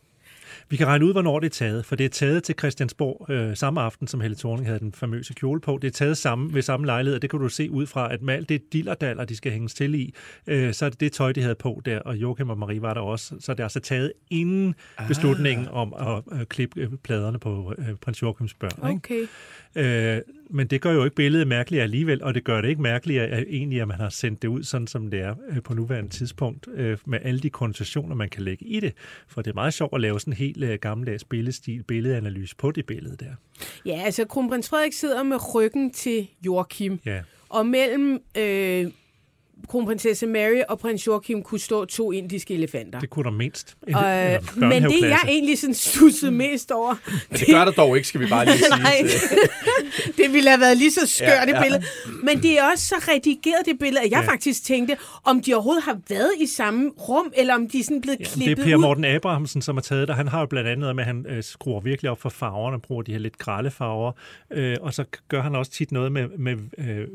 Vi 0.70 0.78
kan 0.78 0.88
regne 0.88 1.06
ud, 1.06 1.12
hvornår 1.12 1.40
det 1.40 1.46
er 1.46 1.50
taget, 1.50 1.86
for 1.86 1.96
det 1.96 2.06
er 2.06 2.10
taget 2.10 2.44
til 2.44 2.56
Christiansborg 2.60 3.30
øh, 3.30 3.58
samme 3.58 3.82
aften, 3.82 4.08
som 4.08 4.22
Helle 4.22 4.38
Thorning 4.38 4.68
havde 4.68 4.80
den 4.80 4.94
famøse 4.94 5.34
kjole 5.34 5.62
på. 5.62 5.80
Det 5.82 5.88
er 5.88 5.92
taget 5.92 6.18
samme, 6.18 6.54
ved 6.54 6.62
samme 6.62 6.86
lejlighed, 6.86 7.16
og 7.16 7.22
det 7.22 7.30
kan 7.30 7.40
du 7.40 7.50
se 7.50 7.72
ud 7.72 7.86
fra, 7.86 8.14
at 8.14 8.22
med 8.22 8.34
alt 8.34 8.50
det 8.50 8.74
dillerdaller, 8.74 9.26
de 9.26 9.36
skal 9.36 9.52
hænges 9.52 9.74
til 9.74 9.96
i, 9.96 10.14
øh, 10.48 10.74
så 10.74 10.86
er 10.86 10.90
det 10.90 11.00
det 11.00 11.12
tøj, 11.12 11.32
de 11.32 11.42
havde 11.42 11.56
på 11.56 11.82
der, 11.86 12.00
og 12.00 12.18
Joachim 12.18 12.50
og 12.50 12.58
Marie 12.58 12.82
var 12.82 12.94
der 12.94 13.02
også. 13.02 13.36
Så 13.40 13.54
det 13.54 13.60
er 13.60 13.64
altså 13.64 13.80
taget 13.80 14.14
inden 14.30 14.76
beslutningen 15.08 15.68
om 15.68 15.94
at 16.00 16.40
øh, 16.40 16.46
klippe 16.46 16.82
øh, 16.82 16.90
pladerne 17.04 17.40
på 17.40 17.74
øh, 17.78 17.96
prins 18.02 18.22
Joachims 18.22 18.54
børn. 18.54 18.92
Ikke? 18.92 19.28
Øh, 19.76 20.22
men 20.50 20.68
det 20.68 20.82
gør 20.82 20.92
jo 20.92 21.04
ikke 21.04 21.16
billedet 21.16 21.48
mærkeligt 21.48 21.84
alligevel, 21.84 22.24
og 22.24 22.34
det 22.34 22.44
gør 22.44 22.62
det 22.62 22.70
ikke 22.70 22.82
mærkeligt 22.82 23.22
at, 23.22 23.30
at 23.30 23.46
egentlig, 23.50 23.82
at 23.82 23.88
man 23.88 24.00
har 24.00 24.10
sendt 24.10 24.42
det 24.42 24.48
ud, 24.48 24.64
sådan 24.64 24.88
som 24.88 25.10
det 25.10 25.22
er 25.22 25.36
øh, 25.50 25.64
på 25.64 25.74
nuværende 25.74 26.10
tidspunkt, 26.10 26.68
øh, 26.74 26.98
med 27.06 27.20
alle 27.24 27.40
de 27.40 27.50
konnotationer, 27.50 28.16
man 28.16 28.30
kan 28.30 28.44
lægge 28.44 28.66
i 28.66 28.80
det. 28.80 28.94
For 29.28 29.42
det 29.42 29.52
er 29.52 29.56
meget 29.56 29.74
sjovt 29.74 29.94
at 29.94 30.02
lave 30.02 30.20
sådan 30.20 30.34
en 30.34 30.38
helt 30.38 30.64
øh, 30.64 30.80
gammeldags 30.80 31.24
billedstil, 31.24 31.84
billedanalyse 31.84 32.56
på 32.56 32.72
det 32.72 32.86
billede 32.86 33.16
der. 33.20 33.32
Ja, 33.86 34.02
altså 34.06 34.26
kronprins 34.26 34.70
Frederik 34.70 34.94
sidder 34.94 35.24
med 35.24 35.56
ryggen 35.56 35.92
til 35.92 36.28
Joachim. 36.46 37.00
Ja. 37.06 37.22
Og 37.50 37.66
mellem 37.66 38.20
øh, 38.38 38.92
kronprinsesse 39.70 40.28
Mary 40.28 40.62
og 40.70 40.80
prins 40.80 41.08
Joachim 41.08 41.44
kunne 41.44 41.60
stå 41.60 41.86
to 41.86 42.12
indiske 42.12 42.54
elefanter. 42.54 43.00
Det 43.00 43.10
kunne 43.10 43.24
der 43.24 43.32
mindst. 43.32 43.78
Øh, 43.88 43.96
men 44.70 44.84
det, 44.84 45.02
jeg 45.02 45.20
egentlig 45.28 45.58
sådan 45.60 45.74
stussede 45.74 46.32
mest 46.32 46.72
over, 46.72 46.96
Men 47.30 47.40
det 47.40 47.48
gør 47.48 47.66
der 47.66 47.72
dog 47.72 47.96
ikke, 47.96 48.08
skal 48.08 48.22
vi 48.22 48.28
bare 48.28 48.46
lige 48.46 48.58
sige. 48.74 48.82
Nej. 48.84 49.02
til- 49.02 50.18
det 50.24 50.34
ville 50.34 50.50
have 50.50 50.60
været 50.62 50.78
lige 50.78 50.92
så 50.92 51.08
skørt 51.08 51.28
Ja, 51.30 51.50
ja, 51.50 51.56
ja. 51.56 51.62
billede. 51.62 51.84
Men 52.24 52.42
det 52.42 52.60
er 52.60 52.64
også 52.72 52.86
så 52.88 52.96
redigeret, 53.08 53.66
det 53.66 53.80
billede, 53.80 54.04
at 54.06 54.12
jeg 54.12 54.24
Ja. 54.26 54.32
faktisk 54.32 54.64
tænkte, 54.64 54.98
om 55.24 55.42
de 55.42 55.54
overhovedet 55.54 55.84
har 55.84 55.98
været 56.10 56.32
i 56.40 56.46
samme 56.48 56.90
rum, 57.10 57.32
eller 57.38 57.56
om 57.56 57.70
de 57.70 57.80
er 57.80 57.84
sådan 57.84 58.02
blevet 58.02 58.20
Ja, 58.20 58.24
det 58.24 58.34
klippet 58.34 58.64
er 58.64 58.68
Per 58.70 58.76
ud. 58.76 58.82
Morten 58.82 59.06
Abrahamsen, 59.06 59.62
som 59.62 59.76
har 59.76 59.82
taget 59.82 60.08
det. 60.08 60.16
Han 60.16 60.28
har 60.28 60.40
jo 60.40 60.46
blandt 60.46 60.70
andet 60.70 60.96
med, 60.96 61.04
at 61.04 61.08
han 61.08 61.26
øh, 61.30 61.44
skruer 61.44 61.80
virkelig 61.82 62.12
op 62.12 62.22
for 62.22 62.30
farverne, 62.30 62.80
bruger 62.80 63.02
de 63.04 63.12
her 63.12 63.20
lidt 63.20 63.38
grælde 63.38 63.72
farver, 63.72 64.12
øh, 64.54 64.78
og 64.82 64.94
så 64.94 65.04
gør 65.28 65.42
han 65.42 65.56
også 65.56 65.72
tit 65.72 65.92
noget 65.92 66.12
med, 66.12 66.28
med 66.38 66.52
øh, 66.78 66.88
øh, 66.98 67.06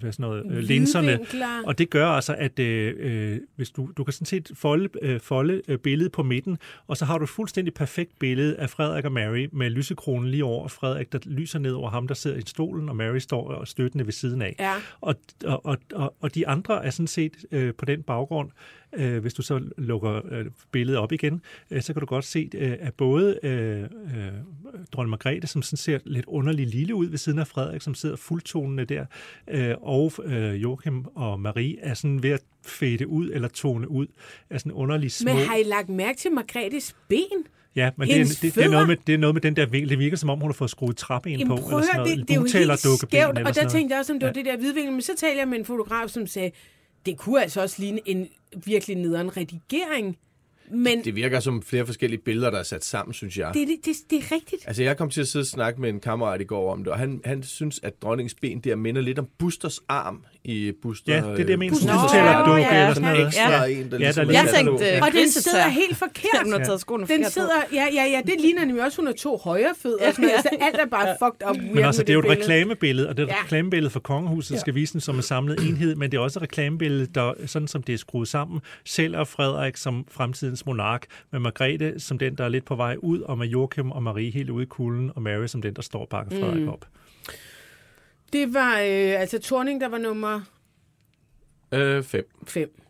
hvad 0.00 0.12
sådan 0.12 0.22
noget, 0.22 0.42
øh, 0.50 0.58
linserne. 0.58 1.18
Og 1.68 1.78
det 1.78 1.90
gør 1.90 2.06
altså, 2.06 2.34
at 2.34 2.58
øh, 2.58 2.94
øh, 2.98 3.40
hvis 3.56 3.70
du, 3.70 3.88
du 3.96 4.04
kan 4.04 4.12
sådan 4.12 4.26
set 4.26 4.50
folde, 4.54 4.88
øh, 5.02 5.20
folde 5.20 5.62
øh, 5.68 5.78
billedet 5.78 6.12
på 6.12 6.22
midten, 6.22 6.58
og 6.86 6.96
så 6.96 7.04
har 7.04 7.18
du 7.18 7.24
et 7.24 7.30
fuldstændig 7.30 7.74
perfekt 7.74 8.18
billede 8.18 8.56
af 8.56 8.70
Frederik 8.70 9.04
og 9.04 9.12
Mary 9.12 9.48
med 9.52 9.70
lysekronen 9.70 10.30
lige 10.30 10.44
over 10.44 10.68
Frederik, 10.68 11.12
der 11.12 11.18
lyser 11.24 11.58
ned 11.58 11.72
over 11.72 11.90
ham, 11.90 12.08
der 12.08 12.14
sidder 12.14 12.36
i 12.36 12.42
stolen, 12.46 12.88
og 12.88 12.96
Mary 12.96 13.18
står 13.18 13.48
og 13.48 13.68
støttende 13.68 14.06
ved 14.06 14.12
siden 14.12 14.42
af. 14.42 14.56
Ja. 14.58 14.74
Og, 15.00 15.14
og, 15.44 15.66
og, 15.66 15.78
og, 15.94 16.14
og 16.20 16.34
de 16.34 16.48
andre 16.48 16.84
er 16.84 16.90
sådan 16.90 17.06
set 17.06 17.36
øh, 17.52 17.74
på 17.74 17.84
den 17.84 18.02
baggrund, 18.02 18.50
øh, 18.92 19.18
hvis 19.18 19.34
du 19.34 19.42
så 19.42 19.60
lukker 19.78 20.20
øh, 20.30 20.46
billedet 20.72 21.00
op 21.00 21.12
igen, 21.12 21.42
øh, 21.70 21.82
så 21.82 21.92
kan 21.92 22.00
du 22.00 22.06
godt 22.06 22.24
se, 22.24 22.50
øh, 22.54 22.76
at 22.80 22.94
både 22.94 23.38
øh, 23.42 23.82
øh, 23.82 23.88
dronning 24.92 25.10
Margrethe, 25.10 25.46
som 25.46 25.62
sådan 25.62 25.76
ser 25.76 25.98
lidt 26.04 26.24
underlig 26.26 26.66
lille 26.66 26.94
ud 26.94 27.06
ved 27.06 27.18
siden 27.18 27.38
af 27.38 27.46
Frederik, 27.46 27.82
som 27.82 27.94
sidder 27.94 28.16
fuldtonende 28.16 28.84
der, 28.84 29.04
øh, 29.50 29.74
og 29.80 30.12
øh, 30.24 30.62
Joachim 30.62 31.04
og 31.14 31.40
Marie 31.40 31.80
er 31.80 31.94
sådan 31.94 32.22
ved 32.22 32.30
at 32.30 32.42
fade 32.66 33.06
ud 33.06 33.30
eller 33.30 33.48
tone 33.48 33.90
ud 33.90 34.06
af 34.50 34.60
sådan 34.60 34.72
underlige 34.72 35.10
små... 35.10 35.32
Men 35.32 35.46
har 35.46 35.56
I 35.56 35.62
lagt 35.62 35.88
mærke 35.88 36.18
til 36.18 36.32
Margrethes 36.32 36.96
ben? 37.08 37.46
Ja, 37.76 37.90
men 37.96 38.08
det 38.08 38.14
er, 38.14 38.16
Hendes 38.18 38.40
det, 38.40 38.54
det, 38.54 38.64
er 38.64 38.68
noget 38.68 38.88
med, 38.88 38.96
det 39.06 39.14
er 39.14 39.18
noget 39.18 39.34
med 39.34 39.42
den 39.42 39.56
der 39.56 39.66
vinkel. 39.66 39.90
Det 39.90 39.98
virker 39.98 40.16
som 40.16 40.30
om, 40.30 40.40
hun 40.40 40.50
har 40.50 40.54
fået 40.54 40.70
skruet 40.70 40.96
trappen 40.96 41.32
Jamen 41.32 41.48
på. 41.48 41.56
prøv 41.56 41.78
at 41.78 41.84
høre, 41.94 42.06
det, 42.06 42.28
det 42.28 42.30
er 42.30 42.34
jo 42.34 42.46
helt 42.52 42.78
skævt. 42.78 43.38
Og 43.38 43.54
der 43.54 43.68
tænkte 43.68 43.92
jeg 43.92 43.98
også, 43.98 44.12
om 44.12 44.20
det 44.20 44.26
var 44.26 44.32
det 44.32 44.44
der 44.44 44.56
hvidvinkel. 44.56 44.92
Men 44.92 45.02
så 45.02 45.12
talte 45.16 45.38
jeg 45.38 45.48
med 45.48 45.58
en 45.58 45.64
fotograf, 45.64 46.08
som 46.08 46.26
sagde, 46.26 46.50
det 47.08 47.18
kunne 47.18 47.42
altså 47.42 47.60
også 47.60 47.76
ligne 47.78 48.00
en 48.04 48.28
virkelig 48.66 48.96
nederen 48.96 49.36
redigering. 49.36 50.18
Men 50.70 51.04
Det 51.04 51.14
virker 51.14 51.40
som 51.40 51.62
flere 51.62 51.86
forskellige 51.86 52.20
billeder, 52.20 52.50
der 52.50 52.58
er 52.58 52.62
sat 52.62 52.84
sammen, 52.84 53.14
synes 53.14 53.38
jeg. 53.38 53.54
det, 53.54 53.68
det, 53.68 53.76
det, 53.84 53.96
det 54.10 54.18
er 54.18 54.32
rigtigt. 54.32 54.64
Altså, 54.66 54.82
jeg 54.82 54.96
kom 54.96 55.10
til 55.10 55.20
at 55.20 55.28
sidde 55.28 55.42
og 55.42 55.46
snakke 55.46 55.80
med 55.80 55.88
en 55.88 56.00
kammerat 56.00 56.40
i 56.40 56.44
går 56.44 56.72
om 56.72 56.84
det, 56.84 56.92
og 56.92 56.98
han, 56.98 57.20
han 57.24 57.42
synes, 57.42 57.80
at 57.82 58.02
dronningens 58.02 58.34
ben 58.34 58.60
der 58.60 58.76
minder 58.76 59.02
lidt 59.02 59.18
om 59.18 59.28
Busters 59.38 59.80
arm 59.88 60.24
i 60.48 60.72
Buster. 60.82 61.14
Ja, 61.14 61.20
det 61.20 61.30
er 61.30 61.36
det, 61.36 61.50
jeg 61.50 61.58
mener. 61.58 61.72
Busters 61.72 61.90
Sådan 61.90 61.94
en 61.94 61.98
arm. 61.98 62.08
fortællerdukke 62.08 62.62
Ja, 62.74 62.80
eller 62.80 62.94
sådan 62.94 63.08
noget. 63.12 63.26
Ekstra 63.26 63.64
Ja. 63.64 63.80
en, 63.80 63.90
der 63.90 63.98
Ja, 63.98 64.04
ligesom 64.04 64.28
er 64.28 64.32
Jeg 64.32 64.48
tænkte, 64.56 64.84
øh, 64.96 65.02
Og 65.02 65.08
den 65.12 65.28
sidder 65.30 65.68
helt 65.68 65.96
forkert. 65.96 66.40
Hun 66.44 66.52
har 66.52 66.64
taget 66.64 66.80
skoene 66.80 67.06
Den 67.06 67.24
sidder, 67.24 67.58
ja, 67.72 67.86
ja, 67.94 68.04
ja, 68.14 68.20
det 68.26 68.34
ligner 68.40 68.64
nemlig 68.64 68.84
også, 68.84 68.96
hun 69.00 69.06
har 69.06 69.14
to 69.14 69.36
højre 69.36 69.74
fødder. 69.82 70.04
Ja, 70.04 70.12
ja. 70.22 70.28
Altså, 70.28 70.48
alt 70.60 70.76
er 70.76 70.86
bare 70.86 71.16
fucked 71.22 71.48
up 71.50 71.56
Men 71.74 71.84
altså, 71.84 72.00
med 72.00 72.06
det 72.06 72.12
er 72.12 72.14
jo 72.14 72.18
et 72.20 72.24
billede. 72.24 72.40
reklamebillede, 72.42 73.08
og 73.08 73.16
det 73.16 73.22
er 73.22 73.26
et 73.26 73.30
Ja. 73.30 73.42
reklamebillede 73.44 73.90
for 73.90 74.00
kongehuset, 74.00 74.50
der 74.50 74.56
Ja. 74.56 74.60
skal 74.60 74.74
vise 74.74 74.92
den 74.92 75.00
som 75.00 75.16
en 75.16 75.22
samlet 75.22 75.60
enhed, 75.68 75.94
men 75.96 76.10
det 76.10 76.16
er 76.18 76.22
også 76.22 76.38
et 76.38 76.42
reklamebillede, 76.42 77.06
der, 77.14 77.32
sådan 77.46 77.68
som 77.68 77.82
det 77.82 77.92
er 77.92 77.98
skruet 77.98 78.28
sammen, 78.28 78.60
sælger 78.84 79.24
Frederik 79.24 79.76
som 79.76 80.04
fremtidens 80.10 80.66
monark, 80.66 81.06
med 81.32 81.40
Margrethe 81.40 82.00
som 82.00 82.18
den, 82.18 82.34
der 82.34 82.44
er 82.44 82.48
lidt 82.48 82.64
på 82.64 82.74
vej 82.76 82.96
ud, 82.98 83.20
og 83.20 83.38
med 83.38 83.46
Joachim 83.46 83.90
og 83.90 84.02
Marie 84.02 84.30
helt 84.30 84.50
ude 84.50 84.62
i 84.62 84.66
kulden, 84.66 85.10
og 85.14 85.22
Mary 85.22 85.46
som 85.46 85.62
den, 85.62 85.74
der 85.74 85.82
står 85.82 86.00
og 86.00 86.08
bakker 86.08 86.40
Frederik 86.40 86.62
Mm. 86.62 86.68
op. 86.68 86.84
Det 88.32 88.54
var 88.54 88.72
øh, 88.72 89.20
altså 89.20 89.38
Torning, 89.38 89.80
der 89.80 89.88
var 89.88 89.98
nummer 89.98 90.40
Øh, 91.72 92.02
fem. 92.04 92.24
5. 92.46 92.80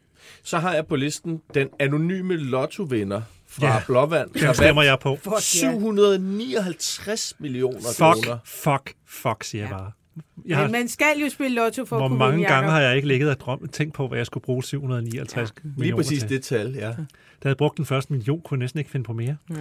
Så 0.43 0.59
har 0.59 0.75
jeg 0.75 0.87
på 0.87 0.97
listen 0.97 1.41
den 1.55 1.69
anonyme 1.79 2.37
lottovinder 2.37 3.23
fra 3.47 3.67
Ja, 3.67 3.73
ja, 3.75 3.83
Blåvand. 3.87 4.31
den 4.31 4.55
stemmer 4.55 4.83
jeg 4.83 4.99
på. 4.99 5.17
Fuck, 5.17 5.35
ja. 5.35 5.41
759 5.41 7.35
millioner 7.39 7.79
Fuck, 7.81 7.99
kroner. 7.99 8.39
fuck, 8.45 8.95
fuck, 9.07 9.45
siger 9.45 9.63
jeg 9.65 9.71
bare. 9.71 9.93
Jeg 10.17 10.23
Men 10.45 10.57
har, 10.57 10.69
man 10.69 10.89
skal 10.89 11.19
jo 11.25 11.31
spille 11.31 11.55
lotto 11.55 11.85
for 11.85 11.97
hvor 11.97 12.05
at 12.07 12.11
kunne 12.11 12.19
mange 12.19 12.37
vinde, 12.37 12.49
gange 12.49 12.71
har 12.71 12.81
jeg 12.81 12.97
ikke 12.97 13.09
ligget 13.09 13.31
og 13.31 13.41
drømt, 13.41 13.73
tænkt 13.73 13.95
på, 13.95 14.09
hvad 14.09 14.19
jeg 14.19 14.27
skulle 14.27 14.43
bruge 14.45 14.65
759 14.65 15.49
ja, 15.57 15.61
millioner 15.65 15.83
Lige 15.85 15.97
præcis 15.97 16.21
til. 16.21 16.29
det 16.29 16.43
tal, 16.43 16.73
ja. 16.75 16.81
Da 16.81 16.87
jeg 16.87 16.97
havde 17.43 17.57
brugt 17.57 17.77
den 17.77 17.85
første 17.87 18.13
million, 18.13 18.41
kunne 18.41 18.57
jeg 18.57 18.61
næsten 18.61 18.79
ikke 18.79 18.91
finde 18.91 19.05
på 19.05 19.13
mere. 19.13 19.37
Ja. 19.51 19.55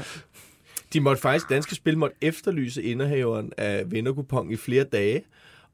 De 0.93 0.99
måtte 1.01 1.21
faktisk, 1.21 1.49
danske 1.49 1.75
spil 1.75 1.97
måtte 1.97 2.15
efterlyse 2.21 2.83
indehaveren 2.83 3.51
af 3.57 3.91
vinderkupon 3.91 4.51
i 4.51 4.55
flere 4.55 4.83
dage. 4.83 5.21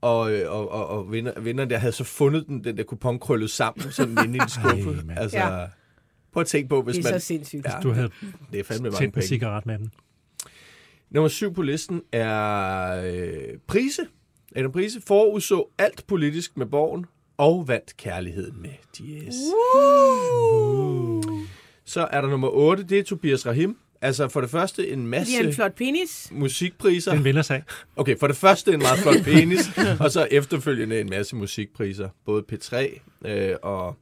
Og, 0.04 0.32
øh, 0.34 0.52
og, 0.52 0.72
og, 0.72 0.88
og 0.88 1.12
vinder, 1.12 1.40
vinderen 1.40 1.70
der 1.70 1.78
havde 1.78 1.94
så 1.94 2.04
fundet 2.04 2.48
den, 2.48 2.64
den 2.64 2.78
der 2.78 2.84
kupon 2.84 3.20
krøllet 3.20 3.50
sammen, 3.52 3.92
sådan 3.92 4.18
inde 4.26 4.38
i 4.38 4.42
en 4.42 4.50
skuffe. 4.50 4.90
mand. 5.06 5.20
altså, 5.20 5.38
Ja. 5.38 5.66
Prøv 6.34 6.42
at 6.42 6.48
tænke 6.48 6.70
på, 6.70 6.82
hvis 6.82 6.96
Det 6.96 7.06
er 7.06 7.12
man... 7.12 7.20
så 7.22 7.26
sindssygt. 7.28 7.66
Ja, 7.66 7.80
Du 7.84 7.92
havde 7.92 8.10
det 8.52 8.60
er 8.60 8.64
fandme 8.64 8.90
mange 8.90 9.12
penge. 9.12 9.28
cigaret 9.28 9.66
med 9.66 9.78
den. 9.80 9.92
Nummer 11.10 11.28
syv 11.28 11.54
på 11.54 11.62
listen 11.62 12.02
er 12.12 13.02
øh, 13.14 13.58
Prise. 13.68 14.02
Adam 14.56 14.72
Prise 14.72 15.02
forudså 15.08 15.68
alt 15.78 16.08
politisk 16.08 16.58
med 16.58 16.66
Borgen 16.66 17.06
og 17.38 17.68
vandt 17.68 17.98
kærligheden 17.98 18.62
med 18.62 18.70
Dias. 18.98 19.36
Så 21.86 22.08
er 22.12 22.22
der 22.22 22.30
nummer 22.30 22.48
8, 22.50 22.84
det 22.84 23.00
er 23.00 23.04
Tobias 23.04 23.46
Rahim. 23.46 23.78
Altså 24.04 24.28
for 24.28 24.42
det 24.42 24.50
første 24.50 24.90
en 24.90 25.08
masse 25.08 25.36
han 25.38 25.46
en 25.46 25.54
flot 25.54 25.76
penis. 25.76 26.30
musikpriser. 26.32 27.14
Den 27.14 27.24
vinder 27.24 27.42
sig. 27.42 27.64
Okay, 27.96 28.18
for 28.20 28.28
det 28.28 28.36
første 28.36 28.74
en 28.74 28.80
meget 28.80 29.00
flot 29.00 29.24
penis, 29.24 29.60
og 30.00 30.12
så 30.12 30.28
efterfølgende 30.32 31.00
en 31.02 31.10
masse 31.10 31.36
musikpriser. 31.36 32.10
Både 32.26 32.44
P3 32.54 33.00
øh, 33.28 33.56
og, 33.62 33.98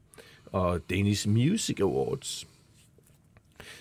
og 0.46 0.80
Danish 0.90 1.28
Music 1.28 1.80
Awards. 1.80 2.46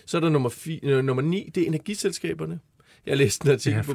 Så 0.05 0.17
er 0.17 0.21
der 0.21 0.29
nummer, 0.29 0.49
fi, 0.49 0.79
øh, 0.83 1.03
nummer 1.03 1.23
9, 1.23 1.49
det 1.55 1.63
er 1.63 1.67
energiselskaberne. 1.67 2.59
Jeg 3.05 3.17
læste 3.17 3.45
en 3.45 3.51
artikel 3.51 3.77
Ja, 3.77 3.81
på. 3.83 3.93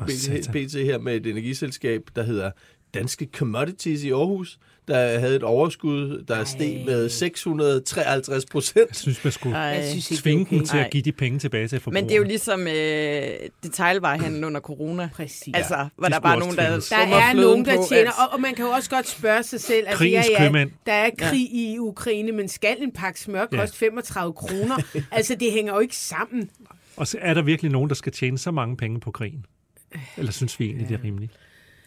BT 0.53 0.73
her 0.73 0.99
med 0.99 1.17
et 1.17 1.27
energiselskab, 1.27 2.03
der 2.17 2.23
hedder 2.23 2.51
Danske 2.95 3.29
Commodities 3.33 4.05
i 4.05 4.11
Aarhus, 4.11 4.59
der 4.89 5.19
havde 5.19 5.37
et 5.37 5.43
overskud, 5.43 6.25
der 6.29 6.45
steg 6.45 6.83
med 6.87 7.09
653 7.09 8.45
procent. 8.47 8.77
Jeg 8.89 8.97
synes, 8.97 9.25
man 9.25 9.33
skulle 9.33 9.57
Ej. 9.57 9.63
Jeg 9.63 9.85
synes 9.91 10.11
ikke, 10.11 10.23
tvinge 10.23 10.45
er 10.45 10.49
dem 10.49 10.59
okay. 10.59 10.67
til 10.67 10.79
at 10.79 10.91
give 10.91 11.03
de 11.03 11.13
penge 11.13 11.39
tilbage 11.39 11.69
til 11.69 11.81
forbrugerne. 11.81 12.03
Men 12.03 12.09
det 12.09 12.15
er 12.15 12.19
jo 12.19 12.25
ligesom 12.25 12.61
øh, 12.69 13.49
detailvarehandlen 13.63 14.45
under 14.45 14.61
corona. 14.61 15.09
Præcis. 15.15 15.55
Altså, 15.55 15.89
hvor 15.97 16.09
de 16.09 16.15
der 16.15 16.21
bare 16.21 16.35
er 16.35 16.39
nogen, 16.39 16.57
der. 16.57 16.87
Der 16.91 17.17
er 17.17 17.33
nogen, 17.35 17.65
der 17.65 17.77
på, 17.77 17.83
tjener, 17.89 18.11
at- 18.11 18.27
og, 18.29 18.33
og 18.35 18.41
man 18.41 18.55
kan 18.55 18.65
jo 18.65 18.71
også 18.71 18.91
godt 18.91 19.09
spørge 19.09 19.43
sig 19.43 19.61
selv, 19.61 19.87
altså, 19.89 20.05
ja, 20.05 20.23
ja, 20.41 20.65
der 20.87 20.93
er 20.93 21.11
krig 21.19 21.55
i 21.55 21.77
Ukraine, 21.79 22.33
men 22.33 22.49
skal 22.49 22.77
en 22.83 22.93
pakke 22.93 23.21
smør 23.21 23.47
Ja. 23.53 23.57
koste 23.61 23.77
35 23.79 24.33
kroner? 24.33 24.77
altså, 25.11 25.35
det 25.41 25.53
hænger 25.53 25.73
jo 25.75 25.79
ikke 25.81 25.97
sammen. 25.97 26.51
Og 26.97 27.07
så 27.07 27.19
er 27.21 27.35
der 27.35 27.43
virkelig 27.43 27.73
nogen, 27.73 27.89
der 27.89 27.95
skal 27.95 28.13
tjene 28.13 28.39
så 28.39 28.51
mange 28.51 28.77
penge 28.77 29.01
på 29.01 29.11
krigen. 29.11 29.45
Eller 30.17 30.33
synes 30.33 30.61
vi 30.61 30.65
egentlig, 30.65 30.89
det 30.89 30.95
er 31.01 31.05
rimeligt? 31.05 31.33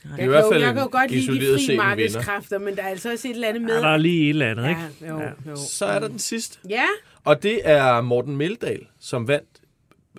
Jeg, 0.10 0.18
i 0.18 0.22
kan 0.22 0.30
hvert 0.30 0.44
jo, 0.44 0.52
fald 0.52 0.64
jeg 0.64 0.74
kan 0.74 0.84
jo 0.84 0.90
godt 0.92 1.12
lide 1.12 1.40
de 1.56 1.66
frie 1.68 1.78
markedskræfter, 1.78 2.60
men 2.60 2.76
der 2.76 2.84
er 2.84 2.88
altså 2.88 3.12
også 3.12 3.28
et 3.28 3.34
eller 3.34 3.48
andet 3.48 3.62
med... 3.62 3.74
Ja, 3.76 3.80
der 3.82 3.88
er 3.88 3.98
lige 3.98 4.24
et 4.24 4.30
eller 4.30 4.52
andet, 4.52 4.64
ja, 4.64 4.70
ikke? 4.70 4.82
jo, 5.14 5.20
Ja. 5.20 5.30
jo. 5.52 5.56
Så 5.56 5.86
er 5.86 6.00
der 6.00 6.08
den 6.08 6.20
sidste. 6.20 6.58
Ja, 6.70 6.86
Og 7.24 7.44
det 7.44 7.60
er 7.64 8.02
Morten 8.02 8.38
Meldal, 8.38 8.80
som 9.00 9.28
vandt, 9.28 9.48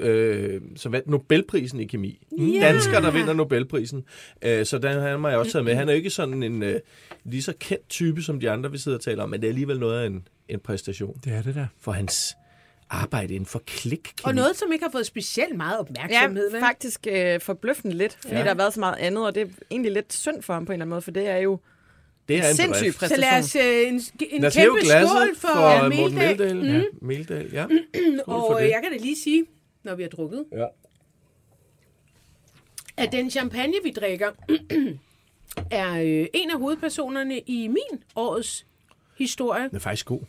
øh, 0.01 0.61
som 0.77 0.93
vandt 0.93 1.09
Nobelprisen 1.09 1.81
i 1.81 1.85
kemi. 1.87 2.27
Ja. 2.39 2.61
Dansker, 2.61 3.01
der 3.01 3.11
vinder 3.11 3.33
Nobelprisen. 3.33 4.05
Øh, 4.43 4.67
så 4.67 4.79
den 4.79 4.93
har 5.01 5.29
jeg 5.29 5.39
også 5.39 5.53
taget 5.53 5.65
med. 5.65 5.75
Han 5.75 5.89
er 5.89 5.93
jo 5.93 5.97
ikke 5.97 6.11
sådan 6.11 6.43
en 6.43 6.63
øh, 6.63 6.81
lige 7.25 7.43
så 7.43 7.53
kendt 7.61 7.89
type, 7.89 8.23
som 8.23 8.41
de 8.41 8.51
andre, 8.51 8.71
vi 8.71 8.79
sidder 8.79 8.99
og 8.99 9.05
taler 9.05 9.23
om, 9.23 9.31
men 9.31 9.41
det 9.41 9.47
er 9.47 9.51
alligevel 9.51 9.79
noget 9.79 10.03
af 10.03 10.07
en, 10.07 10.29
en 10.49 10.61
præstation 10.61 11.17
Det 11.25 11.33
er 11.33 11.43
det 11.43 11.55
der. 11.55 11.67
for 11.81 11.93
hans 11.93 12.35
arbejde 12.91 13.35
inden 13.35 13.47
for 13.47 13.63
klik 13.67 14.13
og 14.25 14.35
noget, 14.35 14.57
som 14.57 14.73
ikke 14.73 14.85
har 14.85 14.91
fået 14.93 15.07
specielt 15.07 15.57
meget 15.57 15.79
opmærksomhed. 15.79 16.49
Ja, 16.51 16.57
vel? 16.57 16.61
faktisk 16.63 17.07
øh, 17.11 17.41
forbløffende 17.41 17.97
lidt, 17.97 18.19
fordi 18.21 18.35
Ja. 18.35 18.41
der 18.41 18.47
har 18.49 18.55
været 18.55 18.75
så 18.75 18.81
meget 18.81 18.97
andet, 18.99 19.27
og 19.27 19.35
det 19.35 19.43
er 19.43 19.47
egentlig 19.71 19.93
lidt 19.93 20.13
synd 20.13 20.43
for 20.43 20.53
ham 20.55 20.67
på 20.67 20.73
en 20.73 20.75
eller 20.75 20.83
anden 20.85 20.91
måde, 20.91 21.03
for 21.03 21.11
det 21.11 21.29
er 21.29 21.37
jo 21.37 21.61
Det 22.29 22.37
er 22.39 22.49
en 22.49 22.57
sindssyg 22.57 22.81
bedrift. 22.81 22.95
Så 22.95 23.01
præstation. 23.01 23.21
lad 23.21 23.39
os 23.39 23.57
øh, 23.57 23.89
en, 23.89 23.95
en 24.31 24.43
Lad 24.43 24.51
kæmpe 24.51 24.81
skål 24.87 25.37
for, 25.37 25.49
for 25.49 25.55
for 25.55 25.89
Morten 25.97 26.19
Meldal. 26.19 26.57
Meldal. 26.57 26.73
Ja, 26.75 26.83
Meldal, 27.03 27.51
ja. 27.53 27.67
For 28.25 28.33
Og 28.33 28.61
det. 28.63 28.69
jeg 28.69 28.81
kan 28.83 28.93
da 28.93 28.99
lige 28.99 29.17
sige, 29.23 29.45
når 29.83 29.95
vi 29.95 30.03
har 30.03 30.09
drukket, 30.11 30.45
Ja. 30.53 30.67
at 32.97 33.13
den 33.13 33.31
champagne, 33.31 33.75
vi 33.85 33.91
drikker, 33.91 34.31
er 35.71 35.93
øh, 35.95 36.27
en 36.35 36.51
af 36.51 36.59
hovedpersonerne 36.59 37.39
i 37.39 37.69
min 37.69 38.03
årets 38.17 38.67
historie. 39.19 39.63
Den 39.69 39.77
er 39.77 39.81
faktisk 39.81 40.07
god. 40.07 40.21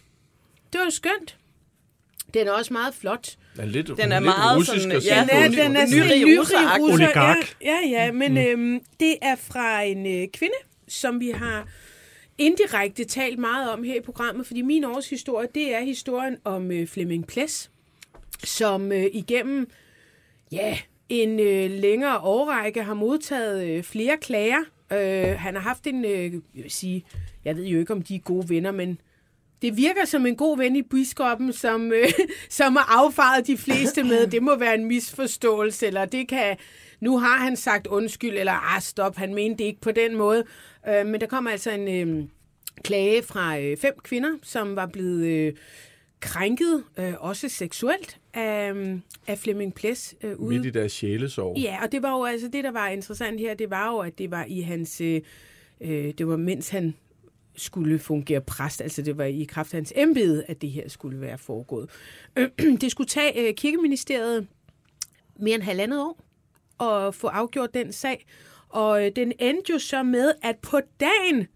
Det 0.73 0.79
var 0.79 0.85
jo 0.85 0.91
skønt. 0.91 1.37
Den 2.33 2.47
er 2.47 2.51
også 2.51 2.73
meget 2.73 2.93
flot. 2.93 3.35
Den 3.55 3.61
er 3.61 3.65
lidt, 3.65 3.87
Den 3.87 4.11
er 4.11 4.19
lidt 4.19 4.23
meget 4.23 4.57
russisk 4.57 4.81
sådan- 4.81 4.97
og 4.97 5.03
ja, 5.03 5.27
Den 5.31 5.59
er, 5.59 5.63
den 5.63 5.75
er 5.75 5.87
Nyrig 5.95 6.39
russer. 6.39 6.57
Oligark. 6.79 7.55
Ja, 7.61 7.77
ja, 7.85 8.03
ja 8.05 8.11
men 8.11 8.37
øhm, 8.37 8.79
det 8.99 9.15
er 9.21 9.35
fra 9.35 9.81
en 9.81 10.05
øh, 10.05 10.27
kvinde, 10.33 10.55
som 10.87 11.19
vi 11.19 11.29
har 11.29 11.67
indirekte 12.37 13.03
talt 13.03 13.39
meget 13.39 13.69
om 13.71 13.83
her 13.83 13.95
i 13.95 14.01
programmet, 14.01 14.47
fordi 14.47 14.61
min 14.61 14.83
års 14.83 15.09
historie, 15.09 15.47
det 15.55 15.75
er 15.75 15.79
historien 15.81 16.37
om 16.43 16.71
øh, 16.71 16.87
Flemming 16.87 17.27
Ples, 17.27 17.71
som 18.43 18.91
øh, 18.91 19.05
igennem 19.13 19.69
ja, 20.51 20.77
en 21.09 21.39
øh, 21.39 21.71
længere 21.71 22.19
årrække 22.19 22.83
har 22.83 22.93
modtaget 22.93 23.67
øh, 23.67 23.83
flere 23.83 24.17
klager. 24.17 24.59
Øh, 24.91 25.39
han 25.39 25.55
har 25.55 25.61
haft 25.61 25.87
en, 25.87 26.05
øh, 26.05 26.33
jeg 26.33 26.63
vil 26.63 26.71
sige, 26.71 27.05
jeg 27.45 27.55
ved 27.55 27.63
jo 27.65 27.79
ikke, 27.79 27.93
om 27.93 28.01
de 28.01 28.15
er 28.15 28.19
gode 28.19 28.49
venner, 28.49 28.71
men 28.71 28.99
det 29.61 29.77
virker 29.77 30.05
som 30.05 30.25
en 30.25 30.35
god 30.35 30.57
ven 30.57 30.75
i 30.75 30.81
biskoppen, 30.81 31.53
som, 31.53 31.91
øh, 31.91 32.07
som 32.49 32.75
har 32.75 33.03
affaret 33.05 33.47
de 33.47 33.57
fleste 33.57 34.03
med, 34.03 34.27
det 34.27 34.43
må 34.43 34.55
være 34.55 34.75
en 34.75 34.85
misforståelse, 34.85 35.87
eller 35.87 36.05
det 36.05 36.27
kan, 36.27 36.57
nu 36.99 37.17
har 37.17 37.37
han 37.37 37.55
sagt 37.55 37.87
undskyld, 37.87 38.37
eller 38.37 38.75
ah, 38.75 38.81
stop, 38.81 39.15
han 39.15 39.33
mente 39.33 39.57
det 39.57 39.63
ikke 39.63 39.81
på 39.81 39.91
den 39.91 40.15
måde. 40.15 40.43
Øh, 40.89 41.05
men 41.05 41.21
der 41.21 41.27
kom 41.27 41.47
altså 41.47 41.71
en 41.71 42.09
øh, 42.09 42.25
klage 42.83 43.23
fra 43.23 43.59
øh, 43.59 43.77
fem 43.77 43.93
kvinder, 44.03 44.31
som 44.43 44.75
var 44.75 44.85
blevet 44.85 45.25
øh, 45.25 45.53
krænket, 46.19 46.83
øh, 46.99 47.13
også 47.19 47.49
seksuelt, 47.49 48.17
af, 48.33 48.73
af 49.27 49.37
Flemming 49.37 49.73
Ples 49.73 50.15
øh, 50.23 50.39
ude 50.39 50.55
Midt 50.55 50.65
i 50.65 50.69
deres 50.69 50.91
sjælesorg. 50.91 51.57
Ja, 51.57 51.83
og 51.83 51.91
det 51.91 52.03
var 52.03 52.17
jo 52.17 52.25
altså 52.25 52.47
det, 52.47 52.63
der 52.63 52.71
var 52.71 52.87
interessant 52.87 53.39
her, 53.39 53.53
det 53.53 53.69
var 53.69 53.91
jo, 53.91 53.97
at 53.97 54.17
det 54.17 54.31
var 54.31 54.45
i 54.47 54.61
hans, 54.61 55.01
øh, 55.01 55.21
øh, 55.81 56.13
det 56.17 56.27
var 56.27 56.37
mens 56.37 56.69
han 56.69 56.93
skulle 57.61 57.99
fungere 57.99 58.41
præst, 58.41 58.81
altså 58.81 59.01
det 59.01 59.17
var 59.17 59.23
i 59.23 59.43
kraft 59.43 59.73
af 59.73 59.77
hans 59.77 59.93
embede, 59.95 60.43
at 60.47 60.61
det 60.61 60.69
her 60.69 60.89
skulle 60.89 61.21
være 61.21 61.37
foregået. 61.37 61.89
Det 62.81 62.91
skulle 62.91 63.07
tage 63.07 63.47
øh, 63.47 63.55
kirkeministeriet 63.55 64.47
mere 65.39 65.55
end 65.55 65.63
halvandet 65.63 65.99
år 65.99 66.19
at 66.83 67.15
få 67.15 67.27
afgjort 67.27 67.73
den 67.73 67.93
sag, 67.93 68.25
og 68.69 69.05
øh, 69.05 69.11
den 69.15 69.33
endte 69.39 69.73
jo 69.73 69.79
så 69.79 70.03
med, 70.03 70.31
at 70.43 70.57
på 70.61 70.79
dagen, 70.99 71.47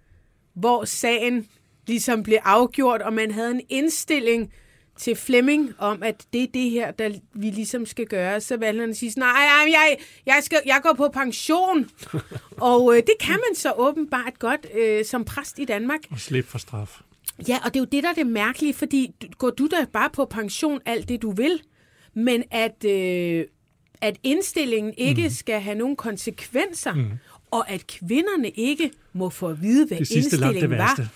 hvor 0.53 0.85
sagen 0.85 1.47
ligesom 1.87 2.23
blev 2.23 2.37
afgjort, 2.43 3.01
og 3.01 3.13
man 3.13 3.31
havde 3.31 3.51
en 3.51 3.61
indstilling 3.69 4.53
til 4.97 5.15
Flemming 5.15 5.73
om, 5.77 6.03
at 6.03 6.25
det 6.33 6.43
er 6.43 6.47
det 6.53 6.71
her, 6.71 6.91
der 6.91 7.11
vi 7.33 7.49
ligesom 7.49 7.85
skal 7.85 8.05
gøre, 8.05 8.41
så 8.41 8.57
valgte 8.57 8.81
han 8.81 8.89
at 8.89 8.97
sige, 8.97 9.13
nej, 9.17 9.31
nej 9.31 9.71
jeg, 9.71 9.97
jeg, 10.25 10.39
skal, 10.43 10.61
jeg 10.65 10.79
går 10.83 10.93
på 10.93 11.09
pension. 11.13 11.89
og 12.57 12.95
øh, 12.95 12.97
det 12.97 13.13
kan 13.19 13.39
man 13.49 13.55
så 13.55 13.73
åbenbart 13.77 14.39
godt 14.39 14.67
øh, 14.77 15.05
som 15.05 15.25
præst 15.25 15.59
i 15.59 15.65
Danmark. 15.65 15.99
Og 16.11 16.19
slip 16.19 16.47
for 16.47 16.57
straf. 16.57 16.99
Ja, 17.47 17.57
og 17.65 17.73
det 17.73 17.79
er 17.79 17.81
jo 17.81 17.87
det, 17.91 18.03
der 18.03 18.09
er 18.09 18.13
det 18.13 18.27
mærkelige, 18.27 18.73
fordi 18.73 19.15
går 19.37 19.49
du 19.49 19.67
da 19.67 19.85
bare 19.93 20.09
på 20.09 20.25
pension 20.25 20.79
alt 20.85 21.09
det, 21.09 21.21
du 21.21 21.31
vil, 21.31 21.61
men 22.13 22.43
at, 22.51 22.85
øh, 22.85 23.45
at 24.01 24.17
indstillingen 24.23 24.93
ikke 24.97 25.23
mm. 25.23 25.29
skal 25.29 25.61
have 25.61 25.77
nogen 25.77 25.95
konsekvenser, 25.95 26.93
mm. 26.93 27.11
og 27.51 27.69
at 27.69 27.87
kvinderne 27.87 28.49
ikke 28.49 28.91
må 29.13 29.29
få 29.29 29.47
at 29.47 29.61
vide, 29.61 29.87
hvad 29.87 29.97
Det 29.97 30.07
sidste 30.07 30.37
langt 30.37 30.55
det 30.55 30.63
indstillingen 30.63 30.97
var. 30.97 31.09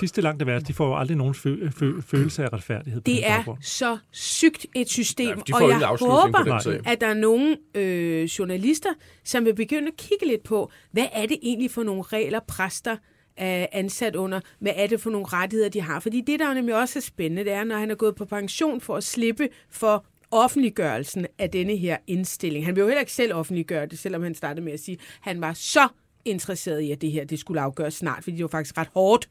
Sidste 0.00 0.20
langt 0.20 0.38
det 0.40 0.46
værste, 0.46 0.68
de 0.68 0.72
får 0.74 0.86
jo 0.86 0.96
aldrig 0.96 1.16
nogen 1.16 1.34
fø- 1.34 1.68
fø- 1.68 2.00
følelse 2.00 2.44
af 2.44 2.52
retfærdighed. 2.52 3.00
på 3.00 3.04
Det 3.06 3.26
er 3.28 3.36
baggrund. 3.36 3.62
så 3.62 3.98
sygt 4.10 4.66
et 4.74 4.88
system, 4.90 5.26
Ja, 5.48 5.54
og 5.54 5.68
jeg 5.70 5.86
håber, 6.00 6.80
at 6.90 7.00
der 7.00 7.06
er 7.06 7.14
nogle 7.14 7.56
øh, 7.74 8.22
journalister, 8.24 8.90
som 9.24 9.44
vil 9.44 9.54
begynde 9.54 9.88
at 9.88 9.96
kigge 9.96 10.26
lidt 10.26 10.42
på, 10.42 10.70
hvad 10.92 11.06
er 11.12 11.26
det 11.26 11.38
egentlig 11.42 11.70
for 11.70 11.82
nogle 11.82 12.02
regler, 12.02 12.40
præster 12.48 12.96
er 13.36 13.66
ansat 13.72 14.16
under, 14.16 14.40
hvad 14.60 14.72
er 14.76 14.86
det 14.86 15.00
for 15.00 15.10
nogle 15.10 15.26
rettigheder, 15.26 15.68
de 15.70 15.80
har. 15.80 16.00
Fordi 16.00 16.20
det, 16.20 16.40
der 16.40 16.54
nemlig 16.54 16.74
også 16.76 16.98
er 16.98 17.00
spændende, 17.00 17.44
det 17.44 17.52
er, 17.52 17.64
når 17.64 17.76
han 17.76 17.90
er 17.90 17.94
gået 17.94 18.14
på 18.14 18.24
pension 18.24 18.80
for 18.80 18.96
at 18.96 19.04
slippe 19.04 19.48
for 19.70 20.04
offentliggørelsen 20.30 21.26
af 21.38 21.50
denne 21.50 21.76
her 21.76 21.96
indstilling. 22.06 22.64
Han 22.66 22.74
vil 22.76 22.80
jo 22.80 22.86
heller 22.86 23.00
ikke 23.00 23.12
selv 23.12 23.34
offentliggøre 23.34 23.86
det, 23.86 23.98
selvom 23.98 24.22
han 24.22 24.34
startede 24.34 24.64
med 24.64 24.72
at 24.72 24.80
sige, 24.80 24.94
at 24.94 25.00
han 25.20 25.40
var 25.40 25.52
så 25.52 25.88
interesseret 26.24 26.80
i, 26.80 26.90
at 26.92 27.00
det 27.00 27.12
her 27.12 27.24
det 27.24 27.38
skulle 27.38 27.60
afgøres 27.60 27.94
snart, 27.94 28.22
fordi 28.24 28.36
det 28.36 28.42
var 28.42 28.48
faktisk 28.48 28.78
ret 28.78 28.88
hårdt 28.94 29.28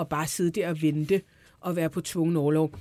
at 0.00 0.08
bare 0.08 0.26
sidde 0.26 0.50
der 0.50 0.68
og 0.68 0.82
vente 0.82 1.22
og 1.60 1.76
være 1.76 1.90
på 1.90 2.00
tvungen 2.00 2.36
overlov 2.36 2.74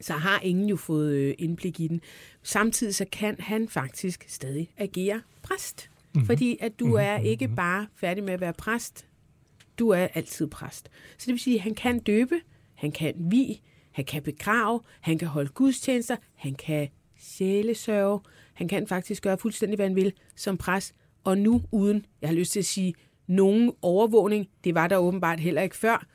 så 0.00 0.12
har 0.12 0.40
ingen 0.40 0.68
jo 0.68 0.76
fået 0.76 1.14
øh, 1.14 1.34
indblik 1.38 1.80
i 1.80 1.88
den. 1.88 2.00
Samtidig 2.42 2.94
så 2.94 3.04
kan 3.12 3.36
han 3.38 3.68
faktisk 3.68 4.24
stadig 4.28 4.70
agere 4.76 5.20
præst. 5.42 5.90
Mhm. 5.90 6.00
Mm-hmm. 6.14 6.26
Fordi 6.26 6.56
at 6.60 6.78
du 6.78 6.94
er 6.94 7.18
ikke 7.18 7.48
bare 7.48 7.86
færdig 7.94 8.24
med 8.24 8.32
at 8.32 8.40
være 8.40 8.52
præst, 8.52 9.06
du 9.78 9.88
er 9.88 10.08
altid 10.14 10.46
præst. 10.46 10.88
Så 11.18 11.26
det 11.26 11.32
vil 11.32 11.38
sige, 11.38 11.56
at 11.56 11.62
han 11.62 11.74
kan 11.74 11.98
døbe, 11.98 12.40
han 12.74 12.92
kan 12.92 13.14
vi, 13.18 13.60
han 13.92 14.04
kan 14.04 14.22
begrave, 14.22 14.80
han 15.00 15.18
kan 15.18 15.28
holde 15.28 15.50
gudstjenester, 15.50 16.16
han 16.34 16.54
kan 16.54 16.88
sjælesørge, 17.18 18.20
han 18.54 18.68
kan 18.68 18.86
faktisk 18.86 19.22
gøre 19.22 19.38
fuldstændig, 19.38 19.76
hvad 19.76 19.86
han 19.86 19.96
vil 19.96 20.12
som 20.36 20.56
præst. 20.56 20.94
Og 21.24 21.38
nu 21.38 21.62
uden, 21.72 22.06
jeg 22.20 22.28
har 22.28 22.34
lyst 22.34 22.52
til 22.52 22.58
at 22.58 22.64
sige, 22.64 22.94
nogen 23.26 23.72
overvågning. 23.82 24.48
Det 24.64 24.74
var 24.74 24.88
der 24.88 24.96
åbenbart 24.96 25.40
heller 25.40 25.62
ikke 25.62 25.76
før. 25.76 26.06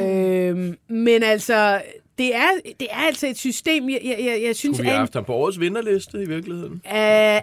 øhm, 0.00 0.76
men 0.88 1.22
altså, 1.22 1.82
det 2.18 2.34
er, 2.34 2.48
det 2.80 2.88
er 2.90 2.96
altså 2.96 3.26
et 3.26 3.38
system, 3.38 3.90
jeg, 3.90 4.00
jeg, 4.04 4.16
jeg, 4.20 4.42
jeg 4.42 4.56
synes... 4.56 4.76
Skulle 4.76 4.86
vi 4.86 4.88
have 4.88 4.98
haft 4.98 5.14
ham 5.14 5.24
på 5.24 5.34
årets 5.34 5.60
vinderliste 5.60 6.22
i 6.22 6.28
virkeligheden? 6.28 6.72
Uh, 6.72 6.90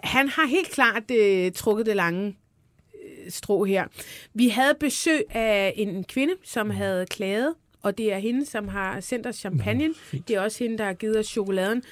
han 0.04 0.30
har 0.30 0.48
helt 0.48 0.72
klart 0.72 1.04
uh, 1.12 1.52
trukket 1.56 1.86
det 1.86 1.96
lange 1.96 2.28
uh, 2.28 3.30
strå 3.30 3.64
her. 3.64 3.86
Vi 4.34 4.48
havde 4.48 4.74
besøg 4.80 5.24
af 5.30 5.74
en 5.76 6.04
kvinde, 6.04 6.34
som 6.44 6.70
havde 6.70 7.06
klaget, 7.06 7.54
og 7.82 7.98
det 7.98 8.14
er 8.14 8.18
hende, 8.18 8.46
som 8.46 8.68
har 8.68 9.00
sendt 9.00 9.28
os 9.28 9.36
champagne. 9.36 9.94
det 10.28 10.36
er 10.36 10.42
også 10.42 10.64
hende, 10.64 10.78
der 10.78 10.86
har 10.86 10.94
givet 10.94 11.20
os 11.20 11.28
chokoladen. 11.28 11.84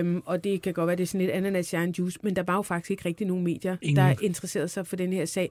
Um, 0.00 0.22
og 0.26 0.44
det 0.44 0.62
kan 0.62 0.74
godt 0.74 0.86
være, 0.86 0.96
det 0.96 1.02
er 1.02 1.06
sådan 1.06 1.20
lidt 1.20 1.30
ananas 1.30 1.74
juice, 1.98 2.18
men 2.22 2.36
der 2.36 2.42
var 2.42 2.54
jo 2.54 2.62
faktisk 2.62 2.90
ikke 2.90 3.04
rigtig 3.04 3.26
nogen 3.26 3.44
medier, 3.44 3.76
Ingen. 3.82 3.96
der 3.96 4.14
interesserede 4.22 4.68
sig 4.68 4.86
for 4.86 4.96
den 4.96 5.12
her 5.12 5.24
sag. 5.24 5.50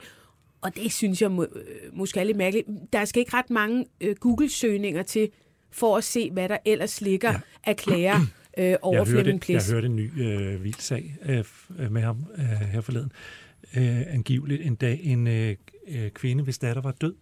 Og 0.65 0.75
det 0.75 0.93
synes 0.93 1.21
jeg 1.21 1.31
må, 1.31 1.43
øh, 1.43 1.49
måske 1.93 2.19
er 2.19 2.23
lidt 2.23 2.37
mærkeligt. 2.37 2.67
Der 2.93 3.05
skal 3.05 3.19
ikke 3.19 3.33
ret 3.33 3.49
mange 3.49 3.85
øh, 4.01 4.15
Google-søgninger 4.15 5.03
til, 5.03 5.29
for 5.71 5.97
at 5.97 6.03
se, 6.03 6.31
hvad 6.31 6.49
der 6.49 6.57
ellers 6.65 7.01
ligger 7.01 7.31
ja. 7.31 7.39
af 7.63 7.77
klager 7.77 8.19
øh, 8.57 8.75
over 8.81 8.97
jeg 8.97 9.07
Flemming 9.07 9.45
hørte, 9.47 9.53
jeg 9.53 9.61
hørte 9.71 9.87
en 9.87 9.95
ny 9.95 10.21
øh, 10.21 10.63
vild 10.63 10.79
sag 10.79 11.17
øh, 11.25 11.91
med 11.91 12.01
ham 12.01 12.25
øh, 12.37 12.43
her 12.43 12.81
forleden. 12.81 13.11
Øh, 13.75 14.01
angiveligt 14.13 14.61
en 14.61 14.75
dag 14.75 14.99
en 15.03 15.27
øh, 15.27 15.55
øh, 15.87 16.09
kvinde, 16.09 16.43
hvis 16.43 16.57
datter 16.57 16.81
var 16.81 16.91
død, 16.91 17.15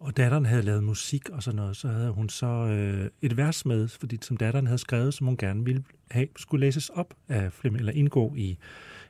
og 0.00 0.16
datteren 0.16 0.46
havde 0.46 0.62
lavet 0.62 0.84
musik 0.84 1.28
og 1.28 1.42
sådan 1.42 1.56
noget, 1.56 1.76
så 1.76 1.88
havde 1.88 2.10
hun 2.10 2.28
så 2.28 2.46
øh, 2.46 3.10
et 3.22 3.36
vers 3.36 3.66
med, 3.66 3.88
fordi 3.88 4.18
som 4.20 4.36
datteren 4.36 4.66
havde 4.66 4.78
skrevet, 4.78 5.14
som 5.14 5.26
hun 5.26 5.36
gerne 5.36 5.64
ville 5.64 5.84
have, 6.10 6.28
skulle 6.36 6.66
læses 6.66 6.88
op 6.88 7.14
af 7.28 7.52
Flemming, 7.52 7.80
eller 7.80 7.92
indgå 7.92 8.34
i, 8.36 8.58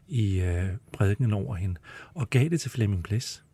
i 0.09 0.41
øh, 0.41 0.69
prædiken 0.93 1.33
over 1.33 1.55
hende, 1.55 1.81
og 2.15 2.31
gav 2.31 2.49
det 2.49 2.61
til 2.61 2.71
Flemming 2.71 3.03
Ples. 3.03 3.45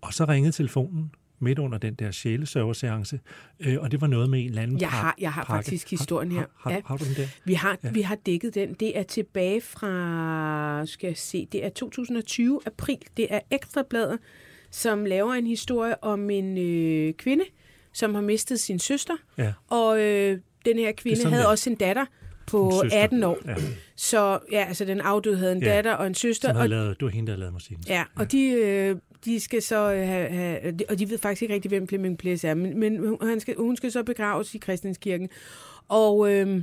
Og 0.00 0.14
så 0.14 0.24
ringede 0.24 0.52
telefonen 0.52 1.10
midt 1.40 1.58
under 1.58 1.78
den 1.78 1.94
der 1.94 2.10
sjælesørgerseance, 2.10 3.20
øh, 3.60 3.76
og 3.80 3.90
det 3.90 4.00
var 4.00 4.06
noget 4.06 4.30
med 4.30 4.40
en 4.40 4.48
eller 4.48 4.62
anden 4.62 4.80
Jeg 4.80 4.88
har, 4.90 5.14
jeg 5.18 5.32
har 5.32 5.44
pakke. 5.44 5.64
faktisk 5.64 5.90
historien 5.90 6.32
her. 6.32 6.38
Har, 6.38 6.48
har, 6.56 6.70
har, 6.70 6.82
har 6.86 6.96
du 6.96 7.04
den 7.04 7.14
der? 7.14 7.26
Vi 7.44 7.54
har, 7.54 7.70
Ja. 7.82 7.88
ja. 7.88 7.92
vi 7.92 8.00
har 8.02 8.14
dækket 8.26 8.54
den. 8.54 8.74
Det 8.74 8.98
er 8.98 9.02
tilbage 9.02 9.60
fra, 9.60 10.86
skal 10.86 11.08
jeg 11.08 11.16
se, 11.16 11.48
det 11.52 11.64
er 11.64 11.68
2020 11.68 12.60
april. 12.66 12.98
Det 13.16 13.26
er 13.30 13.40
Ekstrabladet, 13.50 14.18
som 14.70 15.04
laver 15.04 15.32
en 15.34 15.46
historie 15.46 16.04
om 16.04 16.30
en 16.30 16.58
øh, 16.58 17.12
kvinde, 17.14 17.44
som 17.92 18.14
har 18.14 18.22
mistet 18.22 18.60
sin 18.60 18.78
søster. 18.78 19.14
Ja. 19.38 19.52
Og 19.68 20.00
øh, 20.00 20.38
den 20.64 20.78
her 20.78 20.92
kvinde 20.92 21.22
havde 21.24 21.36
det 21.36 21.42
er. 21.42 21.48
også 21.48 21.70
en 21.70 21.76
datter 21.76 22.04
på 22.46 22.68
En 22.68 22.72
søster. 22.82 23.02
18 23.02 23.22
år. 23.24 23.38
Ja. 23.46 23.54
Så 23.96 24.38
ja, 24.52 24.64
altså 24.68 24.84
den 24.84 25.00
afdøde 25.00 25.36
havde 25.36 25.52
en 25.52 25.62
Ja. 25.62 25.68
datter 25.74 25.92
og 25.94 26.06
en 26.06 26.14
søster. 26.14 26.48
Som 26.48 26.56
og 26.56 26.60
havde 26.62 26.68
lavet, 26.68 27.00
det 27.00 27.04
var 27.06 27.10
hende, 27.12 27.32
der 27.32 27.38
lavet 27.38 27.52
musikken. 27.52 27.84
Ja, 27.88 28.04
og 28.16 28.32
de, 28.32 28.44
øh, 28.48 28.96
de 29.24 29.40
skal 29.40 29.62
så 29.62 29.92
øh, 29.92 30.06
have, 30.08 30.28
have, 30.28 30.60
og 30.88 30.98
de 30.98 31.10
ved 31.10 31.18
faktisk 31.18 31.42
ikke 31.42 31.54
rigtig, 31.54 31.68
hvem 31.68 31.88
Flemming 31.88 32.18
Ples 32.18 32.44
er, 32.44 32.54
men, 32.54 32.80
men 32.80 33.16
han 33.22 33.40
skal, 33.40 33.54
hun 33.58 33.76
skal 33.76 33.92
så 33.92 34.02
begraves 34.02 34.54
i 34.54 34.58
Christianskirken, 34.58 35.28
og 35.88 36.32
øh, 36.32 36.62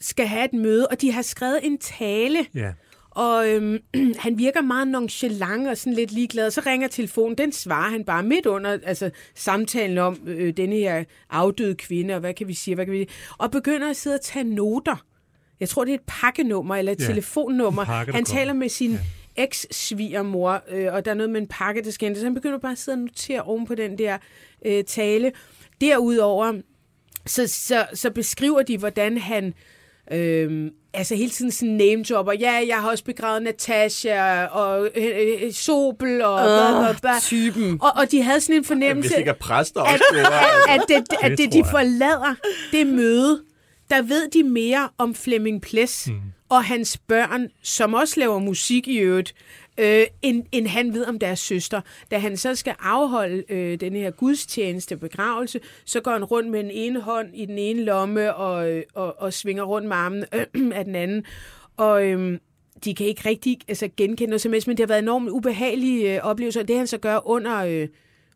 skal 0.00 0.26
have 0.26 0.44
et 0.44 0.52
møde, 0.52 0.86
og 0.88 1.00
de 1.00 1.12
har 1.12 1.22
skrevet 1.22 1.60
en 1.62 1.78
tale, 1.78 2.38
Ja. 2.54 2.72
og 3.10 3.48
øhm, 3.48 3.78
han 4.24 4.38
virker 4.38 4.60
meget 4.60 4.88
nonchalant 4.88 5.68
og 5.68 5.76
sådan 5.76 5.92
lidt 5.92 6.12
ligeglad. 6.12 6.50
Så 6.50 6.62
ringer 6.66 6.88
telefonen, 6.88 7.38
den 7.38 7.52
svarer 7.52 7.90
han 7.90 8.04
bare 8.04 8.22
midt 8.22 8.46
under 8.46 8.78
altså, 8.84 9.10
samtalen 9.34 9.98
om 9.98 10.18
øh, 10.26 10.52
denne 10.56 10.76
her 10.76 11.04
afdøde 11.30 11.74
kvinde, 11.74 12.14
og 12.14 12.20
hvad 12.20 12.34
kan 12.34 12.48
vi 12.48 12.54
sige, 12.54 12.74
hvad 12.74 12.84
kan 12.86 12.94
vi 12.94 13.08
Og 13.38 13.50
begynder 13.50 13.90
at 13.90 13.96
sidde 13.96 14.14
og 14.14 14.20
tage 14.20 14.44
noter. 14.44 15.04
Jeg 15.60 15.68
tror, 15.68 15.84
det 15.84 15.90
er 15.90 15.94
et 15.94 16.04
pakkenummer 16.06 16.76
eller 16.76 16.92
et 16.92 17.00
Ja, 17.00 17.06
telefonnummer. 17.06 17.84
pakke, 17.84 18.12
han 18.12 18.24
taler 18.24 18.52
med 18.52 18.68
sin 18.68 18.90
ja. 18.90 18.98
Eks-svigermor, 19.36 20.62
øh, 20.70 20.92
og 20.92 21.04
der 21.04 21.10
er 21.10 21.14
noget 21.14 21.30
med 21.30 21.40
en 21.40 21.46
pakke, 21.46 21.82
der 21.82 21.90
skal 21.90 22.06
hentes. 22.06 22.20
Så 22.20 22.26
han 22.26 22.34
begynder 22.34 22.58
bare 22.58 22.72
at 22.72 22.78
sidde 22.78 22.96
og 22.96 23.00
notere 23.00 23.42
oven 23.42 23.66
på 23.66 23.74
den 23.74 23.98
der 23.98 24.18
øh, 24.66 24.84
tale. 24.84 25.32
Derudover, 25.80 26.60
så, 27.26 27.46
så, 27.46 27.86
så 27.94 28.10
beskriver 28.10 28.62
de, 28.62 28.78
hvordan 28.78 29.18
han 29.18 29.54
øhm, 30.12 30.70
altså 30.94 31.14
hele 31.14 31.30
tiden 31.30 31.50
sådan 31.50 31.74
name-dropper. 31.74 32.32
Ja, 32.32 32.62
jeg 32.66 32.76
har 32.80 32.90
også 32.90 33.04
begravet 33.04 33.42
Natasha 33.42 34.44
og 34.44 34.90
øh, 34.94 35.06
øh, 35.42 35.52
Sobel 35.52 36.22
og 36.22 36.40
bla, 36.40 36.92
bla. 37.00 37.20
typen. 37.20 37.78
Og, 37.82 37.90
og 37.96 38.10
de 38.10 38.22
havde 38.22 38.40
sådan 38.40 38.56
en 38.56 38.60
Hvis 38.60 38.68
fornemmelse, 38.68 39.10
det 39.10 39.18
ikke 39.18 39.30
er 39.30 39.34
præster 39.34 39.80
at, 39.80 39.92
også, 39.92 40.04
at, 40.68 40.80
at, 40.80 40.82
det, 40.88 41.16
at 41.22 41.38
Det 41.38 41.52
de 41.52 41.64
forlader 41.70 42.34
det 42.72 42.86
møde, 42.86 43.42
der 43.90 44.02
ved 44.02 44.30
de 44.30 44.42
mere 44.42 44.88
om 44.98 45.14
Flemming 45.14 45.62
Ples 45.62 46.08
mm 46.08 46.20
og 46.50 46.64
hans 46.64 46.98
børn, 46.98 47.48
som 47.62 47.94
også 47.94 48.20
laver 48.20 48.38
musik 48.38 48.88
i 48.88 48.98
øvrigt, 48.98 49.34
øh, 49.78 50.06
end, 50.22 50.44
end 50.52 50.66
han 50.66 50.94
ved 50.94 51.06
om 51.06 51.18
deres 51.18 51.38
søster. 51.38 51.80
Da 52.10 52.18
han 52.18 52.36
så 52.36 52.54
skal 52.54 52.74
afholde 52.80 53.44
øh, 53.48 53.80
den 53.80 53.92
her 53.92 54.10
gudstjeneste 54.10 54.96
begravelse, 54.96 55.60
så 55.84 56.00
går 56.00 56.10
han 56.10 56.24
rundt 56.24 56.50
med 56.50 56.62
den 56.62 56.70
ene 56.70 57.00
hånd 57.00 57.28
i 57.34 57.46
den 57.46 57.58
ene 57.58 57.84
lomme 57.84 58.34
og, 58.34 58.70
øh, 58.70 58.82
og, 58.94 59.20
og 59.20 59.32
svinger 59.32 59.62
rundt 59.62 59.88
med 59.88 59.96
armen 59.96 60.24
øh, 60.34 60.72
af 60.78 60.84
den 60.84 60.94
anden. 60.94 61.24
Og 61.76 62.06
øh, 62.06 62.38
de 62.84 62.94
kan 62.94 63.06
ikke 63.06 63.28
rigtig 63.28 63.58
altså, 63.68 63.88
genkende 63.96 64.30
noget 64.30 64.40
som 64.40 64.52
helst, 64.52 64.68
men 64.68 64.76
det 64.76 64.82
har 64.82 64.88
været 64.88 65.02
enormt 65.02 65.28
ubehagelige 65.28 66.14
øh, 66.14 66.24
oplevelser. 66.24 66.62
Det 66.62 66.76
han 66.76 66.86
så 66.86 66.98
gør 66.98 67.28
under, 67.28 67.56
øh, 67.56 67.88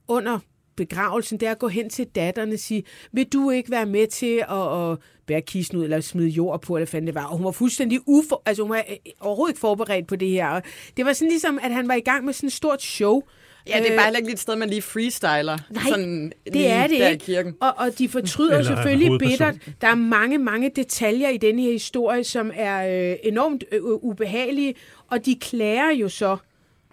under 0.09 0.39
begravelsen, 0.77 1.41
det 1.41 1.47
er 1.47 1.53
at 1.53 1.59
gå 1.59 1.69
hen 1.69 1.91
til 1.91 2.07
datteren 2.07 2.53
og 2.53 2.59
sige, 2.59 2.85
vil 3.13 3.27
du 3.33 3.51
ikke 3.51 3.71
være 3.71 3.87
med 3.87 4.07
til 4.07 4.45
at, 4.51 4.91
at 4.91 4.99
bære 5.27 5.41
kisten 5.41 5.79
ud, 5.79 5.85
eller 5.85 6.01
smide 6.01 6.29
jord 6.29 6.63
på, 6.63 6.77
eller 6.77 6.81
hvad 6.81 6.91
fanden 6.91 7.07
det 7.07 7.15
var. 7.15 7.25
Og 7.25 7.37
hun 7.37 7.45
var 7.45 7.51
fuldstændig 7.51 8.01
ufor, 8.07 8.43
altså 8.47 8.63
hun 8.63 8.71
var 8.71 8.85
øh, 8.91 8.97
overhovedet 9.21 9.53
ikke 9.53 9.61
forberedt 9.61 10.07
på 10.07 10.17
det 10.17 10.29
her. 10.29 10.49
Og 10.49 10.63
det 10.97 11.05
var 11.05 11.13
sådan 11.13 11.29
ligesom, 11.29 11.59
at 11.63 11.73
han 11.73 11.89
var 11.89 11.95
i 11.95 12.01
gang 12.01 12.25
med 12.25 12.33
sådan 12.33 12.47
et 12.47 12.53
stort 12.53 12.83
show. 12.83 13.23
Ja, 13.69 13.79
det 13.79 13.93
er 13.93 13.97
bare 13.97 14.05
heller 14.05 14.19
ikke 14.19 14.33
et 14.33 14.39
sted, 14.39 14.57
man 14.57 14.71
lige 14.71 14.83
freestyler. 14.83 15.59
Nej, 15.71 15.83
sådan 15.89 16.33
det 16.53 16.71
er 16.71 16.87
det 16.87 17.01
der 17.01 17.09
ikke. 17.09 17.23
i 17.23 17.27
kirken. 17.27 17.55
Og, 17.61 17.75
og 17.77 17.99
de 17.99 18.09
fortryder 18.09 18.59
Eller 18.59 18.77
selvfølgelig 18.77 19.19
bittert. 19.19 19.55
Der 19.81 19.89
er 19.89 19.95
mange, 19.95 20.39
mange 20.39 20.71
detaljer 20.77 21.29
i 21.29 21.37
denne 21.37 21.63
her 21.63 21.73
historie, 21.73 22.25
som 22.25 22.51
er 22.55 23.11
øh, 23.11 23.17
enormt 23.23 23.65
øh, 23.73 23.83
ubehagelige, 23.85 24.75
og 25.11 25.27
de 25.27 25.37
klager 25.41 25.91
jo 25.91 26.09
så 26.09 26.37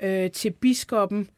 øh, 0.03 0.31
til 0.31 0.51
biskoppen, 0.51 1.29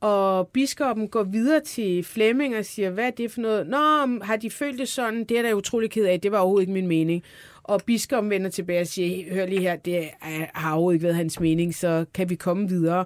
og 0.00 0.48
biskoppen 0.48 1.08
går 1.08 1.22
videre 1.22 1.60
til 1.60 2.04
Flemming 2.04 2.56
og 2.56 2.64
siger, 2.64 2.90
hvad 2.90 3.06
er 3.06 3.10
det 3.10 3.30
for 3.30 3.40
noget? 3.40 3.66
Nå, 3.66 3.76
har 4.24 4.36
de 4.36 4.50
følt 4.50 4.78
det 4.78 4.88
sådan? 4.88 5.24
Det 5.24 5.38
er 5.38 5.42
da 5.42 5.52
utrolig 5.52 5.90
ked 5.90 6.04
af. 6.04 6.20
Det 6.20 6.32
var 6.32 6.38
overhovedet 6.38 6.62
ikke 6.62 6.72
min 6.72 6.86
mening. 6.86 7.22
Og 7.62 7.80
biskoppen 7.86 8.30
vender 8.30 8.50
tilbage 8.50 8.80
og 8.80 8.86
siger, 8.86 9.34
hør 9.34 9.46
lige 9.46 9.60
her, 9.60 9.76
det 9.76 9.98
er, 9.98 10.08
har 10.54 10.72
overhovedet 10.72 10.96
ikke 10.96 11.04
været 11.04 11.16
hans 11.16 11.40
mening, 11.40 11.74
så 11.74 12.04
kan 12.14 12.30
vi 12.30 12.34
komme 12.34 12.68
videre. 12.68 13.04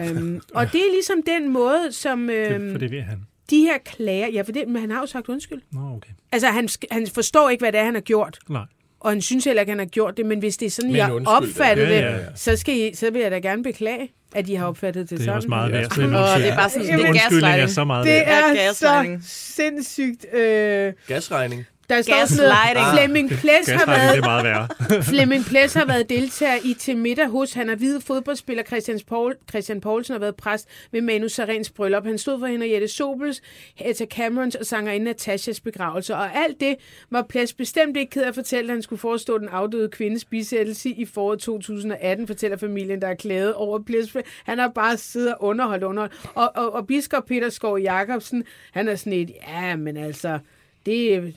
Um, 0.00 0.40
og 0.54 0.72
det 0.72 0.80
er 0.80 0.92
ligesom 0.92 1.22
den 1.22 1.52
måde, 1.52 1.92
som 1.92 2.26
Det, 2.26 2.52
øhm, 2.52 2.70
for 2.70 2.78
det 2.78 2.90
ved 2.90 3.00
han. 3.00 3.18
de 3.50 3.60
her 3.60 3.78
klager... 3.78 4.28
Ja, 4.28 4.42
for 4.42 4.52
det, 4.52 4.68
men 4.68 4.80
han 4.80 4.90
har 4.90 5.00
jo 5.00 5.06
sagt 5.06 5.28
undskyld. 5.28 5.60
Nå, 5.72 5.80
okay. 5.96 6.10
Altså, 6.32 6.48
han, 6.48 6.68
han 6.90 7.06
forstår 7.06 7.50
ikke, 7.50 7.62
hvad 7.62 7.72
det 7.72 7.80
er, 7.80 7.84
han 7.84 7.94
har 7.94 8.00
gjort. 8.00 8.38
Nej. 8.48 8.64
Og 9.02 9.10
han 9.10 9.20
synes 9.20 9.44
heller 9.44 9.60
ikke, 9.62 9.70
han 9.70 9.78
har 9.78 9.86
gjort 9.86 10.16
det, 10.16 10.26
men 10.26 10.38
hvis 10.38 10.56
det 10.56 10.66
er 10.66 10.70
sådan, 10.70 10.90
Men 10.90 10.96
jeg 10.96 11.12
undskyld, 11.12 11.36
opfattet 11.36 11.84
ja, 11.84 11.88
det, 11.96 12.00
ja, 12.02 12.10
ja. 12.16 12.18
Så, 12.34 12.56
skal 12.56 12.74
I, 12.76 12.94
så 12.94 13.10
vil 13.10 13.22
jeg 13.22 13.30
da 13.30 13.38
gerne 13.38 13.62
beklage, 13.62 14.10
at 14.34 14.48
I 14.48 14.54
har 14.54 14.66
opfattet 14.66 15.02
det, 15.02 15.10
Det 15.10 15.16
er 15.16 15.20
sådan. 15.20 15.36
også 15.36 15.48
meget 15.48 15.72
værd. 15.72 15.98
Åh, 15.98 16.40
det 16.40 16.48
er 16.48 16.56
bare 16.56 16.70
sådan, 16.70 16.86
det 16.86 16.94
er 16.94 17.08
er 17.08 17.12
gaslighting. 17.12 17.70
så 17.70 17.84
meget 17.84 18.06
Det 18.06 18.16
er 18.16 18.20
Ja, 18.20 18.64
gaslighting. 18.64 19.22
så 19.24 19.28
sindssygt. 19.28 20.34
Øh, 20.34 20.92
Gasregning. 21.08 21.64
Der 21.96 22.02
står 22.02 22.26
sådan 22.26 22.42
noget, 22.42 22.58
Gaslighting. 22.74 22.98
Flemming 22.98 23.28
Ples 23.40 23.68
har 23.68 23.86
været... 23.86 24.12
det 24.12 24.18
er 24.18 24.24
meget 24.24 24.44
værre. 24.44 24.68
Flemming 25.10 25.44
Ples 25.44 25.74
har 25.74 25.84
været 25.84 26.08
deltager 26.08 26.56
i 26.64 26.74
til 26.74 26.96
middag 26.96 27.28
hos. 27.28 27.52
Han 27.52 27.70
er 27.70 27.74
hvide 27.76 28.00
fodboldspiller. 28.00 28.62
Christian, 28.62 29.00
Paul, 29.08 29.36
Christian 29.50 29.80
Poulsen 29.80 30.12
har 30.12 30.20
været 30.20 30.36
præst 30.36 30.68
ved 30.92 31.00
Manu 31.00 31.28
Sarens 31.28 31.70
bryllup. 31.70 32.04
Han 32.04 32.18
stod 32.18 32.38
for 32.38 32.46
Henriette 32.46 32.88
Sobels, 32.88 33.42
Etta 33.80 34.06
Camerons 34.06 34.54
og 34.54 34.66
sangerinde 34.66 35.04
Natashas 35.04 35.60
begravelse. 35.60 36.14
Og 36.14 36.36
alt 36.36 36.60
det 36.60 36.76
var 37.10 37.22
Ples 37.22 37.52
bestemt 37.52 37.96
ikke 37.96 38.10
ked 38.10 38.22
af 38.22 38.28
at 38.28 38.34
fortælle, 38.34 38.70
at 38.70 38.74
han 38.74 38.82
skulle 38.82 39.00
forestå 39.00 39.38
den 39.38 39.48
afdøde 39.48 39.88
kvindes 39.88 40.24
bisættelse 40.24 40.88
i 40.88 41.04
foråret 41.04 41.38
2018, 41.38 42.26
fortæller 42.26 42.56
familien, 42.56 43.02
der 43.02 43.08
er 43.08 43.14
klædet 43.14 43.54
over 43.54 43.78
Ples. 43.82 44.16
Han 44.44 44.58
har 44.58 44.68
bare 44.68 44.96
siddet 44.96 45.34
og 45.34 45.42
underholdt, 45.42 45.84
underholdt. 45.84 46.14
Og, 46.34 46.52
og, 46.54 46.72
og 46.72 46.86
biskop 46.86 47.26
Peter 47.26 47.50
Skov 47.50 47.78
Jacobsen, 47.78 48.44
han 48.72 48.88
er 48.88 48.96
sådan 48.96 49.12
et, 49.12 49.30
ja, 49.48 49.76
men 49.76 49.96
altså, 49.96 50.38
det, 50.86 51.34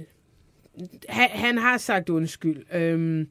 han, 1.09 1.29
han 1.29 1.57
har 1.57 1.77
sagt 1.77 2.09
undskyld. 2.09 2.73
Øhm, 2.73 3.29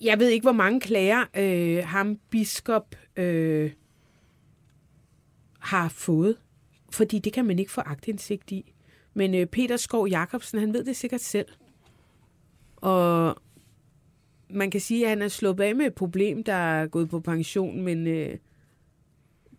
jeg 0.00 0.18
ved 0.18 0.28
ikke, 0.28 0.44
hvor 0.44 0.52
mange 0.52 0.80
klager 0.80 1.24
øh, 1.36 1.84
ham 1.84 2.18
biskop 2.30 2.96
øh, 3.16 3.72
har 5.58 5.88
fået, 5.88 6.36
fordi 6.92 7.18
det 7.18 7.32
kan 7.32 7.44
man 7.44 7.58
ikke 7.58 7.72
få 7.72 7.80
agtindsigt 7.80 8.50
i. 8.50 8.72
Men 9.14 9.34
øh, 9.34 9.46
Peter 9.46 9.76
Skov 9.76 10.08
Jacobsen, 10.08 10.58
han 10.58 10.72
ved 10.72 10.84
det 10.84 10.96
sikkert 10.96 11.20
selv. 11.20 11.46
Og 12.76 13.36
man 14.50 14.70
kan 14.70 14.80
sige, 14.80 15.04
at 15.04 15.08
han 15.08 15.22
er 15.22 15.28
slået 15.28 15.60
af 15.60 15.76
med 15.76 15.86
et 15.86 15.94
problem, 15.94 16.44
der 16.44 16.52
er 16.52 16.86
gået 16.86 17.08
på 17.08 17.20
pension, 17.20 17.82
men 17.82 18.06
øh, 18.06 18.36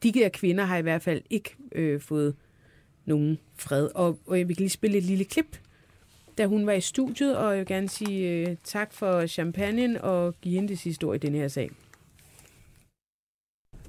de 0.03 0.11
her 0.15 0.29
kvinder 0.29 0.63
har 0.63 0.77
i 0.77 0.81
hvert 0.81 1.01
fald 1.01 1.21
ikke 1.29 1.55
øh, 1.71 2.01
fået 2.01 2.35
nogen 3.05 3.39
fred. 3.55 3.89
Og, 3.95 4.19
og 4.27 4.39
jeg 4.39 4.47
vil 4.47 4.57
lige 4.57 4.69
spille 4.69 4.97
et 4.97 5.03
lille 5.03 5.25
klip, 5.25 5.57
da 6.39 6.45
hun 6.45 6.65
var 6.65 6.73
i 6.73 6.81
studiet, 6.81 7.37
og 7.37 7.51
jeg 7.51 7.59
vil 7.59 7.67
gerne 7.67 7.89
sige 7.89 8.29
øh, 8.29 8.55
tak 8.63 8.93
for 8.93 9.27
champagne 9.27 10.03
og 10.03 10.35
give 10.41 10.55
hende 10.55 10.69
det 10.69 10.79
sidste 10.79 11.03
ord 11.03 11.15
i 11.15 11.27
den 11.27 11.35
her 11.35 11.47
sag. 11.47 11.71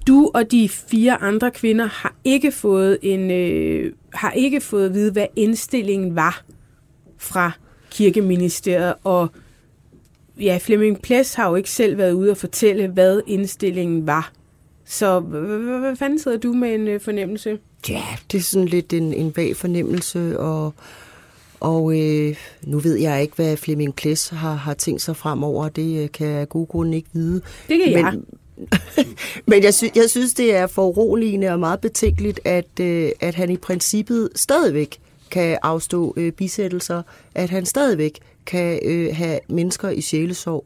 Du 0.07 0.31
og 0.33 0.51
de 0.51 0.69
fire 0.69 1.21
andre 1.21 1.51
kvinder 1.51 1.85
har 1.85 2.15
ikke 2.23 2.51
fået 2.51 2.97
en 3.01 3.31
øh, 3.31 3.93
har 4.13 4.31
ikke 4.31 4.61
fået 4.61 4.85
at 4.85 4.93
vide, 4.93 5.11
hvad 5.11 5.27
indstillingen 5.35 6.15
var 6.15 6.43
fra 7.17 7.51
kirkeministeriet, 7.91 8.93
og 9.03 9.27
ja, 10.39 10.59
Flemming 10.61 11.01
Ples 11.01 11.33
har 11.33 11.49
jo 11.49 11.55
ikke 11.55 11.69
selv 11.69 11.97
været 11.97 12.13
ude 12.13 12.31
og 12.31 12.37
fortælle, 12.37 12.87
hvad 12.87 13.21
indstillingen 13.27 14.07
var. 14.07 14.31
Så 14.85 15.19
hvad 15.19 15.95
fanden 15.95 16.19
sidder 16.19 16.37
du 16.37 16.53
med 16.53 16.75
en 16.75 16.87
øh, 16.87 17.01
fornemmelse? 17.01 17.59
Ja, 17.89 18.03
det 18.31 18.37
er 18.37 18.41
sådan 18.41 18.67
lidt 18.67 18.93
en, 18.93 19.13
en 19.13 19.33
vag 19.35 19.55
fornemmelse, 19.55 20.39
og, 20.39 20.73
og 21.61 21.99
øh, 21.99 22.35
nu 22.63 22.79
ved 22.79 22.95
jeg 22.95 23.21
ikke, 23.21 23.35
hvad 23.35 23.57
Flemming 23.57 23.95
Ples 23.95 24.29
har, 24.29 24.53
har 24.53 24.73
tænkt 24.73 25.01
sig 25.01 25.15
fremover. 25.15 25.69
Det 25.69 26.03
øh, 26.03 26.11
kan 26.11 26.27
jeg 26.27 26.39
af 26.39 26.49
gode 26.49 26.65
grunde 26.65 26.97
ikke 26.97 27.09
vide. 27.13 27.41
Det 27.67 27.79
kan 27.83 27.91
jeg. 27.91 28.03
Men, 28.03 28.25
men 29.47 29.63
jeg, 29.63 29.73
sy- 29.73 29.95
jeg 29.95 30.09
synes, 30.09 30.33
det 30.33 30.55
er 30.55 30.67
foruroligende 30.67 31.49
og 31.49 31.59
meget 31.59 31.79
betænkeligt, 31.79 32.39
at, 32.45 32.79
øh, 32.79 33.11
at 33.19 33.35
han 33.35 33.49
i 33.49 33.57
princippet 33.57 34.29
stadigvæk 34.35 34.99
kan 35.31 35.57
afstå 35.63 36.13
øh, 36.17 36.31
bisættelser, 36.31 37.01
at 37.35 37.49
han 37.49 37.65
stadigvæk 37.65 38.19
kan 38.45 38.79
øh, 38.83 39.15
have 39.15 39.39
mennesker 39.49 39.89
i 39.89 40.01
sjælesorg. 40.01 40.65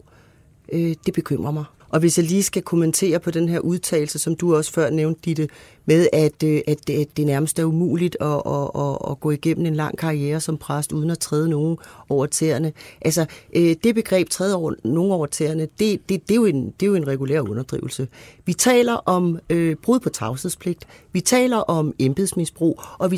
Øh, 0.74 0.96
det 1.06 1.14
bekymrer 1.14 1.52
mig. 1.52 1.66
Og 1.90 2.00
hvis 2.00 2.18
jeg 2.18 2.26
lige 2.26 2.44
skal 2.44 2.62
kommentere 2.62 3.20
på 3.20 3.32
den 3.32 3.50
her 3.50 3.60
udtalelse, 3.60 4.20
som 4.20 4.36
du 4.36 4.56
også 4.56 4.72
før 4.72 4.90
nævnte, 4.90 5.22
Ditte, 5.26 5.48
med 5.86 6.08
at, 6.14 6.44
øh, 6.44 6.62
at, 6.68 6.78
det- 6.88 7.02
at 7.02 7.08
det 7.18 7.26
nærmest 7.26 7.60
er 7.60 7.64
umuligt 7.64 8.18
at, 8.22 8.28
at, 8.46 8.70
at, 8.82 8.98
at 9.12 9.20
gå 9.20 9.32
igennem 9.32 9.66
en 9.66 9.76
lang 9.76 9.98
karriere 9.98 10.40
som 10.42 10.58
præst, 10.58 10.92
uden 10.92 11.10
at 11.10 11.20
træde 11.20 11.50
nogen 11.50 11.78
over 12.10 12.26
tæerne. 12.26 12.74
Altså, 13.02 13.26
øh, 13.56 13.76
det 13.84 13.96
begreb 13.96 14.30
træde 14.30 14.56
over, 14.56 14.74
nogen 14.84 15.12
over 15.12 15.26
tæerne, 15.26 15.62
det, 15.80 16.10
det, 16.10 16.28
det, 16.30 16.32
er 16.32 16.36
jo 16.36 16.46
en, 16.46 16.66
det 16.80 16.86
er 16.86 16.88
jo 16.90 16.96
en 16.96 17.08
regulær 17.08 17.42
underdrivelse. 17.42 18.08
Vi 18.46 18.54
taler 18.54 18.94
om 18.94 19.40
øh, 19.50 19.76
brud 19.76 20.00
på 20.00 20.10
tavshedspligt, 20.10 20.88
vi 21.14 21.22
taler 21.22 21.58
om 21.58 21.94
embedsmisbrug, 22.00 22.82
og 23.00 23.12
vi 23.12 23.18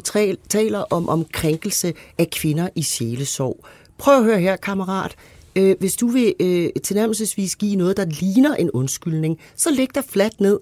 taler 0.50 0.80
om, 0.80 1.10
om 1.10 1.26
krænkelse 1.34 1.94
af 2.18 2.30
kvinder 2.30 2.70
i 2.76 2.82
sjælesorg. 2.82 3.60
Prøv 3.98 4.18
at 4.18 4.24
høre 4.24 4.40
her, 4.40 4.56
kammerat. 4.56 5.16
Øh, 5.58 5.76
hvis 5.80 5.96
du 5.96 6.08
vil 6.08 6.34
øh, 6.40 6.70
tilnærmelsesvis 6.84 7.56
give 7.56 7.76
noget, 7.76 7.98
der 7.98 8.06
ligner 8.06 8.56
en 8.56 8.72
undskyldning, 8.72 9.40
så 9.56 9.72
læg 9.72 9.96
dig 9.96 10.04
fladt 10.04 10.42
ned, 10.42 10.60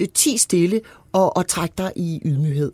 øh, 0.00 0.08
ti 0.08 0.38
stille 0.38 0.80
og, 1.12 1.36
og 1.36 1.46
træk 1.48 1.78
dig 1.78 1.92
i 1.96 2.20
ydmyghed. 2.24 2.72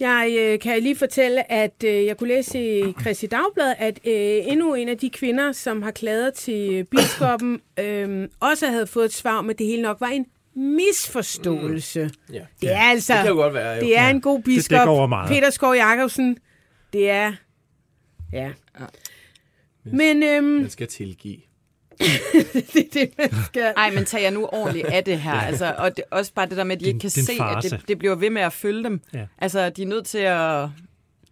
Jeg 0.00 0.36
øh, 0.40 0.58
kan 0.60 0.82
lige 0.82 0.96
fortælle, 0.96 1.52
at 1.52 1.84
øh, 1.84 2.04
jeg 2.06 2.16
kunne 2.16 2.28
læse 2.28 2.78
i 2.88 2.92
Kristi 2.92 3.26
Dagblad, 3.26 3.74
at 3.78 4.00
øh, 4.06 4.12
endnu 4.52 4.74
en 4.74 4.88
af 4.88 4.98
de 4.98 5.10
kvinder, 5.10 5.52
som 5.52 5.82
har 5.82 5.90
klaget 5.90 6.34
til 6.34 6.84
biskoppen, 6.84 7.60
øh, 7.80 8.28
også 8.40 8.66
havde 8.66 8.86
fået 8.86 9.04
et 9.04 9.12
svar 9.12 9.38
om, 9.38 9.50
at 9.50 9.58
det 9.58 9.66
hele 9.66 9.82
nok 9.82 10.00
var 10.00 10.06
en 10.08 10.26
misforståelse. 10.54 12.04
Mm. 12.28 12.34
Ja. 12.34 12.42
Det 12.60 12.72
er 12.72 12.78
altså, 12.80 13.12
Det 13.14 13.22
kan 13.22 13.30
jo 13.30 13.36
godt 13.36 13.54
være, 13.54 13.74
jo. 13.74 13.80
det 13.80 13.98
er 13.98 14.02
Ja. 14.04 14.10
en 14.10 14.20
god 14.20 14.36
Det 14.36 14.44
biskop. 14.44 14.78
dækker 14.78 14.92
over 14.92 15.06
meget. 15.06 15.28
Peter 15.28 15.50
Skov 15.50 15.74
Jacobsen. 15.74 16.38
Det 16.92 17.10
er, 17.10 17.32
ja. 18.32 18.50
Men 19.84 20.22
øhm, 20.22 20.44
Man 20.46 20.70
skal 20.70 20.86
tilgive. 20.88 21.36
det 22.72 22.76
er 22.76 22.82
det, 22.92 23.10
man 23.18 23.30
skal. 23.46 23.72
Ej, 23.76 23.90
men 23.94 24.04
tag 24.04 24.22
jer 24.22 24.30
nu 24.30 24.46
ordentligt 24.52 24.86
af 24.86 25.04
det 25.04 25.18
her. 25.20 25.32
Altså, 25.48 25.74
og 25.78 25.96
det, 25.96 26.04
også 26.10 26.32
bare 26.34 26.46
det 26.48 26.56
der 26.56 26.64
med, 26.64 26.76
at 26.76 26.80
de 26.80 26.86
ikke 26.86 26.98
kan 27.00 27.10
se, 27.10 27.32
at 27.32 27.36
farce. 27.38 27.70
det, 27.70 27.88
det 27.88 27.98
bliver 27.98 28.14
ved 28.14 28.30
med 28.30 28.42
at 28.42 28.52
følge 28.52 28.84
dem. 28.84 29.00
Ja. 29.14 29.26
Altså, 29.38 29.70
de 29.70 29.82
er 29.82 29.86
nødt 29.86 30.06
til 30.06 30.18
at 30.18 30.68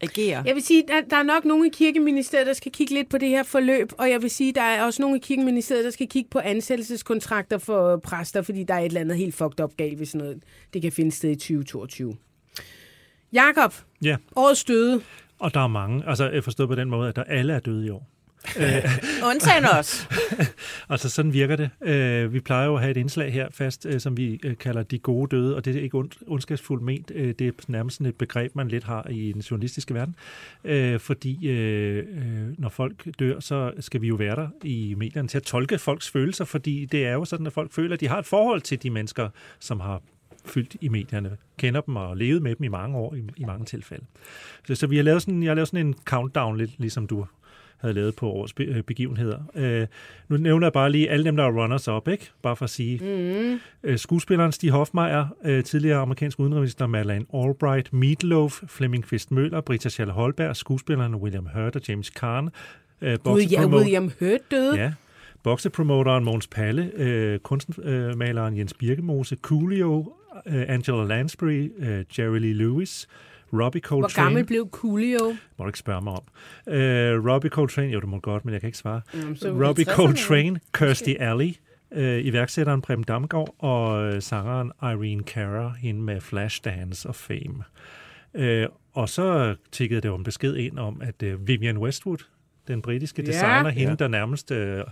agere. 0.01 0.42
Jeg 0.47 0.55
vil 0.55 0.62
sige, 0.62 0.84
der, 0.88 1.01
der 1.11 1.16
er 1.16 1.22
nok 1.22 1.44
nogen 1.44 1.66
i 1.66 1.68
kirkeministeriet, 1.68 2.47
der 2.47 2.53
skal 2.53 2.72
kigge 2.72 2.94
lidt 2.94 3.09
på 3.09 3.18
det 3.18 3.28
her 3.28 3.42
forløb, 3.42 3.92
og 3.99 4.11
jeg 4.11 4.22
vil 4.22 4.30
sige, 4.30 4.53
der 4.53 4.62
er 4.62 4.82
også 4.84 5.03
nogen 5.03 5.16
i 5.16 5.20
kirkeministeriet, 5.20 5.84
der 5.84 5.90
skal 5.90 6.09
kigge 6.09 6.30
på 6.30 6.38
ansættelseskontrakter 6.38 7.59
for 7.59 7.97
præster, 7.97 8.42
fordi 8.42 8.64
der 8.64 8.74
er 8.74 8.78
et 8.78 8.84
eller 8.86 9.01
andet 9.01 9.16
helt 9.16 9.34
fucked 9.34 9.61
up 9.61 9.76
galt, 9.76 9.97
hvis 9.97 10.14
noget 10.14 10.42
det 10.72 10.82
kan 10.82 10.92
finde 10.92 11.12
sted 11.12 11.30
i 11.30 11.34
2022. 11.34 12.16
Jakob, 13.32 13.74
Ja, 14.03 14.16
årets 14.36 14.64
døde. 14.64 15.01
og 15.38 15.55
der 15.55 15.61
er 15.61 15.66
mange. 15.66 16.09
Altså, 16.09 16.30
jeg 16.30 16.44
forstår 16.44 16.66
på 16.66 16.74
den 16.74 16.90
måde, 16.90 17.09
at 17.09 17.16
der 17.16 17.24
alle 17.24 17.53
er 17.53 17.59
døde 17.61 17.86
i 17.86 17.90
år. 17.90 18.09
Øh. 18.59 18.84
Undtagen 19.24 19.64
os. 19.64 20.09
altså, 20.91 21.09
sådan 21.09 21.32
virker 21.32 21.57
det. 21.57 21.70
Øh, 21.82 22.32
vi 22.32 22.41
plejer 22.41 22.66
jo 22.66 22.74
at 22.74 22.80
have 22.80 22.91
et 22.91 22.97
indslag 22.97 23.32
her 23.32 23.49
fast, 23.51 23.87
øh, 23.87 24.01
som 24.01 24.16
vi 24.16 24.41
øh, 24.45 24.57
kalder 24.57 24.82
de 24.82 24.99
gode 24.99 25.37
døde, 25.37 25.57
og 25.57 25.64
det 25.64 25.76
er 25.76 25.80
ikke 25.80 25.99
ond, 25.99 26.11
ondskabsfuldt 26.26 26.82
ment. 26.82 27.12
Øh, 27.14 27.34
det 27.39 27.47
er 27.47 27.53
nærmest 27.68 27.97
sådan 27.97 28.07
et 28.07 28.14
begreb, 28.14 28.55
man 28.55 28.68
lidt 28.68 28.84
har 28.84 29.07
i 29.11 29.32
den 29.32 29.41
journalistiske 29.41 29.95
verden. 29.95 30.14
Øh, 30.64 31.01
fordi 31.01 31.49
øh, 31.49 31.99
øh, 31.99 32.59
når 32.59 32.68
folk 32.68 33.18
dør, 33.18 33.41
så 33.41 33.72
skal 33.80 34.01
vi 34.01 34.07
jo 34.07 34.14
være 34.14 34.37
der 34.37 34.49
i 34.62 34.95
medierne 34.97 35.28
til 35.28 35.39
at 35.39 35.43
tolke 35.43 35.78
folks 35.78 36.11
følelser, 36.11 36.45
fordi 36.45 36.84
det 36.84 37.07
er 37.07 37.12
jo 37.12 37.24
sådan, 37.24 37.47
at 37.47 37.53
folk 37.53 37.72
føler, 37.72 37.95
at 37.95 38.01
de 38.01 38.09
har 38.09 38.18
et 38.18 38.26
forhold 38.26 38.61
til 38.61 38.82
de 38.82 38.91
mennesker, 38.91 39.28
som 39.59 39.80
har 39.80 40.03
fyldt 40.45 40.76
i 40.80 40.89
medierne, 40.89 41.37
kender 41.59 41.80
dem 41.80 41.97
og 41.97 42.16
levet 42.16 42.43
med 42.43 42.55
dem 42.55 42.64
i 42.64 42.68
mange 42.68 42.97
år, 42.97 43.14
i, 43.14 43.22
i 43.37 43.45
mange 43.45 43.64
tilfælde. 43.64 44.05
Så, 44.66 44.74
så 44.74 44.87
vi 44.87 44.97
har 44.97 45.03
lavet 45.03 45.22
sådan, 45.22 45.43
jeg 45.43 45.51
har 45.51 45.55
lavet 45.55 45.68
sådan 45.68 45.87
en 45.87 45.95
countdown, 46.05 46.57
lidt 46.57 46.70
ligesom 46.78 47.07
du 47.07 47.26
havde 47.80 47.94
lavet 47.94 48.16
på 48.16 48.30
årets 48.30 48.52
be- 48.52 48.64
øh, 48.64 48.82
begivenheder. 48.82 49.38
Øh, 49.54 49.86
nu 50.28 50.36
nævner 50.36 50.66
jeg 50.66 50.72
bare 50.72 50.90
lige 50.90 51.10
alle 51.10 51.24
dem, 51.24 51.36
der 51.36 51.44
er 51.44 51.62
runners-up, 51.62 52.08
ikke? 52.08 52.30
Bare 52.42 52.56
for 52.56 52.64
at 52.64 52.70
sige. 52.70 52.98
Mm. 53.02 53.60
Øh, 53.82 53.98
skuespilleren 53.98 54.52
Stig 54.52 54.70
Hofmeier, 54.70 55.26
øh, 55.44 55.64
tidligere 55.64 55.98
amerikansk 55.98 56.40
udenrigsminister 56.40 56.86
Madeleine 56.86 57.24
Albright, 57.34 57.92
Meatloaf, 57.92 58.60
Flemming 58.68 59.04
Kvist 59.04 59.30
Møller, 59.30 59.60
Britta 59.60 59.88
Schall 59.88 60.10
Holberg, 60.10 60.56
skuespillerne 60.56 61.16
William 61.16 61.48
Hurt 61.54 61.76
og 61.76 61.82
James 61.88 62.06
Caan. 62.06 62.48
Øh, 63.00 63.18
Gud, 63.24 63.40
ja, 63.40 63.66
William 63.66 64.10
Hurt 64.20 64.50
døde. 64.50 64.76
Ja. 64.80 64.92
Boksepromoteren 65.42 66.24
Måns 66.24 66.46
Palle, 66.46 66.90
øh, 66.96 67.38
kunstmaleren 67.38 68.56
Jens 68.58 68.74
Birkemose, 68.74 69.36
Coolio, 69.42 70.12
øh, 70.46 70.64
Angela 70.68 71.04
Lansbury, 71.04 71.70
øh, 71.78 72.04
Jerry 72.18 72.38
Lee 72.38 72.52
Lewis, 72.52 73.08
Robbie 73.53 73.80
Coltrane. 73.80 74.12
Hvor 74.14 74.22
gammel 74.22 74.44
blev 74.47 74.68
Coolio? 74.70 75.36
Må 75.59 75.64
du 75.64 75.68
ikke 75.68 75.78
spørge 75.78 76.01
mig 76.03 76.12
om. 76.12 76.22
Øh, 76.74 77.26
Robbie 77.32 77.51
Coltrane, 77.51 77.88
jo, 77.88 78.01
det 78.01 78.09
må 78.09 78.16
du 78.16 78.20
godt, 78.20 78.44
men 78.44 78.53
jeg 78.53 78.61
kan 78.61 78.68
ikke 78.68 78.78
svare. 78.78 79.01
Jamen, 79.14 79.36
så 79.36 79.49
Robbie 79.68 79.84
50'erne. 79.84 79.94
Coltrane, 79.97 80.61
Kirsty 80.74 81.14
Alley, 81.20 81.55
øh, 81.92 82.24
iværksætteren 82.24 82.82
Preben 82.82 83.05
Damgaard 83.05 83.55
og 83.59 84.03
øh, 84.14 84.22
sangeren 84.22 84.72
Irene 84.82 85.22
Cara, 85.22 85.72
hende 85.80 86.01
med 86.01 86.20
Flashdance 86.20 87.09
og 87.09 87.14
Fame. 87.14 87.64
Øh, 88.34 88.66
og 88.92 89.09
så 89.09 89.55
tikkede 89.72 90.01
det 90.01 90.09
jo 90.09 90.14
en 90.16 90.24
besked 90.24 90.57
ind 90.57 90.78
om, 90.78 91.01
at 91.05 91.22
øh, 91.22 91.49
Vivian 91.49 91.78
Westwood, 91.78 92.18
den 92.68 92.82
britiske 92.82 93.22
Ja. 93.22 93.26
designer, 93.28 93.70
hende, 93.70 93.90
Ja. 93.90 93.94
der 93.97 94.09
nærmest... 94.09 94.51
Øh, 94.51 94.84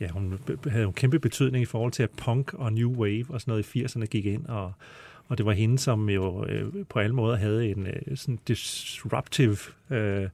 ja, 0.00 0.08
hun 0.08 0.38
havde 0.68 0.84
en 0.84 0.92
kæmpe 0.92 1.18
betydning 1.18 1.62
i 1.62 1.66
forhold 1.66 1.92
til, 1.92 2.02
at 2.02 2.10
punk 2.10 2.54
og 2.54 2.72
new 2.72 2.90
wave 2.96 3.24
og 3.28 3.40
sådan 3.40 3.52
noget 3.52 3.74
i 3.74 3.84
80'erne 3.84 4.04
gik 4.04 4.26
ind 4.26 4.46
og, 4.46 4.72
Og 5.28 5.38
det 5.38 5.46
var 5.46 5.52
hende, 5.52 5.78
som 5.78 6.08
jo 6.10 6.44
øh, 6.44 6.64
på 6.88 6.98
alle 6.98 7.14
måder 7.14 7.36
havde 7.36 7.70
en 7.70 7.86
øh, 7.86 8.16
sådan 8.16 8.38
disruptive, 8.48 9.56
øh, 9.90 10.28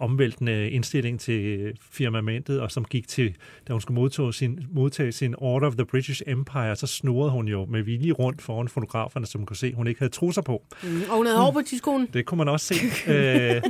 omvæltende 0.00 0.70
indstilling 0.70 1.20
til 1.20 1.72
firmamentet, 1.90 2.60
og 2.60 2.70
som 2.70 2.84
gik 2.84 3.08
til, 3.08 3.34
da 3.68 3.72
hun 3.72 3.80
skulle 3.80 3.94
modtage 3.94 4.32
sin, 4.32 4.66
modtage 4.72 5.12
sin 5.12 5.34
Order 5.38 5.66
of 5.66 5.74
the 5.74 5.84
British 5.84 6.22
Empire, 6.26 6.76
så 6.76 6.86
snurrede 6.86 7.30
hun 7.30 7.48
jo 7.48 7.64
med 7.64 7.82
vilje 7.82 8.12
rundt 8.12 8.42
foran 8.42 8.68
fotograferne, 8.68 9.26
som 9.26 9.46
kunne 9.46 9.56
se, 9.56 9.74
hun 9.74 9.86
ikke 9.86 10.00
havde 10.00 10.12
trusser 10.12 10.42
på. 10.42 10.62
Mm, 10.82 11.02
og 11.08 11.16
hun 11.16 11.26
havde 11.26 11.38
hår 11.38 11.50
på 11.50 11.60
tidskolen. 11.66 12.08
Det 12.12 12.26
kunne 12.26 12.38
man 12.38 12.48
også 12.48 12.66
se. 12.66 12.74
øh, 13.12 13.56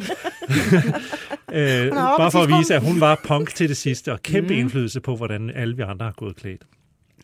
øh, 1.52 1.90
bare 1.92 2.30
for 2.30 2.38
at 2.38 2.58
vise, 2.58 2.74
at 2.74 2.82
hun 2.82 3.00
var 3.00 3.20
punk 3.24 3.54
til 3.54 3.68
det 3.68 3.76
sidste, 3.76 4.12
og 4.12 4.22
kæmpe 4.22 4.54
mm. 4.54 4.60
indflydelse 4.60 5.00
på, 5.00 5.16
hvordan 5.16 5.50
alle 5.50 5.76
vi 5.76 5.82
andre 5.82 6.06
har 6.06 6.14
gået 6.16 6.36
klædt. 6.36 6.62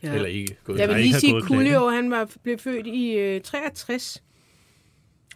Ja. 0.03 0.15
Eller 0.15 0.29
ikke 0.29 0.57
gået 0.65 0.79
Jeg 0.79 0.89
vil 0.89 0.97
lige 0.97 1.15
sige, 1.15 1.37
at. 1.37 1.43
Coolio, 1.43 1.89
han 1.89 2.11
var, 2.11 2.31
blev 2.43 2.59
født 2.59 2.87
i 2.87 3.13
øh, 3.13 3.41
63. 3.41 4.23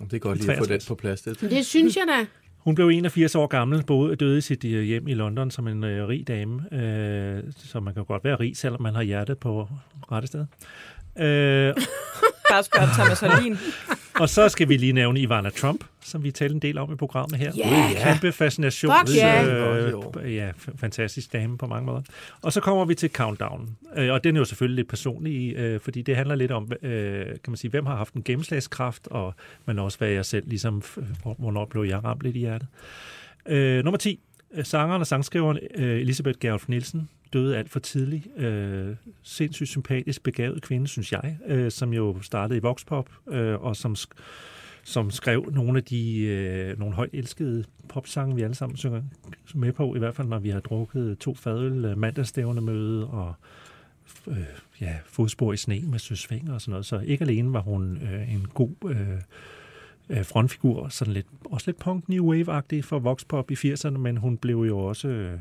Det 0.00 0.12
er 0.14 0.18
godt 0.18 0.38
lige 0.38 0.52
at 0.52 0.58
få 0.58 0.64
den 0.64 0.68
63. 0.68 0.86
på 0.86 0.94
plads. 0.94 1.22
Det. 1.22 1.40
Det 1.40 1.66
synes 1.66 1.96
jeg 1.96 2.04
da. 2.08 2.26
Hun 2.58 2.74
blev 2.74 2.88
81 2.88 3.34
år 3.34 3.46
gammel, 3.46 3.84
boede, 3.84 4.16
døde 4.16 4.38
i 4.38 4.40
sit 4.40 4.64
øh, 4.64 4.82
hjem 4.82 5.08
i 5.08 5.14
London 5.14 5.50
som 5.50 5.68
en 5.68 5.84
øh, 5.84 6.08
rig 6.08 6.28
dame, 6.28 6.74
øh, 6.74 7.42
så 7.56 7.80
man 7.80 7.94
kan 7.94 8.04
godt 8.04 8.24
være 8.24 8.36
rig, 8.36 8.56
selvom 8.56 8.82
man 8.82 8.94
har 8.94 9.02
hjertet 9.02 9.38
på 9.38 9.68
rette 10.12 10.28
sted. 10.28 10.46
Øh, 11.18 11.74
Bare 12.50 12.62
spørg 12.62 12.88
Thomas 12.88 13.20
Holin. 13.20 13.56
og 14.14 14.28
så 14.28 14.48
skal 14.48 14.68
vi 14.68 14.76
lige 14.76 14.92
nævne 14.92 15.20
Ivana 15.20 15.50
Trump, 15.50 15.84
som 16.04 16.24
vi 16.24 16.30
talte 16.30 16.54
en 16.54 16.62
del 16.62 16.78
om 16.78 16.92
i 16.92 16.96
programmet 16.96 17.38
her. 17.38 17.52
Ja. 17.56 17.90
Kæmpe 18.02 18.32
fascination. 18.32 18.92
Fuck 19.06 19.16
ja. 19.16 19.44
Øh, 19.44 20.34
ja, 20.34 20.50
fantastisk 20.76 21.32
dame 21.32 21.58
på 21.58 21.66
mange 21.66 21.86
måder. 21.86 22.02
Og 22.42 22.52
så 22.52 22.60
kommer 22.60 22.84
vi 22.84 22.94
til 22.94 23.10
Countdown. 23.10 23.76
Øh, 23.96 24.12
og 24.12 24.24
den 24.24 24.36
er 24.36 24.40
jo 24.40 24.44
selvfølgelig 24.44 24.76
lidt 24.76 24.88
personlig, 24.88 25.56
øh, 25.56 25.80
fordi 25.80 26.02
det 26.02 26.16
handler 26.16 26.34
lidt 26.34 26.52
om, 26.52 26.72
øh, 26.82 27.26
kan 27.26 27.38
man 27.48 27.56
sige, 27.56 27.70
hvem 27.70 27.86
har 27.86 27.96
haft 27.96 28.14
en 28.14 28.22
gennemslagskraft, 28.22 29.06
og 29.06 29.34
men 29.66 29.78
også 29.78 29.98
hvad 29.98 30.08
jeg 30.08 30.24
selv, 30.24 30.48
ligesom, 30.48 30.82
hvornår 31.38 31.64
blev 31.64 31.82
jeg 31.82 32.04
ramt 32.04 32.22
lidt 32.22 32.36
i 32.36 32.38
hjertet. 32.38 32.68
Øh, 33.48 33.84
nummer 33.84 33.98
10. 33.98 34.20
Øh, 34.54 34.64
Sangeren 34.64 35.00
og 35.00 35.06
sangskriveren 35.06 35.58
øh, 35.74 36.00
Elisabeth 36.00 36.38
Gerolf 36.38 36.68
Nielsen 36.68 37.08
døde 37.36 37.56
alt 37.56 37.70
for 37.70 37.80
tidligt. 37.80 38.26
Øh, 38.36 38.96
sindssygt 39.22 39.68
sympatisk, 39.68 40.22
begavet 40.22 40.62
kvinde, 40.62 40.88
synes 40.88 41.12
jeg, 41.12 41.38
øh, 41.46 41.70
som 41.70 41.92
jo 41.92 42.22
startede 42.22 42.58
i 42.58 42.62
Voxpop, 42.62 43.10
øh, 43.28 43.64
og 43.64 43.76
som, 43.76 43.92
sk- 43.92 44.22
som 44.84 45.10
skrev 45.10 45.50
nogle 45.52 45.78
af 45.78 45.84
de 45.84 46.20
øh, 46.20 46.78
nogle 46.78 46.94
højt 46.94 47.10
elskede 47.12 47.64
popsange, 47.88 48.36
vi 48.36 48.42
alle 48.42 48.54
sammen 48.54 48.76
synger 48.76 49.02
med 49.54 49.72
på, 49.72 49.94
i 49.94 49.98
hvert 49.98 50.14
fald 50.14 50.28
når 50.28 50.38
vi 50.38 50.48
har 50.48 50.60
drukket 50.60 51.18
to 51.18 51.34
fadøl, 51.34 51.84
øh, 51.84 51.98
mandagsstævnemøde 51.98 52.78
møde 52.78 53.06
og 53.06 53.34
øh, 54.26 54.36
ja, 54.80 54.96
fodspor 55.06 55.52
i 55.52 55.56
sne 55.56 55.80
med 55.80 55.98
søsvinger 55.98 56.54
og 56.54 56.60
sådan 56.60 56.70
noget. 56.70 56.86
Så 56.86 56.98
ikke 56.98 57.24
alene 57.24 57.52
var 57.52 57.60
hun 57.60 57.98
øh, 58.02 58.34
en 58.34 58.46
god 58.54 58.74
øh, 58.88 59.20
øh 60.18 60.24
frontfigur, 60.24 60.88
sådan 60.88 61.14
lidt, 61.14 61.26
også 61.44 61.68
lidt 61.68 61.78
punk 61.78 62.08
new 62.08 62.32
wave-agtig 62.32 62.80
for 62.80 62.98
voxpop 62.98 63.50
i 63.50 63.54
80'erne, 63.54 63.98
men 63.98 64.16
hun 64.16 64.36
blev 64.36 64.56
jo 64.56 64.78
også 64.78 65.08
øh, 65.08 65.38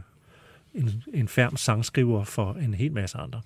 en, 0.75 1.03
en 1.13 1.27
færm 1.27 1.57
sangskriver 1.57 2.23
for 2.23 2.53
en 2.53 2.73
hel 2.73 2.91
masse 2.91 3.17
andre. 3.17 3.41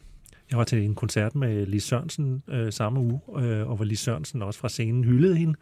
Jeg 0.50 0.58
var 0.58 0.64
til 0.64 0.84
en 0.84 0.96
koncert 0.96 1.36
med 1.36 1.66
Lis 1.66 1.84
Sørensen 1.84 2.44
øh, 2.48 2.74
samme 2.74 3.00
uge, 3.00 3.20
øh, 3.38 3.70
og 3.70 3.76
hvor 3.76 3.86
Lis 3.86 4.00
Sørensen 4.00 4.42
også 4.42 4.60
fra 4.60 4.70
scenen 4.70 5.04
hyldede 5.04 5.36
hende 5.36 5.56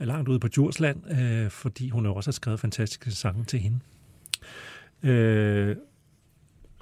øh, 0.00 0.06
langt 0.06 0.28
ude 0.28 0.38
på 0.38 0.48
Djursland, 0.48 1.10
øh, 1.10 1.50
fordi 1.50 1.88
hun 1.88 2.06
også 2.06 2.28
har 2.28 2.32
skrevet 2.32 2.60
fantastiske 2.60 3.10
sange 3.10 3.44
til 3.44 3.60
hende. 3.60 3.78
Øh, 5.02 5.76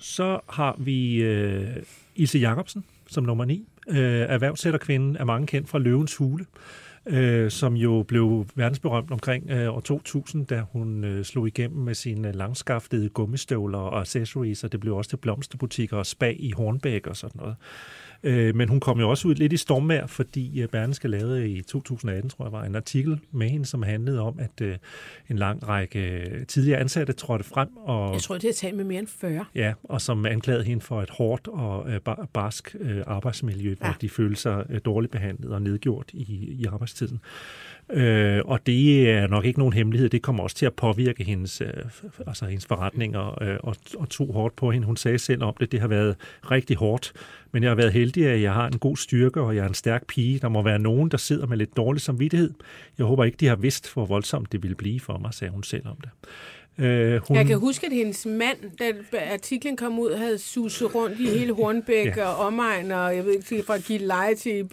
så 0.00 0.40
har 0.48 0.76
vi 0.78 1.22
øh, 1.22 1.76
Ilse 2.14 2.38
Jacobsen 2.38 2.84
som 3.06 3.24
nummer 3.24 3.44
9. 3.44 3.68
Øh, 3.88 3.96
erhvervssætterkvinden 3.98 5.16
er 5.16 5.24
mange 5.24 5.46
kendt 5.46 5.68
fra 5.68 5.78
Løvens 5.78 6.16
Hule, 6.16 6.44
øh, 6.44 6.83
Øh, 7.06 7.50
som 7.50 7.74
jo 7.74 8.04
blev 8.08 8.46
verdensberømt 8.54 9.10
omkring 9.10 9.50
øh, 9.50 9.74
år 9.74 9.80
2000, 9.80 10.46
da 10.46 10.62
hun 10.72 11.04
øh, 11.04 11.24
slog 11.24 11.46
igennem 11.46 11.78
med 11.78 11.94
sine 11.94 12.32
langskaftede 12.32 13.08
gummistøvler 13.08 13.78
og 13.78 14.00
accessories, 14.00 14.64
og 14.64 14.72
det 14.72 14.80
blev 14.80 14.96
også 14.96 15.10
til 15.10 15.16
blomsterbutikker 15.16 15.96
og 15.96 16.06
spa 16.06 16.32
i 16.36 16.50
Hornbæk 16.50 17.06
og 17.06 17.16
sådan 17.16 17.40
noget. 17.40 17.56
Øh, 18.26 18.54
men 18.56 18.68
hun 18.68 18.80
kom 18.80 19.00
jo 19.00 19.10
også 19.10 19.28
ud 19.28 19.34
lidt 19.34 19.52
i 19.52 19.56
stormvær, 19.56 20.06
fordi 20.06 20.60
øh, 20.60 20.68
Berlingske 20.68 21.08
lavede 21.08 21.48
i 21.48 21.62
2018, 21.62 22.30
tror 22.30 22.44
jeg, 22.44 22.52
var 22.52 22.64
en 22.64 22.76
artikel 22.76 23.20
med 23.32 23.48
hende, 23.48 23.66
som 23.66 23.82
handlede 23.82 24.20
om, 24.20 24.38
at 24.38 24.60
øh, 24.62 24.76
en 25.30 25.36
lang 25.38 25.68
række 25.68 25.98
øh, 26.00 26.46
tidligere 26.46 26.80
ansatte 26.80 27.12
trådte 27.12 27.44
frem 27.44 27.68
og 27.76 28.12
Jeg 28.14 28.22
tror, 28.22 28.34
det 28.34 28.44
har 28.44 28.52
talt 28.52 28.76
med 28.76 28.84
mere 28.84 28.98
end 28.98 29.06
40. 29.08 29.44
Ja, 29.54 29.72
og 29.82 30.00
som 30.00 30.26
anklagede 30.26 30.64
hende 30.64 30.80
for 30.82 31.02
et 31.02 31.10
hårdt 31.10 31.48
og 31.48 31.90
øh, 31.92 32.00
bar- 32.00 32.28
barsk 32.32 32.76
øh, 32.80 33.02
arbejdsmiljø, 33.06 33.74
hvor 33.78 33.86
Ja. 33.86 33.92
de 34.00 34.08
følte 34.08 34.40
sig 34.40 34.66
øh, 34.70 34.80
dårligt 34.84 35.12
behandlet 35.12 35.50
og 35.52 35.62
nedgjort 35.62 36.10
i, 36.12 36.56
i 36.60 36.64
arbejdstiden. 36.64 37.20
Øh, 37.92 38.40
og 38.44 38.66
det 38.66 39.10
er 39.10 39.26
nok 39.26 39.44
ikke 39.44 39.58
nogen 39.58 39.72
hemmelighed. 39.72 40.08
Det 40.08 40.22
kommer 40.22 40.42
også 40.42 40.56
til 40.56 40.66
at 40.66 40.74
påvirke 40.74 41.24
hendes, 41.24 41.60
øh, 41.60 41.68
altså 42.26 42.46
hendes 42.46 42.66
forretninger 42.66 43.42
øh, 43.42 43.56
og, 43.60 43.76
og 43.98 44.08
tog 44.08 44.32
hårdt 44.32 44.56
på 44.56 44.70
hende. 44.70 44.86
Hun 44.86 44.96
sagde 44.96 45.18
selv 45.18 45.42
om 45.42 45.54
det, 45.60 45.72
det 45.72 45.80
har 45.80 45.88
været 45.88 46.16
rigtig 46.50 46.76
hårdt. 46.76 47.12
Men 47.52 47.62
jeg 47.62 47.70
har 47.70 47.76
været 47.76 47.92
heldig, 47.92 48.26
at 48.26 48.42
jeg 48.42 48.52
har 48.52 48.66
en 48.66 48.78
god 48.78 48.96
styrke, 48.96 49.40
og 49.40 49.56
jeg 49.56 49.64
er 49.64 49.68
en 49.68 49.74
stærk 49.74 50.06
pige. 50.06 50.38
Der 50.38 50.48
må 50.48 50.62
være 50.62 50.78
nogen, 50.78 51.08
der 51.08 51.16
sidder 51.16 51.46
med 51.46 51.56
lidt 51.56 51.76
dårlig 51.76 52.02
samvittighed. 52.02 52.50
Jeg 52.98 53.06
håber 53.06 53.24
ikke, 53.24 53.36
de 53.36 53.46
har 53.46 53.56
vidst, 53.56 53.94
hvor 53.94 54.06
voldsomt 54.06 54.52
det 54.52 54.62
ville 54.62 54.76
blive 54.76 55.00
for 55.00 55.18
mig, 55.18 55.34
sagde 55.34 55.52
hun 55.52 55.62
selv 55.62 55.88
om 55.88 55.96
det. 56.00 56.10
Øh, 56.78 57.20
hun, 57.28 57.36
Jeg 57.36 57.46
kan 57.46 57.58
huske, 57.58 57.86
at 57.86 57.92
hendes 57.92 58.26
mand, 58.26 58.56
da 58.78 58.92
artiklen 59.32 59.76
kom 59.76 59.98
ud, 59.98 60.14
havde 60.16 60.38
suset 60.38 60.94
rundt 60.94 61.20
i 61.20 61.26
hele 61.26 61.52
Hornbæk 61.54 62.06
Ja. 62.06 62.12
ja. 62.16 62.26
og 62.26 62.36
omegn, 62.46 62.92
og 62.92 63.16
jeg 63.16 63.24
ved 63.24 63.32
ikke, 63.32 63.62
fra 63.66 63.74
at 63.74 63.84
give 63.84 63.98
leje 63.98 64.34
til... 64.34 64.68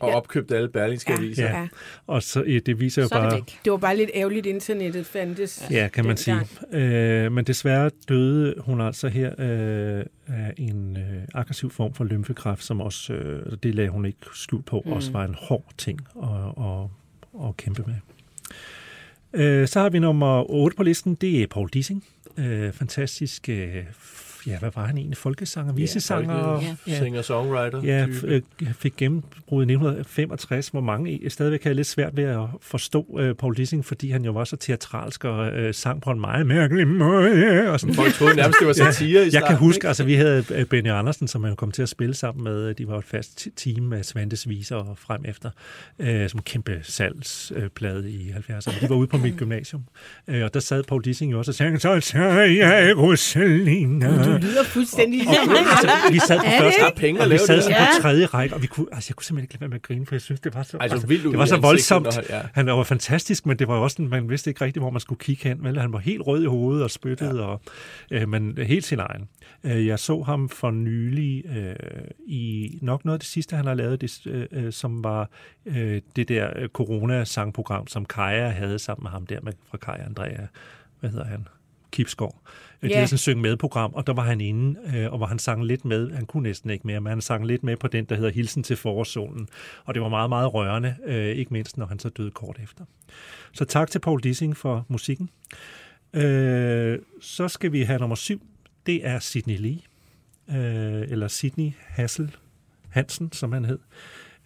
Og 0.00 0.08
opkøbt 0.10 0.52
alle 0.52 0.68
berlingske 0.68 1.12
Ja, 1.12 1.18
aviser. 1.18 1.44
ja. 1.44 1.68
Og 2.06 2.22
så, 2.22 2.42
øh, 2.46 2.60
det 2.66 2.80
viser 2.80 3.02
jo 3.02 3.08
Så 3.08 3.14
det 3.14 3.22
bare... 3.22 3.32
væk. 3.34 3.58
Det 3.64 3.70
var 3.72 3.76
bare 3.78 3.96
lidt 3.96 4.10
ærgerligt, 4.14 4.46
internettet 4.46 5.06
fandtes. 5.06 5.64
Ja, 5.70 5.88
kan 5.92 6.04
man 6.06 6.16
sige. 6.16 6.36
dengang. 6.70 6.92
Øh, 6.92 7.32
men 7.32 7.44
desværre 7.44 7.90
døde 8.08 8.54
hun 8.58 8.80
altså 8.80 9.08
her 9.08 9.28
øh, 9.38 10.04
af 10.26 10.52
en 10.56 10.96
øh, 10.96 11.22
aggressiv 11.34 11.70
form 11.70 11.94
for 11.94 12.04
lymfekræft, 12.04 12.64
som 12.64 12.80
også, 12.80 13.12
øh, 13.12 13.56
det 13.62 13.74
lagde 13.74 13.90
hun 13.90 14.06
ikke 14.06 14.18
skjult 14.34 14.64
på, 14.66 14.82
Mm. 14.84 14.90
mm. 14.90 14.96
også 14.96 15.12
var 15.12 15.24
en 15.24 15.34
hård 15.38 15.64
ting 15.78 16.00
at, 16.22 16.28
at, 16.64 17.46
at 17.48 17.56
kæmpe 17.56 17.82
med. 17.86 17.94
Øh, 19.36 19.68
så 19.68 19.80
har 19.80 19.88
vi 19.88 19.98
nummer 19.98 20.50
8 20.50 20.76
på 20.76 20.82
listen, 20.82 21.14
det 21.14 21.42
er 21.42 21.46
Paul 21.46 21.68
Dissing. 21.68 22.04
Øh, 22.38 22.72
fantastisk, 22.72 23.48
øh, 23.48 23.84
ja, 24.46 24.58
hvad 24.58 24.70
var 24.74 24.86
han 24.86 24.96
egentlig? 24.98 25.16
Folkesanger, 25.16 25.72
visesanger? 25.72 26.60
Ja. 26.86 26.92
Ja, 27.84 28.06
type. 28.06 28.16
f- 28.18 28.30
øh, 28.66 28.74
fik 28.78 28.96
gennembrud 28.96 29.62
i 29.62 29.66
1965, 29.72 30.68
hvor 30.68 30.80
mange 30.80 31.20
stadigvæk 31.30 31.62
havde 31.62 31.74
lidt 31.74 31.86
svært 31.86 32.16
ved 32.16 32.24
at 32.24 32.40
forstå 32.62 33.16
øh, 33.20 33.34
Paul 33.34 33.56
Dissing, 33.56 33.84
fordi 33.84 34.10
han 34.10 34.24
jo 34.24 34.32
var 34.32 34.44
så 34.44 34.56
teatralsk 34.56 35.24
og 35.24 35.48
øh, 35.48 35.74
sang 35.74 36.02
på 36.02 36.10
en 36.10 36.20
meget 36.20 36.46
mærkelig 36.46 36.88
måde. 36.88 37.70
Og 37.70 37.80
sådan. 37.80 37.94
Folk 37.94 38.12
troede 38.12 38.36
nærmest, 38.36 38.58
det 38.60 38.66
var 38.66 38.72
satire 38.92 39.10
i 39.10 39.24
Jeg 39.24 39.32
kan 39.32 39.40
starten, 39.40 39.56
huske, 39.56 39.76
ikke? 39.78 39.88
altså 39.88 40.04
vi 40.04 40.14
havde 40.14 40.44
øh, 40.54 40.64
Benny 40.64 40.90
Andersen, 40.90 41.28
som 41.28 41.44
han 41.44 41.56
kom 41.56 41.70
til 41.70 41.82
at 41.82 41.88
spille 41.88 42.14
sammen 42.14 42.44
med. 42.44 42.74
De 42.74 42.88
var 42.88 42.98
et 42.98 43.04
fast 43.04 43.48
team 43.56 43.82
med 43.82 44.02
Svantes 44.02 44.48
Viser 44.48 44.76
og 44.76 44.98
frem 44.98 45.20
efter, 45.24 45.50
øh, 45.98 46.28
som 46.28 46.42
kæmpe 46.42 46.78
salgsplade 46.82 48.10
i 48.10 48.30
70'erne. 48.30 48.80
De 48.84 48.88
var 48.90 48.96
ude 48.96 49.06
på 49.06 49.16
mit 49.16 49.36
gymnasium, 49.36 49.82
øh, 50.28 50.44
og 50.44 50.54
der 50.54 50.60
sad 50.60 50.82
Paul 50.82 51.02
Dissing 51.04 51.32
jo 51.32 51.38
også 51.38 51.50
og 51.50 51.54
sang, 51.54 51.80
så 51.80 52.00
tager 52.00 52.40
jeg 52.42 52.96
Rosalina. 52.98 54.06
Du 54.36 54.46
lyder 54.46 54.64
fuldstændig... 54.64 55.20
Og, 55.28 55.34
altså, 55.58 55.90
vi 56.12 56.18
sad 56.18 56.38
på 56.38 56.44
det 56.44 56.52
første, 56.60 56.80
ikke? 56.86 57.00
penge 57.00 57.20
og 57.20 57.30
vi 57.30 57.38
sad 57.38 57.56
det 57.56 57.64
sådan 57.64 57.86
på 57.96 58.02
tredje 58.02 58.26
række, 58.26 58.54
og 58.54 58.62
vi 58.62 58.66
kunne, 58.66 58.86
altså, 58.92 59.06
jeg 59.10 59.16
kunne 59.16 59.24
simpelthen 59.24 59.44
ikke 59.44 59.54
lade 59.54 59.60
være 59.60 59.68
med 59.68 59.76
at 59.76 59.82
grine, 59.82 60.06
for 60.06 60.14
jeg 60.14 60.20
synes, 60.22 60.40
det 60.40 60.54
var 60.54 60.62
så, 60.62 60.76
Altså, 60.80 61.06
vildt 61.06 61.24
ud 61.26 61.30
det 61.30 61.38
var 61.38 61.44
så 61.46 61.56
voldsomt. 61.56 62.18
ja. 62.30 62.40
Han 62.52 62.66
var 62.66 62.82
fantastisk, 62.82 63.46
men 63.46 63.58
det 63.58 63.68
var 63.68 63.74
også 63.74 63.94
sådan, 63.94 64.08
man 64.08 64.30
vidste 64.30 64.50
ikke 64.50 64.64
rigtigt, 64.64 64.82
hvor 64.82 64.90
man 64.90 65.00
skulle 65.00 65.18
kigge 65.18 65.48
hen. 65.48 65.64
Vel? 65.64 65.78
Han 65.80 65.92
var 65.92 65.98
helt 65.98 66.26
rød 66.26 66.42
i 66.42 66.46
hovedet 66.46 66.84
og 66.84 66.90
spyttede, 66.90 67.40
ja. 67.40 67.46
og, 67.46 67.60
øh, 68.10 68.28
men 68.28 68.58
helt 68.58 68.84
sin 68.84 68.98
egen. 68.98 69.28
Øh, 69.64 69.86
jeg 69.86 69.98
så 69.98 70.22
ham 70.22 70.48
for 70.48 70.70
nylig 70.70 71.44
øh, 71.56 71.74
i 72.26 72.70
nok 72.82 73.04
noget 73.04 73.16
af 73.16 73.20
det 73.20 73.28
sidste, 73.28 73.56
han 73.56 73.66
har 73.66 73.74
lavet, 73.74 74.00
det, 74.00 74.20
øh, 74.26 74.46
øh, 74.52 74.72
som 74.72 75.04
var 75.04 75.30
øh, 75.66 76.00
det 76.16 76.28
der 76.28 76.50
øh, 76.56 76.68
corona-sangprogram, 76.68 77.86
som 77.86 78.04
Kaja 78.04 78.48
havde 78.48 78.78
sammen 78.78 79.02
med 79.04 79.10
ham 79.10 79.26
der 79.26 79.40
med, 79.42 79.52
fra 79.70 79.78
Kaja 79.78 80.04
Andrea. 80.06 80.46
Hvad 81.00 81.10
hedder 81.10 81.24
han? 81.24 81.46
Kipskov. 81.96 82.42
Yeah. 82.84 82.90
Det 82.90 82.98
er 82.98 83.06
sådan 83.06 83.14
et 83.14 83.20
synge 83.20 83.42
med-program, 83.42 83.94
og 83.94 84.06
der 84.06 84.12
var 84.12 84.22
han 84.22 84.40
inde, 84.40 84.80
øh, 84.96 85.12
og 85.12 85.16
hvor 85.16 85.26
han 85.26 85.38
sang 85.38 85.64
lidt 85.64 85.84
med. 85.84 86.10
Han 86.10 86.26
kunne 86.26 86.42
næsten 86.42 86.70
ikke 86.70 86.86
mere, 86.86 87.00
men 87.00 87.10
han 87.10 87.20
sang 87.20 87.46
lidt 87.46 87.62
med 87.62 87.76
på 87.76 87.88
den, 87.88 88.04
der 88.04 88.14
hedder 88.14 88.30
Hilsen 88.30 88.62
til 88.62 88.76
forårssolen. 88.76 89.48
Og 89.84 89.94
det 89.94 90.02
var 90.02 90.08
meget, 90.08 90.28
meget 90.28 90.54
rørende, 90.54 90.96
øh, 91.06 91.26
ikke 91.26 91.52
mindst 91.52 91.78
når 91.78 91.86
han 91.86 91.98
så 91.98 92.08
døde 92.08 92.30
kort 92.30 92.58
efter. 92.62 92.84
Så 93.52 93.64
tak 93.64 93.90
til 93.90 93.98
Paul 93.98 94.20
Dissing 94.20 94.56
for 94.56 94.86
musikken. 94.88 95.30
Øh, 96.14 96.98
så 97.20 97.48
skal 97.48 97.72
vi 97.72 97.82
have 97.82 97.98
nummer 97.98 98.16
syv. 98.16 98.42
Det 98.86 99.06
er 99.06 99.18
Sidney 99.18 99.58
Lee, 99.58 99.78
øh, 100.50 101.02
eller 101.08 101.28
Sidney 101.28 101.72
Hassel 101.78 102.36
Hansen, 102.88 103.32
som 103.32 103.52
han 103.52 103.64
hed. 103.64 103.78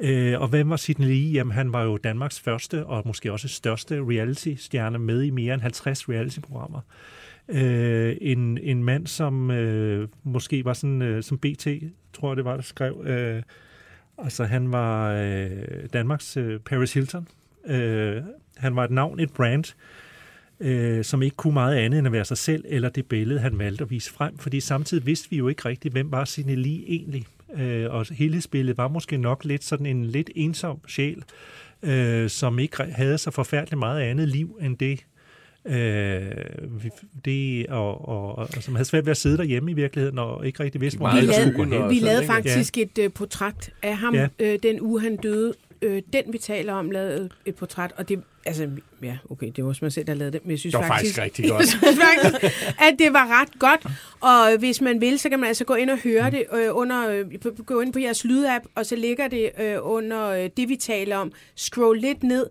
Øh, 0.01 0.41
og 0.41 0.49
hvem 0.49 0.71
var 0.71 0.77
Sidney 0.77 1.07
Lee? 1.07 1.33
Jamen, 1.33 1.53
han 1.53 1.73
var 1.73 1.83
jo 1.83 1.97
Danmarks 1.97 2.41
første 2.41 2.87
og 2.87 3.03
måske 3.07 3.33
også 3.33 3.49
største 3.49 3.95
reality-stjerne 3.95 4.99
med 4.99 5.23
i 5.23 5.31
mere 5.31 5.55
end 5.55 5.63
50 5.63 6.09
reality-programmer. 6.09 6.81
Øh, 7.49 8.16
en, 8.20 8.59
en 8.59 8.84
mand, 8.84 9.07
som 9.07 9.51
øh, 9.51 10.09
måske 10.22 10.64
var 10.64 10.72
sådan, 10.72 11.03
øh, 11.03 11.22
som 11.22 11.38
BT, 11.38 11.66
tror 12.12 12.30
jeg 12.30 12.36
det 12.36 12.45
var, 12.45 12.55
der 12.55 12.62
skrev, 12.62 13.05
øh, 13.07 13.43
Altså, 14.24 14.45
han 14.45 14.72
var 14.72 15.12
øh, 15.12 15.51
Danmarks 15.93 16.36
øh, 16.36 16.61
Paris 16.61 16.93
Hilton. 16.93 17.28
Øh, 17.66 18.22
han 18.57 18.76
var 18.76 18.84
et 18.84 18.91
navn, 18.91 19.20
et 19.20 19.32
brand, 19.32 19.64
øh, 20.61 21.05
som 21.05 21.22
ikke 21.22 21.36
kunne 21.36 21.55
meget 21.55 21.76
andet 21.76 21.99
end 21.99 22.07
at 22.07 22.12
være 22.12 22.24
sig 22.24 22.38
selv, 22.38 22.64
eller 22.68 22.88
det 22.88 23.07
billede, 23.07 23.41
han 23.41 23.59
valgte 23.59 23.84
at 23.84 23.91
vise 23.91 24.12
frem. 24.12 24.38
Fordi 24.38 24.61
samtidig 24.61 25.07
vidste 25.07 25.30
vi 25.30 25.36
jo 25.36 25.49
ikke 25.49 25.68
rigtigt, 25.68 25.95
hvem 25.95 26.12
var 26.12 26.24
Signe 26.24 26.55
Lee 26.55 26.84
egentlig. 26.88 27.26
Øh, 27.55 27.91
og 27.91 28.07
helhedsbilledet 28.11 28.78
var 28.78 28.88
måske 28.88 29.16
nok 29.16 29.45
lidt 29.45 29.64
sådan 29.64 29.86
en 29.86 30.05
lidt 30.05 30.30
ensom 30.34 30.80
sjæl, 30.88 31.24
øh, 31.82 32.30
som 32.30 32.59
ikke 32.59 32.82
havde 32.82 33.18
så 33.18 33.30
forfærdeligt 33.30 33.78
meget 33.78 34.01
andet 34.01 34.28
liv 34.28 34.59
end 34.61 34.78
det, 34.78 35.05
Øh, 35.67 36.23
det 37.25 37.67
og, 37.67 38.09
og, 38.09 38.35
og, 38.39 38.49
som 38.61 38.75
havde 38.75 38.89
svært 38.89 39.07
ved 39.07 39.11
at 39.11 39.17
sidde 39.17 39.37
derhjemme 39.39 39.71
i 39.71 39.75
virkeligheden, 39.75 40.19
og 40.19 40.47
ikke 40.47 40.63
rigtig 40.65 40.81
vidste, 40.81 40.99
hvor 40.99 41.07
Vi 41.09 41.13
han 41.15 41.33
skulle 41.33 41.71
lavede, 41.71 41.79
gå 41.79 41.89
hen. 41.89 41.91
vi 41.91 41.99
lavede 41.99 42.27
faktisk 42.27 42.79
et 42.79 42.99
uh, 42.99 43.13
portræt 43.13 43.71
af 43.83 43.97
ham, 43.97 44.15
Ja. 44.15 44.29
ja. 44.41 44.53
øh, 44.53 44.59
den 44.63 44.81
uge 44.81 45.01
han 45.01 45.17
døde. 45.17 45.55
Øh, 45.83 46.03
den 46.13 46.23
vi 46.33 46.39
taler 46.39 46.73
om, 46.73 46.91
lavede 46.91 47.29
et 47.47 47.55
portræt, 47.55 47.93
og 47.97 48.09
det, 48.09 48.23
altså, 48.47 48.69
ja, 49.03 49.19
okay, 49.31 49.51
det 49.57 49.65
var 49.65 49.69
også 49.71 49.85
mig 49.85 49.93
selv, 49.93 50.07
der 50.07 50.15
lavede 50.15 50.33
det, 50.33 50.41
men 50.45 50.51
jeg 50.51 50.59
synes 50.59 50.75
Det 50.75 50.81
var 50.81 50.87
faktisk, 50.87 51.15
faktisk 51.17 51.41
rigtig 51.43 51.51
godt. 51.51 51.67
faktisk, 52.07 52.45
at 52.81 52.95
det 52.99 53.13
var 53.13 53.41
ret 53.41 53.59
godt, 53.59 53.87
og 54.21 54.59
hvis 54.59 54.81
man 54.81 55.01
vil, 55.01 55.19
så 55.19 55.29
kan 55.29 55.41
man 55.41 55.47
altså 55.49 55.65
gå 55.65 55.75
ind 55.75 55.91
og 55.91 55.99
høre 55.99 56.31
det 56.31 56.45
øh, 56.55 56.69
under, 56.71 57.09
øh, 57.11 57.27
gå 57.67 57.81
ind 57.81 57.93
på 57.93 57.99
jeres 57.99 58.25
lydapp, 58.25 58.65
og 58.75 58.87
så 58.87 58.97
ligger 58.97 59.29
det 59.29 59.51
øh, 59.61 59.77
under 59.81 60.29
øh, 60.29 60.51
det, 60.57 60.69
vi 60.69 60.77
taler 60.77 61.17
om. 61.17 61.33
Scroll 61.57 62.01
lidt 62.01 62.23
ned, 62.23 62.47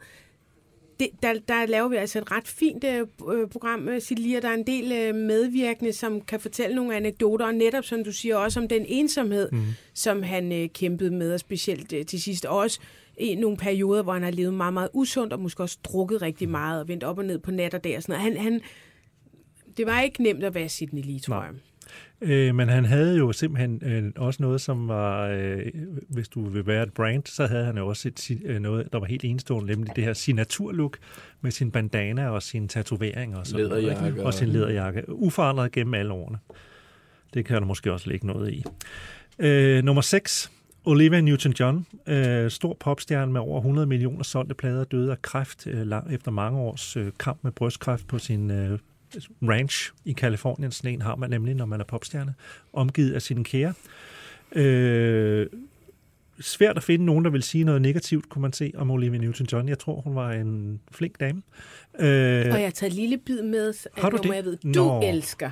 det, 1.00 1.10
der, 1.24 1.34
der 1.48 1.66
laver 1.66 1.88
vi 1.88 1.96
altså 1.96 2.20
et 2.20 2.32
ret 2.32 2.48
fint 2.48 2.84
øh, 2.84 3.08
øh, 3.34 3.48
program, 3.48 3.90
øh, 3.90 4.02
Silja. 4.02 4.40
Der 4.40 4.50
er 4.50 4.54
en 4.54 4.68
del 4.68 4.92
øh, 4.92 5.16
medvirkende, 5.16 5.94
som 5.94 6.22
kan 6.22 6.40
fortælle 6.40 6.76
nogle 6.76 6.96
anekdoter, 6.96 7.46
og 7.46 7.56
netop, 7.56 7.86
som 7.86 8.04
du 8.04 8.12
siger, 8.12 8.36
også 8.36 8.60
om 8.60 8.68
den 8.68 8.86
ensomhed, 8.88 9.50
mm. 9.52 9.64
som 9.94 10.24
han 10.24 10.52
øh, 10.52 10.70
kæmpede 10.70 11.12
med, 11.12 11.34
og 11.34 11.40
specielt 11.40 11.94
øh, 11.94 12.06
til 12.06 12.22
sidst 12.22 12.46
også 12.46 12.80
i 13.18 13.36
nogle 13.36 13.58
perioder, 13.58 14.04
hvor 14.04 14.14
han 14.14 14.24
har 14.24 14.32
levet 14.32 14.54
meget, 14.54 14.74
meget 14.74 14.90
usundt, 14.94 15.34
og 15.34 15.40
måske 15.40 15.64
også 15.64 15.78
drukket 15.84 16.22
rigtig 16.22 16.50
meget, 16.50 16.82
og 16.82 16.88
vendt 16.88 17.04
op 17.04 17.18
og 17.18 17.26
ned 17.26 17.40
på 17.40 17.52
nat 17.52 17.74
og 17.74 17.84
dag 17.84 17.98
og 17.98 18.04
sådan 18.04 18.20
noget. 18.20 18.34
Han, 18.34 18.44
han, 18.44 18.62
det 19.78 19.86
var 19.86 20.02
ikke 20.02 20.24
nemt 20.24 20.44
at 20.44 20.56
være 20.56 20.70
Sidney 20.70 21.02
Lee, 21.04 21.20
tror 21.20 21.36
Nej. 21.36 21.44
jeg. 21.46 21.54
Øh, 22.22 22.56
men 22.56 22.70
han 22.70 22.86
havde 22.86 23.18
jo 23.18 23.32
simpelthen 23.32 23.82
øh, 23.86 24.12
også 24.16 24.44
noget, 24.44 24.62
som 24.62 24.88
var, 24.88 25.28
øh, 25.28 25.66
hvis 26.10 26.28
du 26.28 26.50
vil 26.50 26.68
være 26.68 26.84
et 26.84 26.94
brand, 26.94 27.24
så 27.26 27.48
havde 27.48 27.66
han 27.66 27.78
jo 27.78 27.88
også 27.88 28.08
et, 28.08 28.32
øh, 28.46 28.60
noget, 28.60 28.88
der 28.94 29.00
var 29.00 29.06
helt 29.06 29.24
enestående, 29.24 29.72
nemlig 29.72 29.96
det 29.96 30.04
her 30.04 30.14
signaturlook 30.14 30.98
med 31.42 31.52
sin 31.52 31.72
bandana 31.72 32.30
og 32.30 32.44
sine 32.44 32.68
tatoveringer 32.68 33.38
og, 33.38 33.48
sådan 33.48 33.68
noget, 33.68 34.20
og 34.20 34.34
sin 34.34 34.48
læderjakke. 34.48 35.10
Uforandret 35.10 35.72
gennem 35.72 35.94
alle 35.94 36.14
årene. 36.14 36.38
Det 37.34 37.46
kan 37.46 37.56
der 37.56 37.68
måske 37.68 37.94
også 37.94 38.10
ligge 38.10 38.28
noget 38.28 38.54
i. 38.54 38.64
Øh, 39.40 39.84
nummer 39.84 40.02
6. 40.02 40.52
Olivia 40.86 41.22
Newton-John, 41.22 42.12
øh, 42.14 42.52
stor 42.52 42.78
popstjerne 42.80 43.32
med 43.32 43.42
over 43.42 43.58
100 43.58 43.88
millioner 43.88 44.24
solgte 44.24 44.56
plader, 44.56 44.84
døde 44.84 45.12
af 45.12 45.22
kræft 45.22 45.68
øh, 45.68 45.88
lang, 45.88 46.14
efter 46.14 46.32
mange 46.32 46.60
års 46.60 46.98
øh, 46.98 47.12
kamp 47.20 47.40
med 47.42 47.52
brystkræft 47.52 48.08
på 48.08 48.20
sin 48.20 48.52
øh, 48.52 48.80
ranch 49.44 49.92
i 50.06 50.12
Kalifornien. 50.14 50.72
Sådan 50.72 50.94
en 50.94 51.02
har 51.02 51.16
man 51.16 51.30
nemlig, 51.30 51.56
når 51.56 51.66
man 51.66 51.80
er 51.80 51.86
popstjerne, 51.86 52.34
omgivet 52.74 53.14
af 53.14 53.22
sine 53.22 53.44
kære. 53.44 53.74
Øh, 54.56 55.48
svært 56.40 56.78
at 56.78 56.84
finde 56.84 57.06
nogen, 57.06 57.26
der 57.26 57.32
vil 57.32 57.44
sige 57.44 57.64
noget 57.64 57.82
negativt, 57.82 58.30
kunne 58.30 58.42
man 58.42 58.54
se, 58.54 58.72
om 58.76 58.92
Olivia 58.92 59.20
Newton-John. 59.20 59.68
Jeg 59.68 59.80
tror, 59.80 60.02
hun 60.02 60.16
var 60.16 60.32
en 60.32 60.80
flink 60.92 61.20
dame. 61.20 61.42
Øh, 62.00 62.06
Og 62.06 62.08
jeg 62.60 62.64
har 62.64 62.70
taget 62.72 62.92
et 62.92 62.96
lille 62.98 63.18
bid 63.18 63.42
med, 63.42 63.68
af 63.96 64.02
Har 64.02 64.10
du 64.10 64.16
nummer, 64.18 64.32
det? 64.32 64.36
jeg 64.38 64.46
ved, 64.46 64.58
du 64.74 64.84
Nå. 64.84 65.02
elsker. 65.04 65.52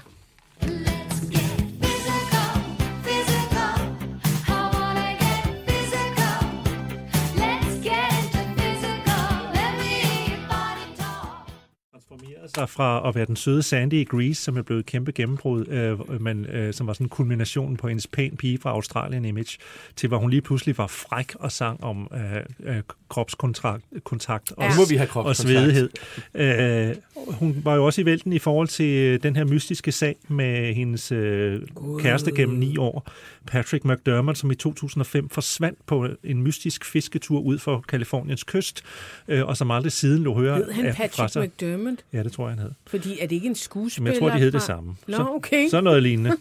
Transformerede 12.09 12.49
sig 12.55 12.69
fra 12.69 13.09
at 13.09 13.15
være 13.15 13.25
den 13.25 13.35
søde 13.35 13.63
Sandy 13.63 13.93
i 13.93 14.03
Grease, 14.03 14.43
som 14.43 14.57
er 14.57 14.61
blevet 14.61 14.79
et 14.79 14.85
kæmpe 14.85 15.11
gennembrud, 15.11 15.67
øh, 15.67 16.21
men, 16.21 16.45
øh, 16.45 16.73
som 16.73 16.87
var 16.87 16.93
sådan 16.93 17.09
kulminationen 17.09 17.77
på 17.77 17.87
hendes 17.87 18.07
pæn 18.07 18.37
pige 18.37 18.57
fra 18.57 18.69
Australien 18.69 19.25
image, 19.25 19.57
til 19.95 20.07
hvor 20.09 20.17
hun 20.17 20.29
lige 20.29 20.41
pludselig 20.41 20.77
var 20.77 20.87
fræk 20.87 21.35
og 21.35 21.51
sang 21.51 21.83
om 21.83 22.11
øh, 22.13 22.75
øh, 22.75 22.81
kropskontakt 23.09 23.83
kontakt 24.03 24.51
og, 24.51 24.63
Ja. 24.63 24.69
Nu 24.69 24.75
må 24.75 24.85
vi 24.89 24.95
have 24.95 25.09
og 25.15 25.35
svedighed. 25.35 25.89
Øh, 26.33 26.95
hun 27.27 27.61
var 27.63 27.75
jo 27.75 27.85
også 27.85 28.01
i 28.01 28.05
vælten 28.05 28.33
i 28.33 28.39
forhold 28.39 28.67
til 28.67 28.95
øh, 28.95 29.23
den 29.23 29.35
her 29.35 29.45
mystiske 29.45 29.91
sag 29.91 30.15
med 30.27 30.73
hendes 30.73 31.11
øh, 31.11 31.61
kæreste 31.99 32.31
gennem 32.35 32.57
ni 32.57 32.77
år, 32.77 33.11
Patrick 33.47 33.85
McDermott, 33.85 34.37
som 34.37 34.51
i 34.51 34.55
2005 34.55 35.29
forsvandt 35.29 35.85
på 35.85 36.07
en 36.23 36.41
mystisk 36.41 36.85
fisketur 36.85 37.39
ud 37.39 37.59
for 37.59 37.83
Kaliforniens 37.87 38.43
kyst, 38.43 38.83
øh, 39.27 39.45
og 39.45 39.57
som 39.57 39.71
aldrig 39.71 39.91
siden 39.91 40.23
lå 40.23 40.33
høre 40.33 40.55
Hed 40.55 40.71
han 40.71 40.85
fra 40.85 41.07
Patrick 41.07 41.31
sig. 41.31 41.43
McDermott? 41.43 41.99
Ja, 42.13 42.23
det 42.23 42.31
tror 42.31 42.47
jeg, 42.47 42.55
han 42.55 42.59
hed. 42.63 42.71
Fordi 42.87 43.19
er 43.21 43.27
det 43.27 43.35
ikke 43.35 43.47
en 43.47 43.55
skuespiller? 43.55 44.03
Men 44.03 44.13
jeg 44.13 44.19
tror, 44.21 44.29
de 44.37 44.43
hed 44.43 44.51
det 44.51 44.61
samme. 44.61 44.95
Nå, 45.07 45.17
så, 45.17 45.25
okay. 45.35 45.69
Så 45.69 45.81
noget 45.81 46.03
lignende. 46.03 46.31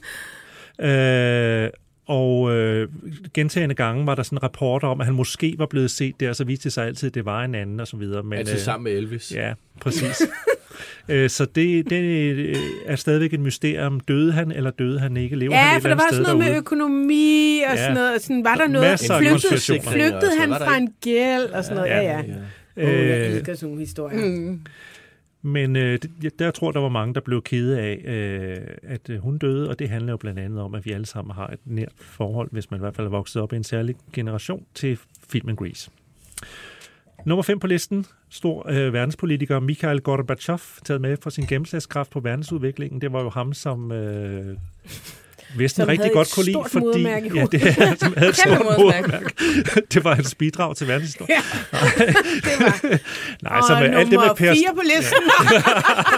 øh, 0.91 1.71
og 2.07 2.51
øh, 2.53 2.89
gentagende 3.35 3.75
gange 3.75 4.07
var 4.07 4.15
der 4.15 4.23
sådan 4.23 4.43
rapporter 4.43 4.89
om, 4.89 5.01
at 5.01 5.07
han 5.07 5.15
måske 5.15 5.55
var 5.59 5.67
blevet 5.67 5.91
set 5.91 6.21
der, 6.21 6.33
så 6.33 6.45
viste 6.45 6.65
det 6.65 6.73
sig 6.73 6.87
altid, 6.87 7.07
at 7.09 7.15
det 7.15 7.25
var 7.25 7.45
en 7.45 7.55
anden 7.55 7.81
og 7.81 7.87
så 7.87 7.97
videre. 7.97 8.23
Men, 8.23 8.39
Altid 8.39 8.59
sammen 8.59 8.85
med 8.85 8.93
Elvis. 8.93 9.33
Ja, 9.35 9.53
præcis. 9.81 10.23
øh, 11.09 11.31
så 11.31 11.45
det, 11.45 11.91
det 11.91 12.03
øh, 12.03 12.57
er 12.87 12.97
stadigvæk 12.97 13.33
et 13.33 13.41
mysterium. 13.41 14.01
Døde 14.01 14.33
han, 14.33 14.53
eller 14.53 14.71
døde 14.71 15.01
han 15.01 15.17
ikke? 15.17 15.37
Lever 15.37 15.55
han 15.55 15.71
Ja, 15.73 15.77
et 15.77 15.83
for 15.83 15.89
eller 15.89 15.97
der 15.97 16.05
var 16.05 16.11
sådan 16.11 16.23
noget 16.23 16.39
med 16.39 16.47
derude? 16.47 16.59
økonomi 16.59 17.61
og 17.71 17.75
Ja. 17.77 17.83
sådan 17.83 17.95
noget. 17.95 18.23
Sådan, 18.23 18.45
var 18.45 18.55
der 18.55 18.69
noget? 18.69 18.91
Masser 18.91 19.15
af 19.15 19.21
Flygtede, 19.21 19.81
flygtede 19.83 20.33
Ja, 20.35 20.41
han 20.41 20.49
fra 20.51 20.77
en 20.77 20.93
gæld 21.01 21.43
og 21.53 21.65
sådan 21.65 21.77
noget? 21.77 21.91
Ja, 21.91 22.01
ja. 22.01 22.17
ja. 22.19 22.85
Åh, 22.85 23.09
jeg 23.09 23.21
Øh, 23.21 23.33
elsker 23.37 23.55
sådan 23.55 23.69
nogle 23.69 23.81
historier. 23.81 24.27
Mm. 24.27 24.61
Men 25.47 25.77
øh, 25.77 25.99
det, 26.23 26.39
der 26.39 26.51
tror 26.51 26.73
der 26.73 26.81
var 26.81 26.89
mange, 26.89 27.15
der 27.15 27.21
blev 27.21 27.43
kede 27.43 27.81
af, 27.81 28.03
øh, 28.05 28.67
at 28.83 29.11
øh, 29.11 29.19
hun 29.19 29.39
døde, 29.39 29.69
og 29.69 29.79
det 29.79 29.89
handler 29.89 30.13
jo 30.13 30.17
blandt 30.17 30.39
andet 30.39 30.61
om, 30.61 30.75
at 30.75 30.87
vi 30.87 30.93
alle 30.93 31.07
sammen 31.07 31.35
har 31.35 31.47
et 31.47 31.59
nært 31.65 31.93
forhold, 31.97 32.49
hvis 32.53 32.71
man 32.71 32.79
i 32.79 32.81
hvert 32.81 32.97
fald 32.97 33.07
er 33.07 33.11
vokset 33.11 33.43
op 33.43 33.53
i 33.53 33.57
en 33.57 33.65
særlig 33.65 33.97
generation, 34.13 34.67
til 34.75 34.99
filmen 35.29 35.57
Grease. 35.57 35.91
Nummer 37.27 37.43
5 37.43 37.59
på 37.59 37.67
listen, 37.67 38.07
stor 38.29 38.69
øh, 38.69 38.93
verdenspolitiker 38.93 39.61
Mikhail 39.61 40.01
Gorbachev, 40.01 40.59
taget 40.85 41.01
med 41.01 41.17
for 41.23 41.31
sin 41.31 41.47
gennemslagskraft 41.47 42.11
på 42.11 42.21
verdensudviklingen. 42.21 43.01
Det 43.01 43.13
var 43.13 43.23
jo 43.23 43.31
ham, 43.31 43.53
som 43.53 43.93
øh, 43.93 44.57
Vesten 45.59 45.89
rigtig 45.89 46.13
godt 46.13 46.33
kunne 46.35 46.45
lide, 46.45 46.59
fordi... 46.69 46.85
modermærke 46.85 47.31
Ja, 47.35 47.47
det 47.53 47.63
er, 47.63 47.95
som 47.99 48.15
havde 48.17 48.31
et 48.31 48.37
stort 48.37 48.59
modermærke. 48.79 49.31
det 49.93 50.05
var 50.05 50.15
hans 50.15 50.35
bidrag 50.35 50.77
til 50.77 50.89
verdenshistorien. 50.89 51.43
Ja, 51.73 51.79
det 52.47 52.61
var. 52.61 52.99
Nej, 53.43 53.61
så 53.61 53.75
med 53.81 53.99
alt 53.99 54.11
det 54.11 54.19
med 54.21 54.35
Per... 54.37 54.55
på 54.75 54.83
listen. 54.85 55.23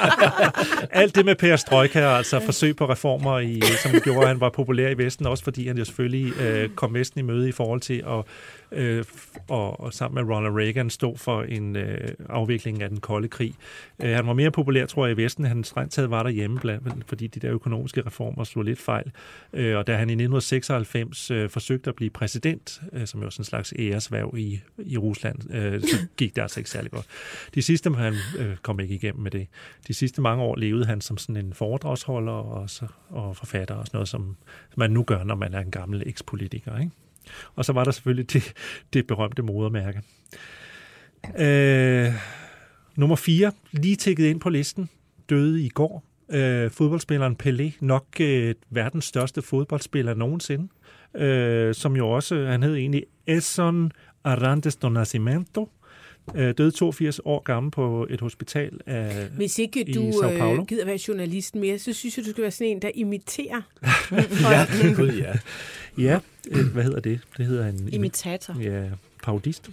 alt 1.03 1.15
det 1.15 1.25
med 1.25 1.35
Per 1.35 1.57
Strøjka, 1.57 2.01
altså 2.01 2.41
forsøg 2.41 2.77
på 2.77 2.89
reformer, 2.89 3.39
i, 3.39 3.63
som 3.83 3.93
gjorde, 4.05 4.21
at 4.21 4.29
han 4.29 4.41
var 4.41 4.51
populær 4.51 4.89
i 4.89 4.99
Vesten, 4.99 5.27
også 5.27 5.45
fordi 5.45 5.67
han 5.67 5.79
jo 5.79 5.85
selvfølgelig 5.85 6.41
øh, 6.41 6.69
kom 6.69 6.95
Vesten 6.95 7.21
i 7.21 7.23
møde 7.23 7.49
i 7.49 7.53
forhold 7.53 7.81
til 7.81 8.03
at 8.09 8.25
øh, 8.73 9.05
og, 9.49 9.81
og 9.81 9.95
sammen 9.95 10.25
med 10.25 10.35
Ronald 10.35 10.55
Reagan 10.55 10.91
stod 10.91 11.17
for 11.17 11.43
en 11.43 11.77
øh, 11.77 12.09
afvikling 12.29 12.83
af 12.83 12.89
den 12.89 13.01
kolde 13.01 13.29
krig. 13.29 13.55
Øh, 14.03 14.11
han 14.11 14.27
var 14.27 14.33
mere 14.33 14.51
populær, 14.51 14.87
tror 14.87 15.07
jeg, 15.07 15.19
i 15.19 15.23
Vesten. 15.23 15.45
Han 15.45 15.65
strengt 15.65 15.93
taget 15.93 16.11
var 16.11 16.23
derhjemme, 16.23 16.59
blandt, 16.61 17.05
fordi 17.07 17.27
de 17.27 17.41
der 17.41 17.53
økonomiske 17.53 18.07
reformer 18.07 18.45
slog 18.45 18.65
lidt 18.65 18.81
fejl. 18.81 19.13
Øh, 19.53 19.77
og 19.77 19.87
da 19.87 19.93
han 19.93 20.11
i 20.11 20.13
1996 20.13 21.31
øh, 21.31 21.51
forsøgte 21.51 21.91
at 21.91 21.97
blive 21.97 22.11
præsident, 22.11 22.81
øh, 22.93 23.07
som 23.07 23.23
jo 23.23 23.31
sådan 23.31 23.41
en 23.41 23.45
slags 23.45 23.75
æresværv 23.79 24.35
i, 24.37 24.61
i 24.79 24.99
Rusland, 24.99 25.55
øh, 25.55 25.81
så 25.81 25.97
gik 26.17 26.37
det 26.37 26.43
altså 26.43 26.61
ikke 26.61 26.71
særlig 26.71 26.91
godt. 26.91 27.07
De 27.55 27.63
sidste, 27.63 27.95
han 27.95 28.15
øh, 28.39 28.57
kom 28.57 28.81
ikke 28.81 28.95
igennem 28.95 29.23
med 29.23 29.31
det. 29.31 29.47
De 29.89 29.95
sidste 29.95 30.23
mange 30.23 30.43
år 30.43 30.57
levede 30.57 30.87
han 30.87 31.01
som 31.01 31.19
sådan 31.19 31.45
en 31.47 31.53
foredragsholder 31.53 32.33
og, 32.33 32.71
så, 32.71 32.87
og 33.11 33.37
forfatter 33.37 33.75
og 33.75 33.87
sådan 33.87 33.97
noget, 33.97 34.09
som 34.09 34.37
man 34.77 34.91
nu 34.91 35.03
gør, 35.03 35.25
når 35.25 35.35
man 35.35 35.55
er 35.55 35.61
en 35.61 35.71
gammel 35.71 36.03
ekspolitiker, 36.07 36.79
ikke? 36.79 36.91
Og 37.57 37.65
så 37.65 37.73
var 37.73 37.85
der 37.85 37.91
selvfølgelig 37.91 38.33
det, 38.33 38.53
det 38.93 39.07
berømte 39.07 39.43
modermærke. 39.43 40.03
Øh, 41.39 42.13
nummer 42.97 43.17
4, 43.17 43.53
lige 43.73 43.97
tækket 43.97 44.27
ind 44.27 44.41
på 44.41 44.49
listen, 44.51 44.89
døde 45.31 45.63
i 45.63 45.69
går. 45.69 46.05
Øh, 46.33 46.71
fodboldspilleren 46.71 47.37
Pelé, 47.43 47.73
nok 47.81 48.07
øh, 48.21 48.55
verdens 48.71 49.05
største 49.05 49.43
fodboldspiller 49.43 50.15
nogensinde, 50.15 50.69
øh, 51.17 51.75
som 51.75 51.97
jo 51.97 52.11
også, 52.11 52.47
han 52.47 52.63
hed 52.63 52.75
egentlig 52.75 53.05
Edson 53.27 53.93
Arantes 54.25 54.77
do 54.77 54.89
Nascimento, 54.89 55.69
øh, 56.35 56.55
døde 56.59 56.71
82 56.71 57.21
år 57.25 57.43
gammel 57.43 57.71
på 57.71 58.07
et 58.11 58.21
hospital 58.21 58.81
af, 58.87 59.27
Hvis 59.37 59.59
ikke 59.59 59.89
i 59.89 59.93
du 59.93 60.13
Sao 60.21 60.31
Paulo. 60.39 60.61
øh, 60.61 60.67
gider 60.67 60.85
være 60.85 60.99
journalist 61.09 61.55
mere, 61.55 61.79
så 61.79 61.93
synes 61.93 62.17
jeg, 62.17 62.25
du 62.25 62.31
skal 62.31 62.43
være 62.43 62.51
sådan 62.51 62.67
en, 62.71 62.83
der 62.83 62.91
imiterer. 62.95 63.63
Ja, 64.51 64.67
gud 64.97 65.13
ja. 65.13 65.33
Ja, 65.99 66.19
øh, 66.51 66.73
hvad 66.73 66.83
hedder 66.83 67.01
det? 67.01 67.21
Det 67.37 67.47
hedder 67.47 67.69
en... 67.69 67.89
Imitator. 67.93 68.61
Ja, 68.61 68.85
parodist. 69.23 69.71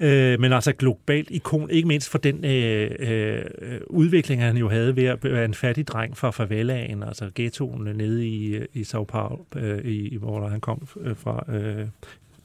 Mm. 0.00 0.06
Øh, 0.06 0.40
men 0.40 0.52
altså 0.52 0.72
globalt 0.72 1.30
ikon, 1.30 1.70
ikke 1.70 1.88
mindst 1.88 2.08
for 2.08 2.18
den 2.18 2.44
øh, 2.44 2.90
øh, 2.98 3.80
udvikling, 3.86 4.42
han 4.42 4.56
jo 4.56 4.68
havde 4.68 4.96
ved 4.96 5.04
at 5.04 5.24
være 5.24 5.44
en 5.44 5.54
fattig 5.54 5.88
dreng 5.88 6.16
fra 6.16 6.30
favelaen, 6.30 7.02
altså 7.02 7.30
ghettoen 7.34 7.96
nede 7.96 8.26
i, 8.26 8.58
i 8.74 8.84
Sao 8.84 9.04
Paulo, 9.04 9.44
øh, 9.56 9.84
i, 9.84 10.16
hvor 10.16 10.48
han 10.48 10.60
kom 10.60 10.88
øh, 11.00 11.16
fra, 11.16 11.44
øh, 11.54 11.86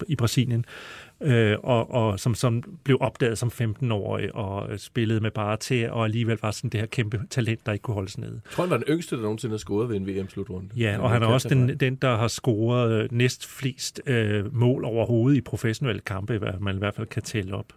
i 0.08 0.16
Brasilien, 0.16 0.66
øh, 1.22 1.58
og, 1.64 1.92
og 1.92 2.20
som, 2.20 2.36
som 2.36 2.64
blev 2.84 2.98
opdaget 3.02 3.38
som 3.38 3.52
15-årig 3.62 4.36
og 4.36 4.80
spillede 4.80 5.20
med 5.20 5.32
bare 5.32 5.58
til, 5.58 5.92
og 5.92 6.04
alligevel 6.04 6.38
var 6.42 6.52
sådan 6.52 6.70
det 6.70 6.80
her 6.80 6.88
kæmpe 6.88 7.22
talent, 7.30 7.66
der 7.66 7.72
ikke 7.72 7.84
kunne 7.84 7.96
holdes 7.96 8.18
nede. 8.18 8.42
Jeg 8.46 8.52
tror, 8.52 8.64
han 8.64 8.72
var 8.72 8.78
den 8.78 8.86
yngste, 8.90 9.16
der 9.16 9.22
nogensinde 9.22 9.54
har 9.54 9.58
scoret 9.58 9.90
ved 9.90 9.96
en 9.96 10.08
VM-slutrunde. 10.08 10.70
Ja, 10.78 10.98
og 11.00 11.10
han 11.10 11.24
er 11.24 11.28
også 11.28 11.50
den, 11.50 11.80
den, 11.80 11.96
der 11.96 12.18
har 12.18 12.28
scoret 12.28 13.04
øh, 13.04 13.10
næst 13.12 13.48
flest 13.48 14.02
øh, 14.06 14.56
mål 14.56 14.86
overhovedet 14.86 15.38
i 15.38 15.42
professionelle 15.42 16.02
kampe, 16.02 16.38
hvad 16.38 16.54
man 16.60 16.76
i 16.76 16.80
hvert 16.80 16.96
fald 16.96 17.08
kan 17.08 17.22
tælle 17.24 17.56
op. 17.56 17.74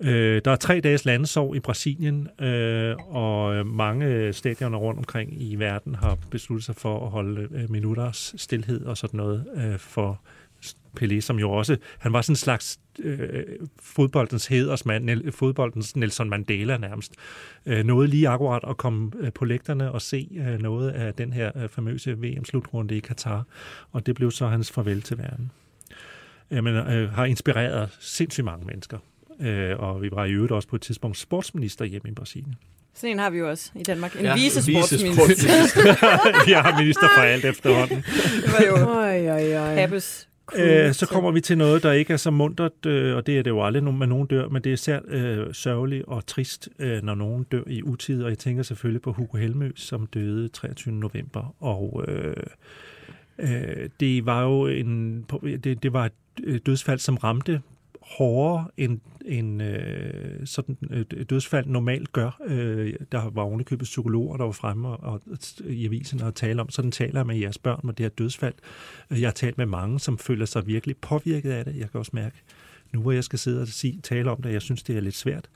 Øh, 0.00 0.42
der 0.44 0.50
er 0.50 0.56
tre 0.56 0.80
dages 0.80 1.04
landesorg 1.04 1.56
i 1.56 1.60
Brasilien, 1.60 2.28
øh, 2.40 2.96
og 3.08 3.66
mange 3.66 4.32
stadioner 4.32 4.78
rundt 4.78 4.98
omkring 4.98 5.42
i 5.42 5.54
verden 5.54 5.94
har 5.94 6.18
besluttet 6.30 6.64
sig 6.64 6.76
for 6.76 7.04
at 7.04 7.10
holde 7.10 7.48
øh, 7.54 7.70
minutters 7.70 8.34
stillhed 8.36 8.84
og 8.84 8.96
sådan 8.96 9.18
noget 9.18 9.46
øh, 9.56 9.78
for 9.78 10.20
Pelé, 11.00 11.20
som 11.20 11.38
jo 11.38 11.50
også, 11.50 11.76
han 11.98 12.12
var 12.12 12.22
sådan 12.22 12.32
en 12.32 12.36
slags 12.36 12.78
øh, 12.98 13.44
fodboldens 13.82 14.46
hedersmand, 14.46 15.32
fodboldens 15.32 15.96
Nelson 15.96 16.30
Mandela 16.30 16.76
nærmest. 16.76 17.12
Øh, 17.66 17.84
noget 17.84 18.08
lige 18.10 18.28
akkurat 18.28 18.62
at 18.68 18.76
komme 18.76 19.10
øh, 19.20 19.32
på 19.32 19.44
lægterne 19.44 19.92
og 19.92 20.02
se 20.02 20.28
øh, 20.48 20.58
noget 20.62 20.90
af 20.90 21.14
den 21.14 21.32
her 21.32 21.50
øh, 21.56 21.68
famøse 21.68 22.12
VM-slutrunde 22.12 22.96
i 22.96 23.00
Katar, 23.00 23.44
og 23.92 24.06
det 24.06 24.14
blev 24.14 24.30
så 24.30 24.46
hans 24.46 24.70
farvel 24.72 25.02
til 25.02 25.18
verden. 25.18 25.50
Øh, 26.50 26.64
men 26.64 26.74
øh, 26.74 27.12
har 27.12 27.24
inspireret 27.24 27.96
sindssygt 28.00 28.44
mange 28.44 28.66
mennesker. 28.66 28.98
Øh, 29.40 29.78
og 29.78 30.02
vi 30.02 30.10
var 30.12 30.24
i 30.24 30.32
øvrigt 30.32 30.52
også 30.52 30.68
på 30.68 30.76
et 30.76 30.82
tidspunkt 30.82 31.16
sportsminister 31.18 31.84
hjemme 31.84 32.10
i 32.10 32.12
Brasilien. 32.12 32.54
Sådan 32.94 33.10
en 33.12 33.18
har 33.18 33.30
vi 33.30 33.38
jo 33.38 33.50
også 33.50 33.70
i 33.74 33.82
Danmark. 33.82 34.16
En 34.18 34.24
Ja, 34.24 34.34
vicesportsminister. 34.34 35.14
sportsminister. 35.14 36.44
Vi 36.46 36.52
har 36.52 36.78
minister 36.78 37.08
for 37.16 37.22
alt 37.22 37.44
efterhånden. 37.44 37.96
det 37.96 38.52
var 38.52 38.64
jo 38.66 38.98
oj. 39.00 39.74
Happes 39.80 40.28
Øh, 40.56 40.92
så 40.92 41.06
kommer 41.06 41.30
vi 41.30 41.40
til 41.40 41.58
noget, 41.58 41.82
der 41.82 41.92
ikke 41.92 42.12
er 42.12 42.16
så 42.16 42.30
muntert, 42.30 42.86
øh, 42.86 43.16
og 43.16 43.26
det 43.26 43.38
er 43.38 43.42
det 43.42 43.50
jo 43.50 43.64
aldrig, 43.64 43.82
når 43.82 44.06
nogen 44.06 44.26
dør, 44.26 44.48
men 44.48 44.62
det 44.62 44.70
er 44.70 44.74
især 44.74 45.00
øh, 45.08 45.54
sørgeligt 45.54 46.04
og 46.06 46.26
trist, 46.26 46.68
øh, 46.78 47.02
når 47.02 47.14
nogen 47.14 47.44
dør 47.44 47.62
i 47.66 47.82
utid, 47.82 48.22
og 48.22 48.30
jeg 48.30 48.38
tænker 48.38 48.62
selvfølgelig 48.62 49.02
på 49.02 49.12
Hugo 49.12 49.38
Helmøs, 49.38 49.80
som 49.80 50.06
døde 50.06 50.48
23. 50.48 50.94
november, 50.94 51.54
og 51.60 52.04
øh, 52.08 52.36
øh, 53.38 53.88
det 54.00 54.26
var 54.26 54.42
jo 54.42 54.66
en, 54.66 55.22
det, 55.42 55.82
det 55.82 55.92
var 55.92 56.04
et 56.04 56.12
øh, 56.44 56.60
dødsfald, 56.66 56.98
som 56.98 57.16
ramte 57.16 57.60
hårdere 58.02 58.68
end, 58.76 59.00
en 59.24 59.60
øh, 59.60 60.46
sådan 60.46 60.76
øh, 60.90 61.04
dødsfald 61.30 61.66
normalt 61.66 62.12
gør. 62.12 62.40
Øh, 62.46 62.94
der 63.12 63.30
var 63.30 63.42
ovenikøbet 63.42 63.84
psykologer, 63.84 64.36
der 64.36 64.44
var 64.44 64.52
fremme 64.52 64.88
og, 64.88 65.22
og, 65.26 65.38
i 65.64 65.86
avisen 65.86 66.22
og 66.22 66.34
tale 66.34 66.60
om, 66.60 66.70
sådan 66.70 66.90
taler 66.90 67.18
jeg 67.18 67.26
med 67.26 67.36
jeres 67.36 67.58
børn 67.58 67.80
med 67.84 67.94
det 67.94 68.04
her 68.04 68.10
dødsfald. 68.10 68.54
Øh, 69.10 69.20
jeg 69.20 69.26
har 69.26 69.32
talt 69.32 69.58
med 69.58 69.66
mange, 69.66 70.00
som 70.00 70.18
føler 70.18 70.46
sig 70.46 70.66
virkelig 70.66 70.96
påvirket 70.96 71.50
af 71.50 71.64
det. 71.64 71.76
Jeg 71.76 71.90
kan 71.90 71.98
også 71.98 72.12
mærke, 72.14 72.36
nu 72.92 73.00
hvor 73.00 73.12
jeg 73.12 73.24
skal 73.24 73.38
sidde 73.38 73.62
og 73.62 73.68
sige, 73.68 74.00
tale 74.02 74.30
om 74.30 74.42
det, 74.42 74.52
jeg 74.52 74.62
synes, 74.62 74.82
det 74.82 74.96
er 74.96 75.00
lidt 75.00 75.16
svært. 75.16 75.48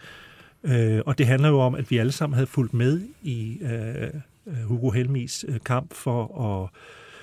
Øh, 0.65 1.01
og 1.07 1.19
det 1.19 1.27
handler 1.27 1.49
jo 1.49 1.61
om, 1.61 1.75
at 1.75 1.91
vi 1.91 1.99
alle 1.99 2.13
sammen 2.13 2.35
havde 2.35 2.47
fulgt 2.47 2.75
med 2.75 3.03
i 3.23 3.59
øh, 3.63 4.09
øh 4.47 4.63
Hugo 4.65 4.91
Helmis 4.91 5.45
øh, 5.49 5.61
kamp 5.65 5.95
for 5.95 6.41
at 6.41 6.71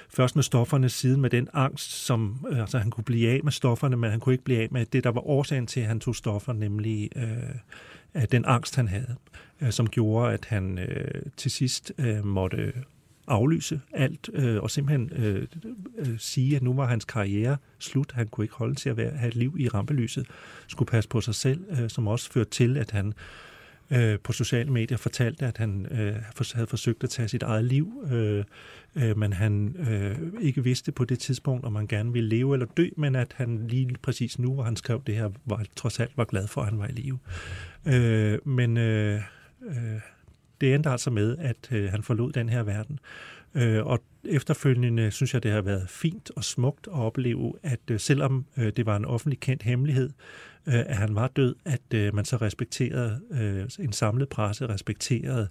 først 0.10 0.36
med 0.36 0.44
stofferne, 0.44 0.90
siden 0.90 1.22
med 1.22 1.30
den 1.30 1.48
angst, 1.54 1.92
som 1.92 2.46
øh, 2.52 2.60
altså 2.60 2.78
han 2.78 2.92
kunne 2.92 3.04
blive 3.04 3.30
af 3.30 3.40
med 3.44 3.52
stofferne, 3.52 3.96
men 3.96 4.12
han 4.12 4.20
kunne 4.20 4.34
ikke 4.34 4.44
blive 4.44 4.60
af 4.60 4.68
med 4.72 4.86
det, 4.86 5.04
der 5.04 5.12
var 5.12 5.28
årsagen 5.28 5.68
til, 5.68 5.80
at 5.80 5.88
han 5.88 6.00
tog 6.00 6.16
stoffer, 6.16 6.54
nemlig 6.54 7.10
øh, 7.16 7.56
at 8.14 8.32
den 8.32 8.46
angst, 8.46 8.76
han 8.76 8.88
havde, 8.88 9.16
øh, 9.62 9.72
som 9.72 9.90
gjorde, 9.90 10.34
at 10.34 10.46
han 10.46 10.78
øh, 10.78 11.22
til 11.38 11.52
sidst 11.52 11.92
øh, 11.98 12.26
måtte 12.26 12.74
aflyse 13.28 13.82
alt 13.94 14.30
øh, 14.34 14.64
og 14.64 14.72
simpelthen 14.72 15.12
øh, 15.16 15.48
øh, 15.98 16.20
sige, 16.20 16.56
at 16.56 16.64
nu 16.64 16.74
var 16.74 16.86
hans 16.86 17.06
karriere 17.06 17.58
slut. 17.80 18.12
Han 18.12 18.28
kunne 18.28 18.46
ikke 18.46 18.56
holde 18.56 18.76
til 18.76 18.90
at 18.90 18.98
være, 18.98 19.12
have 19.12 19.28
et 19.28 19.36
liv 19.36 19.56
i 19.60 19.68
rampelyset, 19.68 20.28
skulle 20.68 20.90
passe 20.90 21.10
på 21.10 21.22
sig 21.22 21.36
selv, 21.36 21.66
øh, 21.70 21.90
som 21.90 22.08
også 22.08 22.32
førte 22.32 22.50
til, 22.50 22.78
at 22.78 22.92
han 22.92 23.08
øh, 23.08 23.14
Øh, 23.92 24.20
på 24.20 24.34
sociale 24.34 24.72
medier 24.72 24.98
fortalte, 24.98 25.46
at 25.46 25.58
han 25.58 25.88
øh, 25.92 26.16
havde 26.54 26.68
forsøgt 26.68 27.04
at 27.04 27.10
tage 27.10 27.28
sit 27.28 27.44
eget 27.44 27.66
liv, 27.66 28.04
øh, 28.12 28.44
øh, 28.96 29.18
men 29.18 29.34
han 29.34 29.76
øh, 29.90 30.18
ikke 30.42 30.64
vidste 30.64 30.92
på 30.92 31.06
det 31.06 31.20
tidspunkt, 31.20 31.66
om 31.66 31.76
han 31.76 31.88
gerne 31.88 32.14
ville 32.14 32.30
leve 32.30 32.56
eller 32.56 32.66
dø, 32.78 32.90
men 32.98 33.16
at 33.16 33.34
han 33.36 33.68
lige 33.68 33.96
præcis 34.02 34.40
nu, 34.40 34.54
hvor 34.54 34.64
han 34.64 34.76
skrev 34.76 35.02
det 35.08 35.16
her, 35.16 35.30
var, 35.46 35.66
trods 35.76 36.00
alt 36.00 36.18
var 36.18 36.26
glad 36.26 36.48
for, 36.48 36.62
at 36.62 36.68
han 36.68 36.80
var 36.80 36.88
i 36.88 36.92
live. 36.92 37.20
Øh, 37.86 38.40
men 38.46 38.78
øh, 38.78 39.22
øh, 39.66 40.00
det 40.62 40.76
endte 40.76 40.90
altså 40.90 41.10
med, 41.10 41.38
at 41.38 41.72
øh, 41.72 41.92
han 41.92 42.04
forlod 42.04 42.32
den 42.32 42.50
her 42.50 42.64
verden. 42.64 43.00
Øh, 43.56 43.86
og 43.86 44.04
efterfølgende 44.24 45.12
synes 45.12 45.34
jeg, 45.34 45.44
det 45.44 45.52
har 45.52 45.62
været 45.62 45.90
fint 45.90 46.32
og 46.36 46.44
smukt 46.44 46.88
at 46.88 46.94
opleve, 46.94 47.54
at 47.64 47.80
øh, 47.92 48.00
selvom 48.00 48.46
øh, 48.58 48.72
det 48.76 48.86
var 48.86 48.96
en 48.96 49.06
offentlig 49.06 49.40
kendt 49.40 49.64
hemmelighed, 49.64 50.10
øh, 50.68 50.80
at 50.80 50.98
han 50.98 51.16
var 51.16 51.28
død, 51.28 51.56
at 51.66 51.94
øh, 51.94 52.16
man 52.16 52.26
så 52.26 52.38
respekterede, 52.38 53.22
øh, 53.32 53.86
en 53.86 53.94
samlet 53.94 54.30
presse 54.30 54.68
respekterede 54.68 55.48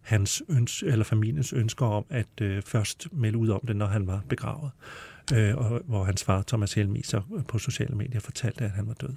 hans 0.00 0.42
øns 0.48 0.82
eller 0.82 1.04
familiens 1.04 1.52
ønsker 1.52 1.86
om 1.86 2.04
at 2.10 2.40
øh, 2.40 2.62
først 2.62 3.08
melde 3.12 3.38
ud 3.38 3.48
om 3.48 3.60
det, 3.66 3.76
når 3.76 3.86
han 3.86 4.06
var 4.06 4.22
begravet. 4.28 4.70
Øh, 5.34 5.56
og 5.56 5.80
hvor 5.84 6.04
hans 6.04 6.24
far, 6.24 6.42
Thomas 6.42 6.74
Helmi, 6.74 7.02
så 7.02 7.20
på 7.48 7.58
sociale 7.58 7.94
medier 7.94 8.20
fortalte, 8.20 8.64
at 8.64 8.70
han 8.70 8.86
var 8.86 8.94
død. 8.94 9.14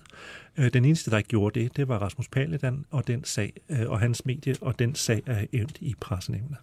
Øh, 0.57 0.73
den 0.73 0.85
eneste, 0.85 1.11
der 1.11 1.17
ikke 1.17 1.29
gjorde 1.29 1.59
det, 1.59 1.77
det 1.77 1.87
var 1.87 1.97
Rasmus 1.97 2.27
Paludan 2.27 2.85
og 2.91 3.07
den 3.07 3.23
sag, 3.23 3.53
øh, 3.69 3.89
og 3.89 3.99
hans 3.99 4.25
medie, 4.25 4.55
og 4.61 4.79
den 4.79 4.95
sag 4.95 5.23
er 5.25 5.45
endt 5.51 5.77
i 5.81 5.95
pressenævnet. 5.99 6.57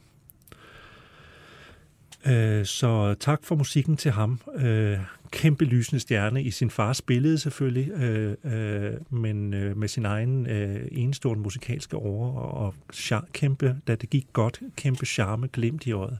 Øh, 2.27 2.66
Så 2.66 3.14
tak 3.20 3.45
for 3.45 3.55
musikken 3.55 3.97
til 3.97 4.11
ham. 4.11 4.41
Øh, 4.57 4.99
Kæmpe 5.31 5.64
lysende 5.64 6.01
stjerne 6.01 6.43
i 6.43 6.51
sin 6.51 6.70
fars 6.70 7.03
billede 7.03 7.39
selvfølgelig, 7.39 7.91
øh, 7.91 8.37
øh, 8.45 8.93
men 9.11 9.55
øh, 9.55 9.77
med 9.77 9.89
sin 9.89 10.05
egen 10.05 10.47
øh, 10.47 10.89
enestående 10.93 11.43
musikalske 11.43 11.97
over 11.97 12.33
og 12.41 12.75
char- 12.93 13.29
kæmpe, 13.33 13.77
da 13.87 13.95
det 13.95 14.11
gik 14.11 14.27
godt, 14.33 14.61
kæmpe 14.77 15.07
charme, 15.07 15.49
glimt 15.49 15.87
i 15.87 15.93
øjet, 15.93 16.18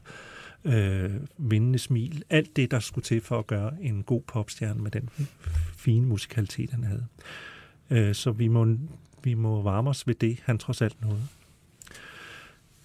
øh, 0.65 1.11
vindende 1.37 1.79
smil. 1.79 2.23
Alt 2.29 2.55
det, 2.55 2.71
der 2.71 2.79
skulle 2.79 3.05
til 3.05 3.21
for 3.21 3.39
at 3.39 3.47
gøre 3.47 3.71
en 3.81 4.03
god 4.03 4.21
popstjerne 4.21 4.81
med 4.83 4.91
den 4.91 5.09
fine 5.77 6.05
musikalitet, 6.05 6.71
han 6.71 6.83
havde. 6.83 7.05
Øh, 7.89 8.15
Så 8.15 8.31
vi 8.31 8.47
må, 8.47 8.67
vi 9.23 9.33
må 9.33 9.61
varme 9.61 9.89
os 9.89 10.07
ved 10.07 10.15
det, 10.15 10.37
han 10.45 10.57
trods 10.57 10.81
alt 10.81 11.01
nåede. 11.01 11.21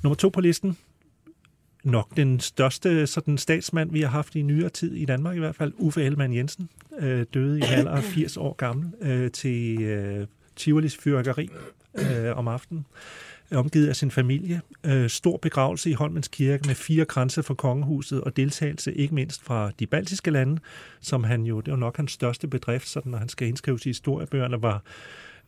Nummer 0.03 0.15
to 0.15 0.29
på 0.29 0.41
listen, 0.41 0.77
nok 1.85 2.17
den 2.17 2.41
største 2.41 3.07
sådan, 3.07 3.39
statsmand, 3.39 3.93
vi 3.93 4.01
har 4.01 4.09
haft 4.09 4.35
i 4.35 4.43
nyere 4.43 4.69
tid, 4.69 4.95
i 4.95 5.05
Danmark 5.05 5.37
i 5.37 5.39
hvert 5.39 5.57
fald, 5.57 5.73
Uffe 5.79 6.05
Ellemann 6.05 6.35
Jensen, 6.35 6.69
øh, 6.99 7.27
døde 7.35 7.59
i 7.59 7.63
en 7.63 7.69
alder 7.69 7.91
af 7.91 8.03
80 8.03 8.37
år 8.37 8.53
gammel 8.53 8.93
øh, 9.01 9.31
til 9.31 9.83
øh, 9.83 10.27
Tivolis 10.57 10.97
fyrværkeri 10.97 11.51
øh, 11.95 12.37
om 12.37 12.49
aftenen, 12.49 12.87
omgivet 13.53 13.89
af 13.89 13.97
sin 13.97 14.11
familie. 14.11 14.61
Øh, 14.85 15.11
stor 15.11 15.37
begravelse 15.37 15.91
i 15.91 15.93
Holmens 15.93 16.29
Kirke 16.29 16.67
med 16.67 16.75
fire 16.75 17.05
grænser 17.05 17.43
fra 17.43 17.55
kongehuset 17.55 18.21
og 18.21 18.37
deltagelse 18.37 18.95
ikke 18.95 19.15
mindst 19.15 19.43
fra 19.43 19.71
de 19.79 19.87
baltiske 19.87 20.31
lande, 20.31 20.61
som 21.01 21.25
han 21.25 21.43
jo, 21.43 21.61
det 21.61 21.71
var 21.71 21.79
nok 21.79 21.97
hans 21.97 22.13
største 22.13 22.49
bedrift, 22.49 22.89
sådan, 22.89 23.11
når 23.11 23.19
han 23.19 23.29
skal 23.29 23.49
indskrives 23.49 23.87
i 23.87 23.89
historiebøgerne, 23.89 24.63
var 24.63 24.83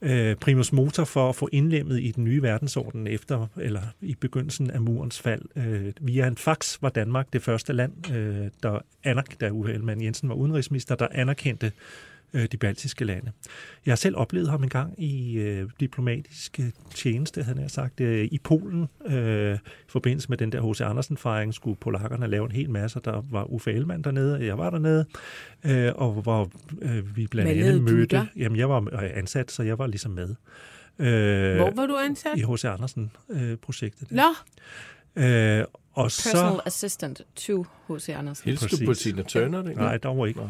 øh, 0.02 0.36
primus 0.36 0.72
motor 0.72 1.04
for 1.04 1.28
at 1.28 1.36
få 1.36 1.48
indlemmet 1.52 2.00
i 2.00 2.10
den 2.10 2.24
nye 2.24 2.42
verdensorden 2.42 3.06
efter, 3.06 3.46
eller 3.56 3.82
i 4.00 4.14
begyndelsen 4.20 4.70
af 4.70 4.80
murens 4.80 5.20
fald. 5.20 5.42
Øh, 5.56 5.92
via 6.00 6.26
en 6.26 6.36
fax 6.36 6.78
var 6.80 6.88
Danmark 6.88 7.32
det 7.32 7.42
første 7.42 7.72
land, 7.72 8.10
øh, 8.12 8.48
der, 8.62 8.78
anerk- 9.04 9.40
da 9.40 9.50
Uffe 9.50 9.72
Ellemann 9.72 10.02
Jensen 10.02 10.28
var 10.28 10.34
udenrigsminister, 10.34 10.94
der 10.94 11.08
anerkendte 11.12 11.72
øh, 12.34 12.46
de 12.52 12.56
baltiske 12.56 13.04
lande. 13.04 13.32
Jeg 13.86 13.92
har 13.92 13.96
selv 13.96 14.16
oplevet 14.16 14.48
ham 14.50 14.62
en 14.62 14.68
gang 14.68 15.02
i 15.02 15.38
øh, 15.38 15.70
diplomatisk 15.80 16.60
øh, 16.60 16.66
tjeneste, 16.94 17.42
havde 17.42 17.60
jeg 17.60 17.70
sagt, 17.70 18.00
øh, 18.00 18.24
i 18.24 18.38
Polen. 18.44 18.88
Øh, 19.06 19.54
I 19.54 19.58
forbindelse 19.88 20.28
med 20.28 20.36
den 20.36 20.52
der 20.52 20.72
H.C. 20.72 20.80
Andersen-fejring 20.80 21.54
skulle 21.54 21.76
polakkerne 21.76 22.26
lave 22.26 22.44
en 22.44 22.52
hel 22.52 22.70
masse. 22.70 23.00
Der 23.04 23.22
var 23.30 23.44
Uffe 23.44 23.72
Ellemann 23.72 24.04
dernede, 24.04 24.34
og 24.34 24.46
jeg 24.46 24.58
var 24.58 24.70
dernede, 24.70 25.06
øh, 25.64 25.92
og 25.94 26.12
hvor 26.12 26.50
øh, 26.82 27.16
vi 27.16 27.26
blandt 27.26 27.52
Hvad 27.52 27.66
andet 27.66 27.88
du 27.88 27.94
mødte... 27.94 28.16
der? 28.16 28.26
Jamen, 28.36 28.58
jeg 28.58 28.68
var 28.68 28.80
øh, 28.92 29.10
ansat, 29.14 29.50
så 29.50 29.62
jeg 29.62 29.78
var 29.78 29.86
ligesom 29.86 30.10
med. 30.12 30.28
Øh, 30.98 31.56
Hvor 31.56 31.70
var 31.76 31.86
du 31.86 31.96
ansat? 31.96 32.38
I 32.38 32.40
H.C. 32.52 32.64
Andersen-projektet. 32.64 34.10
Nå, 34.10 34.22
Øh, 35.16 35.64
og 35.92 36.04
Personal 36.04 36.52
så... 36.52 36.60
assistant 36.66 37.20
to 37.36 37.66
H.C. 37.88 38.08
Andersen. 38.08 38.44
Hilste 38.44 38.76
du 38.76 38.86
på. 38.86 38.94
Tina 38.94 39.22
Turner? 39.22 39.68
Ikke? 39.68 39.80
Nej, 39.80 39.98
dog 39.98 40.28
ikke. 40.28 40.40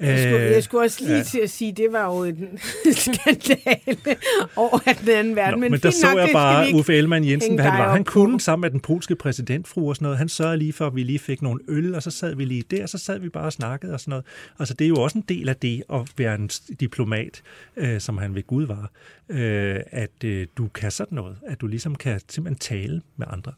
Jeg 0.00 0.18
skulle, 0.18 0.44
jeg 0.44 0.62
skulle 0.62 0.84
også 0.84 1.00
lige 1.00 1.12
Øh, 1.12 1.18
ja. 1.18 1.22
til 1.22 1.38
at 1.38 1.50
sige, 1.50 1.72
det 1.72 1.86
var 1.92 2.04
jo 2.04 2.24
en 2.24 2.58
skandale 2.92 4.16
over 4.56 4.88
at 4.88 5.00
den 5.00 5.08
anden 5.08 5.36
verden. 5.36 5.54
Nå, 5.54 5.60
men 5.60 5.70
men 5.70 5.80
der 5.80 5.90
så 5.90 6.06
nok, 6.06 6.18
jeg 6.18 6.30
bare 6.32 6.74
Uffe 6.74 6.94
Ellemann 6.94 7.24
Jensen, 7.28 7.54
hvad 7.54 7.64
han 7.64 7.78
var. 7.78 7.92
Han 7.92 8.04
kunne 8.04 8.40
sammen 8.40 8.60
med 8.60 8.70
den 8.70 8.80
polske 8.80 9.14
præsidentfru 9.16 9.88
og 9.88 9.96
sådan 9.96 10.04
noget. 10.04 10.18
Han 10.18 10.28
sørgede 10.28 10.58
lige 10.58 10.72
for, 10.72 10.86
at 10.86 10.94
vi 10.94 11.02
lige 11.02 11.18
fik 11.18 11.42
nogle 11.42 11.60
øl, 11.68 11.94
og 11.94 12.02
så 12.02 12.10
sad 12.10 12.34
vi 12.34 12.44
lige 12.44 12.64
der, 12.70 12.82
og 12.82 12.88
så 12.88 12.98
sad 12.98 13.18
vi 13.18 13.28
bare 13.28 13.44
og 13.44 13.52
snakkede 13.52 13.92
og 13.92 14.00
sådan 14.00 14.10
noget. 14.10 14.24
Altså, 14.58 14.74
det 14.74 14.84
er 14.84 14.88
jo 14.88 14.96
også 15.02 15.18
en 15.18 15.24
del 15.28 15.48
af 15.48 15.56
det 15.56 15.82
at 15.92 16.00
være 16.16 16.34
en 16.34 16.50
diplomat, 16.80 17.42
øh, 17.76 18.00
som 18.00 18.18
han 18.18 18.34
ved 18.34 18.46
Gud 18.46 18.66
var, 18.66 18.90
øh, 19.28 19.80
at 19.90 20.24
øh, 20.24 20.46
du 20.56 20.68
kan 20.68 20.90
sådan 20.90 21.16
noget. 21.16 21.36
At 21.46 21.60
du 21.60 21.66
ligesom 21.66 21.94
kan 21.94 22.20
simpelthen 22.28 22.58
tale 22.78 23.02
med 23.16 23.26
andre. 23.30 23.52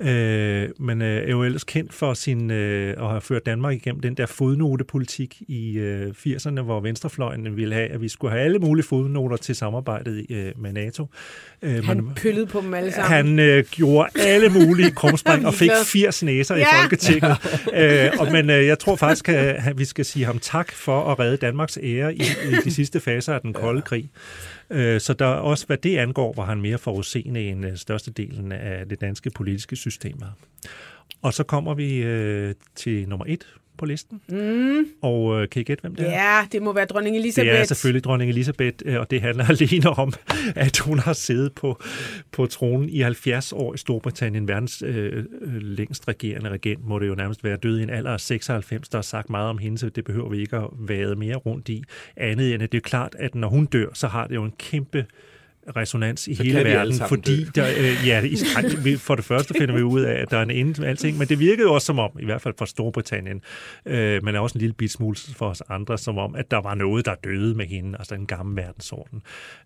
Øh, 0.00 0.68
men 0.78 1.02
øh, 1.02 1.22
er 1.28 1.30
jo 1.30 1.42
ellers 1.42 1.64
kendt 1.64 1.92
for 1.94 2.14
sin, 2.14 2.50
øh, 2.50 2.90
at 2.98 3.08
have 3.08 3.20
ført 3.20 3.46
Danmark 3.46 3.74
igennem 3.74 4.00
den 4.00 4.14
der 4.14 4.26
fodnotepolitik 4.26 5.42
i 5.48 5.78
øh, 5.78 6.08
80'erne, 6.26 6.60
hvor 6.60 6.80
venstrefløjen 6.80 7.56
ville 7.56 7.74
have, 7.74 7.88
at 7.88 8.00
vi 8.00 8.08
skulle 8.08 8.30
have 8.30 8.44
alle 8.44 8.58
mulige 8.58 8.86
fodnoter 8.86 9.36
til 9.36 9.54
samarbejdet 9.54 10.26
øh, 10.30 10.52
med 10.56 10.72
NATO. 10.72 11.06
Øh, 11.62 11.84
Han 11.84 11.96
men- 11.96 12.14
pyllede 12.14 12.46
på 12.46 12.60
dem 12.60 12.74
alle 12.74 12.92
sammen. 12.92 13.12
han 13.12 13.38
øh, 13.38 13.64
gjorde 13.70 14.08
alle 14.20 14.48
mulige 14.48 14.90
krumspring 14.90 15.46
og 15.46 15.54
fik 15.54 15.60
Ligeglad. 15.60 15.84
80 15.84 16.22
næser 16.22 16.56
ja. 16.56 16.62
i. 16.62 16.66
Folketinget. 16.82 17.36
øh, 17.80 18.10
og, 18.18 18.32
men 18.32 18.50
øh, 18.50 18.66
jeg 18.66 18.78
tror 18.78 18.96
faktisk, 18.96 19.28
at 19.28 19.78
vi 19.78 19.84
skal 19.84 20.04
sige 20.04 20.24
ham 20.24 20.38
tak 20.38 20.72
for 20.72 21.12
at 21.12 21.18
redde 21.18 21.36
Danmarks 21.36 21.78
ære 21.82 22.14
i, 22.14 22.22
i 22.22 22.54
de 22.64 22.70
sidste 22.74 23.00
faser 23.00 23.34
af 23.34 23.40
den 23.40 23.52
kolde 23.52 23.82
krig. 23.82 24.10
Øh, 24.70 25.00
så 25.00 25.12
der 25.12 25.26
også, 25.26 25.66
hvad 25.66 25.76
det 25.76 25.96
angår, 25.96 26.32
var 26.32 26.44
han 26.44 26.60
mere 26.60 26.78
forudseende 26.78 27.48
end 27.48 27.66
øh, 27.66 27.76
størstedelen 27.76 28.52
af 28.52 28.88
det 28.88 29.00
danske 29.00 29.30
politiske 29.30 29.76
systemer. 29.76 30.26
Og 31.22 31.34
så 31.34 31.44
kommer 31.44 31.74
vi 31.74 31.96
øh, 31.96 32.54
til 32.74 33.08
nummer 33.08 33.24
et 33.28 33.46
på 33.78 33.84
listen. 33.84 34.20
Mm. 34.28 34.86
Og 35.02 35.42
øh, 35.42 35.48
kan 35.48 35.60
I 35.60 35.64
gætte, 35.64 35.80
hvem 35.80 35.94
det 35.94 36.06
er? 36.06 36.10
Ja, 36.10 36.46
det 36.52 36.62
må 36.62 36.72
være 36.72 36.84
dronning 36.84 37.16
Elisabeth. 37.16 37.52
Det 37.52 37.60
er 37.60 37.64
selvfølgelig 37.64 38.04
dronning 38.04 38.30
Elisabeth, 38.30 38.76
øh, 38.84 39.00
og 39.00 39.10
det 39.10 39.20
handler 39.20 39.44
alene 39.60 39.90
om, 39.90 40.12
at 40.56 40.78
hun 40.78 40.98
har 40.98 41.12
siddet 41.12 41.52
på, 41.52 41.82
på 42.32 42.46
tronen 42.46 42.88
i 42.88 43.00
70 43.00 43.52
år 43.52 43.74
i 43.74 43.76
Storbritannien. 43.76 44.48
Verdens 44.48 44.82
øh, 44.86 45.24
øh, 45.40 45.62
længst 45.62 46.08
regerende 46.08 46.50
regent 46.50 46.86
må 46.86 46.98
det 46.98 47.08
jo 47.08 47.14
nærmest 47.14 47.44
være 47.44 47.56
død 47.56 47.78
i 47.78 47.82
en 47.82 47.90
alder 47.90 48.10
af 48.10 48.20
96. 48.20 48.88
Der 48.88 48.98
er 48.98 49.02
sagt 49.02 49.30
meget 49.30 49.48
om 49.48 49.58
hende, 49.58 49.78
så 49.78 49.88
det 49.88 50.04
behøver 50.04 50.30
vi 50.30 50.40
ikke 50.40 50.56
at 50.56 50.68
vade 50.72 51.16
mere 51.16 51.36
rundt 51.36 51.68
i. 51.68 51.84
Andet 52.16 52.54
end, 52.54 52.62
at 52.62 52.72
det 52.72 52.78
er 52.78 52.82
klart, 52.82 53.16
at 53.18 53.34
når 53.34 53.48
hun 53.48 53.66
dør, 53.66 53.88
så 53.92 54.08
har 54.08 54.26
det 54.26 54.34
jo 54.34 54.44
en 54.44 54.52
kæmpe 54.58 55.06
resonans 55.76 56.28
i 56.28 56.34
Så 56.34 56.42
hele 56.42 56.64
verden, 56.64 56.94
fordi 57.08 57.44
dø. 57.44 57.50
der, 57.54 57.68
øh, 57.78 58.06
ja, 58.08 58.20
i, 58.22 58.96
for 58.96 59.14
det 59.14 59.24
første 59.24 59.54
finder 59.58 59.74
vi 59.74 59.82
ud 59.82 60.00
af, 60.02 60.20
at 60.22 60.30
der 60.30 60.38
er 60.38 60.42
en 60.42 60.50
ende 60.50 60.74
til 60.74 60.84
alting, 60.84 61.18
men 61.18 61.28
det 61.28 61.38
virkede 61.38 61.68
også 61.70 61.84
som 61.86 61.98
om, 61.98 62.10
i 62.20 62.24
hvert 62.24 62.42
fald 62.42 62.54
for 62.58 62.64
Storbritannien, 62.64 63.40
øh, 63.86 64.24
men 64.24 64.36
også 64.36 64.58
en 64.58 64.60
lille 64.60 64.74
bit 64.74 64.90
smule 64.92 65.16
for 65.36 65.46
os 65.48 65.62
andre, 65.68 65.98
som 65.98 66.18
om, 66.18 66.34
at 66.34 66.50
der 66.50 66.60
var 66.60 66.74
noget, 66.74 67.04
der 67.06 67.14
døde 67.14 67.54
med 67.54 67.66
hende, 67.66 67.98
altså 67.98 68.14
en 68.14 68.26
gammel 68.26 68.56
verdensorden. 68.56 69.22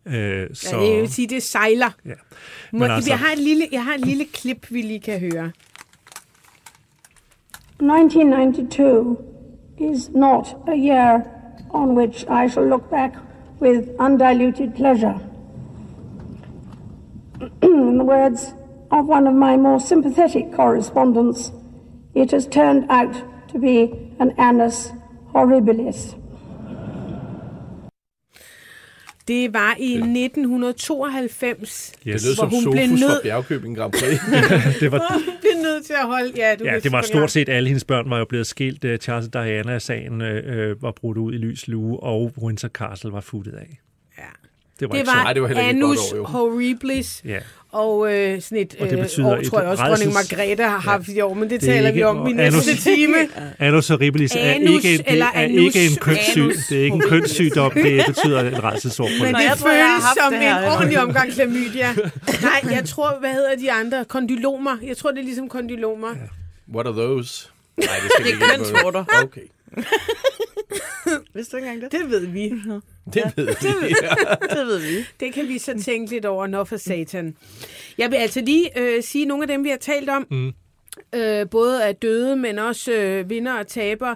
Øh, 0.07 0.47
så, 0.53 0.77
Ja, 0.77 0.87
det 0.87 1.01
vil 1.01 1.13
sige, 1.13 1.29
det 1.29 1.43
sejler. 1.43 1.91
Ja. 2.07 2.11
Må, 2.73 2.79
Men 2.79 2.91
altså- 2.91 3.11
jeg, 3.11 3.19
har 3.19 3.33
et 3.33 3.39
lille, 3.39 3.65
jeg 3.73 3.85
har 3.85 3.95
et 3.95 4.07
lille 4.07 4.25
klip, 4.33 4.67
vi 4.71 4.83
lige 4.83 5.01
kan 5.01 5.21
høre. 5.21 5.51
1992 7.81 9.17
is 9.81 10.11
not 10.11 10.57
a 10.69 10.75
year 10.77 11.23
on 11.71 11.97
which 11.97 12.25
I 12.45 12.49
shall 12.49 12.67
look 12.69 12.91
back 12.91 13.13
with 13.61 13.89
undiluted 14.01 14.73
pleasure. 14.77 15.21
In 17.63 17.99
the 17.99 18.05
words 18.05 18.41
of 18.91 19.09
one 19.09 19.27
of 19.29 19.35
my 19.35 19.57
more 19.57 19.81
sympathetic 19.81 20.45
correspondents, 20.57 21.53
it 22.15 22.31
has 22.31 22.47
turned 22.47 22.85
out 22.91 23.15
to 23.53 23.59
be 23.59 23.79
an 24.21 24.31
annus 24.39 24.93
horribilis. 25.35 26.17
Det 29.29 29.55
var 29.55 29.77
i 29.79 29.95
1992, 29.95 31.93
Det 32.05 32.11
Yes. 32.13 32.25
lød 32.25 32.35
hvor 32.37 32.43
som 32.45 32.51
hun 32.51 32.73
blev 32.73 32.85
Sofus 32.87 33.01
fra 33.03 33.09
nødt 33.09 33.23
Bjergkøbing 33.23 33.77
Grand 33.77 33.93
Prix. 33.93 34.19
det 34.81 34.93
var, 34.93 35.13
hun 35.13 35.23
blev 35.41 35.53
nødt 35.63 35.85
til 35.85 35.93
at 35.93 36.07
holde... 36.07 36.33
Ja, 36.37 36.55
du 36.59 36.65
Ja, 36.65 36.79
det 36.79 36.93
var 36.93 37.03
stort 37.03 37.31
set 37.31 37.49
alle 37.49 37.69
hendes 37.69 37.85
børn 37.85 38.11
var 38.11 38.19
jo 38.19 38.25
blevet 38.25 38.47
skilt. 38.47 38.85
Øh, 38.85 38.99
Charles 38.99 39.27
og 39.27 39.33
Diana-sagen 39.33 40.21
øh, 40.21 40.71
øh, 40.71 40.83
var 40.83 40.91
brudt 40.93 41.19
ud 41.19 41.33
i 41.35 41.37
lys 41.37 41.69
lue, 41.69 42.01
og 42.01 42.33
Windsor 42.43 42.69
Castle 42.69 43.13
var 43.13 43.21
futtet 43.21 43.53
af. 43.53 43.79
Ja. 44.81 44.87
Det 44.87 44.89
var, 44.89 44.93
Det 44.95 44.99
ikke 45.01 45.07
var, 45.07 45.27
så- 45.29 45.35
det 45.35 45.43
var 45.43 45.49
heller 45.49 45.63
ikke 45.63 45.77
et 45.79 45.83
godt 45.83 45.99
Annus 45.99 46.13
år, 46.13 46.17
jo. 46.17 46.25
Horribilis. 46.25 47.23
Ja. 47.25 47.39
Og 47.73 48.15
øh, 48.15 48.43
sådan 48.43 48.59
et 48.59 48.75
Og 48.81 48.87
det 48.91 48.97
øh, 48.99 49.03
betyder 49.03 49.27
år, 49.29 49.37
et 49.37 49.47
tror 49.47 49.61
jeg 49.61 49.69
også, 49.71 49.85
dronning 49.85 50.13
Margrethe 50.13 50.63
har 50.65 50.79
haft 50.79 51.09
i 51.09 51.21
år, 51.21 51.35
men 51.35 51.51
det, 51.51 51.61
Det 51.61 51.69
er 51.69 51.73
taler 51.73 51.89
ikke- 51.89 51.97
vi 51.99 52.03
om 52.03 52.27
i 52.29 52.33
næste 52.33 52.77
time. 52.77 53.17
Annus 53.59 53.89
horribilis 53.89 54.33
er 54.35 54.39
Anus 54.41 54.71
ikke, 54.85 54.93
en, 54.95 54.99
det 54.99 55.23
er 55.35 55.41
ikke 55.43 55.87
en 55.87 55.97
kønssyg. 55.97 56.43
Anus 56.43 56.57
Det 56.69 56.79
er 56.79 56.83
ikke 56.85 56.95
en 56.95 57.01
kønssygdom, 57.09 57.73
det 57.73 58.05
betyder 58.07 58.41
en 58.41 58.65
rædselsord 58.65 59.09
på 59.19 59.25
Men 59.25 59.35
det. 59.35 59.41
det 59.43 59.49
jeg 59.49 59.57
tror, 59.59 59.71
jeg 59.71 59.87
har 59.87 60.01
føles 60.01 60.25
som 60.25 60.33
det 60.33 60.41
her. 60.43 60.59
en 60.59 60.73
ordentlig 60.73 60.99
omgang 60.99 61.33
klamydia. 61.33 61.89
Nej, 62.49 62.61
jeg 62.77 62.85
tror, 62.85 63.17
hvad 63.21 63.33
hedder 63.33 63.57
de 63.57 63.73
andre? 63.73 64.05
Kondylomer. 64.05 64.77
Jeg 64.87 64.97
tror, 64.97 65.11
det 65.11 65.19
er 65.19 65.25
ligesom 65.25 65.49
kondylomer. 65.49 66.09
What 66.75 66.87
are 66.87 66.95
those? 66.97 67.49
Nej, 67.77 67.87
det 68.03 68.11
skal 68.15 68.25
Det 68.33 68.39
vi 68.39 68.45
er 68.45 68.57
kønsvorter. 68.57 69.05
Okay, 69.25 69.41
Vidste 71.35 71.53
du 71.53 71.57
ikke 71.57 71.69
engang 71.71 71.93
det? 71.93 72.01
Det 72.01 72.11
ved 72.11 72.27
vi. 72.27 72.53
Det 73.15 73.33
ved 73.37 73.47
vi. 73.47 73.95
Det 74.57 74.67
ved 74.67 74.79
vi. 74.79 75.05
Det 75.21 75.35
kan 75.35 75.49
vi 75.49 75.59
så 75.59 75.83
tænke 75.85 76.13
lidt 76.13 76.25
over, 76.25 76.47
når 76.47 76.65
for 76.65 76.77
satan. 76.77 77.37
Jeg 77.99 78.11
vil 78.11 78.17
altså 78.17 78.41
lige 78.41 78.79
øh, 78.79 79.03
sige 79.03 79.25
nogle 79.25 79.43
af 79.45 79.49
dem, 79.49 79.65
vi 79.65 79.69
har 79.69 79.77
talt 79.77 80.09
om. 80.09 80.27
Mm. 80.31 80.53
Øh, 81.15 81.51
både 81.51 81.85
af 81.85 81.97
døde, 81.97 82.37
men 82.37 82.59
også 82.59 82.93
øh, 82.93 83.31
vinder 83.31 83.59
og 83.59 83.67
taber. 83.67 84.15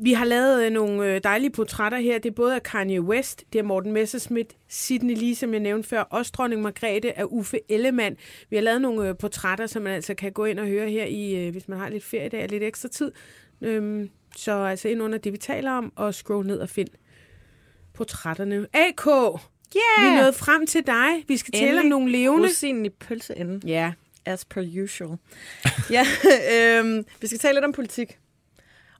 Vi 0.00 0.12
har 0.12 0.24
lavet 0.24 0.64
øh, 0.64 0.72
nogle 0.72 1.14
øh, 1.14 1.20
dejlige 1.24 1.50
portrætter 1.50 1.98
her. 1.98 2.18
Det 2.18 2.30
er 2.30 2.34
både 2.34 2.54
af 2.54 2.62
Kanye 2.62 3.00
West, 3.00 3.44
det 3.52 3.58
er 3.58 3.62
Morten 3.62 3.92
Messerschmidt, 3.92 4.56
Sidney 4.68 5.14
Lee, 5.14 5.34
som 5.34 5.52
jeg 5.52 5.60
nævnte 5.60 5.88
før, 5.88 6.00
også 6.00 6.32
dronning 6.36 6.62
Margrethe 6.62 7.18
af 7.18 7.24
Uffe 7.24 7.60
Ellemann. 7.68 8.16
Vi 8.50 8.56
har 8.56 8.62
lavet 8.62 8.82
nogle 8.82 9.08
øh, 9.08 9.16
portrætter, 9.16 9.66
som 9.66 9.82
man 9.82 9.92
altså 9.92 10.14
kan 10.14 10.32
gå 10.32 10.44
ind 10.44 10.58
og 10.58 10.66
høre 10.66 10.90
her, 10.90 11.04
i, 11.04 11.46
øh, 11.46 11.52
hvis 11.52 11.68
man 11.68 11.78
har 11.78 11.88
lidt 11.88 12.04
feriedag 12.04 12.42
og 12.42 12.48
lidt 12.48 12.62
ekstra 12.62 12.88
tid. 12.88 13.12
Øhm, 13.60 14.10
så 14.36 14.52
altså 14.52 14.88
ind 14.88 15.02
under 15.02 15.18
det, 15.18 15.32
vi 15.32 15.38
taler 15.38 15.72
om, 15.72 15.92
og 15.96 16.14
scroll 16.14 16.46
ned 16.46 16.58
og 16.58 16.68
find 16.68 16.88
portrætterne. 17.98 18.66
AK! 18.72 19.06
Yeah! 19.06 19.42
Vi 20.00 20.06
er 20.06 20.22
nået 20.22 20.34
frem 20.34 20.66
til 20.66 20.86
dig. 20.86 21.08
Vi 21.28 21.36
skal 21.36 21.52
tale 21.52 21.66
om 21.66 21.74
Endelig. 21.74 21.90
nogle 21.90 22.12
levende. 22.12 22.48
Rosinen 22.48 22.86
i 22.86 22.88
pølseenden. 22.88 23.62
Ja. 23.66 23.92
As 24.24 24.44
per 24.44 24.82
usual. 24.84 25.18
ja, 25.90 26.06
øhm, 26.54 27.04
vi 27.20 27.26
skal 27.26 27.38
tale 27.38 27.54
lidt 27.54 27.64
om 27.64 27.72
politik. 27.72 28.18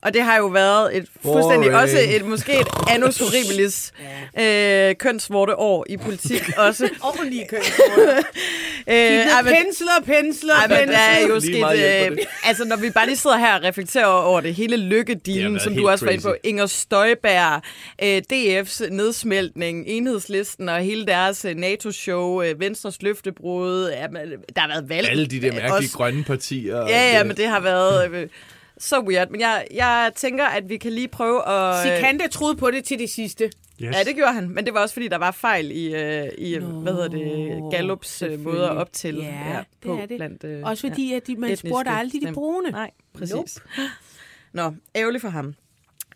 Og 0.09 0.14
det 0.14 0.22
har 0.22 0.36
jo 0.36 0.46
været 0.46 0.96
et 0.96 1.06
fuldstændig, 1.22 1.70
Boring. 1.70 1.74
også 1.82 1.96
et, 2.09 2.24
måske 2.24 2.61
et 2.61 2.66
annus 2.90 3.18
horribilis 3.18 3.92
øh, 4.42 4.94
kønsvorte 4.94 5.56
år 5.56 5.86
i 5.88 5.96
politik 5.96 6.42
også. 6.66 6.88
Ordentlige 7.02 7.46
kønsvorter. 7.50 8.16
øh, 8.88 9.44
pensler, 9.44 9.92
pensler, 10.06 10.54
Ej, 10.54 10.68
men 10.68 10.88
der 10.88 10.98
er 10.98 11.20
jo 11.28 11.40
sket... 11.40 12.11
Øh, 12.11 12.18
altså, 12.44 12.64
når 12.64 12.76
vi 12.76 12.90
bare 12.90 13.06
lige 13.06 13.16
sidder 13.16 13.36
her 13.36 13.54
og 13.54 13.62
reflekterer 13.62 14.06
over 14.06 14.40
det, 14.40 14.54
hele 14.54 14.76
været 14.76 15.61
som 15.61 15.74
du 15.74 15.88
også 15.88 16.04
var 16.04 16.12
inde 16.12 16.22
på, 16.22 16.34
Inger 16.44 16.66
Støjberg, 16.66 17.62
øh, 18.02 18.22
DF's 18.32 18.90
nedsmeltning, 18.94 19.84
enhedslisten 19.86 20.68
og 20.68 20.78
hele 20.80 21.06
deres 21.06 21.44
øh, 21.44 21.54
NATO-show, 21.56 22.42
øh, 22.42 22.61
Venstres 22.61 23.02
løftebrud, 23.02 23.90
men, 24.09 24.20
der 24.54 24.61
har 24.61 24.68
været 24.68 24.88
valg. 24.88 25.09
Alle 25.11 25.26
de 25.26 25.40
der 25.40 25.48
øh, 25.48 25.54
mærkelige 25.54 25.72
også- 25.74 25.96
grønne 25.96 26.24
partier. 26.24 26.76
Ja, 26.76 27.12
ja, 27.12 27.18
det- 27.18 27.26
men 27.26 27.36
det 27.36 27.46
har 27.46 27.61
været 27.61 28.11
øh, 28.12 28.28
så 28.79 29.01
weird. 29.01 29.31
Men 29.31 29.41
jeg, 29.41 29.66
jeg 29.74 30.12
tænker, 30.16 30.45
at 30.45 30.68
vi 30.68 30.76
kan 30.76 30.93
lige 30.93 31.09
prøve 31.09 31.49
at... 31.49 31.83
Sikande 31.83 32.29
troede 32.29 32.57
på 32.57 32.70
det 32.70 32.85
til 32.85 32.99
det 32.99 33.11
sidste. 33.11 33.45
Yes. 33.83 33.97
Ja, 33.97 34.05
det 34.05 34.14
gjorde 34.16 34.33
han. 34.33 34.49
Men 34.49 34.66
det 34.66 34.74
var 34.74 34.81
også, 34.81 34.93
fordi 34.93 35.09
der 35.09 35.18
var 35.18 35.31
fejl 35.31 35.70
i, 35.70 35.95
øh, 35.95 36.29
i 36.39 36.59
Nå, 36.59 36.66
hvad 36.66 36.93
hedder 36.93 37.09
det, 37.09 37.62
Gallups 37.72 38.22
øh, 38.22 38.41
måde 38.41 38.64
at 38.64 38.76
optælle 38.76 39.24
Ja, 39.24 39.51
ja, 39.51 39.59
det 39.59 39.66
på 39.83 39.93
er 39.97 40.07
det. 40.07 40.16
blandt... 40.16 40.45
Øh, 40.45 40.62
Også 40.64 40.89
fordi, 40.89 41.12
at 41.12 41.26
de, 41.26 41.37
man 41.37 41.45
etniske 41.51 41.68
spurgte 41.68 41.91
aldrig 41.91 42.22
de 42.22 42.33
brune. 42.33 42.70
Nej, 42.70 42.91
præcis. 43.14 43.33
Nope. 43.35 43.49
Nå, 44.53 44.72
ærgerligt 44.97 45.22
for 45.22 45.29
ham. 45.29 45.55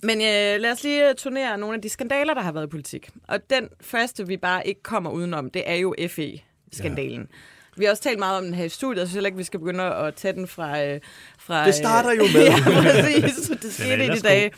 Men 0.03 0.19
øh, 0.19 0.61
lad 0.61 0.73
os 0.73 0.83
lige 0.83 1.15
turnere 1.15 1.59
nogle 1.59 1.75
af 1.77 1.83
de 1.83 1.89
skandaler, 1.89 2.35
der 2.35 2.41
har 2.41 2.53
været 2.53 2.67
i 2.67 2.71
politik. 2.71 3.11
Og 3.29 3.51
den 3.51 3.69
første, 3.81 4.27
vi 4.27 4.37
bare 4.37 4.67
ikke 4.67 4.83
kommer 4.83 5.11
udenom, 5.11 5.51
det 5.51 5.63
er 5.67 5.75
jo 5.75 5.95
FE-skandalen. 6.09 7.21
Ja. 7.21 7.37
Vi 7.77 7.85
har 7.85 7.91
også 7.91 8.03
talt 8.03 8.19
meget 8.19 8.39
om 8.39 8.45
den 8.45 8.55
her 8.55 8.65
i 8.65 8.69
studiet, 8.69 9.03
og 9.03 9.09
jeg 9.09 9.13
heller 9.13 9.29
ikke, 9.29 9.37
vi 9.37 9.45
skal 9.45 9.61
begynde 9.61 9.85
at 9.85 10.15
tage 10.15 10.33
den 10.33 10.49
fra... 10.49 10.85
Øh, 10.85 11.01
fra 11.39 11.67
Det 11.67 11.75
starter 11.75 12.13
jo 12.13 12.23
øh, 12.23 12.33
med. 12.35 12.45
ja, 12.51 12.55
præcis. 12.65 13.51
Det 13.63 13.75
skete 13.75 14.05
i 14.05 14.09
de 14.09 14.21
dage. 14.21 14.53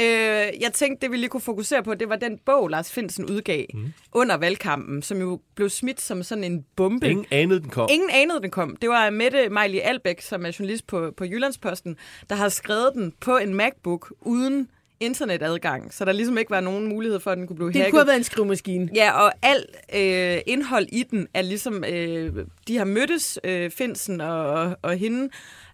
Øh, 0.00 0.60
jeg 0.60 0.70
tænkte, 0.74 1.06
det 1.06 1.12
vi 1.12 1.16
lige 1.16 1.28
kunne 1.28 1.40
fokusere 1.40 1.82
på, 1.82 1.94
det 1.94 2.08
var 2.08 2.16
den 2.16 2.38
bog, 2.46 2.68
Lars 2.68 2.92
Finsen 2.92 3.30
udgav 3.30 3.64
mm. 3.74 3.92
under 4.12 4.36
valgkampen, 4.36 5.02
som 5.02 5.20
jo 5.20 5.40
blev 5.54 5.68
smidt 5.68 6.00
som 6.00 6.22
sådan 6.22 6.44
en 6.44 6.64
bombe. 6.76 7.10
Ingen 7.10 7.26
anede, 7.30 7.60
den 7.60 7.70
kom. 7.70 7.88
Ingen 7.92 8.10
anede, 8.12 8.40
den 8.42 8.50
kom. 8.50 8.76
Det 8.76 8.88
var 8.88 9.10
Mette 9.10 9.48
Mejli 9.48 9.78
Albæk, 9.78 10.20
som 10.20 10.46
er 10.46 10.56
journalist 10.58 10.86
på, 10.86 11.12
på 11.16 11.24
Jyllandsposten, 11.24 11.96
der 12.30 12.36
har 12.36 12.48
skrevet 12.48 12.90
den 12.94 13.12
på 13.20 13.36
en 13.36 13.54
MacBook 13.54 14.12
uden 14.20 14.68
internetadgang, 15.00 15.94
så 15.94 16.04
der 16.04 16.12
ligesom 16.12 16.38
ikke 16.38 16.50
var 16.50 16.60
nogen 16.60 16.86
mulighed 16.88 17.20
for, 17.20 17.30
at 17.30 17.38
den 17.38 17.46
kunne 17.46 17.56
blive 17.56 17.68
Det 17.68 17.76
hacket. 17.76 17.90
kunne 17.90 18.00
have 18.00 18.06
været 18.06 18.16
en 18.16 18.24
skrivemaskine. 18.24 18.88
Ja, 18.94 19.12
og 19.24 19.32
alt 19.42 19.76
øh, 19.94 20.40
indhold 20.46 20.86
i 20.92 21.02
den 21.02 21.28
er 21.34 21.42
ligesom, 21.42 21.84
øh, 21.88 22.46
de 22.68 22.76
har 22.78 22.84
mødtes, 22.84 23.38
øh, 23.44 23.70
Finsen 23.70 24.20
og, 24.20 24.46
og, 24.50 24.76
og 24.82 24.96
hende, 24.96 25.28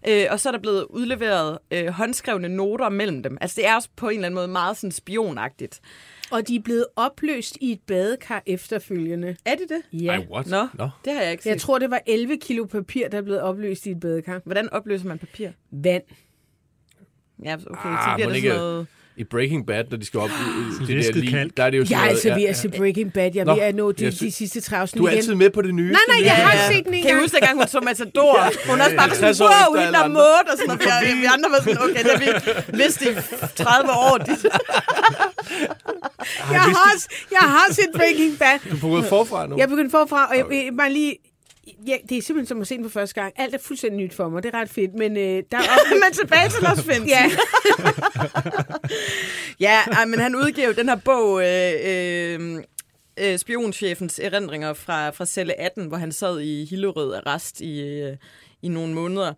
øh, 0.07 0.25
og 0.29 0.39
så 0.39 0.49
er 0.49 0.51
der 0.51 0.59
blevet 0.59 0.85
udleveret 0.89 1.57
øh, 1.71 1.87
håndskrevne 1.87 2.49
noter 2.49 2.89
mellem 2.89 3.23
dem. 3.23 3.37
Altså 3.41 3.55
det 3.61 3.67
er 3.67 3.75
også 3.75 3.89
på 3.95 4.09
en 4.09 4.15
eller 4.15 4.25
anden 4.25 4.35
måde 4.35 4.47
meget 4.47 4.77
sådan 4.77 4.91
spionagtigt. 4.91 5.81
Og 6.31 6.47
de 6.47 6.55
er 6.55 6.61
blevet 6.61 6.85
opløst 6.95 7.57
i 7.61 7.71
et 7.71 7.79
badekar 7.87 8.43
efterfølgende. 8.45 9.35
Er 9.45 9.55
det 9.55 9.65
det? 9.69 10.01
Ja. 10.03 10.11
Ej, 10.11 10.25
what? 10.31 10.47
Nå, 10.47 10.67
Nå. 10.73 10.89
det 11.05 11.13
har 11.13 11.21
jeg 11.21 11.31
ikke 11.31 11.43
set. 11.43 11.49
Jeg 11.49 11.61
tror, 11.61 11.79
det 11.79 11.91
var 11.91 12.01
11 12.07 12.37
kilo 12.37 12.65
papir, 12.65 13.07
der 13.07 13.17
er 13.17 13.21
blevet 13.21 13.41
opløst 13.41 13.85
i 13.85 13.91
et 13.91 13.99
badekar. 13.99 14.41
Hvordan 14.45 14.69
opløser 14.73 15.07
man 15.07 15.19
papir? 15.19 15.49
Vand. 15.71 16.03
Ja, 17.43 17.53
okay, 17.67 17.89
Ah, 17.89 18.03
så 18.03 18.15
bliver 18.15 18.27
det 18.29 18.35
ikke- 18.35 18.47
sådan 18.49 18.61
noget 18.61 18.87
I 19.17 19.23
Breaking 19.23 19.67
Bad, 19.67 19.83
når 19.91 19.97
de 19.97 20.05
skal 20.05 20.19
op 20.19 20.29
i, 20.29 20.33
i 20.83 20.85
det 20.87 21.05
der 21.05 21.11
lige, 21.19 21.51
der 21.57 21.63
er 21.63 21.69
det 21.69 21.77
jo 21.77 21.85
sådan 21.85 21.97
Jeg 21.97 22.05
er 22.05 22.09
altså 22.09 22.33
ved 22.33 22.43
at 22.43 22.57
se 22.57 22.69
Breaking 22.69 23.13
Bad. 23.13 23.31
Jeg 23.35 23.41
er 23.47 23.53
ved 23.53 23.61
at 23.63 23.75
nå 23.75 23.91
de, 23.91 24.03
jeg 24.03 24.19
de 24.19 24.31
sidste 24.31 24.61
tre 24.61 24.77
afsnit 24.77 24.99
Du 24.99 25.05
er 25.05 25.09
igen. 25.09 25.17
altid 25.17 25.35
med 25.35 25.49
på 25.49 25.61
det 25.61 25.73
nye. 25.75 25.91
Nej, 25.91 26.01
nej, 26.07 26.25
jeg 26.25 26.35
har 26.35 26.71
set 26.73 26.85
den 26.85 26.93
en 26.93 27.01
Kan 27.01 27.09
I 27.09 27.13
gang. 27.13 27.21
huske, 27.21 27.35
dengang 27.35 27.57
hun 27.57 27.67
så 27.67 27.79
Matador? 27.79 28.39
Hun 28.69 28.79
er 28.79 28.83
også 28.83 28.95
bare 28.95 29.09
sådan, 29.09 29.23
50 29.23 29.41
år 29.41 29.45
wow, 29.45 29.81
hende 29.83 29.97
andre. 29.97 30.09
måde, 30.09 30.39
og 30.51 30.57
sådan 30.57 30.67
noget. 30.67 31.15
Vi, 31.15 31.19
vi 31.21 31.25
andre 31.35 31.49
var 31.53 31.59
sådan, 31.65 31.77
okay, 31.85 32.01
det 32.03 32.11
har 32.11 32.19
vi 32.25 32.77
vidst 32.77 33.01
i 33.01 33.05
30 33.55 33.91
år. 33.91 34.17
Jeg 36.51 36.61
har, 36.61 36.91
også- 36.93 37.09
jeg 37.31 37.39
har 37.39 37.65
set 37.71 37.89
Breaking 37.95 38.37
Bad. 38.39 38.59
Du 38.71 38.75
er 38.75 38.79
på 38.79 38.87
gået 38.87 39.05
forfra 39.05 39.47
nu. 39.47 39.55
Jeg 39.57 39.63
er 39.63 39.67
begyndt 39.67 39.91
forfra, 39.91 40.25
og 40.29 40.35
jeg 40.37 40.45
bare 40.77 40.91
lige... 40.93 41.15
Ja, 41.87 41.97
det 42.09 42.17
er 42.17 42.21
simpelthen 42.21 42.45
som 42.45 42.61
at 42.61 42.67
se 42.67 42.77
den 42.77 42.83
for 42.83 42.99
første 42.99 43.21
gang. 43.21 43.33
Alt 43.35 43.55
er 43.55 43.57
fuldstændig 43.57 44.03
nyt 44.03 44.13
for 44.13 44.29
mig. 44.29 44.43
Det 44.43 44.53
er 44.53 44.59
ret 44.59 44.69
fedt, 44.69 44.93
men 44.93 45.17
øh, 45.17 45.43
der 45.51 45.57
er 45.57 45.61
også... 45.61 46.01
men 46.03 46.13
tilbage 46.13 46.49
til 46.49 46.63
Lars 46.63 46.83
Finsen. 46.83 47.07
Ja. 47.07 47.31
ja, 49.67 49.81
ej, 49.91 50.05
men 50.05 50.19
han 50.19 50.35
jo 50.35 50.71
den 50.71 50.89
her 50.89 50.95
bog, 50.95 51.43
øh, 51.43 51.73
øh, 51.83 52.63
øh, 53.17 53.37
spionchefens 53.37 54.19
erindringer 54.19 54.73
fra, 54.73 55.09
fra 55.09 55.25
celle 55.25 55.59
18, 55.59 55.85
hvor 55.85 55.97
han 55.97 56.11
sad 56.11 56.39
i 56.39 56.65
Hillerød 56.65 57.13
arrest 57.13 57.61
i, 57.61 57.81
øh, 57.81 58.17
i 58.61 58.67
nogle 58.67 58.93
måneder. 58.93 59.33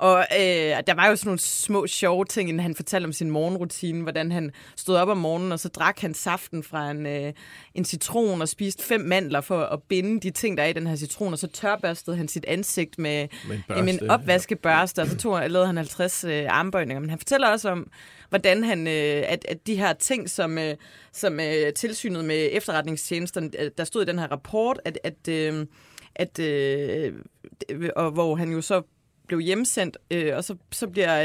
Og 0.00 0.26
øh, 0.32 0.82
der 0.86 0.94
var 0.94 1.06
jo 1.06 1.16
sådan 1.16 1.28
nogle 1.28 1.38
små 1.38 1.86
sjove 1.86 2.24
ting, 2.24 2.48
inden 2.48 2.62
han 2.62 2.74
fortalte 2.74 3.06
om 3.06 3.12
sin 3.12 3.30
morgenrutine, 3.30 4.02
hvordan 4.02 4.32
han 4.32 4.50
stod 4.76 4.96
op 4.96 5.08
om 5.08 5.16
morgenen, 5.16 5.52
og 5.52 5.60
så 5.60 5.68
drak 5.68 6.00
han 6.00 6.14
saften 6.14 6.62
fra 6.62 6.90
en, 6.90 7.06
øh, 7.06 7.32
en 7.74 7.84
citron 7.84 8.42
og 8.42 8.48
spiste 8.48 8.84
fem 8.84 9.00
mandler 9.00 9.40
for 9.40 9.60
at 9.60 9.82
binde 9.82 10.20
de 10.20 10.30
ting, 10.30 10.56
der 10.56 10.62
er 10.62 10.66
i 10.66 10.72
den 10.72 10.86
her 10.86 10.96
citron, 10.96 11.32
og 11.32 11.38
så 11.38 11.46
tørbørstede 11.46 12.16
han 12.16 12.28
sit 12.28 12.44
ansigt 12.44 12.98
med, 12.98 13.28
Med 13.48 13.56
en 13.56 13.84
med 13.84 13.92
en 13.92 13.98
børste, 13.98 14.10
opvaskebørste, 14.10 15.00
og 15.00 15.06
så 15.06 15.16
tog, 15.16 15.50
lavede 15.50 15.66
han 15.66 15.76
50 15.76 16.24
øh, 16.24 16.46
armbøjninger. 16.48 17.00
Men 17.00 17.10
han 17.10 17.18
fortæller 17.18 17.48
også 17.48 17.70
om, 17.70 17.90
hvordan 18.28 18.64
han, 18.64 18.86
øh, 18.86 19.22
at, 19.26 19.44
at 19.48 19.66
de 19.66 19.76
her 19.76 19.92
ting, 19.92 20.30
som, 20.30 20.58
øh, 20.58 20.76
som 21.12 21.40
øh, 21.40 21.72
tilsynet 21.72 22.24
med 22.24 22.48
efterretningstjenesterne, 22.52 23.50
øh, 23.58 23.70
der 23.78 23.84
stod 23.84 24.02
i 24.02 24.06
den 24.06 24.18
her 24.18 24.26
rapport, 24.26 24.80
at, 24.84 24.98
at, 25.04 25.28
øh, 25.28 25.66
at 26.14 26.38
øh, 26.38 27.12
og 27.96 28.10
hvor 28.10 28.34
han 28.34 28.52
jo 28.52 28.60
så 28.60 28.82
blev 29.30 29.40
hjemsendt, 29.40 29.96
øh, 30.10 30.36
og 30.36 30.44
så, 30.44 30.56
så 30.72 30.86
bliver... 30.86 31.22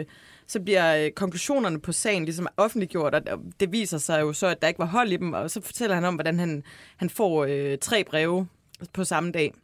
Øh, 0.00 0.04
så 0.48 0.60
bliver 0.60 1.04
øh, 1.04 1.10
konklusionerne 1.10 1.80
på 1.80 1.92
sagen 1.92 2.24
ligesom 2.24 2.46
offentliggjort, 2.56 3.14
og 3.14 3.22
det 3.60 3.72
viser 3.72 3.98
sig 3.98 4.20
jo 4.20 4.32
så, 4.32 4.46
at 4.46 4.62
der 4.62 4.68
ikke 4.68 4.78
var 4.78 4.86
hold 4.86 5.12
i 5.12 5.16
dem, 5.16 5.32
og 5.32 5.50
så 5.50 5.60
fortæller 5.60 5.94
han 5.94 6.04
om, 6.04 6.14
hvordan 6.14 6.38
han, 6.38 6.62
han 6.96 7.10
får 7.10 7.44
øh, 7.44 7.78
tre 7.78 8.04
breve 8.04 8.46
på 8.92 9.04
samme 9.04 9.32
dag 9.32 9.54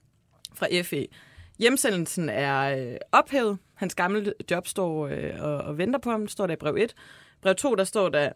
fra 0.54 0.66
FE. 0.82 1.06
Hjemsendelsen 1.58 2.28
er 2.28 2.60
øh, 2.60 2.96
ophævet. 3.12 3.58
Hans 3.74 3.94
gamle 3.94 4.34
job 4.50 4.66
står 4.66 5.06
øh, 5.06 5.32
og, 5.38 5.56
og 5.56 5.78
venter 5.78 5.98
på 5.98 6.10
ham. 6.10 6.28
står 6.28 6.46
der 6.46 6.54
i 6.54 6.56
brev 6.56 6.76
1. 6.76 6.94
Brev 7.42 7.54
2, 7.54 7.74
der 7.74 7.84
står 7.84 8.08
der, 8.08 8.32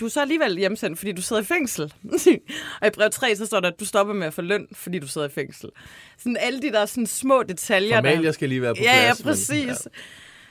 du 0.00 0.04
er 0.04 0.08
så 0.08 0.20
alligevel 0.20 0.58
hjemsendt, 0.58 0.98
fordi 0.98 1.12
du 1.12 1.22
sidder 1.22 1.42
i 1.42 1.44
fængsel. 1.44 1.92
og 2.80 2.86
i 2.86 2.90
brev 2.90 3.10
3, 3.10 3.36
så 3.36 3.46
står 3.46 3.60
der, 3.60 3.68
at 3.68 3.80
du 3.80 3.84
stopper 3.84 4.14
med 4.14 4.26
at 4.26 4.34
få 4.34 4.42
løn, 4.42 4.66
fordi 4.72 4.98
du 4.98 5.08
sidder 5.08 5.28
i 5.28 5.30
fængsel. 5.30 5.70
Sådan 6.18 6.36
alle 6.40 6.62
de 6.62 6.72
der 6.72 6.86
sådan 6.86 7.06
små 7.06 7.42
detaljer. 7.42 7.96
Formalier 7.96 8.22
der... 8.22 8.32
skal 8.32 8.48
lige 8.48 8.62
være 8.62 8.74
på 8.74 8.82
ja, 8.82 9.12
plads, 9.14 9.20
Ja, 9.20 9.24
men- 9.24 9.32
præcis. 9.32 9.88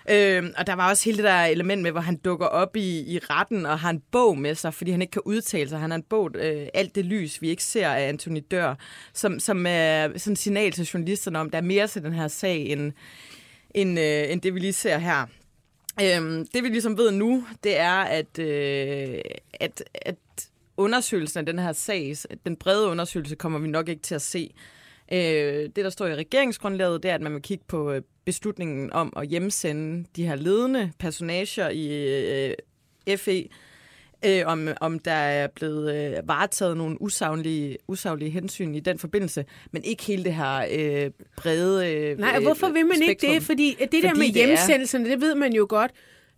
Øhm, 0.10 0.54
og 0.58 0.68
der 0.68 0.74
var 0.74 0.90
også 0.90 1.06
hele 1.06 1.18
det 1.18 1.24
der 1.24 1.44
element 1.44 1.82
med, 1.82 1.92
hvor 1.92 2.02
han 2.02 2.16
dukker 2.18 2.46
op 2.46 2.76
i, 2.76 3.00
i 3.00 3.20
retten 3.20 3.66
og 3.66 3.80
har 3.80 3.90
en 3.90 4.02
bog 4.12 4.38
med 4.38 4.56
sig, 4.56 4.74
fordi 4.74 4.92
han 4.92 5.02
ikke 5.02 5.12
kan 5.12 5.22
udtale 5.26 5.70
sig. 5.70 5.80
Han 5.80 5.92
har 5.92 5.96
en 5.98 6.04
bog, 6.10 6.32
øh, 6.36 6.68
Alt 6.74 6.96
det 6.96 7.06
lys, 7.06 7.42
vi 7.42 7.50
ikke 7.50 7.64
ser 7.64 7.90
af 7.90 8.08
Anthony 8.08 8.44
Dør, 8.52 8.76
som, 9.14 9.40
som 9.40 9.66
er 9.70 10.08
sådan 10.18 10.32
en 10.32 10.36
signal 10.36 10.72
til 10.72 10.86
journalisterne 10.86 11.40
om, 11.40 11.50
der 11.50 11.58
er 11.58 11.62
mere 11.62 11.88
til 11.88 12.04
den 12.04 12.14
her 12.14 12.28
sag, 12.28 12.58
end, 12.58 12.92
end, 13.76 14.00
øh, 14.00 14.32
end 14.32 14.42
det 14.42 14.56
vi 14.56 14.60
lige 14.60 14.74
ser 14.74 14.98
her. 14.98 15.26
Øhm, 16.02 16.48
det 16.54 16.64
vi 16.64 16.70
ligesom 16.70 16.98
ved 16.98 17.12
nu, 17.12 17.46
det 17.64 17.80
er, 17.80 17.94
at, 17.94 18.40
øh, 18.40 19.22
at, 19.54 19.84
at 19.94 20.16
undersøgelsen 20.78 21.40
af 21.40 21.46
den 21.46 21.60
her 21.60 21.74
sag, 21.74 22.16
den 22.46 22.56
brede 22.56 22.88
undersøgelse, 22.88 23.36
kommer 23.36 23.60
vi 23.60 23.68
nok 23.68 23.90
ikke 23.90 24.02
til 24.02 24.16
at 24.16 24.22
se. 24.22 24.54
Øh, 25.12 25.18
det, 25.18 25.76
der 25.76 25.90
står 25.90 26.08
i 26.08 26.16
regeringsgrundlaget, 26.16 27.04
det 27.04 27.12
er, 27.12 27.16
at 27.16 27.22
man 27.22 27.34
vil 27.34 27.42
kigge 27.42 27.64
på 27.68 27.92
øh, 27.92 28.02
beslutningen 28.26 28.94
om 28.94 29.14
at 29.18 29.28
hjemsende 29.28 30.06
de 30.16 30.28
her 30.28 30.36
ledende 30.36 30.92
personager 31.00 31.70
i 31.70 31.88
øh, 33.08 33.18
FE, 33.18 33.50
øh, 34.28 34.42
om, 34.46 34.68
om 34.82 35.00
der 35.00 35.12
er 35.12 35.48
blevet 35.48 35.96
øh, 36.18 36.28
varetaget 36.28 36.78
nogle 36.78 37.02
usaglige, 37.02 37.78
usaglige 37.88 38.32
hensyn 38.32 38.76
i 38.76 38.80
den 38.80 39.00
forbindelse, 39.00 39.46
men 39.72 39.84
ikke 39.84 40.04
hele 40.04 40.24
det 40.24 40.34
her 40.36 40.66
øh, 40.72 41.12
brede 41.38 41.92
øh, 41.94 42.20
Nej, 42.20 42.40
hvorfor 42.40 42.70
vil 42.70 42.86
man 42.86 43.02
ikke 43.02 43.06
spektrum. 43.22 43.34
det? 43.34 43.44
Fordi 43.44 43.76
det 43.80 43.92
der 43.92 44.10
Fordi 44.10 44.20
med 44.20 44.34
det 44.34 44.42
er- 44.44 44.46
hjemsendelserne, 44.48 45.10
det 45.10 45.22
ved 45.22 45.36
man 45.36 45.54
jo 45.54 45.66
godt. 45.70 45.92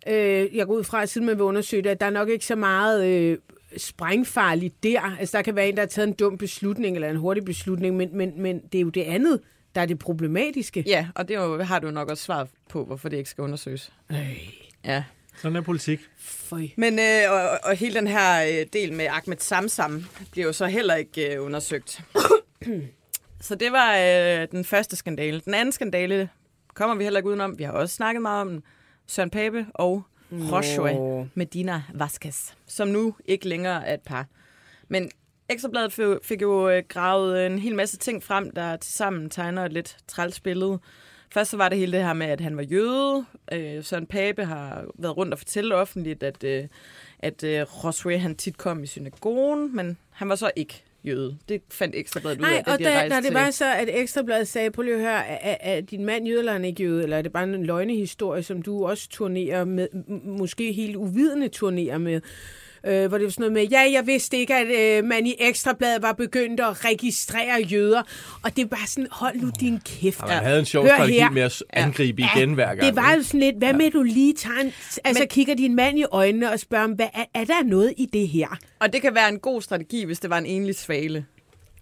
Øh, 0.07 0.55
jeg 0.55 0.65
går 0.67 0.73
ud 0.73 0.83
fra, 0.83 1.01
at 1.03 1.09
siden 1.09 1.27
man 1.27 1.35
vil 1.35 1.43
undersøge 1.43 1.83
det, 1.83 1.89
at 1.89 1.99
der 1.99 2.05
er 2.05 2.09
nok 2.09 2.29
ikke 2.29 2.45
så 2.45 2.55
meget 2.55 3.05
øh, 3.07 3.37
sprængfarligt 3.77 4.83
der. 4.83 5.17
Altså, 5.19 5.37
der 5.37 5.43
kan 5.43 5.55
være 5.55 5.69
en, 5.69 5.75
der 5.75 5.81
har 5.81 5.87
taget 5.87 6.07
en 6.07 6.13
dum 6.13 6.37
beslutning, 6.37 6.95
eller 6.95 7.09
en 7.09 7.15
hurtig 7.15 7.45
beslutning, 7.45 7.97
men, 7.97 8.09
men, 8.17 8.41
men 8.41 8.59
det 8.71 8.77
er 8.77 8.81
jo 8.81 8.89
det 8.89 9.01
andet, 9.03 9.39
der 9.75 9.81
er 9.81 9.85
det 9.85 9.99
problematiske. 9.99 10.83
Ja, 10.87 11.07
og 11.15 11.27
det 11.27 11.35
er 11.35 11.43
jo, 11.45 11.63
har 11.63 11.79
du 11.79 11.91
nok 11.91 12.09
også 12.09 12.23
svar 12.23 12.47
på, 12.69 12.85
hvorfor 12.85 13.09
det 13.09 13.17
ikke 13.17 13.29
skal 13.29 13.41
undersøges. 13.41 13.91
Øh. 14.11 14.37
Ja. 14.85 15.03
Sådan 15.41 15.55
er 15.55 15.61
politik. 15.61 15.99
Føj. 16.19 16.67
Men 16.77 16.99
øh, 16.99 17.31
og, 17.31 17.59
og 17.63 17.75
hele 17.75 17.93
den 17.95 18.07
her 18.07 18.43
øh, 18.59 18.65
del 18.73 18.93
med 18.93 19.05
Ahmed 19.05 19.37
Samsam 19.39 20.05
bliver 20.31 20.47
jo 20.47 20.53
så 20.53 20.65
heller 20.65 20.95
ikke 20.95 21.33
øh, 21.35 21.43
undersøgt. 21.45 22.01
så 23.41 23.55
det 23.55 23.71
var 23.71 23.97
øh, 23.97 24.47
den 24.51 24.65
første 24.65 24.95
skandale. 24.95 25.39
Den 25.45 25.53
anden 25.53 25.71
skandale 25.71 26.29
kommer 26.73 26.95
vi 26.95 27.03
heller 27.03 27.19
ikke 27.19 27.29
udenom. 27.29 27.57
Vi 27.59 27.63
har 27.63 27.71
også 27.71 27.95
snakket 27.95 28.21
meget 28.21 28.41
om 28.41 28.49
den. 28.49 28.63
Søren 29.07 29.29
Pape 29.29 29.65
og 29.73 30.03
Joshua 30.31 30.91
Medina 31.33 31.83
Vasquez, 31.93 32.51
som 32.67 32.87
nu 32.87 33.15
ikke 33.25 33.47
længere 33.49 33.87
er 33.87 33.93
et 33.93 34.01
par. 34.01 34.25
Men 34.87 35.11
Ekstrabladet 35.49 35.93
fik- 35.93 36.23
fik 36.23 36.41
jo 36.41 36.69
øh, 36.69 36.83
gravet 36.89 37.45
en 37.45 37.59
hel 37.59 37.75
masse 37.75 37.97
ting 37.97 38.23
frem, 38.23 38.51
der 38.51 38.77
tilsammen 38.77 39.29
tegner 39.29 39.65
et 39.65 39.73
lidt 39.73 39.97
træls 40.07 40.39
billede. 40.39 40.79
Først 41.33 41.51
så 41.51 41.57
var 41.57 41.69
det 41.69 41.77
hele 41.77 41.91
det 41.91 42.03
her 42.05 42.13
med, 42.13 42.27
at 42.27 42.41
han 42.41 42.57
var 42.57 42.63
jøde. 42.63 43.25
Øh, 43.51 43.83
Søren 43.83 44.05
Pape 44.05 44.45
har 44.45 44.85
været 44.95 45.17
rundt 45.17 45.33
og 45.33 45.37
fortælle 45.37 45.75
offentligt, 45.75 46.23
at, 46.23 46.43
øh, 46.43 46.63
at 47.19 47.43
øh, 47.43 47.61
Josué 47.61 48.15
han 48.17 48.35
tit 48.35 48.57
kom 48.57 48.83
i 48.83 48.87
synagogen, 48.87 49.75
men 49.75 49.97
han 50.11 50.29
var 50.29 50.35
så 50.35 50.51
ikke 50.55 50.83
jøde. 51.03 51.37
Det 51.49 51.61
fandt 51.71 51.95
Ekstrabladet 51.95 52.39
ud 52.39 52.45
af, 52.45 52.49
Nej, 52.51 52.63
og 52.73 52.79
de 52.79 52.83
da, 52.83 52.89
rejste 52.89 53.09
da 53.09 53.15
det 53.15 53.25
til- 53.25 53.33
var 53.33 53.49
så, 53.51 53.73
at 53.73 53.89
Ekstrabladet 53.91 54.47
sagde, 54.47 54.71
prøv 54.71 54.83
lige 54.83 54.95
at 54.95 55.01
høre, 55.01 55.27
er, 55.27 55.57
er, 55.59 55.81
din 55.81 56.05
mand 56.05 56.27
jøde, 56.27 56.39
eller 56.39 56.51
er 56.51 56.55
han 56.55 56.65
ikke 56.65 56.83
jøde, 56.83 57.03
eller 57.03 57.17
er 57.17 57.21
det 57.21 57.31
bare 57.33 57.43
en 57.43 57.65
løgnehistorie, 57.65 58.43
som 58.43 58.61
du 58.61 58.85
også 58.87 59.09
turnerer 59.09 59.65
med, 59.65 59.87
måske 60.25 60.71
helt 60.71 60.95
uvidende 60.95 61.47
turnerer 61.47 61.97
med, 61.97 62.21
øh, 62.85 63.07
hvor 63.07 63.17
det 63.17 63.25
var 63.25 63.31
sådan 63.31 63.41
noget 63.41 63.53
med, 63.53 63.63
ja, 63.63 63.91
jeg 63.91 64.07
vidste 64.07 64.37
ikke, 64.37 64.55
at 64.55 64.97
øh, 64.99 65.03
man 65.03 65.25
i 65.25 65.35
Ekstrabladet 65.39 66.01
var 66.01 66.13
begyndt 66.13 66.59
at 66.59 66.85
registrere 66.85 67.61
jøder, 67.61 68.03
og 68.43 68.55
det 68.55 68.63
er 68.63 68.67
bare 68.67 68.87
sådan, 68.87 69.07
hold 69.11 69.35
nu 69.35 69.51
din 69.59 69.79
kæft. 69.85 70.21
Og 70.21 70.27
man 70.27 70.43
havde 70.43 70.59
en 70.59 70.65
sjov 70.65 70.83
Hør 70.83 70.95
strategi 70.95 71.19
her. 71.19 71.29
med 71.29 71.41
at 71.41 71.63
angribe 71.69 72.21
igen 72.35 72.53
hver 72.53 72.65
gang. 72.75 72.81
Det 72.81 72.95
var 72.95 73.13
jo 73.13 73.23
sådan 73.23 73.39
lidt, 73.39 73.55
hvad 73.57 73.73
med 73.73 73.91
du 73.91 74.03
lige 74.03 74.33
tager 74.33 74.59
en, 74.59 74.73
altså 75.03 75.21
Men, 75.21 75.27
kigger 75.27 75.55
din 75.55 75.75
mand 75.75 75.99
i 75.99 76.03
øjnene 76.11 76.51
og 76.51 76.59
spørger, 76.59 76.81
ham, 76.81 76.91
hvad, 76.91 77.07
er, 77.13 77.25
er 77.33 77.43
der 77.43 77.63
noget 77.63 77.93
i 77.97 78.05
det 78.13 78.27
her? 78.27 78.47
Og 78.79 78.93
det 78.93 79.01
kan 79.01 79.15
være 79.15 79.29
en 79.29 79.39
god 79.39 79.61
strategi, 79.61 80.05
hvis 80.05 80.19
det 80.19 80.29
var 80.29 80.37
en 80.37 80.45
enlig 80.45 80.75
svale. 80.75 81.25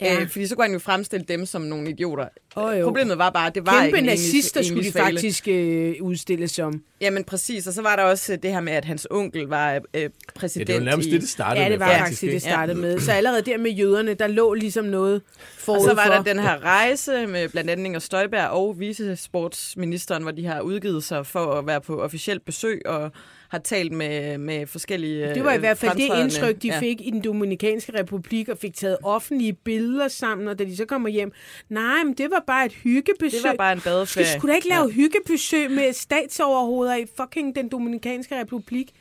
Ja. 0.02 0.14
Ja. 0.14 0.22
Øh, 0.22 0.30
fordi 0.30 0.48
så 0.48 0.56
kunne 0.56 0.66
han 0.66 0.74
jo 0.74 0.80
fremstille 0.80 1.26
dem 1.28 1.46
som 1.46 1.62
nogle 1.62 1.90
idioter. 1.90 2.28
Oh, 2.56 2.80
jo. 2.80 2.86
Problemet 2.86 3.18
var 3.18 3.30
bare, 3.30 3.48
at 3.48 3.56
det 3.56 3.66
var 3.66 3.72
Kæmpe 3.72 3.86
ikke 3.86 3.98
en 3.98 4.06
nazister 4.06 4.60
enlig, 4.60 4.70
skulle 4.70 4.86
de 4.86 4.92
faktisk 4.92 5.48
øh, 5.48 5.96
udstilles 6.02 6.52
som. 6.52 6.82
Jamen 7.02 7.24
præcis, 7.24 7.68
og 7.68 7.74
så 7.74 7.82
var 7.82 7.96
der 7.96 8.04
også 8.04 8.34
øh, 8.34 8.40
det 8.44 8.52
her 8.52 8.60
med, 8.60 8.74
at 8.74 8.86
hans 8.86 9.08
onkel 9.12 9.48
var 9.48 9.82
øh, 9.94 10.10
præsident 10.36 10.70
Ja, 10.70 10.74
det 10.74 10.82
var 10.82 10.90
nærmest 10.90 11.08
i... 11.08 11.12
det, 11.12 11.22
det 11.22 11.30
startede 11.30 11.64
Ja, 11.64 11.72
det 11.72 11.80
var 11.80 11.88
med, 11.88 11.96
faktisk 11.96 12.22
det, 12.22 12.32
det 12.32 12.42
startede 12.42 12.78
med. 12.78 13.00
Så 13.00 13.12
allerede 13.12 13.42
der 13.42 13.58
med 13.58 13.72
jøderne, 13.72 14.14
der 14.14 14.28
lå 14.28 14.54
ligesom 14.54 14.86
noget 14.86 15.22
forud 15.58 15.78
Og 15.78 15.84
så 15.84 15.94
var 15.94 16.08
der 16.08 16.24
den 16.24 16.40
her 16.40 16.64
rejse 16.64 17.28
med 17.28 17.50
blandt 17.50 17.70
andet 17.70 17.86
Inger 17.86 18.00
Støjberg 18.00 18.50
og 18.50 18.80
vicesportsministeren, 18.80 20.24
hvor 20.24 20.32
de 20.32 20.46
har 20.46 20.62
udgivet 20.62 21.04
sig 21.04 21.26
for 21.26 21.54
at 21.54 21.68
være 21.68 21.82
på 21.82 22.02
officielt 22.02 22.46
besøg 22.46 22.82
og 22.86 23.12
har 23.50 23.60
talt 23.60 23.92
med, 23.92 24.38
med 24.38 24.68
forskellige 24.68 25.34
Det 25.34 25.44
var 25.44 25.54
i 25.54 25.58
hvert 25.58 25.78
fald 25.78 25.98
det 25.98 26.20
indtryk, 26.24 26.62
de 26.62 26.68
ja. 26.68 26.80
fik 26.80 27.02
i 27.02 27.10
den 27.10 27.22
Dominikanske 27.22 28.00
Republik, 28.00 28.50
og 28.50 28.58
fik 28.58 28.76
taget 28.76 28.98
offentlige 29.04 29.54
billeder 29.54 30.08
sammen, 30.08 30.48
og 30.48 30.60
da 30.60 30.64
de 30.64 30.78
så 30.78 30.86
kommer 30.86 31.10
hjem, 31.10 31.32
nej, 31.70 32.04
men 32.04 32.14
det 32.14 32.32
var 32.32 32.44
bare 32.48 32.66
et 32.66 32.74
hyggebesøg. 32.74 33.32
Det 33.32 33.50
var 33.50 33.56
bare 33.56 33.74
en 33.74 33.82
badeferie. 33.82 34.26
De 34.26 34.40
skulle 34.40 34.52
da 34.52 34.56
ikke 34.56 34.70
lave 34.70 34.88
ja. 34.88 34.94
hyggebesøg 34.94 35.72
med 35.72 35.94
statsoverhoveder 35.94 36.96
i 36.96 37.06
fucking 37.18 37.56
den 37.56 37.70
Dominikanske 37.70 38.40
Republik. 38.40 38.92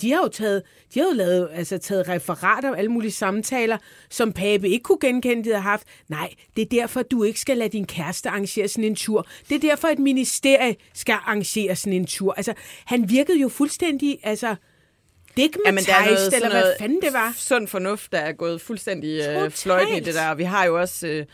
De 0.00 0.12
har 0.12 0.22
jo 0.22 0.28
taget, 0.28 0.62
de 0.94 1.00
har 1.00 1.06
jo 1.06 1.12
lavet, 1.12 1.48
altså, 1.52 1.78
taget 1.78 2.08
referater 2.08 2.72
af 2.74 2.78
alle 2.78 2.90
mulige 2.90 3.12
samtaler, 3.12 3.78
som 4.10 4.32
Pape 4.32 4.68
ikke 4.68 4.82
kunne 4.82 4.98
genkende, 5.00 5.44
de 5.44 5.48
havde 5.48 5.62
haft. 5.62 5.86
Nej, 6.08 6.30
det 6.56 6.62
er 6.62 6.66
derfor, 6.66 7.02
du 7.02 7.22
ikke 7.22 7.40
skal 7.40 7.56
lade 7.58 7.68
din 7.68 7.86
kæreste 7.86 8.28
arrangere 8.28 8.68
sådan 8.68 8.84
en 8.84 8.96
tur. 8.96 9.26
Det 9.48 9.54
er 9.54 9.68
derfor, 9.68 9.88
et 9.88 9.98
ministerie 9.98 10.76
skal 10.94 11.12
arrangere 11.12 11.76
sådan 11.76 11.92
en 11.92 12.06
tur. 12.06 12.34
Altså, 12.36 12.54
han 12.84 13.10
virkede 13.10 13.40
jo 13.40 13.48
fuldstændig, 13.48 14.18
altså, 14.22 14.56
digmatized, 15.36 16.32
eller 16.32 16.50
hvad 16.50 16.72
fanden 16.80 17.00
det 17.02 17.12
var. 17.12 17.34
Sund 17.36 17.68
fornuft, 17.68 18.12
der 18.12 18.18
er 18.18 18.32
gået 18.32 18.60
fuldstændig 18.60 19.28
øh, 19.28 19.50
fløjten 19.50 19.96
i 19.96 20.00
det 20.00 20.14
der. 20.14 20.30
Og 20.30 20.38
vi 20.38 20.44
har 20.44 20.64
jo 20.64 20.80
også 20.80 21.06
øh, 21.06 21.26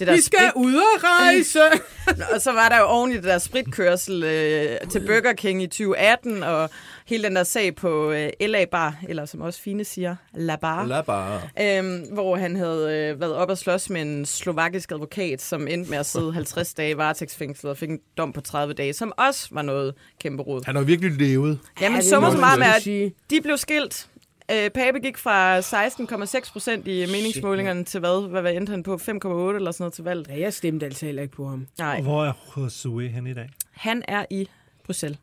det 0.00 0.06
der 0.06 0.14
Vi 0.14 0.20
skal 0.20 0.52
ud 0.56 0.74
og 0.74 1.04
rejse! 1.04 1.60
og 2.34 2.40
så 2.40 2.52
var 2.52 2.68
der 2.68 2.78
jo 2.78 2.84
oven 2.84 3.12
i 3.12 3.14
det 3.14 3.24
der 3.24 3.38
spritkørsel 3.38 4.22
øh, 4.24 4.90
til 4.90 5.00
Burger 5.06 5.32
King 5.32 5.62
i 5.62 5.66
2018, 5.66 6.42
og 6.42 6.70
hele 7.06 7.24
den 7.24 7.36
der 7.36 7.44
sag 7.44 7.74
på 7.76 8.10
øh, 8.10 8.30
LA 8.40 8.64
Bar, 8.64 8.94
eller 9.08 9.24
som 9.24 9.40
også 9.40 9.62
Fine 9.62 9.84
siger, 9.84 10.16
La 10.34 10.56
Bar. 10.56 10.86
La 10.86 11.00
Bar. 11.00 11.48
Øhm, 11.60 11.98
hvor 12.12 12.36
han 12.36 12.56
havde 12.56 13.10
øh, 13.12 13.20
været 13.20 13.34
op 13.34 13.50
og 13.50 13.58
slås 13.58 13.90
med 13.90 14.02
en 14.02 14.26
slovakisk 14.26 14.92
advokat, 14.92 15.42
som 15.42 15.68
endte 15.68 15.90
med 15.90 15.98
at 15.98 16.06
sidde 16.06 16.32
50 16.40 16.74
dage 16.74 16.90
i 16.90 16.96
varetægtsfængslet 16.96 17.70
og 17.70 17.78
fik 17.78 17.90
en 17.90 18.00
dom 18.18 18.32
på 18.32 18.40
30 18.40 18.74
dage, 18.74 18.92
som 18.92 19.12
også 19.16 19.48
var 19.50 19.62
noget 19.62 19.94
kæmpe 20.20 20.42
rod. 20.42 20.62
Han 20.66 20.76
har 20.76 20.82
virkelig 20.82 21.12
levet. 21.12 21.58
Jamen, 21.80 21.96
må 21.96 22.02
så 22.02 22.20
meget 22.20 22.58
med, 22.58 22.66
at 22.66 23.12
de 23.30 23.40
blev 23.40 23.56
skilt. 23.56 24.09
Øh, 24.52 24.70
Pape 24.70 24.98
gik 24.98 25.18
fra 25.18 25.60
16,6 25.60 26.52
procent 26.52 26.88
i 26.88 27.06
meningsmålingerne 27.06 27.84
til 27.84 28.00
hvad? 28.00 28.28
Hvad 28.28 28.40
hvad 28.42 28.54
endte 28.54 28.70
han 28.70 28.82
på? 28.82 28.94
5,8 28.94 29.08
eller 29.08 29.70
sådan 29.70 29.74
noget 29.78 29.92
til 29.92 30.04
valget? 30.04 30.28
Ja, 30.28 30.40
jeg 30.40 30.52
stemte 30.54 30.86
altså 30.86 31.06
heller 31.06 31.22
ikke 31.22 31.34
på 31.34 31.48
ham. 31.48 31.66
Nej. 31.78 31.94
Og 31.96 32.02
hvor 32.02 32.24
er 32.24 32.32
Josue 32.56 33.08
hen 33.08 33.26
i 33.26 33.34
dag? 33.34 33.50
Han 33.70 34.02
er 34.08 34.24
i 34.30 34.48
Bruxelles. 34.84 35.18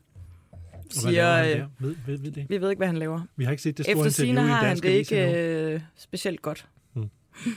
Og 0.52 0.58
hvad 1.02 1.12
laver 1.12 1.12
Siger, 1.12 1.36
han 1.36 1.50
øh, 1.50 1.56
der? 1.60 1.66
Ved, 1.78 1.96
ved 2.06 2.18
vi 2.18 2.30
det? 2.30 2.46
vi 2.48 2.60
ved 2.60 2.70
ikke, 2.70 2.78
hvad 2.80 2.86
han 2.88 2.96
laver. 2.96 3.20
Vi 3.36 3.44
har 3.44 3.50
ikke 3.50 3.62
set 3.62 3.78
det 3.78 3.86
store 3.86 3.92
Efter 3.92 4.04
interview 4.04 4.34
sine 4.36 4.40
i 4.40 4.50
har 4.50 4.64
han 4.66 4.76
det 4.76 4.84
ikke 4.88 5.34
øh, 5.74 5.80
specielt 5.96 6.42
godt. 6.42 6.66
Hmm. 6.92 7.10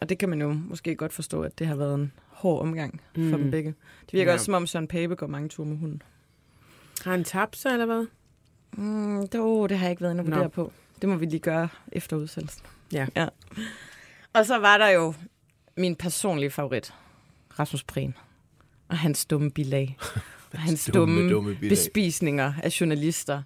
Og 0.00 0.08
det 0.08 0.18
kan 0.18 0.28
man 0.28 0.40
jo 0.40 0.52
måske 0.68 0.94
godt 0.94 1.12
forstå, 1.12 1.42
at 1.42 1.58
det 1.58 1.66
har 1.66 1.76
været 1.76 1.94
en 1.94 2.12
hård 2.28 2.60
omgang 2.62 3.00
mm. 3.16 3.30
for 3.30 3.36
Mm. 3.36 3.42
dem 3.42 3.50
begge. 3.50 3.74
Det 4.06 4.12
virker 4.12 4.30
Ja. 4.30 4.34
også, 4.34 4.44
som 4.44 4.54
om 4.54 4.66
Søren 4.66 4.88
Pape 4.88 5.14
går 5.16 5.26
mange 5.26 5.48
ture 5.48 5.66
med 5.66 5.76
hunden. 5.76 6.02
Har 7.04 7.10
han 7.10 7.24
tabt 7.24 7.56
sig, 7.56 7.70
eller 7.72 7.86
hvad? 7.86 8.06
Mm, 8.72 9.28
det, 9.28 9.40
oh, 9.40 9.68
det 9.68 9.78
har 9.78 9.86
jeg 9.86 9.90
ikke 9.90 10.02
været 10.02 10.12
inde 10.12 10.24
Nå. 10.24 10.30
vurdere 10.30 10.50
på. 10.50 10.72
Det 11.06 11.12
må 11.12 11.18
vi 11.18 11.26
lige 11.26 11.40
gøre 11.40 11.68
efter 11.92 12.16
udsendelsen. 12.16 12.62
Ja. 12.92 13.06
ja. 13.16 13.28
Og 14.32 14.46
så 14.46 14.58
var 14.58 14.78
der 14.78 14.88
jo 14.88 15.14
min 15.76 15.96
personlige 15.96 16.50
favorit, 16.50 16.94
Rasmus 17.58 17.84
Prehn. 17.84 18.14
Og 18.88 18.98
hans 18.98 19.24
dumme 19.26 19.50
bilag. 19.50 19.96
og 20.52 20.58
hans 20.58 20.90
Dumme, 20.94 21.16
dumme, 21.16 21.30
dumme 21.30 21.54
bilag. 21.54 21.68
bespisninger 21.70 22.52
af 22.62 22.80
journalister. 22.80 23.42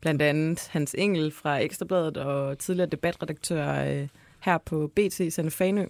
Blandt 0.00 0.22
andet 0.22 0.68
Hans 0.70 0.94
Engel 0.98 1.32
fra 1.32 1.58
Ekstrabladet 1.58 2.16
og 2.16 2.58
tidligere 2.58 2.88
debatredaktør 2.90 3.84
øh, 3.84 4.08
her 4.40 4.58
på 4.58 4.90
BT, 4.96 5.32
Sanne 5.32 5.50
Fanø. 5.50 5.86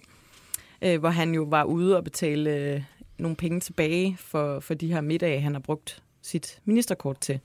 Øh, 0.81 0.99
hvor 0.99 1.09
han 1.09 1.33
jo 1.33 1.43
var 1.43 1.63
ude 1.63 1.97
og 1.97 2.03
betale 2.03 2.49
øh, 2.49 2.83
nogle 3.17 3.35
penge 3.35 3.59
tilbage 3.59 4.17
for, 4.19 4.59
for 4.59 4.73
de 4.73 4.93
her 4.93 5.01
middage, 5.01 5.41
han 5.41 5.53
har 5.53 5.61
brugt 5.61 6.03
sit 6.21 6.59
ministerkort 6.65 7.19
til. 7.19 7.39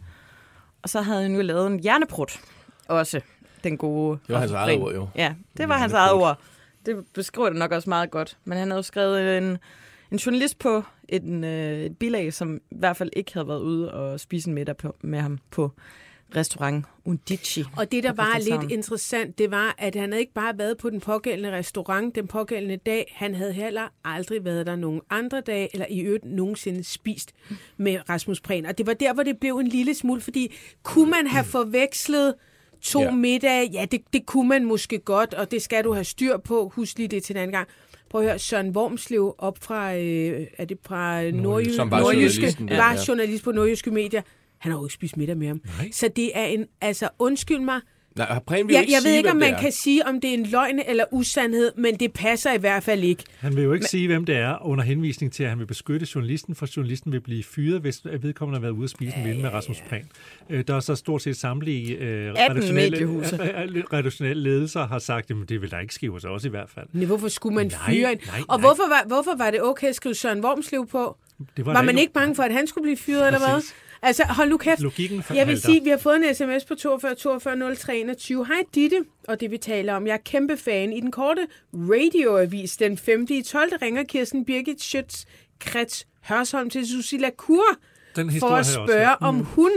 Og 0.82 0.88
så 0.88 1.00
havde 1.00 1.22
han 1.22 1.34
jo 1.34 1.42
lavet 1.42 1.66
en 1.66 1.80
hjerneprut 1.80 2.40
også, 2.88 3.20
den 3.64 3.76
gode... 3.76 4.18
Det 4.26 4.32
var 4.34 4.38
hans 4.38 4.52
eget 4.52 4.78
ord, 4.78 4.94
jo. 4.94 5.08
Ja, 5.16 5.34
det 5.56 5.68
var 5.68 5.78
hans 5.78 5.92
eget 5.92 6.12
ord. 6.12 6.38
Det 6.86 7.04
beskriver 7.14 7.48
det 7.48 7.58
nok 7.58 7.72
også 7.72 7.90
meget 7.90 8.10
godt. 8.10 8.36
Men 8.44 8.58
han 8.58 8.68
havde 8.68 8.78
jo 8.78 8.82
skrevet 8.82 9.38
en, 9.38 9.58
en 10.10 10.16
journalist 10.16 10.58
på 10.58 10.82
et, 11.08 11.24
øh, 11.44 11.80
et 11.80 11.98
bilag, 11.98 12.32
som 12.32 12.60
i 12.70 12.76
hvert 12.78 12.96
fald 12.96 13.10
ikke 13.12 13.32
havde 13.32 13.48
været 13.48 13.60
ude 13.60 13.94
og 13.94 14.20
spise 14.20 14.48
en 14.48 14.54
middag 14.54 14.76
på, 14.76 14.96
med 15.00 15.20
ham 15.20 15.38
på 15.50 15.70
restaurant 16.36 16.86
Undici. 17.04 17.64
Og 17.76 17.92
det, 17.92 18.02
der 18.02 18.12
var 18.12 18.38
lidt 18.38 18.72
interessant, 18.72 19.38
det 19.38 19.50
var, 19.50 19.74
at 19.78 19.94
han 19.94 20.10
havde 20.12 20.20
ikke 20.20 20.32
bare 20.32 20.58
været 20.58 20.76
på 20.76 20.90
den 20.90 21.00
pågældende 21.00 21.52
restaurant 21.52 22.14
den 22.14 22.26
pågældende 22.26 22.76
dag, 22.76 23.12
han 23.16 23.34
havde 23.34 23.52
heller 23.52 23.82
aldrig 24.04 24.44
været 24.44 24.66
der 24.66 24.76
nogen 24.76 25.00
andre 25.10 25.40
dag, 25.40 25.70
eller 25.72 25.86
i 25.90 26.00
øvrigt 26.00 26.24
nogensinde 26.24 26.84
spist 26.84 27.32
med 27.76 27.98
Rasmus 28.08 28.40
Prehn. 28.40 28.66
Og 28.66 28.78
det 28.78 28.86
var 28.86 28.94
der, 28.94 29.14
hvor 29.14 29.22
det 29.22 29.38
blev 29.40 29.56
en 29.56 29.66
lille 29.66 29.94
smule, 29.94 30.20
fordi 30.20 30.54
kunne 30.82 31.10
man 31.10 31.26
have 31.26 31.44
forvekslet 31.44 32.34
to 32.82 33.00
Ja. 33.00 33.04
ja. 33.04 33.10
middage? 33.14 33.70
Ja, 33.72 33.84
det, 33.90 34.00
det 34.12 34.26
kunne 34.26 34.48
man 34.48 34.64
måske 34.64 34.98
godt, 34.98 35.34
og 35.34 35.50
det 35.50 35.62
skal 35.62 35.84
du 35.84 35.92
have 35.92 36.04
styr 36.04 36.36
på. 36.36 36.72
Husk 36.74 36.98
lige 36.98 37.08
det 37.08 37.22
til 37.22 37.34
den 37.34 37.42
anden 37.42 37.54
gang. 37.54 37.68
Prøv 38.10 38.20
at 38.20 38.26
høre, 38.26 38.38
Søren 38.38 38.76
Wormslev 38.76 39.34
op 39.38 39.58
fra, 39.62 39.94
øh, 39.96 40.46
er 40.58 40.64
det 40.64 40.78
fra 40.86 41.30
Nordjyske, 41.30 41.74
Som 41.76 41.90
var 41.90 42.00
Nordjyske, 42.00 42.56
var 42.68 43.04
journalist 43.08 43.44
på 43.44 43.52
Nordjyske 43.52 43.90
Medier. 43.90 44.22
Han 44.58 44.72
har 44.72 44.78
jo 44.78 44.84
ikke 44.86 44.94
spist 44.94 45.16
middag 45.16 45.36
med 45.36 45.46
ham. 45.46 45.60
Nej. 45.78 45.90
Så 45.92 46.08
det 46.16 46.30
er 46.34 46.44
en, 46.44 46.66
altså 46.80 47.08
undskyld 47.18 47.60
mig, 47.60 47.80
Nej, 48.16 48.26
har 48.26 48.40
Prehn 48.40 48.66
vil 48.68 48.72
jeg, 48.74 48.82
ikke 48.82 48.92
jeg 48.92 48.96
ved 48.98 49.02
sige, 49.02 49.16
ikke, 49.16 49.30
om 49.30 49.36
man 49.36 49.54
er. 49.54 49.60
kan 49.60 49.72
sige, 49.72 50.06
om 50.06 50.20
det 50.20 50.30
er 50.30 50.34
en 50.34 50.46
løgn 50.46 50.80
eller 50.86 51.04
usandhed, 51.10 51.72
men 51.76 51.94
det 51.96 52.12
passer 52.12 52.52
i 52.52 52.58
hvert 52.58 52.82
fald 52.82 53.02
ikke. 53.02 53.24
Han 53.38 53.56
vil 53.56 53.64
jo 53.64 53.72
ikke 53.72 53.82
Men... 53.82 53.88
sige, 53.88 54.06
hvem 54.06 54.24
det 54.24 54.36
er, 54.36 54.66
under 54.66 54.84
henvisning 54.84 55.32
til, 55.32 55.42
at 55.42 55.48
han 55.50 55.58
vil 55.58 55.66
beskytte 55.66 56.06
journalisten, 56.14 56.54
for 56.54 56.66
journalisten 56.76 57.12
vil 57.12 57.20
blive 57.20 57.42
fyret, 57.44 57.80
hvis 57.80 58.00
vedkommende 58.20 58.56
har 58.58 58.60
været 58.60 58.72
ude 58.72 58.84
at 58.84 58.90
spise 58.90 59.16
en 59.16 59.28
ven 59.28 59.42
med 59.42 59.50
Rasmus 59.52 59.80
Prehn. 59.88 60.04
Øh, 60.50 60.64
Der 60.68 60.74
er 60.74 60.80
så 60.80 60.94
stort 60.94 61.22
set 61.22 61.36
samtlige 61.36 61.96
øh, 61.96 62.28
18 62.28 62.36
redaktionelle, 62.50 62.90
mediehuse. 62.90 63.36
redaktionelle 63.92 64.42
ledelser 64.42 64.86
har 64.86 64.98
sagt, 64.98 65.30
at 65.30 65.36
det 65.48 65.62
vil 65.62 65.70
der 65.70 65.78
ikke 65.78 65.94
ske 65.94 66.10
hos 66.10 66.24
os 66.24 66.44
i 66.44 66.48
hvert 66.48 66.70
fald. 66.74 66.86
Men 66.92 67.06
hvorfor 67.06 67.28
skulle 67.28 67.54
man 67.54 67.66
Nej, 67.66 67.94
fyre 67.94 68.12
en? 68.12 68.18
nej, 68.26 68.40
Og 68.48 68.58
nej. 68.60 68.66
hvorfor 68.68 68.88
var, 68.88 69.04
hvorfor 69.06 69.36
var 69.36 69.50
det 69.50 69.62
okay 69.62 69.88
at 69.88 69.94
skrive 69.94 70.14
Søren 70.14 70.44
Wormslev 70.44 70.86
på? 70.86 71.16
Det 71.56 71.66
Var, 71.66 71.72
var 71.72 71.82
man 71.82 71.98
ikke 71.98 72.12
bange 72.12 72.34
for, 72.34 72.42
at 72.42 72.52
han 72.52 72.66
skulle 72.66 72.82
blive 72.82 72.96
fyret, 72.96 73.26
eller 73.26 73.38
hvad? 73.38 73.62
Altså, 74.02 74.24
hold 74.24 74.48
nu 74.48 74.56
kæft. 74.56 74.80
Logikken 74.80 75.24
Jeg 75.34 75.46
vil 75.46 75.60
sige, 75.60 75.76
at 75.76 75.84
vi 75.84 75.90
har 75.90 75.98
fået 75.98 76.16
en 76.16 76.34
sms 76.34 76.64
på 76.64 76.74
42 76.74 77.14
42 77.14 77.74
03 77.76 77.98
21. 77.98 78.46
Hej 78.46 78.64
Ditte, 78.74 79.04
og 79.28 79.40
det 79.40 79.50
vi 79.50 79.58
taler 79.58 79.94
om. 79.94 80.06
Jeg 80.06 80.12
er 80.12 80.18
kæmpe 80.24 80.56
fan. 80.56 80.92
I 80.92 81.00
den 81.00 81.10
korte 81.10 81.46
radioavis 81.74 82.76
den 82.76 82.98
5. 82.98 83.26
i 83.30 83.42
12. 83.42 83.72
ringer 83.82 84.02
Kirsten 84.02 84.44
Birgit 84.44 84.82
Schøtz 84.82 85.24
Krets 85.60 86.06
Hørsholm 86.24 86.70
til 86.70 86.88
Susila 86.88 87.30
Kur 87.30 87.64
Den 88.16 88.32
for 88.40 88.48
at 88.48 88.66
spørge, 88.66 89.22
om 89.22 89.38
hun 89.38 89.70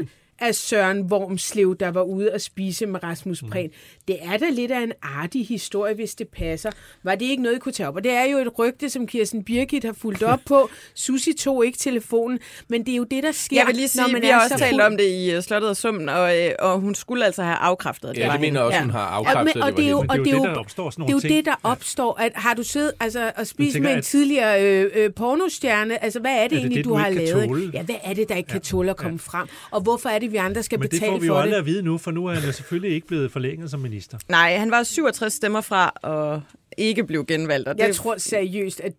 er 0.47 0.51
Søren 0.51 1.01
Wormslev, 1.01 1.75
der 1.79 1.91
var 1.91 2.01
ude 2.01 2.31
at 2.31 2.41
spise 2.41 2.85
med 2.85 3.03
Rasmus 3.03 3.43
Prehn. 3.51 3.69
Det 4.07 4.17
er 4.21 4.37
da 4.37 4.45
lidt 4.51 4.71
af 4.71 4.81
en 4.81 4.91
artig 5.01 5.47
historie, 5.47 5.95
hvis 5.95 6.15
det 6.15 6.27
passer. 6.27 6.71
Var 7.03 7.15
det 7.15 7.25
ikke 7.25 7.43
noget, 7.43 7.55
I 7.55 7.59
kunne 7.59 7.71
tage 7.71 7.87
op? 7.87 7.95
Og 7.95 8.03
det 8.03 8.11
er 8.11 8.23
jo 8.23 8.37
et 8.37 8.59
rygte, 8.59 8.89
som 8.89 9.07
Kirsten 9.07 9.43
Birgit 9.43 9.83
har 9.83 9.93
fulgt 10.01 10.23
op 10.23 10.39
på. 10.45 10.69
Susi 10.95 11.33
tog 11.33 11.65
ikke 11.65 11.77
telefonen, 11.77 12.39
men 12.67 12.85
det 12.85 12.91
er 12.91 12.95
jo 12.97 13.03
det, 13.03 13.23
der 13.23 13.31
sker, 13.31 13.57
Jeg 13.57 13.67
vil 13.67 13.75
lige 13.75 13.87
sige, 13.87 14.01
når 14.01 14.11
man 14.11 14.21
vi 14.21 14.27
er 14.27 14.33
har 14.33 14.43
også 14.43 14.53
så 14.57 14.59
talt 14.59 14.71
fuld. 14.73 14.81
om 14.81 14.97
det 14.97 15.05
i 15.09 15.35
uh, 15.37 15.43
Slottet 15.43 15.69
og 15.69 15.77
Summen, 15.77 16.09
og, 16.09 16.37
øh, 16.41 16.51
og 16.59 16.79
hun 16.79 16.95
skulle 16.95 17.25
altså 17.25 17.43
have 17.43 17.55
afkræftet, 17.55 18.09
at 18.09 18.17
Ja, 18.17 18.21
det 18.21 18.27
var 18.27 18.33
det 18.33 18.41
mener 18.41 18.59
hende. 18.61 18.67
også, 18.67 18.79
hun 18.79 18.89
har 18.89 18.99
afkræftet, 18.99 19.55
men, 19.55 19.63
og 19.63 19.69
det 19.69 19.77
det 19.77 19.85
er 19.85 19.89
jo, 19.89 19.97
og 19.97 20.13
hende. 20.15 20.25
det 20.25 20.33
er 20.33 20.37
jo, 20.37 20.43
der 20.43 20.55
opstår 20.55 20.89
sådan 20.89 21.05
det 21.05 21.09
er 21.11 21.15
jo 21.15 21.19
ting. 21.19 21.33
det, 21.33 21.45
der 21.45 21.55
opstår. 21.63 22.19
At, 22.19 22.31
har 22.35 22.53
du 22.53 22.63
siddet 22.63 22.91
altså, 22.99 23.31
og 23.35 23.47
spist 23.47 23.73
tænker, 23.73 23.87
med 23.89 23.91
en 23.93 23.97
at- 23.97 24.03
tidligere 24.03 24.63
øh, 24.63 24.91
øh, 24.95 25.13
pornostjerne? 25.13 26.03
Altså, 26.03 26.19
hvad 26.19 26.31
er 26.31 26.41
det, 26.41 26.51
det 26.51 26.57
egentlig, 26.57 26.77
det, 26.77 26.85
du, 26.85 26.89
du 26.89 26.95
har 26.95 27.09
lavet? 27.09 27.73
Ja, 27.73 27.81
hvad 27.83 27.95
er 28.03 28.13
det, 28.13 28.29
der 28.29 28.35
ikke 28.35 28.49
kan 28.49 28.61
tåle 28.61 28.89
at 28.89 28.97
komme 28.97 29.19
frem? 29.19 29.47
Og 29.71 29.81
hvorfor 29.81 30.09
er 30.09 30.19
det, 30.19 30.32
vi 30.33 30.37
andre 30.37 30.63
skal 30.63 30.79
Men 30.79 30.83
det 30.83 30.91
betale 30.91 31.11
får 31.11 31.19
vi 31.19 31.27
for 31.27 31.33
jo 31.35 31.39
aldrig 31.39 31.51
det? 31.53 31.59
at 31.59 31.65
vide 31.65 31.81
nu, 31.83 31.97
for 31.97 32.11
nu 32.11 32.25
er 32.25 32.33
han 32.33 32.43
jo 32.43 32.51
selvfølgelig 32.51 32.95
ikke 32.95 33.07
blevet 33.07 33.31
forlænget 33.31 33.71
som 33.71 33.79
minister. 33.79 34.17
Nej, 34.29 34.55
han 34.57 34.71
var 34.71 34.83
67 34.83 35.33
stemmer 35.33 35.61
fra 35.61 35.89
og 36.03 36.41
ikke 36.77 37.03
blev 37.03 37.25
genvalgt. 37.25 37.67
Og 37.67 37.75
Jeg 37.77 37.87
det, 37.87 37.95
tror 37.95 38.17
seriøst, 38.17 38.79
at 38.81 38.93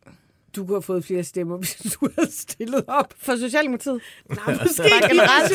du 0.57 0.65
kunne 0.67 0.75
have 0.77 0.83
fået 0.83 1.05
flere 1.05 1.25
stemmer, 1.25 1.57
hvis 1.63 1.77
du 2.01 2.09
havde 2.19 2.33
stillet 2.33 2.85
op. 2.89 3.15
For 3.19 3.37
Socialdemokratiet? 3.37 4.01
Nej, 4.31 4.39
måske 4.63 4.83
ikke 4.85 5.09
generelt. 5.09 5.53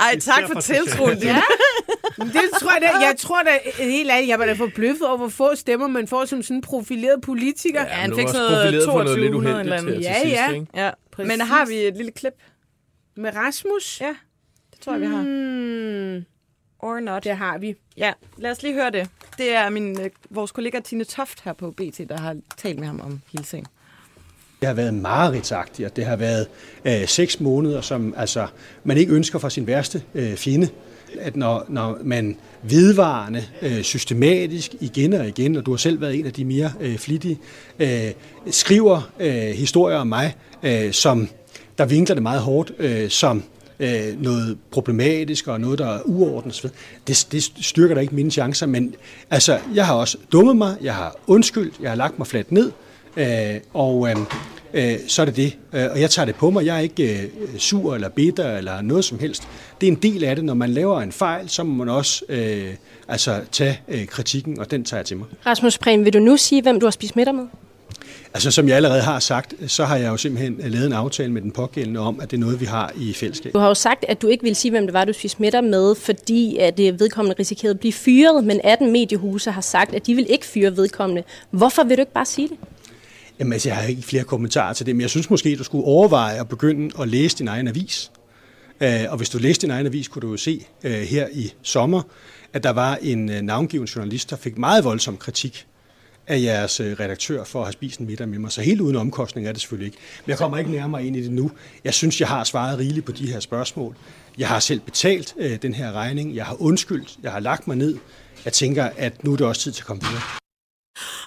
Ej, 0.00 0.18
tak 0.20 0.42
for 0.52 0.60
tiltroen. 0.60 1.18
Ja. 1.18 1.42
Men 2.18 2.26
Det 2.28 2.42
tror 2.60 2.72
jeg, 2.72 2.82
da, 2.82 2.88
jeg 3.06 3.14
tror 3.18 3.42
da 3.42 3.50
helt 3.84 4.10
ærligt, 4.10 4.28
jeg 4.28 4.38
var 4.38 4.46
da 4.46 4.52
forbløffet 4.52 5.06
over, 5.06 5.16
hvor 5.16 5.28
få 5.28 5.54
stemmer 5.54 5.86
man 5.86 6.08
får 6.08 6.24
som 6.24 6.42
sådan 6.42 6.56
en 6.56 6.60
profileret 6.62 7.20
politiker. 7.22 7.80
Ja, 7.82 7.86
han 7.88 8.14
fik 8.16 8.28
sådan 8.28 8.40
noget 8.40 8.62
profileret 8.62 8.84
for 8.84 8.92
noget 9.02 9.18
lidt 9.20 9.32
2200 9.32 9.54
uheldigt 9.54 9.60
eller 9.60 9.76
andet. 9.76 9.94
til 9.94 10.02
Ja, 10.02 10.22
sidst, 10.22 10.34
ja. 10.34 10.52
ikke? 10.52 10.66
Ja. 10.74 10.90
Præcis. 11.12 11.28
Men 11.28 11.40
har 11.40 11.66
vi 11.66 11.74
et 11.74 11.96
lille 11.96 12.12
klip? 12.12 12.32
Med 13.16 13.36
Rasmus? 13.36 14.00
Ja, 14.00 14.06
det 14.08 14.16
tror 14.84 14.92
jeg, 14.92 15.00
vi 15.00 15.06
har. 15.06 15.22
Hmm, 15.22 16.24
Or 16.78 17.00
not. 17.00 17.24
det 17.24 17.36
har 17.36 17.58
vi. 17.58 17.74
Ja, 17.96 18.12
lad 18.38 18.50
os 18.50 18.62
lige 18.62 18.74
høre 18.74 18.90
det. 18.90 19.08
Det 19.38 19.54
er 19.54 19.70
min, 19.70 20.00
øh, 20.00 20.10
vores 20.30 20.52
kollega 20.52 20.80
Tine 20.80 21.04
Toft 21.04 21.40
her 21.44 21.52
på 21.52 21.70
BT, 21.70 22.08
der 22.08 22.18
har 22.18 22.36
talt 22.56 22.78
med 22.78 22.86
ham 22.86 23.00
om 23.00 23.20
hele 23.32 23.44
sagen. 23.44 23.66
Det 24.60 24.68
har 24.68 24.74
været 24.74 24.94
mareridtsagtigt, 24.94 25.86
og 25.88 25.96
det 25.96 26.04
har 26.04 26.16
været 26.16 26.46
øh, 26.84 27.08
seks 27.08 27.40
måneder, 27.40 27.80
som 27.80 28.14
altså, 28.16 28.46
man 28.84 28.96
ikke 28.96 29.12
ønsker 29.12 29.38
for 29.38 29.48
sin 29.48 29.66
værste 29.66 30.02
øh, 30.14 30.36
fjende. 30.36 30.68
At 31.18 31.36
når, 31.36 31.64
når 31.68 31.98
man 32.02 32.36
vedvarende, 32.62 33.44
øh, 33.62 33.82
systematisk, 33.82 34.74
igen 34.80 35.12
og 35.12 35.28
igen, 35.28 35.56
og 35.56 35.66
du 35.66 35.70
har 35.70 35.76
selv 35.76 36.00
været 36.00 36.18
en 36.18 36.26
af 36.26 36.32
de 36.32 36.44
mere 36.44 36.72
øh, 36.80 36.98
flittige, 36.98 37.38
øh, 37.78 38.10
skriver 38.50 39.10
øh, 39.20 39.32
historier 39.32 39.96
om 39.96 40.06
mig, 40.06 40.34
øh, 40.62 40.92
som 40.92 41.28
der 41.78 41.84
vinkler 41.84 42.14
det 42.14 42.22
meget 42.22 42.40
hårdt, 42.40 42.72
øh, 42.78 43.10
som 43.10 43.42
øh, 43.80 44.22
noget 44.22 44.58
problematisk 44.70 45.48
og 45.48 45.60
noget, 45.60 45.78
der 45.78 45.86
er 45.86 46.00
uordnet. 46.04 46.72
Det, 47.06 47.26
det 47.32 47.42
styrker 47.60 47.94
da 47.94 48.00
ikke 48.00 48.14
mine 48.14 48.30
chancer, 48.30 48.66
men 48.66 48.94
altså, 49.30 49.58
jeg 49.74 49.86
har 49.86 49.94
også 49.94 50.18
dummet 50.32 50.56
mig, 50.56 50.76
jeg 50.82 50.94
har 50.94 51.16
undskyldt, 51.26 51.74
jeg 51.80 51.90
har 51.90 51.96
lagt 51.96 52.18
mig 52.18 52.26
fladt 52.26 52.52
ned, 52.52 52.72
øh, 53.16 53.60
og 53.74 54.08
øh, 54.10 54.16
øh, 54.74 54.98
så 55.08 55.22
er 55.22 55.26
det 55.26 55.36
det. 55.36 55.56
Øh, 55.72 55.86
og 55.90 56.00
jeg 56.00 56.10
tager 56.10 56.26
det 56.26 56.34
på 56.34 56.50
mig. 56.50 56.66
Jeg 56.66 56.76
er 56.76 56.80
ikke 56.80 57.22
øh, 57.22 57.28
sur 57.58 57.94
eller 57.94 58.08
bitter 58.08 58.56
eller 58.56 58.82
noget 58.82 59.04
som 59.04 59.18
helst. 59.18 59.48
Det 59.80 59.86
er 59.86 59.92
en 59.92 59.98
del 60.02 60.24
af 60.24 60.36
det. 60.36 60.44
Når 60.44 60.54
man 60.54 60.70
laver 60.70 61.00
en 61.00 61.12
fejl, 61.12 61.48
så 61.48 61.64
må 61.64 61.84
man 61.84 61.94
også 61.94 62.24
øh, 62.28 62.74
altså, 63.08 63.40
tage 63.52 63.80
øh, 63.88 64.06
kritikken, 64.06 64.60
og 64.60 64.70
den 64.70 64.84
tager 64.84 64.98
jeg 64.98 65.06
til 65.06 65.16
mig. 65.16 65.26
Rasmus 65.46 65.78
Prehn, 65.78 66.04
vil 66.04 66.12
du 66.12 66.18
nu 66.18 66.36
sige, 66.36 66.62
hvem 66.62 66.80
du 66.80 66.86
har 66.86 66.90
spist 66.90 67.16
middag 67.16 67.34
med? 67.34 67.46
Altså, 68.34 68.50
som 68.50 68.68
jeg 68.68 68.76
allerede 68.76 69.02
har 69.02 69.18
sagt, 69.18 69.54
så 69.66 69.84
har 69.84 69.96
jeg 69.96 70.08
jo 70.08 70.16
simpelthen 70.16 70.60
lavet 70.64 70.86
en 70.86 70.92
aftale 70.92 71.32
med 71.32 71.42
den 71.42 71.50
pågældende 71.50 72.00
om, 72.00 72.20
at 72.20 72.30
det 72.30 72.36
er 72.36 72.40
noget, 72.40 72.60
vi 72.60 72.64
har 72.64 72.92
i 72.96 73.12
fællesskab. 73.12 73.52
Du 73.52 73.58
har 73.58 73.68
jo 73.68 73.74
sagt, 73.74 74.04
at 74.08 74.22
du 74.22 74.28
ikke 74.28 74.42
ville 74.42 74.54
sige, 74.54 74.70
hvem 74.70 74.86
det 74.86 74.92
var, 74.92 75.04
du 75.04 75.12
spiste 75.12 75.42
middag 75.42 75.64
med, 75.64 75.94
fordi 75.94 76.56
at 76.56 76.76
det 76.76 77.00
vedkommende 77.00 77.36
risikerede 77.38 77.74
at 77.74 77.80
blive 77.80 77.92
fyret, 77.92 78.44
men 78.44 78.60
18 78.64 78.92
mediehuse 78.92 79.50
har 79.50 79.60
sagt, 79.60 79.94
at 79.94 80.06
de 80.06 80.14
vil 80.14 80.26
ikke 80.28 80.46
fyre 80.46 80.76
vedkommende. 80.76 81.22
Hvorfor 81.50 81.84
vil 81.84 81.96
du 81.96 82.02
ikke 82.02 82.12
bare 82.12 82.26
sige 82.26 82.48
det? 82.48 82.56
Jamen, 83.38 83.52
altså, 83.52 83.68
jeg 83.68 83.76
har 83.76 83.88
ikke 83.88 84.02
flere 84.02 84.24
kommentarer 84.24 84.72
til 84.72 84.86
det, 84.86 84.96
men 84.96 85.00
jeg 85.00 85.10
synes 85.10 85.30
måske, 85.30 85.56
du 85.56 85.64
skulle 85.64 85.84
overveje 85.84 86.40
at 86.40 86.48
begynde 86.48 86.90
at 87.00 87.08
læse 87.08 87.38
din 87.38 87.48
egen 87.48 87.68
avis. 87.68 88.10
Øh, 88.80 89.00
og 89.08 89.16
hvis 89.16 89.28
du 89.28 89.38
læste 89.38 89.62
din 89.66 89.70
egen 89.70 89.86
avis, 89.86 90.08
kunne 90.08 90.22
du 90.22 90.30
jo 90.30 90.36
se 90.36 90.66
øh, 90.84 90.92
her 90.92 91.28
i 91.32 91.52
sommer, 91.62 92.02
at 92.52 92.62
der 92.62 92.70
var 92.70 92.98
en 93.02 93.30
øh, 93.30 93.40
navngiven 93.40 93.86
journalist, 93.86 94.30
der 94.30 94.36
fik 94.36 94.58
meget 94.58 94.84
voldsom 94.84 95.16
kritik 95.16 95.66
af 96.26 96.42
jeres 96.42 96.80
øh, 96.80 96.96
redaktør 97.00 97.44
for 97.44 97.58
at 97.60 97.66
have 97.66 97.72
spist 97.72 98.00
en 98.00 98.06
middag 98.06 98.28
med 98.28 98.38
mig. 98.38 98.52
Så 98.52 98.60
helt 98.62 98.80
uden 98.80 98.96
omkostning 98.96 99.46
er 99.48 99.52
det 99.52 99.60
selvfølgelig 99.60 99.86
ikke. 99.86 99.98
Men 100.24 100.30
jeg 100.30 100.38
kommer 100.38 100.58
ikke 100.58 100.70
nærmere 100.70 101.06
ind 101.06 101.16
i 101.16 101.22
det 101.22 101.30
nu. 101.32 101.50
Jeg 101.84 101.94
synes, 101.94 102.20
jeg 102.20 102.28
har 102.28 102.44
svaret 102.44 102.78
rigeligt 102.78 103.06
på 103.06 103.12
de 103.12 103.32
her 103.32 103.40
spørgsmål. 103.40 103.96
Jeg 104.38 104.48
har 104.48 104.60
selv 104.60 104.80
betalt 104.80 105.34
øh, 105.38 105.62
den 105.62 105.74
her 105.74 105.92
regning. 105.92 106.34
Jeg 106.34 106.44
har 106.44 106.62
undskyldt. 106.62 107.16
Jeg 107.22 107.32
har 107.32 107.40
lagt 107.40 107.66
mig 107.66 107.76
ned. 107.76 107.98
Jeg 108.44 108.52
tænker, 108.52 108.88
at 108.96 109.24
nu 109.24 109.32
er 109.32 109.36
det 109.36 109.46
også 109.46 109.60
tid 109.60 109.72
til 109.72 109.82
at 109.82 109.86
komme 109.86 110.02
videre. 110.02 110.22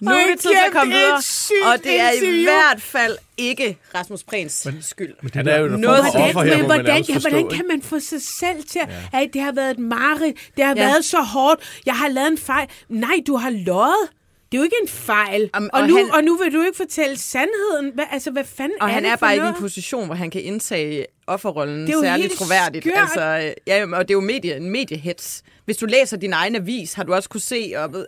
Nu 0.01 0.11
er 0.11 0.27
det 0.27 0.39
tid 0.39 0.49
til 0.49 0.57
at 0.67 0.73
komme 0.73 0.93
det 0.93 1.01
er 1.01 1.05
videre, 1.05 1.73
og 1.73 1.83
det 1.83 1.99
er 1.99 2.11
i 2.11 2.43
hvert 2.43 2.81
fald 2.81 3.17
ikke 3.37 3.77
Rasmus 3.95 4.23
Prehns 4.23 4.65
men, 4.65 4.81
skyld. 4.81 5.13
Men 5.21 5.31
han 5.33 5.47
er 5.47 5.59
jo 5.59 5.67
Noget 5.67 6.05
for 6.05 6.19
det. 6.19 6.27
offer 6.27 6.43
her, 6.43 6.57
Men 6.57 6.65
hvordan, 6.65 7.03
ja, 7.03 7.19
hvordan 7.19 7.49
kan 7.49 7.65
man 7.69 7.81
få 7.81 7.99
sig 7.99 8.21
selv 8.39 8.63
til 8.71 8.79
at... 8.79 8.89
Ja. 9.13 9.25
Det 9.33 9.41
har 9.41 9.51
været 9.51 9.71
et 9.71 9.79
mareridt. 9.79 10.37
Det 10.57 10.65
har 10.65 10.75
ja. 10.77 10.85
været 10.85 11.05
så 11.05 11.21
hårdt. 11.21 11.81
Jeg 11.85 11.95
har 11.95 12.07
lavet 12.07 12.27
en 12.27 12.37
fejl. 12.37 12.67
Nej, 12.89 13.19
du 13.27 13.35
har 13.35 13.49
løjet. 13.49 14.09
Det 14.51 14.57
er 14.57 14.57
jo 14.57 14.63
ikke 14.63 14.75
en 14.81 14.87
fejl. 14.87 15.49
Am- 15.53 15.69
og, 15.73 15.81
og 15.81 15.87
nu, 15.87 15.95
han- 15.97 16.11
og 16.13 16.23
nu 16.23 16.37
vil 16.37 16.53
du 16.53 16.61
ikke 16.61 16.77
fortælle 16.77 17.17
sandheden. 17.17 17.91
Hvad, 17.93 18.05
altså, 18.11 18.31
hvad 18.31 18.43
fanden 18.43 18.77
Og 18.81 18.87
er 18.87 18.93
han 18.93 19.05
er 19.05 19.15
bare 19.15 19.33
ikke 19.33 19.41
i 19.41 19.43
noget? 19.43 19.55
en 19.55 19.61
position, 19.61 20.05
hvor 20.05 20.15
han 20.15 20.29
kan 20.29 20.41
indtage 20.41 21.05
offerrollen 21.27 21.81
Det 21.81 21.89
er 21.89 21.93
jo 21.93 22.01
særligt 22.01 22.27
helt 22.27 22.39
troværdigt. 22.39 22.83
skørt. 22.85 22.97
Altså, 22.97 23.53
ja, 23.67 23.85
og 23.93 24.07
det 24.07 24.11
er 24.11 24.15
jo 24.15 24.21
medie, 24.21 24.55
en 24.57 24.69
mediehets. 24.69 25.43
Hvis 25.65 25.77
du 25.77 25.85
læser 25.85 26.17
din 26.17 26.33
egen 26.33 26.55
avis, 26.55 26.93
har 26.93 27.03
du 27.03 27.13
også 27.13 27.29
kunne 27.29 27.41
se, 27.41 27.73
og, 27.77 27.93
ved- 27.93 28.05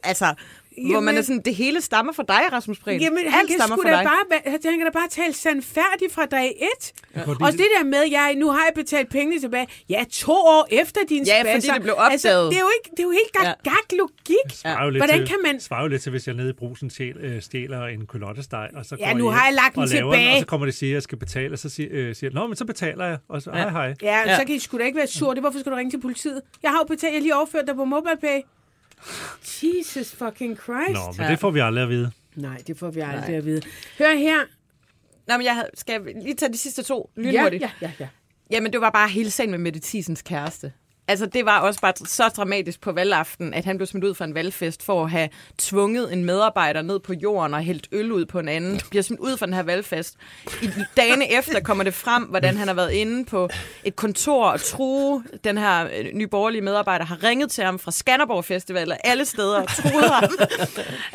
altså, 0.79 0.87
hvor 0.87 0.93
Jamen- 0.95 1.05
man 1.05 1.17
er 1.17 1.21
sådan, 1.21 1.41
det 1.45 1.55
hele 1.55 1.81
stammer 1.81 2.13
fra 2.13 2.23
dig, 2.27 2.41
Rasmus 2.51 2.79
Prehn. 2.79 3.01
Jamen, 3.01 3.17
han 3.27 3.39
Alt 3.39 3.47
kan, 3.49 3.57
stammer 3.59 3.75
fra 3.83 3.89
da 3.89 3.95
dig. 3.95 4.03
bare, 4.03 4.41
han 4.71 4.77
kan 4.79 4.85
da 4.85 4.91
bare 4.99 5.07
tale 5.09 5.33
sandfærdigt 5.33 6.11
fra 6.13 6.25
dag 6.25 6.47
et. 6.61 6.93
Ja. 7.15 7.19
Ja. 7.19 7.29
Og 7.45 7.51
det 7.51 7.67
der 7.77 7.83
med, 7.83 8.03
jeg 8.11 8.35
nu 8.35 8.47
har 8.49 8.59
jeg 8.59 8.71
betalt 8.75 9.09
pengene 9.09 9.39
tilbage. 9.41 9.67
Ja, 9.89 10.03
to 10.11 10.31
år 10.31 10.67
efter 10.71 11.01
din 11.09 11.23
Ja, 11.25 11.39
fordi 11.39 11.49
spasser. 11.51 11.73
det 11.73 11.81
blev 11.81 11.95
Altså, 11.97 12.27
opdaget. 12.29 12.51
det 12.51 12.57
er 12.57 12.61
jo 12.61 12.69
ikke, 12.79 12.89
det 12.91 12.99
er 12.99 13.03
jo 13.03 13.11
helt 13.11 13.31
gak, 13.33 13.45
Ja. 13.45 13.69
gak 13.69 13.87
logik. 13.91 14.47
lidt 14.91 14.97
Hvordan 14.97 15.19
til, 15.19 15.27
kan 15.27 15.37
man... 15.45 15.59
svarer 15.59 15.81
jo 15.81 15.87
lidt 15.87 16.01
til, 16.01 16.09
hvis 16.09 16.27
jeg 16.27 16.35
nede 16.35 16.49
i 16.49 16.53
brusen 16.53 16.89
stjæl, 16.89 17.17
øh, 17.17 17.41
stjæler 17.41 17.85
en 17.85 18.05
kulottesteg, 18.05 18.69
og 18.75 18.85
så 18.85 18.95
Ja, 18.99 19.11
går 19.11 19.17
nu 19.17 19.29
I 19.31 19.33
har 19.33 19.45
jeg 19.45 19.53
lagt 19.53 19.75
den 19.75 19.81
og 19.83 19.87
laver 19.89 20.13
tilbage. 20.13 20.33
og 20.35 20.39
så 20.39 20.45
kommer 20.45 20.65
det 20.65 20.75
siger, 20.75 20.91
at 20.91 20.93
jeg 20.93 21.03
skal 21.03 21.17
betale, 21.17 21.53
og 21.53 21.59
så 21.59 21.69
siger, 21.69 21.89
øh, 21.91 22.15
siger 22.15 22.31
Nå, 22.33 22.47
men 22.47 22.55
så 22.55 22.65
betaler 22.65 23.05
jeg, 23.05 23.17
og 23.29 23.41
så 23.41 23.51
hej 23.51 23.69
hej. 23.69 23.93
Ja, 24.01 24.17
ja, 24.29 24.37
så 24.39 24.45
kan 24.45 24.55
I 24.55 24.59
sgu 24.59 24.77
da 24.77 24.83
ikke 24.83 24.97
være 24.97 25.07
sur. 25.07 25.33
Det 25.33 25.43
hvorfor 25.43 25.59
skal 25.59 25.71
du 25.71 25.77
ringe 25.77 25.91
til 25.91 26.01
politiet? 26.01 26.41
Jeg 26.63 26.71
har 26.71 26.77
jo 26.77 26.83
betalt, 26.83 27.03
jeg 27.13 27.19
har 27.19 27.21
lige 27.21 27.35
overført 27.35 27.67
dig 27.67 27.75
på 27.75 27.85
MobilePay. 27.85 28.39
Jesus 29.63 30.11
fucking 30.15 30.57
Christ. 30.57 30.93
Nå, 30.93 31.13
men 31.17 31.31
det 31.31 31.39
får 31.39 31.51
vi 31.51 31.59
aldrig 31.59 31.83
at 31.83 31.89
vide. 31.89 32.11
Nej, 32.35 32.57
det 32.67 32.77
får 32.77 32.91
vi 32.91 32.99
aldrig 32.99 33.35
at 33.35 33.45
vide. 33.45 33.61
Hør 33.97 34.15
her. 34.15 34.37
Nå, 35.27 35.37
men 35.37 35.45
jeg 35.45 35.53
havde- 35.55 35.69
skal 35.73 35.93
jeg 36.05 36.23
lige 36.23 36.35
tage 36.35 36.53
de 36.53 36.57
sidste 36.57 36.83
to 36.83 37.11
Ja, 37.17 37.21
lynhurtigt? 37.21 37.61
ja, 37.61 37.69
ja, 37.81 37.91
ja. 37.99 38.07
Jamen, 38.51 38.73
det 38.73 38.81
var 38.81 38.89
bare 38.89 39.09
hele 39.09 39.31
sagen 39.31 39.51
med 39.51 39.59
Mette 39.59 39.79
Thiesens 39.83 40.21
kæreste. 40.21 40.73
Altså, 41.09 41.25
det 41.25 41.45
var 41.45 41.59
også 41.59 41.81
bare 41.81 41.93
så 42.05 42.27
dramatisk 42.27 42.81
på 42.81 42.91
valgaften, 42.91 43.53
at 43.53 43.65
han 43.65 43.77
blev 43.77 43.87
smidt 43.87 44.05
ud 44.05 44.13
fra 44.13 44.25
en 44.25 44.35
valgfest 44.35 44.85
for 44.85 45.03
at 45.03 45.11
have 45.11 45.29
tvunget 45.57 46.13
en 46.13 46.25
medarbejder 46.25 46.81
ned 46.81 46.99
på 46.99 47.13
jorden 47.13 47.53
og 47.53 47.61
hældt 47.61 47.87
øl 47.91 48.11
ud 48.11 48.25
på 48.25 48.39
en 48.39 48.47
anden. 48.47 48.79
Bliver 48.89 49.03
smidt 49.03 49.19
ud 49.19 49.37
fra 49.37 49.45
den 49.45 49.53
her 49.53 49.63
valgfest. 49.63 50.15
I 50.61 50.69
dagene 50.97 51.31
efter 51.39 51.59
kommer 51.59 51.83
det 51.83 51.93
frem, 51.93 52.23
hvordan 52.23 52.57
han 52.57 52.67
har 52.67 52.75
været 52.75 52.91
inde 52.91 53.25
på 53.25 53.49
et 53.83 53.95
kontor 53.95 54.45
og 54.45 54.61
true. 54.61 55.23
Den 55.43 55.57
her 55.57 55.85
øh, 55.97 56.05
nyborgerlige 56.13 56.61
medarbejder 56.61 57.05
har 57.05 57.23
ringet 57.23 57.51
til 57.51 57.63
ham 57.63 57.79
fra 57.79 57.91
Skanderborg 57.91 58.45
Festival 58.45 58.91
og 58.91 58.97
alle 59.03 59.25
steder 59.25 59.61
og 59.61 59.67
truet 59.67 60.09
ham. 60.09 60.23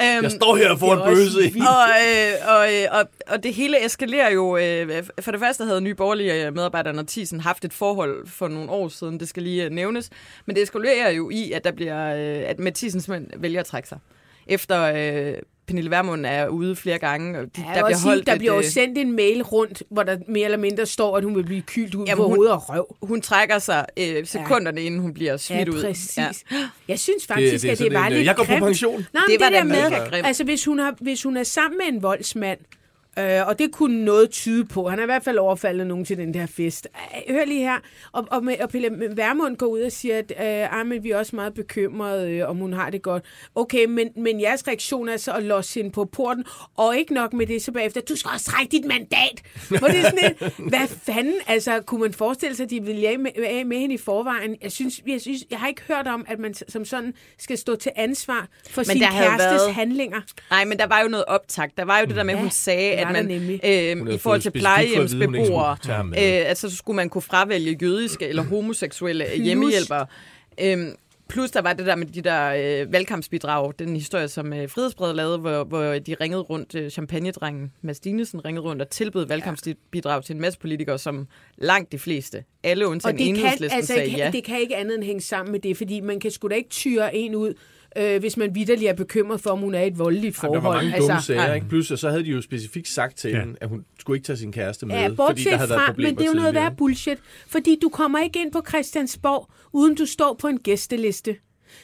øhm, 0.03 0.23
Jeg 0.23 0.31
står 0.31 0.57
her 0.57 0.77
får 0.77 0.95
en 0.95 1.15
bøse 1.15 1.39
og, 1.61 1.89
øh, 2.07 2.55
og, 2.57 2.75
øh, 2.75 2.89
og, 2.91 3.09
og 3.27 3.43
det 3.43 3.55
hele 3.55 3.85
eskalerer 3.85 4.31
jo. 4.31 4.57
Øh, 4.57 5.05
for 5.21 5.31
det 5.31 5.41
første 5.41 5.65
havde 5.65 5.81
nye 5.81 5.95
borgerlige 5.95 6.51
medarbejdere 6.51 6.95
og 6.99 7.43
haft 7.43 7.65
et 7.65 7.73
forhold 7.73 8.27
for 8.29 8.49
nogle 8.49 8.71
år 8.71 8.89
siden. 8.89 9.21
Det 9.21 9.29
skal 9.29 9.43
lige 9.43 9.65
øh, 9.65 9.71
nævnes. 9.85 10.11
Men 10.47 10.57
det 10.57 10.63
eskalerer 10.63 11.11
jo 11.11 11.31
i, 11.31 11.53
at 11.53 11.65
der 11.65 11.73
bliver, 11.73 12.15
øh, 12.15 12.49
at 12.51 12.59
Mathisen 12.59 13.01
simpelthen 13.01 13.43
vælger 13.43 13.61
at 13.61 13.67
trække 13.67 13.89
sig. 13.89 13.99
Efter 14.47 14.83
øh, 14.83 15.35
Pernille 15.67 15.91
Vermund 15.91 16.27
er 16.27 16.49
ude 16.49 16.77
flere 16.77 16.99
gange. 16.99 17.39
Og 17.39 17.45
de, 17.57 17.63
Ja, 17.69 17.75
der, 17.81 17.85
bliver 17.87 17.99
sige, 17.99 18.23
der 18.23 18.33
et, 18.33 18.39
bliver 18.39 18.53
jo 18.53 18.59
øh, 18.59 18.65
sendt 18.65 18.99
en 18.99 19.17
mail 19.17 19.43
rundt, 19.43 19.83
hvor 19.91 20.03
der 20.03 20.19
mere 20.29 20.45
eller 20.45 20.59
mindre 20.59 20.87
står, 20.87 21.17
at 21.17 21.25
hun 21.25 21.37
vil 21.37 21.45
blive 21.45 21.63
kylt 21.63 21.95
ud 21.95 22.07
Jamen, 22.07 22.17
på 22.17 22.27
hun- 22.29 22.37
hovedet 22.37 22.53
og 22.53 22.69
røv. 22.71 22.97
Hun 23.03 23.21
trækker 23.21 23.59
sig 23.59 23.87
øh, 23.99 24.27
sekunderne, 24.27 24.81
ja. 24.81 24.87
inden 24.87 25.01
hun 25.01 25.15
bliver 25.15 25.37
smidt 25.37 25.69
ja, 25.69 25.75
ud. 25.75 25.83
præcis. 25.83 26.19
Ja. 26.19 26.29
Jeg 26.89 26.99
synes 26.99 27.27
faktisk, 27.27 27.63
det 27.63 27.69
er 27.69 27.73
at 27.73 27.79
det 27.79 27.93
var 27.93 28.07
en, 28.07 28.13
lidt 28.13 28.21
øh, 28.21 28.27
jeg 28.27 28.37
går 28.37 28.45
på 28.45 28.57
pension. 28.59 29.07
Nej, 29.13 29.23
Det 29.29 29.41
det, 29.41 29.45
var 29.45 29.51
det 29.51 29.59
der 29.59 29.65
med, 30.13 30.23
altså 30.25 30.45
hvis 30.45 30.65
hun, 30.65 30.79
har, 30.79 30.95
hvis 31.01 31.23
hun 31.23 31.37
er 31.37 31.43
sammen 31.43 31.79
med 31.79 31.95
en 31.97 32.03
voldsmand, 32.03 32.59
Øh, 33.19 33.47
og 33.49 33.59
det 33.59 33.73
kunne 33.73 34.05
noget 34.05 34.31
tyde 34.31 34.65
på. 34.65 34.89
Han 34.89 34.99
har 34.99 35.05
i 35.05 35.07
hvert 35.07 35.25
fald 35.25 35.39
overfaldet 35.39 35.87
nogen 35.87 36.05
til 36.05 36.17
den 36.17 36.35
der 36.35 36.47
fest. 36.47 36.89
Øh, 37.29 37.35
Hør 37.35 37.45
lige 37.45 37.61
her. 37.61 37.79
Og, 38.13 38.27
og, 38.31 38.45
med, 38.45 38.55
og 38.61 38.69
Pelle 38.69 38.91
Værmund 39.17 39.57
går 39.57 39.67
ud 39.67 39.81
og 39.81 39.93
siger, 39.93 40.19
at 40.19 40.31
øh, 40.31 40.81
ah, 40.81 40.87
men 40.87 41.05
vi 41.05 41.11
er 41.11 41.19
også 41.19 41.37
meget 41.37 41.55
bekymrede, 41.55 42.31
øh, 42.33 42.49
om 42.49 42.57
hun 42.57 42.73
har 42.73 42.91
det 42.91 43.03
godt. 43.03 43.25
Okay, 43.55 43.85
men, 43.85 44.09
men 44.17 44.41
jeres 44.41 44.69
reaktion 44.69 45.09
er 45.09 45.17
så 45.17 45.33
at 45.33 45.43
låse 45.43 45.75
hende 45.81 45.91
på 45.91 46.05
porten, 46.05 46.45
og 46.77 46.97
ikke 46.97 47.15
nok 47.15 47.33
med 47.33 47.47
det, 47.47 47.63
så 47.63 47.73
bagefter, 47.73 48.01
du 48.01 48.17
skal 48.17 48.31
også 48.35 48.51
trække 48.51 48.71
dit 48.73 48.85
mandat. 48.85 49.43
Hvor 49.69 49.89
det 49.89 49.99
er 49.99 50.03
sådan 50.03 50.19
et, 50.41 50.53
hvad 50.71 50.89
fanden, 50.89 51.35
altså, 51.47 51.81
kunne 51.87 52.01
man 52.01 52.13
forestille 52.13 52.57
sig, 52.57 52.65
at 52.65 52.71
de 52.71 52.83
ville 52.83 53.09
af 53.09 53.19
med, 53.19 53.31
af 53.47 53.67
med 53.67 53.79
hende 53.79 53.95
i 53.95 53.99
forvejen? 53.99 54.57
Jeg 54.63 54.73
synes, 54.73 55.01
jeg 55.07 55.21
synes, 55.21 55.41
jeg 55.51 55.59
har 55.59 55.69
ikke 55.69 55.83
hørt 55.89 56.07
om, 56.07 56.25
at 56.29 56.39
man 56.39 56.55
som 56.69 56.85
sådan 56.85 57.15
skal 57.39 57.59
stå 57.59 57.77
til 57.77 57.93
ansvar 57.97 58.49
for 58.71 58.81
Men 58.81 58.85
sin 58.85 59.01
kærestes 59.01 59.39
været- 59.47 59.75
handlinger. 59.75 60.21
Nej, 60.51 60.65
men 60.65 60.79
der 60.79 60.87
var 60.87 61.01
jo 61.03 61.09
noget 61.09 61.25
optakt. 61.25 61.77
Der 61.77 61.85
var 61.85 61.99
jo 61.99 62.07
det 62.07 62.17
der 62.17 62.23
med, 62.23 62.35
at 62.35 62.41
hun 62.41 62.51
sagde, 62.51 63.04
at 63.07 63.13
man 63.13 63.31
øh, 64.09 64.15
i 64.15 64.19
forhold 64.19 64.41
til 64.41 64.51
plejehjemsbeboere, 64.51 65.77
øh, 66.07 66.49
altså 66.49 66.71
så 66.71 66.77
skulle 66.77 66.97
man 66.97 67.09
kunne 67.09 67.23
fravælge 67.23 67.79
jødiske 67.83 68.29
eller 68.29 68.43
homoseksuelle 68.43 69.25
Plus- 69.25 69.45
hjemmehjælpere. 69.45 70.07
Øhm, 70.61 70.97
plus 71.29 71.51
der 71.51 71.63
var 71.63 71.73
det 71.73 71.87
der 71.87 71.97
med 71.97 72.07
de 72.07 72.21
der 72.21 72.83
øh, 72.83 72.93
valgkampsbidrag, 72.93 73.73
den 73.79 73.97
historie, 73.97 74.29
som 74.29 74.53
øh, 74.53 74.69
Frihedsbred 74.69 75.15
lavede, 75.15 75.39
hvor, 75.39 75.65
hvor 75.65 75.83
de 75.83 76.15
ringede 76.21 76.43
rundt, 76.43 76.75
øh, 76.75 76.91
champagnedrengen 76.91 77.73
Mads 77.83 78.01
Dinesen 78.01 78.45
ringede 78.45 78.65
rundt 78.65 78.83
og 78.83 78.91
tilbød 78.91 79.27
valgkampsbidrag 79.27 80.25
til 80.25 80.35
en 80.35 80.41
masse 80.41 80.59
politikere, 80.59 80.99
som 80.99 81.27
langt 81.57 81.93
de 81.93 81.99
fleste, 81.99 82.45
alle 82.63 82.89
undtagen 82.89 83.15
Og 83.15 83.19
det 83.19 83.27
kan, 83.27 83.37
enhedslisten, 83.37 83.77
altså, 83.77 83.95
sagde 83.95 84.11
kan, 84.11 84.19
ja. 84.19 84.31
det 84.31 84.45
kan 84.45 84.61
ikke 84.61 84.77
andet 84.77 84.95
end 84.95 85.05
hænge 85.05 85.21
sammen 85.21 85.53
med 85.53 85.61
det, 85.61 85.77
fordi 85.77 86.01
man 86.01 86.21
kan 86.21 86.31
sgu 86.31 86.49
da 86.49 86.55
ikke 86.55 86.71
tyre 86.71 87.17
en 87.17 87.35
ud, 87.35 87.55
øh, 87.97 88.21
hvis 88.21 88.37
man 88.37 88.55
vidderligt 88.55 88.89
er 88.91 88.95
bekymret 88.95 89.41
for, 89.41 89.51
om 89.51 89.59
hun 89.59 89.75
er 89.75 89.81
i 89.81 89.87
et 89.87 89.99
voldeligt 89.99 90.35
Der 90.35 90.41
forhold. 90.41 90.63
var 90.63 90.73
mange 90.73 90.97
dumme 90.99 91.13
altså, 91.15 91.27
sager, 91.27 91.55
ikke? 91.55 91.69
Plus, 91.69 91.93
så 91.97 92.11
havde 92.11 92.25
de 92.25 92.31
jo 92.31 92.41
specifikt 92.43 92.89
sagt 92.89 93.17
til 93.19 93.31
Ja. 93.31 93.41
hende, 93.41 93.57
at 93.61 93.69
hun 93.69 93.85
skulle 93.99 94.17
ikke 94.17 94.27
tage 94.27 94.37
sin 94.37 94.53
kæreste 94.53 94.87
med, 94.87 94.95
Ja, 94.95 95.09
fordi 95.09 95.45
der 95.45 95.57
havde 95.57 95.71
været 95.71 95.81
fra, 95.81 95.87
problemer 95.87 96.11
men 96.11 96.19
det 96.19 96.25
er 96.25 96.29
jo 96.29 96.35
noget 96.37 96.55
værd 96.55 96.77
bullshit, 96.77 97.19
fordi 97.49 97.79
du 97.83 97.89
kommer 97.89 98.19
ikke 98.19 98.41
ind 98.43 98.53
på 98.53 98.63
Christiansborg, 98.69 99.51
uden 99.73 99.95
du 99.95 100.07
står 100.07 100.37
på 100.41 100.47
en 100.47 100.59
gæsteliste. 100.59 101.37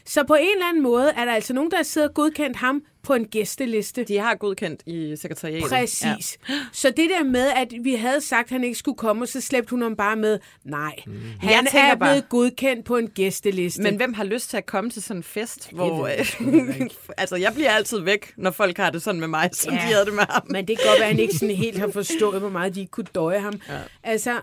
Så 0.06 0.24
på 0.24 0.34
en 0.34 0.48
eller 0.54 0.68
anden 0.68 0.82
måde 0.82 1.10
er 1.16 1.24
der 1.24 1.32
altså 1.32 1.52
nogen, 1.54 1.70
der 1.70 1.76
har 1.76 1.84
siddet 1.84 2.08
og 2.08 2.14
godkendt 2.14 2.56
ham 2.56 2.82
på 3.02 3.14
en 3.14 3.24
gæsteliste. 3.24 4.04
De 4.04 4.18
har 4.18 4.34
godkendt 4.34 4.82
i 4.86 5.16
sekretariatet. 5.16 5.68
Præcis. 5.68 6.38
Ja. 6.48 6.54
Så 6.72 6.88
det 6.96 7.10
der 7.10 7.24
med, 7.24 7.46
at 7.56 7.68
vi 7.82 7.94
havde 7.94 8.20
sagt, 8.20 8.46
at 8.46 8.50
han 8.50 8.64
ikke 8.64 8.78
skulle 8.78 8.96
komme, 8.96 9.26
så 9.26 9.40
slæbte 9.40 9.70
hun 9.70 9.82
ham 9.82 9.96
bare 9.96 10.16
med, 10.16 10.38
nej, 10.64 10.94
mm. 11.06 11.12
han 11.40 11.66
er 11.74 11.94
blevet 11.94 11.98
bare- 11.98 12.20
godkendt 12.20 12.84
på 12.84 12.96
en 12.96 13.08
gæsteliste. 13.08 13.82
Men 13.82 13.96
hvem 13.96 14.12
har 14.14 14.24
lyst 14.24 14.50
til 14.50 14.56
at 14.56 14.66
komme 14.66 14.90
til 14.90 15.02
sådan 15.02 15.16
en 15.16 15.22
fest, 15.22 15.70
hvor... 15.72 16.02
ved 16.06 16.10
jeg 16.10 16.26
Øh, 16.40 16.90
altså, 17.18 17.36
jeg 17.36 17.54
bliver 17.54 17.70
altid 17.70 18.00
væk, 18.00 18.32
når 18.36 18.50
folk 18.50 18.76
har 18.76 18.90
det 18.90 19.02
sådan 19.02 19.20
med 19.20 19.28
mig, 19.28 19.50
som 19.52 19.74
Ja. 19.74 19.78
de 19.80 19.84
havde 19.84 20.04
det 20.04 20.14
med 20.14 20.24
ham. 20.28 20.42
Men 20.50 20.68
det 20.68 20.78
kan 20.78 20.86
godt 20.88 21.00
være, 21.00 21.08
at 21.08 21.14
han 21.14 21.22
ikke 21.22 21.34
sådan 21.34 21.54
helt 21.54 21.78
har 21.78 21.90
forstået, 21.90 22.40
hvor 22.40 22.48
meget 22.48 22.74
de 22.74 22.80
ikke 22.80 22.90
kunne 22.90 23.06
døje 23.14 23.38
ham. 23.38 23.60
Ja. 23.68 23.78
Altså, 24.02 24.40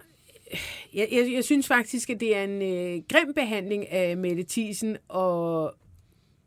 jeg, 0.93 1.07
jeg, 1.11 1.31
jeg 1.33 1.43
synes 1.43 1.67
faktisk, 1.67 2.09
at 2.09 2.19
det 2.19 2.35
er 2.35 2.43
en 2.43 2.61
øh, 2.61 3.03
grim 3.09 3.33
behandling 3.33 3.89
af 3.89 4.17
Mette 4.17 4.45
Thiesen, 4.49 4.97
og 5.07 5.73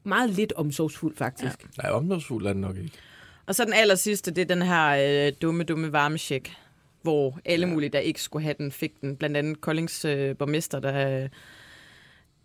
meget 0.05 0.31
lidt 0.31 0.53
omsorgsfuld, 0.53 1.17
faktisk. 1.17 1.63
Ja. 1.63 1.83
Nej, 1.83 1.93
omsorgsfuld 1.93 2.47
er 2.47 2.53
den 2.53 2.61
nok 2.61 2.77
ikke. 2.77 2.93
Og 3.47 3.55
så 3.55 3.65
den 3.65 3.73
aller 3.73 3.95
sidste, 3.95 4.31
det 4.31 4.43
er 4.43 4.55
den 4.55 4.63
her 4.63 5.27
øh, 5.27 5.33
dumme, 5.43 5.65
dumme 5.65 5.93
varmesjek, 5.93 6.53
hvor 7.03 7.39
alle 7.45 7.67
ja. 7.67 7.73
mulige, 7.73 7.91
der 7.91 7.99
ikke 7.99 8.23
skulle 8.23 8.43
have 8.43 8.55
den, 8.59 8.73
fik 8.73 9.01
den. 9.01 9.17
Blandt 9.17 9.37
andet 9.37 9.61
Koldings 9.61 10.05
øh, 10.05 10.37
borgmester, 10.37 10.81
der, 10.81 11.29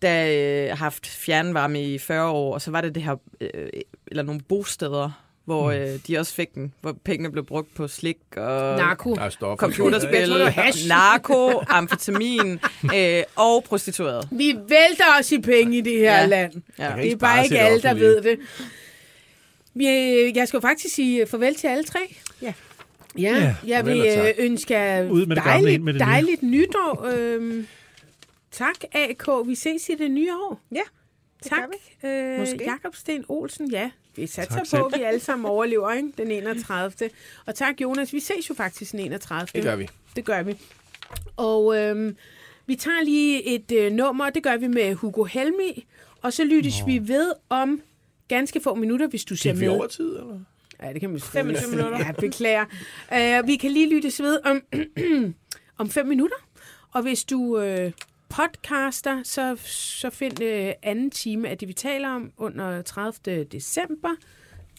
der 0.01 0.25
øh, 0.27 0.69
har 0.69 0.75
haft 0.75 1.07
fjernvarme 1.07 1.83
i 1.83 1.97
40 1.97 2.29
år, 2.29 2.53
og 2.53 2.61
så 2.61 2.71
var 2.71 2.81
det 2.81 2.95
det 2.95 3.03
her, 3.03 3.15
øh, 3.41 3.69
eller 4.07 4.23
nogle 4.23 4.41
bosteder, 4.41 5.24
hvor 5.45 5.71
Mm. 5.71 5.77
øh, 5.77 5.99
de 6.07 6.17
også 6.17 6.33
fik 6.33 6.53
den, 6.53 6.73
hvor 6.81 6.95
pengene 7.03 7.31
blev 7.31 7.45
brugt 7.45 7.75
på 7.75 7.87
slik 7.87 8.17
og 8.37 8.77
Narko. 8.77 9.11
Er 9.13 9.55
computerspil, 9.57 10.29
narko, 10.87 11.59
amfetamin 11.67 12.59
øh, 12.95 13.23
og 13.35 13.63
prostitueret. 13.63 14.27
Vi 14.31 14.55
vælter 14.67 15.05
os 15.19 15.31
i 15.31 15.41
penge 15.41 15.77
i 15.77 15.81
det 15.81 15.99
her 15.99 16.19
Ja. 16.19 16.25
land. 16.25 16.53
Ja. 16.79 16.93
Det 17.01 17.11
er 17.11 17.15
bare 17.15 17.43
ikke 17.43 17.59
alle, 17.59 17.81
der 17.81 17.93
ved 17.93 18.21
det. 18.21 18.39
Jeg, 19.75 20.31
jeg 20.35 20.47
skal 20.47 20.57
jo 20.57 20.61
faktisk 20.61 20.95
sige 20.95 21.25
farvel 21.27 21.55
til 21.55 21.67
alle 21.67 21.83
tre. 21.83 21.99
Ja. 22.41 22.53
Ja, 23.17 23.35
Ja, 23.35 23.55
jeg 23.67 23.85
vil 23.85 24.05
øh, 24.19 24.33
ønske 24.37 24.73
jer 24.73 25.09
Ud 25.09 25.25
med 25.25 25.35
det 25.35 25.43
gamle, 25.43 25.73
ind 25.73 25.83
med 25.83 25.93
det 25.93 26.01
nye. 26.01 26.05
dejligt 26.11 26.43
nytår. 26.43 27.05
Øhm, 27.15 27.67
tak, 28.51 28.75
AK. 28.91 29.27
Vi 29.47 29.55
ses 29.55 29.89
i 29.89 29.95
det 29.95 30.11
nye 30.11 30.33
år. 30.33 30.61
Ja. 30.71 30.81
Tak, 31.49 31.69
øh, 32.03 32.39
Måske. 32.39 32.63
Jakob 32.63 32.95
Sten 32.95 33.25
Olsen. 33.27 33.71
Ja, 33.71 33.91
vi 34.15 34.27
satser 34.27 34.63
Tak 34.63 34.79
på, 34.79 34.85
at 34.85 34.99
vi 34.99 35.03
alle 35.03 35.19
sammen 35.19 35.45
overlever 35.45 35.91
ikke? 35.93 36.11
den 36.17 36.31
31. 36.31 37.09
Og 37.45 37.55
tak, 37.55 37.81
Jonas. 37.81 38.13
Vi 38.13 38.19
ses 38.19 38.49
jo 38.49 38.53
faktisk 38.55 38.91
den 38.91 38.99
31. 38.99 39.47
Det 39.55 39.63
gør 39.63 39.75
vi. 39.75 39.87
Det 40.15 40.25
gør 40.25 40.43
vi. 40.43 40.57
Og 41.37 41.77
øhm, 41.77 42.17
vi 42.65 42.75
tager 42.75 43.03
lige 43.03 43.43
et 43.43 43.71
øh, 43.71 43.91
nummer, 43.91 44.29
det 44.29 44.43
gør 44.43 44.57
vi 44.57 44.67
med 44.67 44.93
Hugo 44.95 45.23
Helmi, 45.23 45.85
og 46.21 46.33
så 46.33 46.43
lyttes 46.43 46.79
Nå. 46.79 46.85
vi 46.85 47.07
ved 47.07 47.33
om 47.49 47.81
ganske 48.27 48.61
få 48.61 48.75
minutter, 48.75 49.07
hvis 49.07 49.25
du 49.25 49.35
ser 49.35 49.51
Gik 49.51 49.61
vi 49.61 49.65
med. 49.67 49.75
over 49.75 49.87
tid, 49.87 50.09
eller? 50.09 50.39
Ja, 50.83 50.93
det 50.93 51.01
kan 51.01 51.09
man 51.09 51.19
25 51.19 51.69
minutter. 51.69 51.97
Ja, 51.99 52.11
beklager. 52.11 52.65
Uh, 53.41 53.47
vi 53.47 53.55
kan 53.55 53.71
lige 53.71 53.89
lyttes 53.89 54.21
ved 54.21 54.39
om, 54.45 54.61
om 55.77 55.89
fem 55.89 56.07
minutter. 56.07 56.35
Og 56.93 57.01
hvis 57.01 57.23
du 57.23 57.37
uh, 57.57 57.91
podcaster, 58.29 59.23
så, 59.23 59.57
så 59.65 60.09
find 60.09 60.41
øh, 60.41 60.73
anden 60.83 61.11
time 61.11 61.49
af 61.49 61.57
det, 61.57 61.67
vi 61.67 61.73
taler 61.73 62.09
om 62.09 62.31
under 62.37 62.81
30. 62.81 63.43
december. 63.43 64.09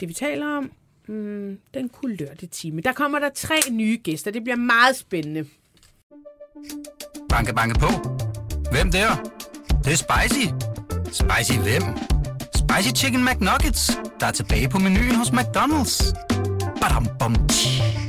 Det, 0.01 0.09
vi 0.09 0.15
taler 0.15 0.47
om, 0.47 0.71
mm, 1.09 1.59
den 1.75 1.89
kulørte 1.89 2.47
time. 2.47 2.81
Der 2.81 2.93
kommer 2.93 3.19
der 3.19 3.29
tre 3.29 3.57
nye 3.71 3.99
gæster. 4.05 4.31
Det 4.31 4.43
bliver 4.43 4.57
meget 4.57 4.97
spændende. 4.97 5.47
Banke, 7.29 7.55
banke 7.55 7.81
på. 7.81 7.89
Hvem 8.73 8.93
der? 8.93 9.09
Det, 9.69 9.85
det 9.85 9.93
er 9.93 9.97
spicy. 9.97 10.47
Spicy 11.13 11.59
hvem? 11.59 11.83
Spicy 12.55 13.03
Chicken 13.03 13.25
McNuggets, 13.25 13.99
der 14.21 14.27
er 14.27 14.33
tilbage 14.33 14.69
på 14.69 14.79
menuen 14.79 15.15
hos 15.15 15.29
McDonald's. 15.29 16.15
Badum, 16.81 17.07
bom, 17.19 17.49
tji. 17.49 18.06